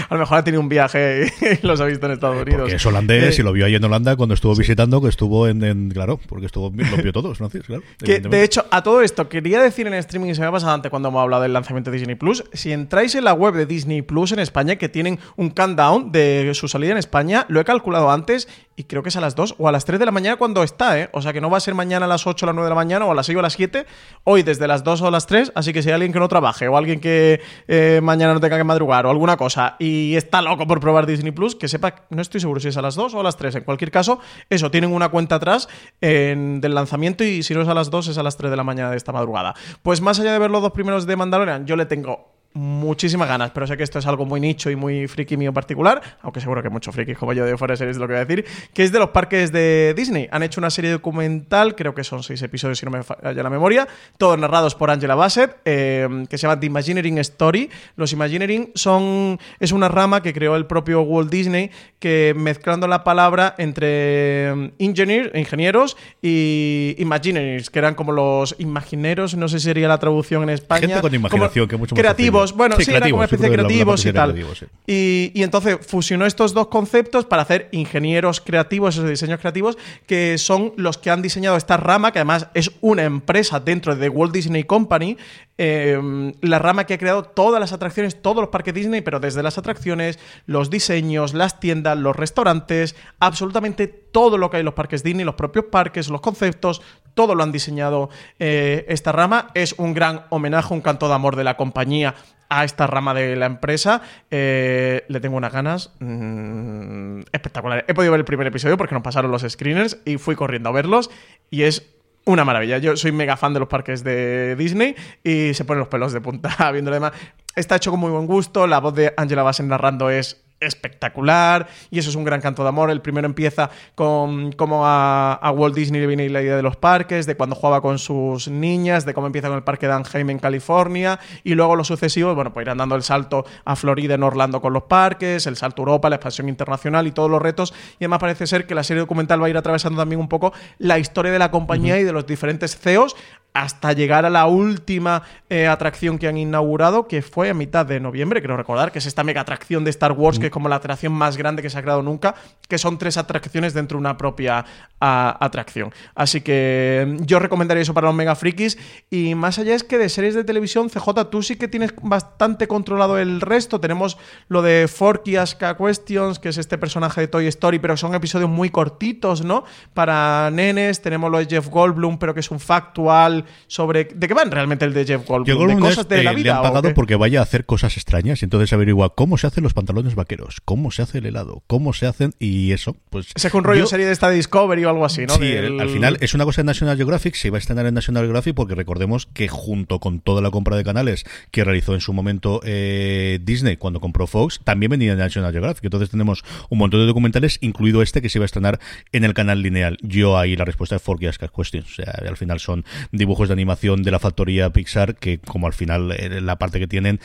a 0.09 0.15
lo 0.15 0.21
mejor 0.21 0.39
ha 0.39 0.45
tenido 0.45 0.61
un 0.61 0.69
viaje 0.69 1.33
y 1.63 1.67
los 1.67 1.81
ha 1.81 1.85
visto 1.87 2.07
en 2.07 2.13
Estados 2.13 2.43
Unidos. 2.43 2.63
Porque 2.63 2.77
es 2.77 2.87
holandés 2.87 3.39
y 3.39 3.43
lo 3.43 3.53
vio 3.53 3.67
ahí 3.67 3.75
en 3.75 3.85
Holanda 3.85 4.17
cuando 4.17 4.35
estuvo 4.35 4.55
visitando, 4.55 5.01
que 5.01 5.09
estuvo 5.09 5.49
en, 5.49 5.91
claro, 5.91 6.19
porque 6.29 6.47
estuvo 6.47 6.73
lo 6.75 7.03
vio 7.03 7.13
todos, 7.13 7.41
¿no? 7.41 7.49
Claro, 7.49 7.83
que, 7.99 8.21
de 8.21 8.43
hecho, 8.43 8.67
a 8.71 8.83
todo 8.83 9.01
esto, 9.03 9.29
quería 9.29 9.63
decir 9.63 9.87
en 9.87 9.95
streaming, 9.95 10.31
y 10.31 10.35
se 10.35 10.41
me 10.41 10.49
ha 10.49 10.53
pasado 10.53 10.73
antes 10.73 10.91
cuando 10.91 11.09
hemos 11.09 11.23
hablado 11.23 11.43
del 11.43 11.53
lanzamiento 11.53 11.91
de 11.91 11.99
Disney 11.99 12.17
Plus, 12.17 12.45
si 12.53 12.73
entráis 12.73 13.15
en 13.15 13.25
la 13.25 13.33
web 13.33 13.55
de 13.55 13.67
Disney 13.67 14.03
Plus 14.03 14.33
en 14.33 14.41
España, 14.41 14.77
que 14.77 14.89
tienen 14.89 15.19
un 15.37 15.51
countdown 15.67 16.13
de 16.13 16.53
su 16.55 16.69
salida 16.69 16.93
en 16.93 16.99
España, 16.99 17.45
lo 17.49 17.61
he 17.61 17.65
calculado 17.65 18.11
antes 18.11 18.49
y 18.77 18.85
creo 18.85 19.03
que 19.03 19.09
es 19.09 19.17
a 19.17 19.21
las 19.21 19.35
2 19.35 19.57
o 19.59 19.69
a 19.69 19.73
las 19.73 19.85
3 19.85 19.99
de 19.99 20.07
la 20.07 20.13
mañana 20.13 20.37
cuando 20.37 20.63
está, 20.63 20.99
¿eh? 21.01 21.09
O 21.13 21.23
sea 21.23 21.33
que 21.33 21.41
no 21.41 21.51
va 21.51 21.57
a 21.57 21.61
ser 21.61 21.75
mañana 21.75 22.05
a 22.05 22.09
las 22.09 22.27
8 22.27 22.45
o 22.45 22.47
a 22.47 22.49
las 22.49 22.55
9 22.55 22.67
de 22.67 22.71
la 22.71 22.75
mañana 22.75 23.07
o 23.07 23.11
a 23.11 23.15
las 23.15 23.27
6 23.27 23.37
o 23.37 23.39
a 23.41 23.43
las 23.43 23.55
7, 23.55 23.87
hoy 24.25 24.43
desde 24.43 24.69
las 24.69 24.85
2 24.85 25.03
o 25.03 25.07
a 25.09 25.11
las 25.11 25.27
3, 25.27 25.53
así 25.55 25.73
que 25.73 25.83
si 25.83 25.89
hay 25.89 25.95
alguien 25.95 26.13
que 26.13 26.19
no 26.19 26.29
trabaje 26.29 26.69
o 26.69 26.77
alguien 26.77 27.01
que 27.01 27.41
eh, 27.67 28.01
mañana 28.03 28.35
no 28.35 28.41
tenga 28.41 28.57
que 28.59 28.65
madrugar 28.65 29.07
o 29.07 29.11
alguna 29.11 29.37
cosa 29.37 29.77
y 29.79 30.15
está 30.15 30.43
loco 30.43 30.67
por 30.67 30.79
probar 30.79 31.07
Disney 31.07 31.33
Plus, 31.33 31.57
que 31.57 31.69
sepa, 31.69 32.07
no 32.11 32.23
estoy 32.23 32.41
seguro 32.41 32.61
si 32.61 32.69
es 32.69 32.77
a 32.77 32.83
las 32.83 32.95
2 32.95 33.15
o 33.15 33.21
a 33.21 33.23
las 33.23 33.37
3, 33.37 33.57
en 33.57 33.65
cualquier 33.65 33.91
caso, 33.91 34.21
eso, 34.51 34.71
tienen 34.71 34.93
una 34.93 35.09
cuenta 35.09 35.37
atrás 35.37 35.69
del 36.01 36.75
lanzamiento 36.75 37.25
y 37.25 37.43
si 37.43 37.55
no 37.55 37.63
es 37.63 37.69
a 37.69 37.75
las 37.75 37.91
2 37.91 38.09
es 38.09 38.19
a 38.19 38.23
las 38.23 38.37
3 38.37 38.51
de 38.51 38.57
la 38.57 38.65
mañana 38.65 38.91
de 38.91 38.97
esta 38.97 39.13
madrugada. 39.13 39.55
Pues 39.83 40.01
más 40.01 40.21
allá 40.21 40.33
de 40.33 40.39
ver 40.39 40.51
los 40.51 40.63
dos 40.63 40.73
primeros 40.73 41.07
de 41.07 41.17
Mandalorian, 41.17 41.67
yo 41.67 41.77
le 41.77 41.87
tengo 41.87 42.36
muchísimas 42.57 43.29
ganas, 43.29 43.51
pero 43.51 43.67
sé 43.67 43.77
que 43.77 43.83
esto 43.83 43.99
es 43.99 44.07
algo 44.07 44.25
muy 44.25 44.41
nicho 44.41 44.71
y 44.71 44.77
muy 44.77 45.07
friki 45.09 45.37
mío 45.37 45.53
particular, 45.53 46.01
aunque 46.23 46.41
seguro 46.41 46.63
que 46.63 46.71
muchos 46.71 46.95
frikis 46.95 47.19
como 47.19 47.35
yo 47.35 47.45
de 47.45 47.57
fuera 47.59 47.77
series 47.77 47.99
lo 47.99 48.07
que 48.07 48.15
voy 48.15 48.23
a 48.23 48.25
decir, 48.25 48.47
que 48.73 48.83
es 48.83 48.93
de 48.93 48.99
los 48.99 49.11
parques 49.11 49.53
de 49.53 49.93
Disney. 49.95 50.27
Han 50.33 50.43
hecho 50.43 50.59
una 50.59 50.71
serie 50.71 50.91
documental, 50.91 51.75
creo 51.75 51.95
que 51.95 52.03
son 52.03 52.23
seis 52.23 52.41
episodios 52.41 52.79
si 52.79 52.87
no 52.87 52.93
me 52.93 53.03
falla 53.03 53.43
la 53.43 53.51
memoria, 53.51 53.87
todos 54.17 54.39
narrados 54.39 54.75
por 54.75 54.91
Angela 54.91 55.15
Bassett, 55.15 55.59
eh, 55.67 56.25
que 56.31 56.39
se 56.39 56.47
llama 56.47 56.59
The 56.59 56.67
Imagineering 56.67 57.19
Story. 57.19 57.71
Los 57.97 58.13
Imagineering 58.13 58.71
son, 58.75 59.39
es 59.61 59.73
una 59.73 59.89
rama 59.89 60.23
que 60.23 60.33
creó 60.33 60.57
el 60.57 60.65
propio 60.65 61.03
Walt 61.03 61.31
Disney, 61.31 61.71
que 61.99 62.35
mezclando 62.37 62.89
la 62.89 63.05
palabra 63.05 63.55
entre 63.59 64.55
mm, 64.55 64.69
engineer, 64.79 65.33
ingenieros 65.35 65.97
y 66.23 66.95
imagineers, 66.99 67.69
que 67.69 67.79
eran 67.79 67.95
como 67.95 68.13
los 68.13 68.57
imagineros, 68.59 69.37
no 69.37 69.49
sé 69.49 69.59
si 69.59 69.67
sería 69.67 69.89
la 69.89 69.99
traducción 69.99 70.43
en 70.45 70.51
España. 70.51 70.89
Gente 70.89 71.01
con 71.03 71.15
imaginación, 71.15 71.69
que 71.69 71.77
mucho 71.77 71.95
más 71.95 72.17
creativos 72.53 72.57
bueno, 72.57 72.77
sí, 72.85 72.91
era 72.91 73.07
como 73.07 73.17
una 73.17 73.25
especie 73.25 73.49
de 73.49 73.55
creativos 73.57 74.07
y 74.07 74.13
tal. 74.13 74.39
y, 74.87 75.33
y, 75.35 75.43
entonces 75.43 75.79
fusionó 75.87 76.27
estos 76.27 76.55
dos 76.55 76.69
conceptos 76.69 77.25
para 77.25 77.43
hacer 77.43 77.69
ingenieros 77.73 78.41
creativos, 78.41 78.95
esos 78.95 79.09
diseños 79.09 79.41
creativos, 79.41 79.79
que 80.07 80.39
son 80.39 80.73
los 80.77 80.99
que 80.99 81.11
han 81.11 81.23
diseñado 81.23 81.57
esta 81.57 81.77
rama, 81.77 82.13
que 82.13 82.19
además 82.19 82.49
es 82.55 82.71
una 82.81 83.05
empresa 83.05 83.61
dentro 83.61 83.97
de 83.97 84.09
Walt 84.09 84.33
Disney 84.33 84.65
Company, 84.65 85.17
eh, 85.59 86.33
la 86.43 86.59
rama 86.59 86.85
que 86.85 86.95
ha 86.95 86.99
creado 86.99 87.25
todas 87.25 87.61
las 87.61 87.73
atracciones, 87.73 88.21
todos 88.21 88.39
los 88.39 88.49
parques 88.51 88.75
Disney, 88.75 89.01
pero 89.01 89.21
desde 89.21 89.43
las 89.43 89.57
atracciones, 89.57 90.19
los 90.45 90.69
diseños, 90.69 91.33
las 91.33 91.61
tiendas, 91.61 91.97
los 91.97 92.15
restaurantes, 92.15 92.95
absolutamente 93.21 93.87
todo 93.87 94.37
lo 94.37 94.51
que 94.51 94.59
hay 94.59 94.61
en 94.61 94.67
los 94.67 94.75
parques 94.75 95.03
Disney, 95.03 95.25
los 95.25 95.35
propios 95.35 95.67
parques, 95.71 96.09
los 96.11 96.21
conceptos, 96.21 96.83
todo 97.15 97.35
lo 97.35 97.43
han 97.43 97.53
diseñado 97.53 98.11
eh, 98.39 98.85
esta 98.89 99.13
rama. 99.13 99.49
Es 99.55 99.75
un 99.79 99.95
gran 99.95 100.27
homenaje, 100.29 100.75
un 100.75 100.83
canto 100.83 101.09
de 101.09 101.15
amor 101.15 101.37
de 101.37 101.45
la 101.45 101.57
compañía 101.57 102.15
a 102.49 102.65
esta 102.65 102.87
rama 102.87 103.15
de 103.15 103.37
la 103.37 103.47
empresa. 103.47 104.03
Eh, 104.31 105.05
le 105.09 105.21
tengo 105.21 105.37
unas 105.37 105.53
ganas 105.53 105.93
mm, 106.01 107.21
espectaculares. 107.33 107.85
He 107.89 107.95
podido 107.95 108.13
ver 108.13 108.21
el 108.21 108.25
primer 108.25 108.47
episodio 108.47 108.77
porque 108.77 108.95
nos 108.95 109.03
pasaron 109.03 109.31
los 109.31 109.43
screeners 109.43 109.99
y 110.05 110.19
fui 110.19 110.37
corriendo 110.37 110.69
a 110.69 110.73
verlos 110.73 111.11
y 111.51 111.63
es 111.63 111.95
una 112.25 112.45
maravilla. 112.45 112.79
Yo 112.79 112.97
soy 112.97 113.13
mega 113.13 113.37
fan 113.37 113.55
de 113.55 113.61
los 113.61 113.69
parques 113.69 114.05
de 114.05 114.57
Disney 114.57 114.95
y 115.23 115.55
se 115.55 115.65
ponen 115.65 115.81
los 115.81 115.89
pelos 115.89 116.13
de 116.13 116.21
punta 116.21 116.71
viendo 116.73 116.91
demás. 116.91 117.13
Está 117.55 117.77
hecho 117.77 117.91
con 117.91 118.01
muy 118.01 118.11
buen 118.11 118.27
gusto. 118.27 118.67
La 118.67 118.81
voz 118.81 118.95
de 118.95 119.15
Angela 119.17 119.43
Bassett 119.43 119.67
narrando 119.67 120.11
es 120.11 120.46
espectacular 120.61 121.69
y 121.91 121.99
eso 121.99 122.11
es 122.11 122.17
un 122.17 122.25
gran 122.25 122.41
canto 122.41 122.63
de 122.63 122.69
amor. 122.69 122.91
El 122.91 123.03
primero 123.03 123.27
empieza 123.27 123.71
con 123.95 124.53
cómo 124.53 124.83
a, 124.85 125.53
Walt 125.55 125.75
Disney 125.75 126.01
le 126.01 126.07
viene 126.07 126.29
la 126.29 126.43
idea 126.43 126.57
de 126.57 126.63
los 126.63 126.77
parques, 126.77 127.27
de 127.27 127.37
cuando 127.37 127.57
jugaba 127.57 127.81
con 127.81 127.99
sus 127.99 128.49
niñas, 128.49 129.05
de 129.07 129.15
cómo 129.15 129.27
empieza 129.27 129.49
con 129.49 129.57
el 129.57 129.65
parque 129.65 129.87
de 129.87 129.95
Anaheim 129.95 130.31
en 130.31 130.39
California 130.39 131.19
y 131.45 131.55
luego 131.55 131.77
los 131.77 131.87
sucesivos, 131.87 132.35
bueno, 132.35 132.53
pues 132.53 132.65
irán 132.65 132.79
dando 132.79 132.95
el 132.95 133.03
salto 133.03 133.45
a 133.65 133.77
Florida 133.77 134.15
en 134.15 134.23
Orlando 134.23 134.61
con 134.61 134.73
los 134.73 134.85
parques, 134.85 135.47
el 135.47 135.57
salto 135.57 135.83
a 135.83 135.85
Europa, 135.85 136.09
la 136.09 136.17
expansión 136.17 136.49
internacional 136.49 137.07
y 137.07 137.13
todos 137.13 137.31
los 137.31 137.41
retos 137.41 137.75
y 137.99 138.05
además 138.05 138.21
parece 138.21 138.47
ser 138.47 138.67
que 138.67 138.75
la 138.75 138.85
serie 138.85 139.01
documental 139.01 139.43
va 139.43 139.47
a 139.47 139.51
ir 139.51 139.57
atravesando 139.57 139.99
también 139.99 140.21
un 140.21 140.29
poco 140.29 140.53
la 140.79 140.99
historia 140.99 141.33
de 141.33 141.39
la 141.39 141.51
compañía 141.51 141.99
y 141.99 142.05
de 142.05 142.13
los 142.13 142.27
diferentes 142.27 142.77
CEOs 142.77 143.17
hasta 143.57 143.93
llegar 143.93 144.27
a 144.27 144.31
la 144.31 144.47
última 144.47 145.23
eh, 145.49 145.67
atracción 145.67 146.19
que 146.19 146.29
han 146.29 146.37
inaugurado, 146.37 147.09
que 147.09 147.23
fue 147.23 147.49
a 147.49 147.55
mitad 147.55 147.87
de 147.87 148.01
noviembre, 148.01 148.43
creo 148.43 148.57
recordar, 148.57 148.93
que 148.93 148.99
es 148.99 149.07
esta 149.07 149.25
mega 149.25 149.41
atracción 149.41 149.83
de 149.83 149.91
Star 149.91 150.13
Wars, 150.13 150.39
que 150.39 150.47
es 150.47 150.53
como 150.53 150.69
la 150.69 150.77
atracción 150.77 151.13
más 151.13 151.37
grande 151.37 151.63
que 151.63 151.71
se 151.71 151.79
ha 151.79 151.83
creado 151.83 152.03
nunca, 152.03 152.35
que 152.69 152.77
son 152.77 152.99
tres 152.99 153.17
atracciones 153.17 153.73
dentro 153.73 153.97
de 153.97 154.01
una 154.01 154.19
propia 154.19 154.65
atracción. 154.99 155.93
Así 156.15 156.41
que 156.41 157.07
mm, 157.07 157.25
yo 157.25 157.39
recomendaría 157.39 157.83
eso 157.83 157.95
para 157.95 158.09
los 158.09 158.17
mega 158.17 158.35
frikis. 158.35 158.79
Y 159.11 159.35
más 159.35 159.59
allá 159.59 159.75
es 159.75 159.85
que 159.85 159.99
de 159.99 160.09
series 160.09 160.35
de 160.35 160.45
televisión, 160.45 160.91
CJ, 160.91 161.31
tú 161.31 161.43
sí 161.43 161.57
que 161.57 161.69
tienes 161.69 161.95
bastante 162.03 162.69
controlado 162.69 163.19
el 163.19 163.41
resto. 163.41 163.81
Tenemos 163.81 164.19
lo 164.49 164.63
de 164.63 164.89
Forky 164.89 165.37
Aska 165.37 165.77
Questions, 165.77 166.39
que 166.39 166.51
es 166.51 166.59
este 166.59 166.79
personaje 166.79 167.23
de 167.23 167.29
Toy 167.29 167.47
Story, 167.47 167.79
pero 167.79 167.97
son 167.97 168.15
episodios 168.15 168.51
muy 168.51 168.71
cortitos, 168.71 169.45
¿no? 169.45 169.65
Para 169.95 170.51
nenes. 170.51 171.01
Tenemos 171.01 171.31
lo 171.31 171.39
de 171.39 171.47
Jeff 171.47 171.69
Goldblum, 171.69 172.19
pero 172.19 172.35
que 172.35 172.41
es 172.41 172.51
un 172.51 172.61
factual 172.61 173.46
sobre 173.67 174.05
de 174.05 174.29
qué 174.29 174.35
van 174.35 174.51
realmente 174.51 174.85
el 174.85 174.93
de 174.93 175.05
Jeff 175.05 175.27
Goldblum, 175.27 175.69
de 175.69 175.81
cosas 175.81 176.09
de 176.09 176.23
la 176.23 176.33
vida. 176.33 176.53
Le 176.53 176.59
han 176.59 176.63
pagado 176.63 176.95
porque 176.95 177.17
vaya 177.17 177.41
a 177.41 177.43
hacer 177.43 177.67
cosas 177.67 177.97
extrañas 177.97 178.43
y 178.43 178.47
entonces 178.47 178.73
averigua 178.73 179.15
cómo 179.15 179.39
se 179.39 179.47
hacen 179.47 179.63
los 179.65 179.75
pantalones 179.75 180.15
vaqueros, 180.15 180.61
cómo 180.65 180.91
se 180.91 181.03
hace 181.03 181.19
el 181.19 181.27
helado, 181.27 181.63
cómo 181.67 181.93
se 181.93 182.07
hacen 182.07 182.35
y 182.39 182.73
eso, 182.73 182.97
pues. 183.11 183.29
Es 183.35 183.55
un 183.55 183.65
rollo 183.65 183.87
serie 183.87 184.07
de 184.07 184.13
esta 184.13 184.31
Discovery 184.31 184.85
o 184.85 184.91
algo 184.91 185.05
así, 185.05 185.27
¿no? 185.27 185.35
Sí, 185.35 185.57
al 185.57 185.89
final 185.89 186.19
es 186.21 186.35
una 186.35 186.45
cosa 186.45 186.63
de 186.63 186.67
National 186.67 186.97
Geographic, 186.97 187.35
se 187.35 187.49
iba 187.49 187.57
a 187.57 187.61
estrenar 187.61 187.87
en 187.87 187.95
National 187.95 188.25
Geographic 188.25 188.55
porque 188.55 188.75
recordemos 188.75 189.27
que 189.27 189.49
junto 189.49 190.01
con 190.01 190.21
toda 190.21 190.43
la 190.43 190.51
compra 190.51 190.77
de 190.77 190.85
canales 190.85 191.25
que 191.51 191.65
realizó 191.65 191.95
en 191.95 192.01
su 192.01 192.13
momento 192.13 192.61
eh, 192.65 193.39
Disney 193.43 193.77
cuando 193.77 194.01
compró 194.01 194.27
Fox, 194.27 194.61
también 194.65 194.91
venía 194.91 195.13
en 195.13 195.19
National 195.19 195.53
Geographic. 195.53 195.85
Entonces 195.85 196.11
tenemos 196.11 196.45
un 196.69 196.79
montón 196.79 197.01
de 197.01 197.07
documentales, 197.07 197.59
incluido 197.61 198.03
este 198.03 198.23
que 198.23 198.29
se 198.29 198.39
iba 198.39 198.45
a 198.45 198.47
estrenar 198.47 198.81
en 199.13 199.25
el 199.25 199.35
canal 199.35 199.63
lineal. 199.63 199.99
Yo 200.03 200.39
ahí 200.39 200.57
la 200.57 200.65
respuesta 200.65 200.97
es 200.97 201.03
For 201.03 201.19
Questions. 201.19 201.87
O 201.91 201.95
sea, 201.95 202.13
al 202.27 202.37
final 202.37 202.61
son 202.61 202.85
dibujos 203.27 203.49
de 203.49 203.55
animación 203.55 204.05
de 204.05 204.13
la 204.13 204.21
factoría 204.21 204.71
Pixar, 204.71 205.17
que 205.17 205.39
como 205.39 205.67
al 205.67 205.73
final 205.73 206.13
eh, 206.13 206.41
la 206.41 206.57
parte 206.57 206.79
que 206.79 206.87
tienen, 206.87 207.19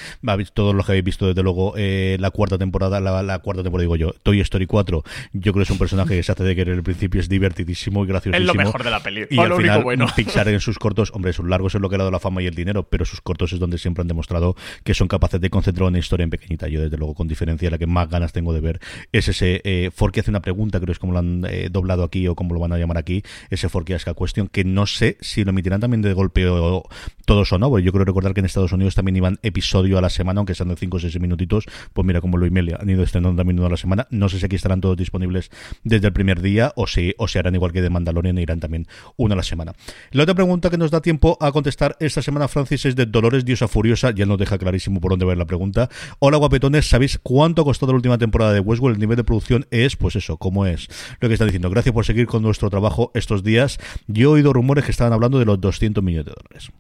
todos 0.54 0.74
los 0.74 0.86
que 0.86 0.94
habéis 0.94 1.06
visto 1.06 1.28
desde 1.28 1.44
luego 1.44 1.76
eh, 1.78 2.18
la 2.20 2.32
cuarta 2.32 2.58
temporada, 2.58 3.00
la, 3.00 3.40
cuarta 3.40 3.62
temporada 3.62 3.84
digo 3.84 3.96
yo, 3.96 4.14
Toy 4.24 4.40
Story 4.42 4.66
4, 4.66 5.04
yo 5.34 5.54
creo 5.54 5.54
que 5.54 5.62
es 5.62 5.70
un 5.70 5.78
personaje 5.78 6.16
que 6.16 6.24
se 6.24 6.32
hace 6.32 6.44
de 6.44 6.56
querer 6.56 6.74
el 6.74 6.82
principio, 6.82 7.22
es 7.22 7.30
divertidísimo 7.30 8.04
y 8.04 8.08
graciosísimo. 8.08 8.52
Es 8.52 8.58
lo 8.58 8.64
mejor 8.64 8.84
de 8.84 8.90
la 8.90 9.04
peli. 9.04 9.28
Y 9.30 9.40
al 9.40 9.54
final 9.54 9.86
Pixar 10.16 10.48
en 10.48 10.60
sus 10.60 10.80
cortos, 10.80 11.12
hombre, 11.14 11.34
sus 11.34 11.48
largos 11.48 11.76
es 11.76 11.82
lo 11.82 11.88
que 11.88 11.96
ha 11.96 12.00
dado 12.00 12.10
la 12.10 12.20
fama 12.20 12.42
y 12.42 12.48
el 12.48 12.56
dinero, 12.56 12.88
pero 12.90 13.06
sus 13.06 13.22
cortos 13.22 13.54
es 13.54 13.60
donde 13.60 13.78
siempre 13.78 14.02
han 14.02 14.08
demostrado 14.08 14.56
que 14.84 14.96
son 14.96 15.08
capaces 15.08 15.40
de 15.40 15.52
concentrar 15.52 15.88
una 15.88 16.00
historia 16.00 16.24
en 16.24 16.32
pequeñita. 16.32 16.68
Yo 16.68 16.82
desde 16.82 16.98
luego 16.98 17.14
con 17.14 17.28
diferencia 17.28 17.70
la 17.70 17.78
que 17.78 17.86
más 17.86 18.10
ganas 18.10 18.34
tengo 18.34 18.54
de 18.54 18.62
ver 18.62 18.80
es 19.12 19.28
ese 19.28 19.62
eh, 19.64 19.92
Forky 19.94 20.22
hace 20.22 20.32
una 20.32 20.42
pregunta, 20.42 20.80
creo 20.80 20.88
que 20.88 20.94
es 20.94 21.00
como 21.00 21.14
lo 21.14 21.20
han 21.20 21.46
doblado 21.70 22.04
aquí 22.04 22.28
o 22.28 22.34
como 22.34 22.56
lo 22.56 22.60
van 22.60 22.74
a 22.74 22.78
llamar 22.80 22.98
aquí, 22.98 23.22
ese 23.52 23.70
Forky 23.70 23.94
Ask 23.94 24.08
a 24.08 24.16
Question, 24.16 24.48
que 24.48 24.64
no 24.64 24.88
sé 24.88 25.18
si 25.22 25.44
lo 25.44 25.52
emitirán 25.52 25.80
también 25.80 25.91
de 26.00 26.14
golpe 26.14 26.48
o 26.48 26.84
todos 27.26 27.52
o 27.54 27.58
no, 27.58 27.70
porque 27.70 27.84
yo 27.84 27.92
creo 27.92 28.06
recordar 28.06 28.34
que 28.34 28.40
en 28.40 28.46
Estados 28.46 28.72
Unidos 28.72 28.96
también 28.96 29.16
iban 29.16 29.40
episodio 29.42 29.98
a 29.98 30.02
la 30.02 30.10
semana, 30.10 30.40
aunque 30.40 30.56
sean 30.56 30.70
de 30.70 30.76
5 30.76 30.98
o 30.98 31.00
6 31.00 31.20
minutitos, 31.20 31.66
pues 31.94 32.06
mira 32.06 32.22
como 32.22 32.38
lo 32.38 32.46
email 32.46 32.76
han 32.80 32.90
ido 32.90 33.04
estrenando 33.04 33.38
también 33.38 33.60
uno 33.60 33.68
a 33.68 33.70
la 33.70 33.78
semana. 33.78 34.08
No 34.10 34.30
sé 34.30 34.40
si 34.40 34.46
aquí 34.46 34.56
estarán 34.56 34.82
todos 34.82 34.98
disponibles 34.98 35.50
desde 35.84 36.08
el 36.08 36.14
primer 36.14 36.42
día 36.42 36.74
o 36.76 36.88
si 36.88 37.14
o 37.18 37.28
se 37.28 37.40
harán 37.40 37.56
igual 37.56 37.72
que 37.72 37.82
de 37.82 37.90
Mandalorian 37.90 38.38
e 38.38 38.42
irán 38.42 38.60
también 38.60 38.88
uno 39.18 39.34
a 39.34 39.38
la 39.38 39.44
semana. 39.44 39.74
La 40.12 40.24
otra 40.24 40.36
pregunta 40.36 40.70
que 40.70 40.78
nos 40.78 40.92
da 40.92 41.02
tiempo 41.02 41.38
a 41.42 41.52
contestar 41.52 41.96
esta 42.00 42.22
semana, 42.22 42.48
Francis, 42.48 42.86
es 42.86 42.96
de 42.96 43.06
Dolores 43.06 43.46
Diosa 43.46 43.68
Furiosa, 43.68 44.12
ya 44.12 44.26
nos 44.26 44.38
deja 44.38 44.58
clarísimo 44.58 45.00
por 45.00 45.12
dónde 45.12 45.26
ver 45.26 45.38
la 45.38 45.46
pregunta. 45.46 45.90
Hola 46.20 46.38
guapetones, 46.38 46.88
¿sabéis 46.88 47.20
cuánto 47.22 47.62
ha 47.62 47.66
costado 47.66 47.92
la 47.92 47.98
última 47.98 48.18
temporada 48.18 48.54
de 48.54 48.60
Westworld? 48.60 48.96
El 48.96 49.02
nivel 49.02 49.18
de 49.18 49.24
producción 49.24 49.68
es, 49.72 49.96
pues 49.96 50.16
eso, 50.16 50.38
¿cómo 50.38 50.66
es? 50.66 50.88
Lo 51.20 51.28
que 51.28 51.36
están 51.36 51.48
diciendo. 51.48 51.70
Gracias 51.70 51.94
por 51.94 52.06
seguir 52.06 52.28
con 52.28 52.44
nuestro 52.44 52.70
trabajo 52.70 53.12
estos 53.14 53.44
días. 53.44 53.80
Yo 54.08 54.30
he 54.30 54.34
oído 54.34 54.54
rumores 54.54 54.86
que 54.86 54.92
estaban 54.92 55.14
hablando 55.14 55.40
de 55.40 55.46
los 55.46 55.60
200 55.82 56.04
millones 56.04 56.26
de 56.26 56.34
dólares. 56.34 56.72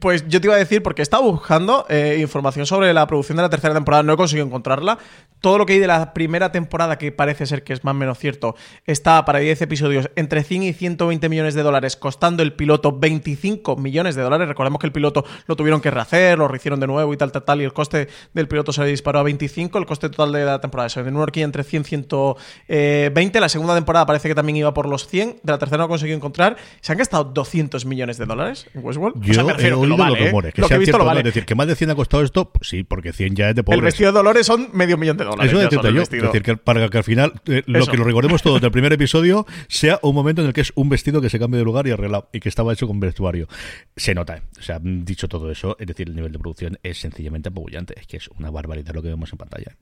Pues 0.00 0.28
yo 0.28 0.40
te 0.40 0.46
iba 0.46 0.54
a 0.54 0.58
decir, 0.58 0.82
porque 0.82 1.02
he 1.02 1.04
estado 1.04 1.22
buscando 1.22 1.86
eh, 1.88 2.18
información 2.20 2.66
sobre 2.66 2.92
la 2.92 3.06
producción 3.06 3.36
de 3.36 3.42
la 3.42 3.50
tercera 3.50 3.74
temporada, 3.74 4.02
no 4.02 4.12
he 4.12 4.16
conseguido 4.16 4.46
encontrarla. 4.46 4.98
Todo 5.40 5.58
lo 5.58 5.66
que 5.66 5.74
hay 5.74 5.78
de 5.78 5.86
la 5.86 6.12
primera 6.14 6.50
temporada, 6.50 6.98
que 6.98 7.12
parece 7.12 7.46
ser 7.46 7.62
que 7.62 7.72
es 7.72 7.84
más 7.84 7.92
o 7.92 7.94
menos 7.94 8.18
cierto, 8.18 8.56
está 8.86 9.24
para 9.24 9.38
10 9.38 9.62
episodios 9.62 10.10
entre 10.16 10.42
100 10.42 10.62
y 10.62 10.72
120 10.72 11.28
millones 11.28 11.54
de 11.54 11.62
dólares, 11.62 11.96
costando 11.96 12.42
el 12.42 12.54
piloto 12.54 12.98
25 12.98 13.76
millones 13.76 14.16
de 14.16 14.22
dólares. 14.22 14.48
Recordemos 14.48 14.80
que 14.80 14.86
el 14.86 14.92
piloto 14.92 15.24
lo 15.46 15.56
tuvieron 15.56 15.80
que 15.80 15.90
rehacer, 15.90 16.38
lo 16.38 16.48
rehicieron 16.48 16.80
de 16.80 16.86
nuevo 16.86 17.12
y 17.12 17.16
tal, 17.16 17.32
tal, 17.32 17.44
tal, 17.44 17.60
y 17.60 17.64
el 17.64 17.72
coste 17.72 18.08
del 18.34 18.48
piloto 18.48 18.72
se 18.72 18.82
le 18.82 18.88
disparó 18.88 19.20
a 19.20 19.22
25. 19.22 19.78
El 19.78 19.86
coste 19.86 20.08
total 20.08 20.32
de 20.32 20.44
la 20.44 20.60
temporada 20.60 20.88
de 20.88 21.10
New 21.10 21.20
York 21.20 21.36
entre 21.38 21.64
100 21.64 21.82
y 21.82 21.84
120. 21.84 23.40
La 23.40 23.48
segunda 23.48 23.74
temporada 23.74 24.06
parece 24.06 24.28
que 24.28 24.34
también 24.34 24.56
iba 24.56 24.72
por 24.74 24.88
los 24.88 25.06
100. 25.06 25.40
De 25.42 25.52
la 25.52 25.58
tercera 25.58 25.78
no 25.78 25.84
he 25.84 25.88
conseguido 25.88 26.16
encontrar. 26.16 26.56
Se 26.80 26.92
han 26.92 26.98
gastado 26.98 27.24
200 27.24 27.84
millones 27.84 28.18
de 28.18 28.26
dólares 28.26 28.55
en 28.74 28.84
Westworld. 28.84 29.22
Yo 29.22 29.44
me 29.44 29.52
refiero 29.52 29.78
he 29.78 29.80
que 29.82 29.86
lo 29.86 29.96
vale, 29.96 30.10
los 30.12 30.20
¿eh? 30.20 30.26
rumores, 30.26 30.54
que 30.54 30.60
Lo 30.60 30.68
sea 30.68 30.76
he 30.76 30.80
visto 30.80 30.98
lo 30.98 31.04
¿no? 31.04 31.08
vale. 31.08 31.20
Es 31.20 31.24
decir, 31.24 31.44
que 31.44 31.54
más 31.54 31.66
de 31.66 31.76
100 31.76 31.90
ha 31.90 31.94
costado 31.94 32.22
esto, 32.22 32.50
pues 32.50 32.68
sí, 32.68 32.82
porque 32.84 33.12
100 33.12 33.34
ya 33.36 33.50
es 33.50 33.56
de 33.56 33.62
pobres. 33.62 33.78
El 33.78 33.84
vestido 33.84 34.12
de 34.12 34.16
Dolores 34.16 34.46
son 34.46 34.68
medio 34.72 34.96
millón 34.96 35.16
de 35.16 35.24
dólares. 35.24 35.52
Eso 35.52 35.60
decirte 35.60 35.92
yo. 35.92 36.02
Es 36.02 36.10
decir, 36.10 36.42
que 36.42 36.56
para 36.56 36.88
que 36.88 36.98
al 36.98 37.04
final 37.04 37.32
eh, 37.46 37.62
lo 37.66 37.78
Eso. 37.80 37.90
que 37.90 37.96
lo 37.96 38.04
recordemos 38.04 38.42
todo 38.42 38.58
del 38.58 38.70
primer 38.70 38.92
episodio 38.92 39.46
sea 39.68 39.98
un 40.02 40.14
momento 40.14 40.42
en 40.42 40.48
el 40.48 40.52
que 40.52 40.60
es 40.60 40.72
un 40.74 40.88
vestido 40.88 41.20
que 41.20 41.30
se 41.30 41.38
cambia 41.38 41.58
de 41.58 41.64
lugar 41.64 41.86
y 41.86 41.90
arreglado 41.90 42.28
y 42.32 42.40
que 42.40 42.48
estaba 42.48 42.72
hecho 42.72 42.86
con 42.86 43.00
vestuario. 43.00 43.48
Se 43.96 44.14
nota. 44.14 44.36
¿eh? 44.36 44.42
O 44.58 44.62
sea, 44.62 44.78
dicho 44.80 45.28
todo 45.28 45.50
eso, 45.50 45.76
es 45.78 45.86
decir, 45.86 46.08
el 46.08 46.16
nivel 46.16 46.32
de 46.32 46.38
producción 46.38 46.78
es 46.82 46.98
sencillamente 46.98 47.48
apabullante. 47.48 47.94
Es 47.98 48.06
que 48.06 48.16
es 48.16 48.28
una 48.38 48.50
barbaridad 48.50 48.94
lo 48.94 49.02
que 49.02 49.08
vemos 49.08 49.30
en 49.32 49.38
pantalla. 49.38 49.76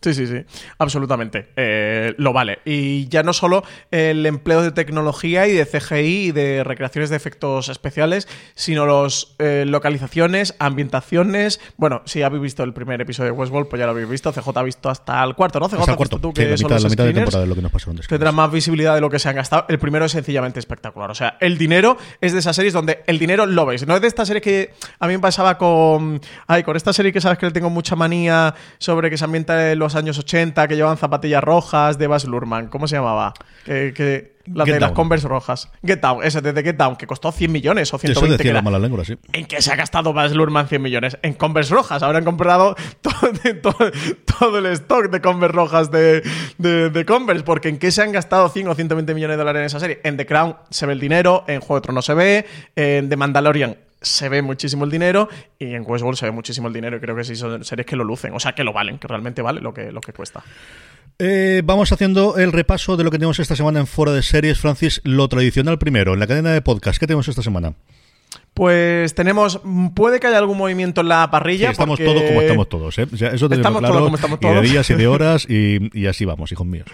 Sí, 0.00 0.14
sí, 0.14 0.26
sí, 0.26 0.44
absolutamente. 0.78 1.50
Eh, 1.56 2.14
lo 2.18 2.32
vale. 2.32 2.58
Y 2.64 3.08
ya 3.08 3.22
no 3.22 3.32
solo 3.32 3.62
el 3.90 4.26
empleo 4.26 4.62
de 4.62 4.72
tecnología 4.72 5.46
y 5.46 5.52
de 5.52 5.66
CGI 5.66 6.28
y 6.28 6.32
de 6.32 6.64
recreaciones 6.64 7.10
de 7.10 7.16
efectos 7.16 7.68
especiales, 7.68 8.26
sino 8.54 8.86
los 8.86 9.36
eh, 9.38 9.64
localizaciones, 9.66 10.56
ambientaciones. 10.58 11.60
Bueno, 11.76 12.02
si 12.04 12.22
habéis 12.22 12.42
visto 12.42 12.64
el 12.64 12.72
primer 12.72 13.00
episodio 13.00 13.32
de 13.32 13.38
Westworld, 13.38 13.68
pues 13.68 13.78
ya 13.78 13.86
lo 13.86 13.92
habéis 13.92 14.08
visto. 14.08 14.32
CJ 14.32 14.48
ha 14.56 14.62
visto 14.62 14.90
hasta 14.90 15.22
el 15.22 15.34
cuarto, 15.34 15.60
¿no? 15.60 15.68
CJ 15.68 15.80
Hasta 15.80 15.92
el 15.92 15.96
cuarto. 15.96 16.18
tú 16.18 16.32
Sí, 16.34 16.42
que 16.42 16.50
la 16.50 16.56
son 16.56 16.66
mitad, 16.66 16.74
los 16.74 16.82
la 16.84 16.88
mitad 16.90 17.04
de 17.04 17.12
temporada 17.12 17.46
lo 17.46 17.54
que 17.54 17.62
nos 17.62 18.34
más 18.34 18.50
visibilidad 18.52 18.94
de 18.94 19.00
lo 19.00 19.10
que 19.10 19.18
se 19.18 19.28
han 19.28 19.36
gastado. 19.36 19.66
El 19.68 19.78
primero 19.78 20.04
es 20.04 20.12
sencillamente 20.12 20.58
espectacular. 20.58 21.10
O 21.10 21.14
sea, 21.14 21.36
el 21.40 21.58
dinero 21.58 21.96
es 22.20 22.32
de 22.32 22.38
esas 22.40 22.56
series 22.56 22.72
donde 22.72 23.02
el 23.06 23.18
dinero 23.18 23.46
lo 23.46 23.66
veis. 23.66 23.86
No 23.86 23.94
es 23.94 24.00
de 24.00 24.08
esta 24.08 24.24
serie 24.24 24.40
que 24.40 24.72
a 24.98 25.06
mí 25.06 25.12
me 25.14 25.20
pasaba 25.20 25.58
con. 25.58 26.20
Ay, 26.46 26.62
con 26.62 26.76
esta 26.76 26.92
serie 26.92 27.12
que 27.12 27.20
sabes 27.20 27.38
que 27.38 27.46
le 27.46 27.52
tengo 27.52 27.70
mucha 27.70 27.96
manía 27.96 28.54
sobre 28.78 29.10
que 29.10 29.16
se 29.16 29.24
ambienta 29.24 29.59
en 29.60 29.78
los 29.78 29.94
años 29.94 30.18
80, 30.18 30.66
que 30.68 30.76
llevan 30.76 30.96
zapatillas 30.96 31.42
rojas 31.44 31.98
de 31.98 32.06
Baz 32.06 32.24
Luhrmann. 32.24 32.68
¿Cómo 32.68 32.88
se 32.88 32.96
llamaba? 32.96 33.34
Que. 33.64 33.92
que 33.94 34.40
la 34.46 34.64
Get 34.64 34.74
de 34.74 34.80
las. 34.80 34.92
Converse 34.92 35.28
rojas. 35.28 35.70
Get 35.86 36.00
Down, 36.00 36.24
ese 36.24 36.40
de 36.40 36.62
Get 36.62 36.74
Down, 36.76 36.96
que 36.96 37.06
costó 37.06 37.30
100 37.30 37.52
millones 37.52 37.92
o 37.92 37.96
Eso 37.96 38.06
120 38.06 38.36
que 38.36 38.42
decía 38.42 38.54
la 38.54 38.62
mala 38.62 38.78
lengua, 38.80 39.04
sí. 39.04 39.16
¿En 39.32 39.44
qué 39.46 39.62
se 39.62 39.70
ha 39.70 39.76
gastado 39.76 40.12
Baz 40.12 40.32
Luhrmann 40.32 40.66
100 40.66 40.82
millones? 40.82 41.18
En 41.22 41.34
Converse 41.34 41.72
rojas. 41.72 42.02
Habrán 42.02 42.24
comprado 42.24 42.74
todo, 43.00 43.12
todo- 43.62 43.90
todo 44.38 44.58
el 44.58 44.66
stock 44.66 45.10
de 45.10 45.20
Converse 45.20 45.54
rojas 45.54 45.90
de, 45.92 46.22
de- 46.58 46.90
de 46.90 47.04
Converse. 47.04 47.44
Porque 47.44 47.68
¿en 47.68 47.78
qué 47.78 47.92
se 47.92 48.02
han 48.02 48.10
gastado 48.12 48.48
100 48.48 48.66
o 48.68 48.74
120 48.74 49.14
millones 49.14 49.34
de 49.36 49.38
dólares 49.38 49.60
en 49.60 49.66
esa 49.66 49.78
serie? 49.78 50.00
En 50.02 50.16
The 50.16 50.26
Crown 50.26 50.56
se 50.70 50.86
ve 50.86 50.94
el 50.94 51.00
dinero, 51.00 51.44
en 51.46 51.60
Juego 51.60 51.76
de 51.76 51.80
Tronos 51.82 52.04
se 52.06 52.14
ve, 52.14 52.46
en 52.74 53.08
The 53.08 53.16
Mandalorian 53.16 53.76
se 54.00 54.28
ve 54.28 54.42
muchísimo 54.42 54.84
el 54.84 54.90
dinero 54.90 55.28
y 55.58 55.74
en 55.74 55.84
Westworld 55.86 56.18
se 56.18 56.26
ve 56.26 56.32
muchísimo 56.32 56.68
el 56.68 56.74
dinero 56.74 56.96
y 56.96 57.00
creo 57.00 57.14
que 57.16 57.24
sí 57.24 57.36
son 57.36 57.64
series 57.64 57.86
que 57.86 57.96
lo 57.96 58.04
lucen, 58.04 58.32
o 58.34 58.40
sea 58.40 58.52
que 58.52 58.64
lo 58.64 58.72
valen, 58.72 58.98
que 58.98 59.06
realmente 59.08 59.42
vale 59.42 59.60
lo 59.60 59.74
que, 59.74 59.92
lo 59.92 60.00
que 60.00 60.12
cuesta. 60.12 60.42
Eh, 61.18 61.60
vamos 61.64 61.92
haciendo 61.92 62.38
el 62.38 62.50
repaso 62.50 62.96
de 62.96 63.04
lo 63.04 63.10
que 63.10 63.18
tenemos 63.18 63.38
esta 63.40 63.54
semana 63.54 63.78
en 63.80 63.86
Foro 63.86 64.12
de 64.12 64.22
Series. 64.22 64.58
Francis, 64.58 65.02
lo 65.04 65.28
tradicional 65.28 65.78
primero, 65.78 66.14
en 66.14 66.20
la 66.20 66.26
cadena 66.26 66.50
de 66.52 66.62
podcast. 66.62 66.98
¿Qué 66.98 67.06
tenemos 67.06 67.28
esta 67.28 67.42
semana? 67.42 67.74
Pues 68.54 69.14
tenemos, 69.14 69.60
puede 69.94 70.18
que 70.18 70.28
haya 70.28 70.38
algún 70.38 70.56
movimiento 70.56 71.02
en 71.02 71.08
la 71.08 71.24
Sí, 71.24 71.30
parrilla. 71.30 71.70
estamos 71.70 71.98
porque- 71.98 72.10
todos 72.10 72.22
como 72.28 72.40
estamos 72.40 72.68
todos, 72.68 72.98
¿eh? 72.98 73.06
O 73.12 73.16
sea, 73.16 73.28
eso 73.32 73.48
tenemos 73.48 73.58
Estamos 73.58 73.78
claro. 73.80 73.94
todos 73.94 74.06
como 74.06 74.16
estamos 74.16 74.38
Y 74.40 74.46
de 74.46 74.52
todos. 74.52 74.70
días 74.70 74.90
y 74.90 74.94
de 74.94 75.06
horas 75.06 75.46
y, 75.48 75.98
y 75.98 76.06
así 76.06 76.24
vamos, 76.24 76.50
hijos 76.52 76.66
míos. 76.66 76.86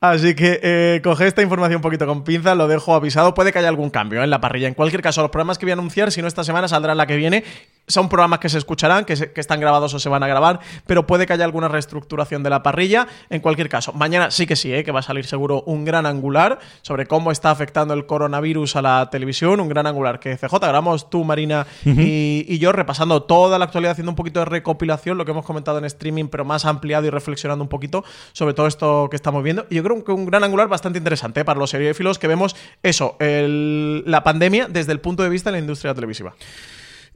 Así 0.00 0.34
que 0.34 0.60
eh, 0.62 1.00
coge 1.02 1.26
esta 1.26 1.42
información 1.42 1.76
un 1.76 1.82
poquito 1.82 2.06
con 2.06 2.22
pinzas, 2.22 2.56
lo 2.56 2.68
dejo 2.68 2.94
avisado. 2.94 3.32
Puede 3.34 3.52
que 3.52 3.58
haya 3.58 3.68
algún 3.68 3.90
cambio 3.90 4.22
en 4.22 4.30
la 4.30 4.40
parrilla. 4.40 4.68
En 4.68 4.74
cualquier 4.74 5.00
caso, 5.00 5.22
los 5.22 5.30
programas 5.30 5.58
que 5.58 5.64
voy 5.64 5.70
a 5.70 5.74
anunciar, 5.74 6.12
si 6.12 6.20
no 6.20 6.28
esta 6.28 6.44
semana, 6.44 6.68
saldrán 6.68 6.98
la 6.98 7.06
que 7.06 7.16
viene. 7.16 7.44
Son 7.88 8.08
programas 8.08 8.40
que 8.40 8.48
se 8.48 8.58
escucharán, 8.58 9.04
que, 9.04 9.14
se- 9.16 9.32
que 9.32 9.40
están 9.40 9.60
grabados 9.60 9.94
o 9.94 9.98
se 10.00 10.08
van 10.08 10.22
a 10.22 10.26
grabar, 10.26 10.58
pero 10.86 11.06
puede 11.06 11.24
que 11.26 11.32
haya 11.34 11.44
alguna 11.44 11.68
reestructuración 11.68 12.42
de 12.42 12.50
la 12.50 12.62
parrilla. 12.62 13.06
En 13.30 13.40
cualquier 13.40 13.68
caso, 13.68 13.92
mañana 13.92 14.30
sí 14.32 14.46
que 14.46 14.56
sí, 14.56 14.72
¿eh? 14.74 14.82
que 14.82 14.90
va 14.92 15.00
a 15.00 15.02
salir 15.02 15.24
seguro 15.26 15.62
un 15.66 15.84
gran 15.84 16.04
angular 16.06 16.58
sobre 16.82 17.06
cómo 17.06 17.30
está 17.30 17.50
afectando 17.52 17.94
el 17.94 18.06
coronavirus 18.06 18.74
a 18.76 18.82
la 18.82 19.08
televisión. 19.10 19.60
Un 19.60 19.68
gran 19.68 19.86
angular 19.86 20.18
que 20.18 20.36
CJ 20.36 20.58
grabamos 20.60 21.08
tú, 21.10 21.22
Marina 21.24 21.66
y, 21.84 22.44
y 22.48 22.58
yo 22.58 22.72
repasando 22.72 23.22
toda 23.22 23.58
la 23.58 23.66
actualidad, 23.66 23.92
haciendo 23.92 24.10
un 24.10 24.16
poquito 24.16 24.40
de 24.40 24.46
recopilación, 24.46 25.16
lo 25.16 25.24
que 25.24 25.30
hemos 25.30 25.44
comentado 25.44 25.78
en 25.78 25.84
streaming, 25.84 26.26
pero 26.26 26.44
más 26.44 26.64
ampliado 26.64 27.06
y 27.06 27.10
reflexionando 27.10 27.62
un 27.62 27.68
poquito 27.68 28.04
sobre 28.32 28.54
todo 28.54 28.66
esto 28.66 29.08
que 29.10 29.16
estamos 29.16 29.42
viendo. 29.44 29.66
Y 29.70 29.76
yo 29.76 29.82
creo 29.84 30.02
que 30.04 30.10
un 30.12 30.26
gran 30.26 30.42
angular 30.42 30.66
bastante 30.68 30.98
interesante 30.98 31.40
¿eh? 31.40 31.44
para 31.44 31.60
los 31.60 31.70
seriéfilos 31.70 32.18
que 32.18 32.26
vemos 32.26 32.56
eso, 32.82 33.16
el- 33.20 34.02
la 34.06 34.24
pandemia 34.24 34.66
desde 34.68 34.90
el 34.92 35.00
punto 35.00 35.22
de 35.22 35.28
vista 35.28 35.50
de 35.50 35.56
la 35.56 35.60
industria 35.60 35.94
televisiva. 35.94 36.34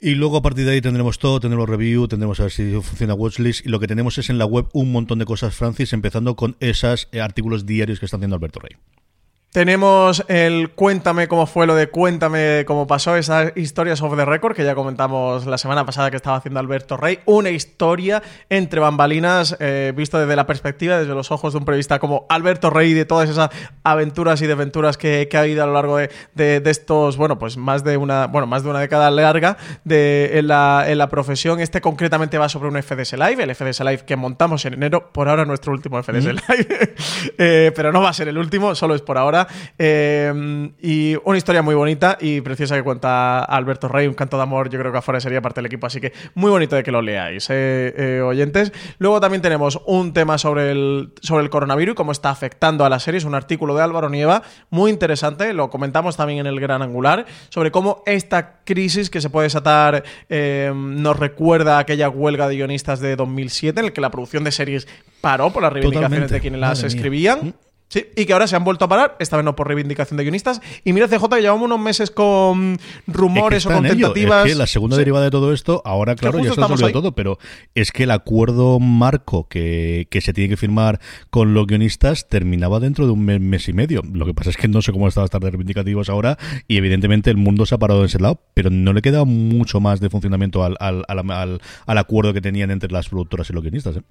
Y 0.02 0.14
luego 0.14 0.38
a 0.38 0.42
partir 0.42 0.64
de 0.64 0.72
ahí 0.72 0.80
tendremos 0.80 1.18
todo, 1.18 1.40
tendremos 1.40 1.68
review, 1.68 2.08
tendremos 2.08 2.40
a 2.40 2.44
ver 2.44 2.52
si 2.52 2.72
funciona 2.72 3.12
Watchlist. 3.12 3.66
Y 3.66 3.68
lo 3.68 3.80
que 3.80 3.86
tenemos 3.86 4.16
es 4.16 4.30
en 4.30 4.38
la 4.38 4.46
web 4.46 4.66
un 4.72 4.92
montón 4.92 5.18
de 5.18 5.26
cosas, 5.26 5.54
Francis, 5.54 5.92
empezando 5.92 6.36
con 6.36 6.56
esos 6.60 7.08
eh, 7.12 7.20
artículos 7.20 7.66
diarios 7.66 8.00
que 8.00 8.06
está 8.06 8.16
haciendo 8.16 8.36
Alberto 8.36 8.60
Rey. 8.60 8.76
Tenemos 9.52 10.24
el 10.28 10.70
cuéntame 10.70 11.26
cómo 11.26 11.44
fue 11.44 11.66
lo 11.66 11.74
de 11.74 11.88
cuéntame 11.88 12.64
cómo 12.68 12.86
pasó, 12.86 13.16
esas 13.16 13.50
historias 13.56 14.00
off 14.00 14.14
the 14.16 14.24
record 14.24 14.54
que 14.54 14.62
ya 14.64 14.76
comentamos 14.76 15.44
la 15.44 15.58
semana 15.58 15.84
pasada 15.84 16.08
que 16.08 16.16
estaba 16.16 16.36
haciendo 16.36 16.60
Alberto 16.60 16.96
Rey. 16.96 17.18
Una 17.24 17.50
historia 17.50 18.22
entre 18.48 18.78
bambalinas, 18.78 19.56
eh, 19.58 19.92
visto 19.96 20.20
desde 20.20 20.36
la 20.36 20.46
perspectiva, 20.46 20.98
desde 21.00 21.14
los 21.16 21.32
ojos 21.32 21.52
de 21.52 21.58
un 21.58 21.64
periodista 21.64 21.98
como 21.98 22.26
Alberto 22.28 22.70
Rey, 22.70 22.92
de 22.92 23.04
todas 23.06 23.28
esas 23.28 23.50
aventuras 23.82 24.40
y 24.40 24.46
desventuras 24.46 24.96
que, 24.96 25.26
que 25.28 25.36
ha 25.36 25.40
habido 25.40 25.64
a 25.64 25.66
lo 25.66 25.72
largo 25.72 25.96
de, 25.96 26.10
de- 26.36 26.60
de 26.60 26.70
estos, 26.70 27.16
bueno, 27.16 27.36
pues 27.36 27.56
más 27.56 27.82
de 27.82 27.96
una, 27.96 28.28
bueno, 28.28 28.46
más 28.46 28.62
de 28.62 28.70
una 28.70 28.78
década 28.78 29.10
larga 29.10 29.56
de, 29.82 30.30
en, 30.38 30.46
la, 30.46 30.84
en 30.86 30.96
la 30.96 31.08
profesión. 31.08 31.58
Este 31.58 31.80
concretamente 31.80 32.38
va 32.38 32.48
sobre 32.48 32.68
un 32.68 32.80
FDS 32.80 33.14
Live, 33.14 33.42
el 33.42 33.52
FDS 33.56 33.80
Live 33.80 34.04
que 34.06 34.14
montamos 34.14 34.64
en 34.64 34.74
enero, 34.74 35.10
por 35.10 35.28
ahora 35.28 35.44
nuestro 35.44 35.72
último 35.72 36.00
FDS 36.00 36.26
Live, 36.26 36.94
Eh, 37.38 37.72
pero 37.74 37.90
no 37.90 38.00
va 38.00 38.10
a 38.10 38.12
ser 38.12 38.28
el 38.28 38.38
último, 38.38 38.76
solo 38.76 38.94
es 38.94 39.02
por 39.02 39.18
ahora. 39.18 39.39
Eh, 39.78 40.70
y 40.80 41.16
una 41.24 41.38
historia 41.38 41.62
muy 41.62 41.74
bonita 41.74 42.16
y 42.20 42.40
preciosa 42.40 42.76
que 42.76 42.82
cuenta 42.82 43.44
Alberto 43.44 43.88
Rey, 43.88 44.06
un 44.06 44.14
canto 44.14 44.36
de 44.36 44.42
amor, 44.42 44.70
yo 44.70 44.78
creo 44.78 44.92
que 44.92 44.98
afuera 44.98 45.20
sería 45.20 45.40
parte 45.40 45.58
del 45.58 45.66
equipo, 45.66 45.86
así 45.86 46.00
que 46.00 46.12
muy 46.34 46.50
bonito 46.50 46.76
de 46.76 46.82
que 46.82 46.92
lo 46.92 47.02
leáis, 47.02 47.48
eh, 47.50 47.94
eh, 47.96 48.20
oyentes. 48.20 48.72
Luego 48.98 49.20
también 49.20 49.42
tenemos 49.42 49.80
un 49.86 50.12
tema 50.12 50.38
sobre 50.38 50.72
el, 50.72 51.12
sobre 51.20 51.44
el 51.44 51.50
coronavirus 51.50 51.92
y 51.92 51.96
cómo 51.96 52.12
está 52.12 52.30
afectando 52.30 52.84
a 52.84 52.88
las 52.88 53.02
series, 53.02 53.24
un 53.24 53.34
artículo 53.34 53.74
de 53.74 53.82
Álvaro 53.82 54.08
Nieva, 54.08 54.42
muy 54.70 54.90
interesante, 54.90 55.52
lo 55.52 55.70
comentamos 55.70 56.16
también 56.16 56.40
en 56.40 56.46
el 56.46 56.60
Gran 56.60 56.82
Angular, 56.82 57.26
sobre 57.48 57.70
cómo 57.70 58.02
esta 58.06 58.60
crisis 58.64 59.10
que 59.10 59.20
se 59.20 59.30
puede 59.30 59.46
desatar 59.46 60.04
eh, 60.28 60.72
nos 60.74 61.18
recuerda 61.18 61.76
a 61.76 61.80
aquella 61.80 62.08
huelga 62.08 62.48
de 62.48 62.56
guionistas 62.56 63.00
de 63.00 63.16
2007 63.16 63.80
en 63.80 63.86
el 63.86 63.92
que 63.92 64.00
la 64.00 64.10
producción 64.10 64.44
de 64.44 64.52
series 64.52 64.86
paró 65.20 65.52
por 65.52 65.62
las 65.62 65.72
reivindicaciones 65.72 66.28
Totalmente. 66.28 66.34
de 66.34 66.40
quienes 66.40 66.60
las 66.60 66.82
Madre 66.82 67.10
mía. 67.10 67.38
Sí, 67.92 68.06
y 68.16 68.24
que 68.24 68.32
ahora 68.32 68.46
se 68.46 68.54
han 68.54 68.62
vuelto 68.62 68.84
a 68.84 68.88
parar, 68.88 69.16
esta 69.18 69.36
vez 69.36 69.44
no 69.44 69.56
por 69.56 69.66
reivindicación 69.66 70.16
de 70.16 70.22
guionistas. 70.22 70.60
Y 70.84 70.92
mira, 70.92 71.08
CJ, 71.08 71.28
que 71.28 71.40
llevamos 71.42 71.64
unos 71.66 71.80
meses 71.80 72.12
con 72.12 72.78
rumores 73.08 73.58
Es 73.58 73.66
o 73.66 73.70
con 73.74 73.82
tentativas. 73.82 74.46
Es 74.46 74.52
que 74.52 74.58
la 74.58 74.68
segunda 74.68 74.94
Sí. 74.94 75.00
derivada 75.00 75.24
de 75.24 75.32
todo 75.32 75.52
esto, 75.52 75.82
ahora, 75.84 76.14
claro, 76.14 76.38
ya 76.38 76.54
se 76.54 76.60
ha 76.62 76.92
todo, 76.92 77.16
pero 77.16 77.38
es 77.74 77.90
que 77.90 78.04
el 78.04 78.12
acuerdo 78.12 78.78
marco 78.78 79.48
que, 79.48 80.06
que 80.08 80.20
se 80.20 80.32
tiene 80.32 80.48
que 80.50 80.56
firmar 80.56 81.00
con 81.30 81.52
los 81.52 81.66
guionistas 81.66 82.28
terminaba 82.28 82.78
dentro 82.78 83.06
de 83.06 83.12
un 83.12 83.24
mes, 83.24 83.40
mes 83.40 83.68
y 83.68 83.72
medio. 83.72 84.02
Lo 84.12 84.24
que 84.24 84.34
pasa 84.34 84.50
es 84.50 84.56
que 84.56 84.68
no 84.68 84.82
sé 84.82 84.92
cómo 84.92 85.08
están 85.08 85.24
estar 85.24 85.40
de 85.40 85.50
reivindicativos 85.50 86.08
ahora 86.08 86.38
y 86.68 86.76
evidentemente 86.76 87.28
el 87.30 87.38
mundo 87.38 87.66
se 87.66 87.74
ha 87.74 87.78
parado 87.78 88.02
de 88.02 88.06
ese 88.06 88.20
lado, 88.20 88.40
pero 88.54 88.70
no 88.70 88.92
le 88.92 89.02
queda 89.02 89.24
mucho 89.24 89.80
más 89.80 89.98
de 89.98 90.10
funcionamiento 90.10 90.62
al, 90.62 90.76
al, 90.78 91.04
al, 91.08 91.28
al- 91.30 91.60
al 91.86 91.98
acuerdo 91.98 92.32
que 92.32 92.40
tenían 92.40 92.70
entre 92.70 92.92
las 92.92 93.08
productoras 93.08 93.50
y 93.50 93.52
los 93.52 93.62
guionistas. 93.64 93.96
¿eh? 93.96 94.02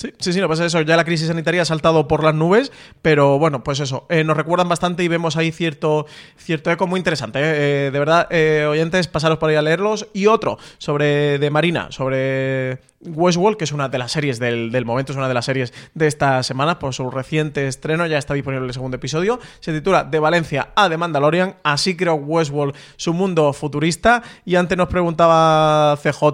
Sí, 0.00 0.12
sí, 0.20 0.32
sí, 0.32 0.38
que 0.40 0.46
pasa 0.46 0.64
es 0.64 0.72
eso. 0.72 0.82
Ya 0.82 0.96
la 0.96 1.04
crisis 1.04 1.26
sanitaria 1.26 1.62
ha 1.62 1.64
saltado 1.64 2.06
por 2.06 2.22
las 2.22 2.32
nubes, 2.32 2.70
pero 3.02 3.36
bueno, 3.40 3.64
pues 3.64 3.80
eso. 3.80 4.06
eh, 4.10 4.22
nos 4.22 4.36
recuerdan 4.36 4.68
bastante 4.68 5.02
y 5.02 5.08
vemos 5.08 5.36
ahí 5.36 5.50
cierto, 5.50 6.06
cierto 6.36 6.70
eco 6.70 6.86
muy 6.86 6.98
interesante. 6.98 7.40
eh. 7.40 7.86
Eh, 7.88 7.90
de 7.90 7.98
verdad, 7.98 8.28
oyentes, 8.70 9.08
pasaros 9.08 9.38
por 9.38 9.50
ahí 9.50 9.56
a 9.56 9.62
leerlos. 9.62 10.06
Y 10.12 10.26
otro 10.26 10.56
sobre 10.78 11.40
de 11.40 11.50
Marina, 11.50 11.88
sobre 11.90 12.78
Westworld, 13.00 13.56
que 13.56 13.64
es 13.64 13.72
una 13.72 13.88
de 13.88 13.98
las 13.98 14.12
series 14.12 14.38
del, 14.38 14.72
del 14.72 14.84
momento, 14.84 15.12
es 15.12 15.18
una 15.18 15.28
de 15.28 15.34
las 15.34 15.44
series 15.44 15.72
de 15.94 16.06
esta 16.06 16.42
semana 16.42 16.78
por 16.78 16.94
su 16.94 17.10
reciente 17.10 17.68
estreno, 17.68 18.06
ya 18.06 18.18
está 18.18 18.34
disponible 18.34 18.66
el 18.66 18.72
segundo 18.72 18.96
episodio. 18.96 19.38
Se 19.60 19.72
titula 19.72 20.04
De 20.04 20.18
Valencia 20.18 20.70
a 20.74 20.88
The 20.88 20.96
Mandalorian, 20.96 21.56
así 21.62 21.96
creó 21.96 22.14
Westworld 22.14 22.74
su 22.96 23.14
mundo 23.14 23.52
futurista. 23.52 24.22
Y 24.44 24.56
antes 24.56 24.76
nos 24.76 24.88
preguntaba 24.88 25.96
CJ 26.02 26.24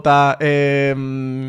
eh, 0.41 0.95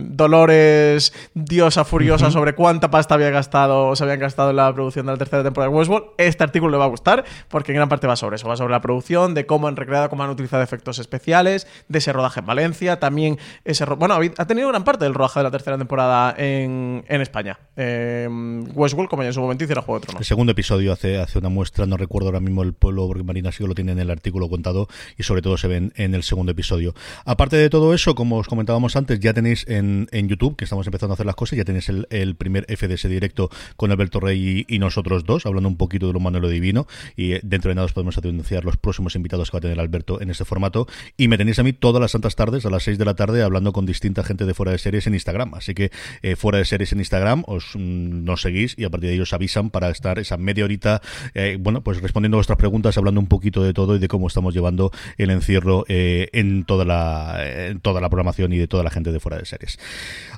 Dolores, 0.10 1.14
diosa 1.34 1.86
furiosa, 1.86 2.30
sobre 2.32 2.54
cuánta 2.54 2.92
pasta 2.92 3.16
había 3.16 3.30
gastado, 3.30 3.96
se 3.96 4.04
habían 4.04 4.20
gastado 4.20 4.50
en 4.50 4.58
la 4.58 4.74
producción 4.74 5.06
de 5.06 5.14
la 5.14 5.18
tercera 5.18 5.44
temporada 5.44 5.72
de 5.72 5.78
Westworld. 5.78 6.08
Este 6.18 6.44
artículo 6.44 6.72
le 6.72 6.78
va 6.78 6.86
a 6.86 6.90
gustar 6.90 7.24
porque 7.48 7.72
en 7.72 7.78
gran 7.78 7.90
parte 7.90 8.08
va 8.08 8.16
sobre 8.16 8.36
eso, 8.36 8.50
va 8.50 8.58
sobre 8.58 8.72
la 8.72 8.82
producción, 8.82 9.34
de 9.34 9.46
cómo 9.46 9.68
han 9.68 9.78
recreado, 9.78 10.10
cómo 10.10 10.24
han 10.24 10.30
utilizado 10.30 10.62
efectos 10.62 11.00
especiales, 11.00 11.68
de 11.88 12.00
ese 12.00 12.12
rodaje 12.12 12.42
en 12.42 12.46
Valencia, 12.46 13.00
también 13.00 13.40
ese... 13.64 13.86
Bueno, 13.86 14.20
ha 14.38 14.48
tenido 14.48 14.68
gran 14.68 14.84
parte 14.84 15.05
del 15.06 15.14
rodaje 15.14 15.40
de 15.40 15.44
la 15.44 15.52
tercera 15.52 15.78
temporada 15.78 16.36
en, 16.38 17.04
en 17.08 17.22
España. 17.22 17.58
Eh, 17.78 18.28
Westworld, 18.74 19.10
como 19.10 19.24
ya 19.24 19.28
en 19.28 19.34
su 19.34 19.42
momento 19.42 19.64
hiciera 19.64 19.82
Juego 19.82 20.00
de 20.00 20.06
Tronos. 20.06 20.22
El 20.22 20.26
segundo 20.26 20.52
episodio 20.52 20.92
hace, 20.92 21.18
hace 21.18 21.40
una 21.40 21.50
muestra, 21.50 21.86
no 21.86 21.98
recuerdo 21.98 22.28
ahora 22.30 22.40
mismo 22.40 22.64
el 22.64 22.74
pueblo, 22.74 23.08
porque 23.08 23.24
Marina 23.24 23.52
sí 23.52 23.64
que 23.64 23.68
lo 23.68 23.76
tiene 23.76 23.94
en 23.94 24.00
el 24.00 24.10
artículo 24.10 24.50
contado 24.50 24.88
y 25.18 25.24
sobre 25.24 25.42
todo 25.42 25.58
se 25.58 25.68
ven 25.68 25.94
en 25.96 26.16
el 26.16 26.24
segundo 26.24 26.52
episodio. 26.52 26.94
Aparte 27.26 27.58
de 27.58 27.70
todo 27.70 27.94
eso, 27.94 28.16
como 28.16 28.38
os 28.38 28.48
comentábamos 28.48 28.96
antes, 28.96 29.20
ya 29.20 29.34
tenéis 29.34 29.66
en, 29.68 30.08
en 30.12 30.28
YouTube, 30.28 30.56
que 30.56 30.66
estamos 30.66 30.86
empezando 30.88 31.14
a 31.14 31.16
hacer 31.16 31.26
las 31.26 31.36
cosas, 31.36 31.58
ya 31.58 31.66
tenéis 31.66 31.90
el, 31.90 32.08
el 32.10 32.36
primer 32.36 32.66
FDS 32.66 33.08
directo 33.10 33.50
con 33.78 33.92
Alberto 33.92 34.20
Rey 34.20 34.66
y, 34.70 34.76
y, 34.76 34.80
nosotros 34.80 35.26
dos, 35.26 35.46
hablando 35.46 35.70
un 35.70 35.78
poquito 35.78 36.08
de 36.08 36.14
lo 36.14 36.20
humano 36.20 36.38
y 36.38 36.42
lo 36.42 36.50
divino. 36.50 36.88
Y 37.16 37.34
eh, 37.34 37.42
dentro 37.44 37.70
de 37.70 37.76
nada 37.76 37.86
os 37.86 37.94
podemos 37.94 38.18
anunciar 38.18 38.66
los 38.66 38.78
próximos 38.78 39.16
invitados 39.16 39.52
que 39.52 39.56
va 39.56 39.60
a 39.60 39.62
tener 39.62 39.80
Alberto 39.80 40.22
en 40.22 40.30
este 40.30 40.46
formato. 40.46 40.88
Y 41.18 41.28
me 41.28 41.38
tenéis 41.38 41.60
a 41.60 41.64
mí 41.64 41.74
todas 41.74 42.02
las 42.02 42.12
santas 42.12 42.36
tardes, 42.36 42.66
a 42.66 42.70
las 42.70 42.84
6 42.84 42.98
de 42.98 43.06
la 43.06 43.16
tarde, 43.16 43.44
hablando 43.44 43.74
con 43.74 43.86
distinta 43.86 44.24
gente 44.24 44.46
de 44.46 44.54
fuera 44.54 44.72
de 44.72 44.78
en 45.08 45.14
Instagram. 45.14 45.54
Así 45.54 45.74
que 45.74 45.92
eh, 46.22 46.36
fuera 46.36 46.58
de 46.58 46.66
series 46.66 46.94
en 46.94 47.00
Instagram, 47.00 47.44
os 47.48 47.76
mm, 47.76 48.24
nos 48.24 48.42
seguís 48.42 48.76
y 48.78 48.86
a 48.86 48.90
partir 48.90 49.10
de 49.10 49.16
ahí 49.16 49.20
os 49.20 49.34
avisan 49.34 49.70
para 49.70 49.90
estar 49.90 50.20
esa 50.20 50.38
media 50.38 50.64
horita, 50.64 51.02
eh, 51.34 51.58
bueno, 51.60 51.82
pues 51.82 52.02
respondiendo 52.02 52.38
vuestras 52.38 52.58
preguntas, 52.58 52.98
hablando 52.98 53.20
un 53.20 53.28
poquito 53.28 53.64
de 53.64 53.74
todo 53.74 53.96
y 53.96 54.00
de 54.00 54.08
cómo 54.08 54.28
estamos 54.28 54.54
llevando 54.54 54.92
el 55.18 55.30
encierro 55.30 55.86
eh, 55.88 56.30
en 56.32 56.64
toda 56.64 56.86
la 56.86 57.40
toda 57.82 58.02
la 58.02 58.10
programación 58.10 58.54
y 58.54 58.58
de 58.58 58.68
toda 58.68 58.84
la 58.84 58.90
gente 58.90 59.12
de 59.12 59.20
fuera 59.20 59.38
de 59.38 59.46
series. 59.46 59.78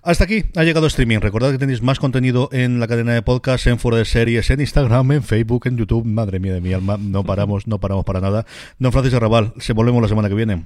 Hasta 0.03 0.23
aquí 0.23 0.45
ha 0.55 0.63
llegado 0.63 0.87
streaming. 0.87 1.19
Recordad 1.19 1.51
que 1.51 1.57
tenéis 1.57 1.81
más 1.81 1.99
contenido 1.99 2.49
en 2.51 2.79
la 2.79 2.87
cadena 2.87 3.13
de 3.13 3.21
podcast, 3.21 3.67
en 3.67 3.79
fuera 3.79 3.97
de 3.97 4.05
series, 4.05 4.49
en 4.49 4.61
Instagram, 4.61 5.11
en 5.11 5.23
Facebook, 5.23 5.67
en 5.67 5.77
YouTube. 5.77 6.05
Madre 6.05 6.39
mía 6.39 6.53
de 6.53 6.61
mi 6.61 6.73
alma, 6.73 6.97
no 6.99 7.23
paramos, 7.23 7.67
no 7.67 7.79
paramos 7.79 8.05
para 8.05 8.21
nada. 8.21 8.45
Don 8.79 8.91
Francis 8.91 9.13
Arrabal, 9.13 9.53
se 9.57 9.73
volvemos 9.73 10.01
la 10.01 10.07
semana 10.07 10.29
que 10.29 10.35
viene. 10.35 10.65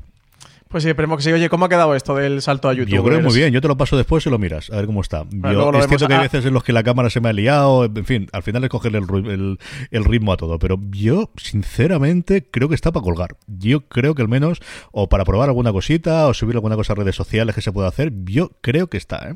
Pues 0.72 0.84
sí, 0.84 0.90
esperemos 0.90 1.18
que 1.18 1.24
sí. 1.24 1.34
Oye, 1.34 1.50
¿cómo 1.50 1.66
ha 1.66 1.70
quedado 1.70 1.94
esto 1.96 2.16
del 2.16 2.42
salto 2.42 2.70
a 2.70 2.74
YouTube? 2.74 2.96
Yo 2.96 3.04
creo 3.04 3.22
muy 3.22 3.36
bien. 3.36 3.52
Yo 3.52 3.60
te 3.60 3.68
lo 3.68 3.76
paso 3.76 3.98
después 3.98 4.26
y 4.26 4.30
lo 4.30 4.40
miras, 4.40 4.70
a 4.70 4.78
ver 4.78 4.86
cómo 4.86 5.02
está. 5.02 5.26
Yo, 5.30 5.72
es 5.74 5.88
cierto 5.88 6.08
que 6.08 6.14
hay 6.14 6.22
veces 6.22 6.46
en 6.46 6.54
los 6.54 6.64
que 6.64 6.72
la 6.72 6.82
cámara 6.82 7.10
se 7.10 7.20
me 7.20 7.30
ha 7.30 7.34
liado, 7.34 7.86
en 7.86 8.06
fin, 8.06 8.28
al 8.32 8.42
final 8.42 8.64
es 8.64 8.70
cogerle 8.70 9.00
el, 9.00 9.26
el, 9.28 9.60
el, 9.92 10.06
ritmo 10.06 10.32
a 10.32 10.38
todo. 10.38 10.60
Pero 10.60 10.80
yo, 10.90 11.30
sinceramente, 11.36 12.48
creo 12.50 12.70
que 12.70 12.76
está 12.76 12.94
para 12.94 13.04
colgar. 13.04 13.36
Yo 13.48 13.82
creo 13.82 14.16
que 14.16 14.22
al 14.22 14.30
menos, 14.30 14.60
o 14.92 15.10
para 15.10 15.26
probar 15.26 15.50
alguna 15.50 15.74
cosita, 15.74 16.28
o 16.28 16.34
subir 16.34 16.56
alguna 16.56 16.78
cosa 16.78 16.94
a 16.94 16.96
redes 16.96 17.16
sociales 17.16 17.54
que 17.54 17.62
se 17.62 17.74
pueda 17.74 17.90
hacer, 17.90 18.14
yo 18.24 18.52
creo 18.62 18.88
que 18.88 18.98
está, 18.98 19.30
¿eh? 19.30 19.36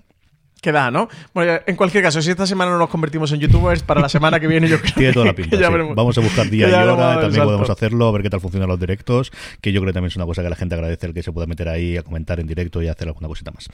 Que 0.66 0.72
da, 0.72 0.90
¿no? 0.90 1.08
Bueno, 1.32 1.60
en 1.64 1.76
cualquier 1.76 2.04
caso, 2.04 2.24
si 2.24 2.32
esta 2.32 2.48
semana 2.48 2.72
no 2.72 2.80
nos 2.80 2.90
convertimos 2.90 3.32
en 3.32 3.40
youtubers, 3.40 3.84
para 3.84 4.02
la 4.02 4.10
semana 4.10 4.40
que 4.40 4.48
viene 4.48 4.68
yo 4.68 4.82
creo 4.82 4.94
Tiene 4.96 5.14
toda 5.14 5.28
la 5.28 5.34
pinta. 5.34 5.56
Sí. 5.56 5.64
Vamos 5.96 6.18
a 6.18 6.22
buscar 6.22 6.50
día 6.50 6.68
y 6.70 6.74
hora, 6.74 7.22
también 7.22 7.44
podemos 7.44 7.70
hacerlo, 7.70 8.08
a 8.08 8.12
ver 8.12 8.24
qué 8.24 8.30
tal 8.32 8.42
funcionan 8.42 8.68
los 8.68 8.80
directos, 8.80 9.32
que 9.62 9.72
yo 9.72 9.80
creo 9.80 9.92
que 9.92 9.94
también 9.94 10.10
es 10.10 10.16
una 10.16 10.26
cosa 10.26 10.42
que 10.42 10.50
la 10.50 10.56
gente 10.56 10.74
agradece 10.74 11.06
el 11.06 11.14
que 11.14 11.22
se 11.22 11.32
pueda 11.32 11.46
meter 11.46 11.70
ahí 11.70 11.98
a 11.98 12.04
comentar 12.04 12.40
en 12.40 12.48
directo 12.48 12.82
y 12.82 12.88
hacer 12.88 13.08
alguna 13.08 13.28
cosita 13.28 13.52
más. 13.52 13.70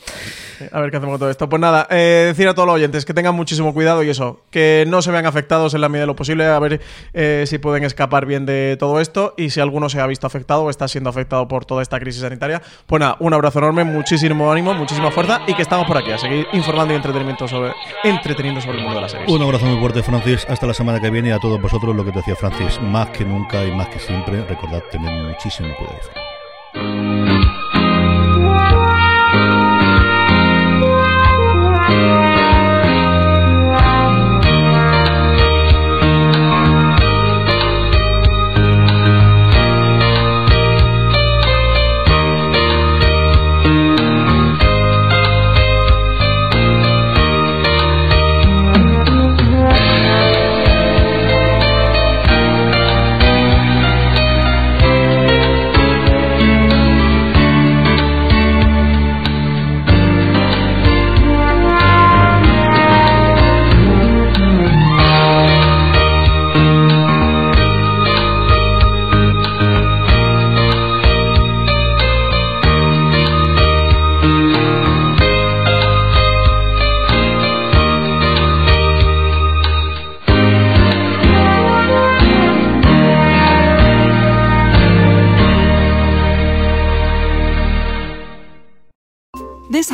A 0.71 0.81
ver 0.81 0.91
qué 0.91 0.97
hacemos 0.97 1.13
con 1.13 1.19
todo 1.19 1.29
esto. 1.29 1.47
Pues 1.47 1.61
nada, 1.61 1.87
eh, 1.89 2.25
decir 2.27 2.47
a 2.49 2.53
todos 2.53 2.67
los 2.67 2.75
oyentes 2.75 3.05
que 3.05 3.13
tengan 3.13 3.35
muchísimo 3.35 3.73
cuidado 3.73 4.03
y 4.03 4.09
eso, 4.09 4.41
que 4.51 4.83
no 4.87 5.01
se 5.01 5.11
vean 5.11 5.25
afectados 5.25 5.73
en 5.73 5.81
la 5.81 5.87
medida 5.87 6.03
de 6.03 6.07
lo 6.07 6.15
posible, 6.17 6.45
a 6.45 6.59
ver 6.59 6.81
eh, 7.13 7.45
si 7.47 7.57
pueden 7.57 7.85
escapar 7.85 8.25
bien 8.25 8.45
de 8.45 8.75
todo 8.77 8.99
esto 8.99 9.33
y 9.37 9.51
si 9.51 9.61
alguno 9.61 9.87
se 9.87 10.01
ha 10.01 10.07
visto 10.07 10.27
afectado 10.27 10.63
o 10.63 10.69
está 10.69 10.89
siendo 10.89 11.09
afectado 11.09 11.47
por 11.47 11.63
toda 11.65 11.81
esta 11.81 11.99
crisis 11.99 12.21
sanitaria. 12.21 12.61
Pues 12.85 12.99
nada, 12.99 13.15
un 13.19 13.33
abrazo 13.33 13.59
enorme, 13.59 13.85
muchísimo 13.85 14.51
ánimo, 14.51 14.73
muchísima 14.73 15.09
fuerza 15.11 15.41
y 15.47 15.53
que 15.53 15.61
estamos 15.61 15.87
por 15.87 15.97
aquí 15.97 16.11
a 16.11 16.17
seguir 16.17 16.47
informando 16.51 16.80
y 16.89 17.47
sobre 17.47 17.73
entreteniendo 18.03 18.61
sobre 18.61 18.77
el 18.77 18.83
mundo 18.83 18.95
de 18.95 19.01
las 19.01 19.11
series. 19.11 19.29
Un 19.29 19.41
abrazo 19.41 19.65
muy 19.65 19.79
fuerte, 19.79 20.03
Francis. 20.03 20.45
Hasta 20.49 20.67
la 20.67 20.73
semana 20.73 20.99
que 20.99 21.09
viene 21.09 21.29
y 21.29 21.31
a 21.31 21.39
todos 21.39 21.61
vosotros 21.61 21.95
lo 21.95 22.03
que 22.03 22.11
te 22.11 22.19
decía 22.19 22.35
Francis, 22.35 22.81
más 22.81 23.09
que 23.09 23.25
nunca 23.25 23.63
y 23.65 23.71
más 23.71 23.87
que 23.87 23.99
siempre, 23.99 24.43
recordad 24.45 24.81
tener 24.91 25.11
muchísimo 25.27 25.69
cuidado. 25.75 27.30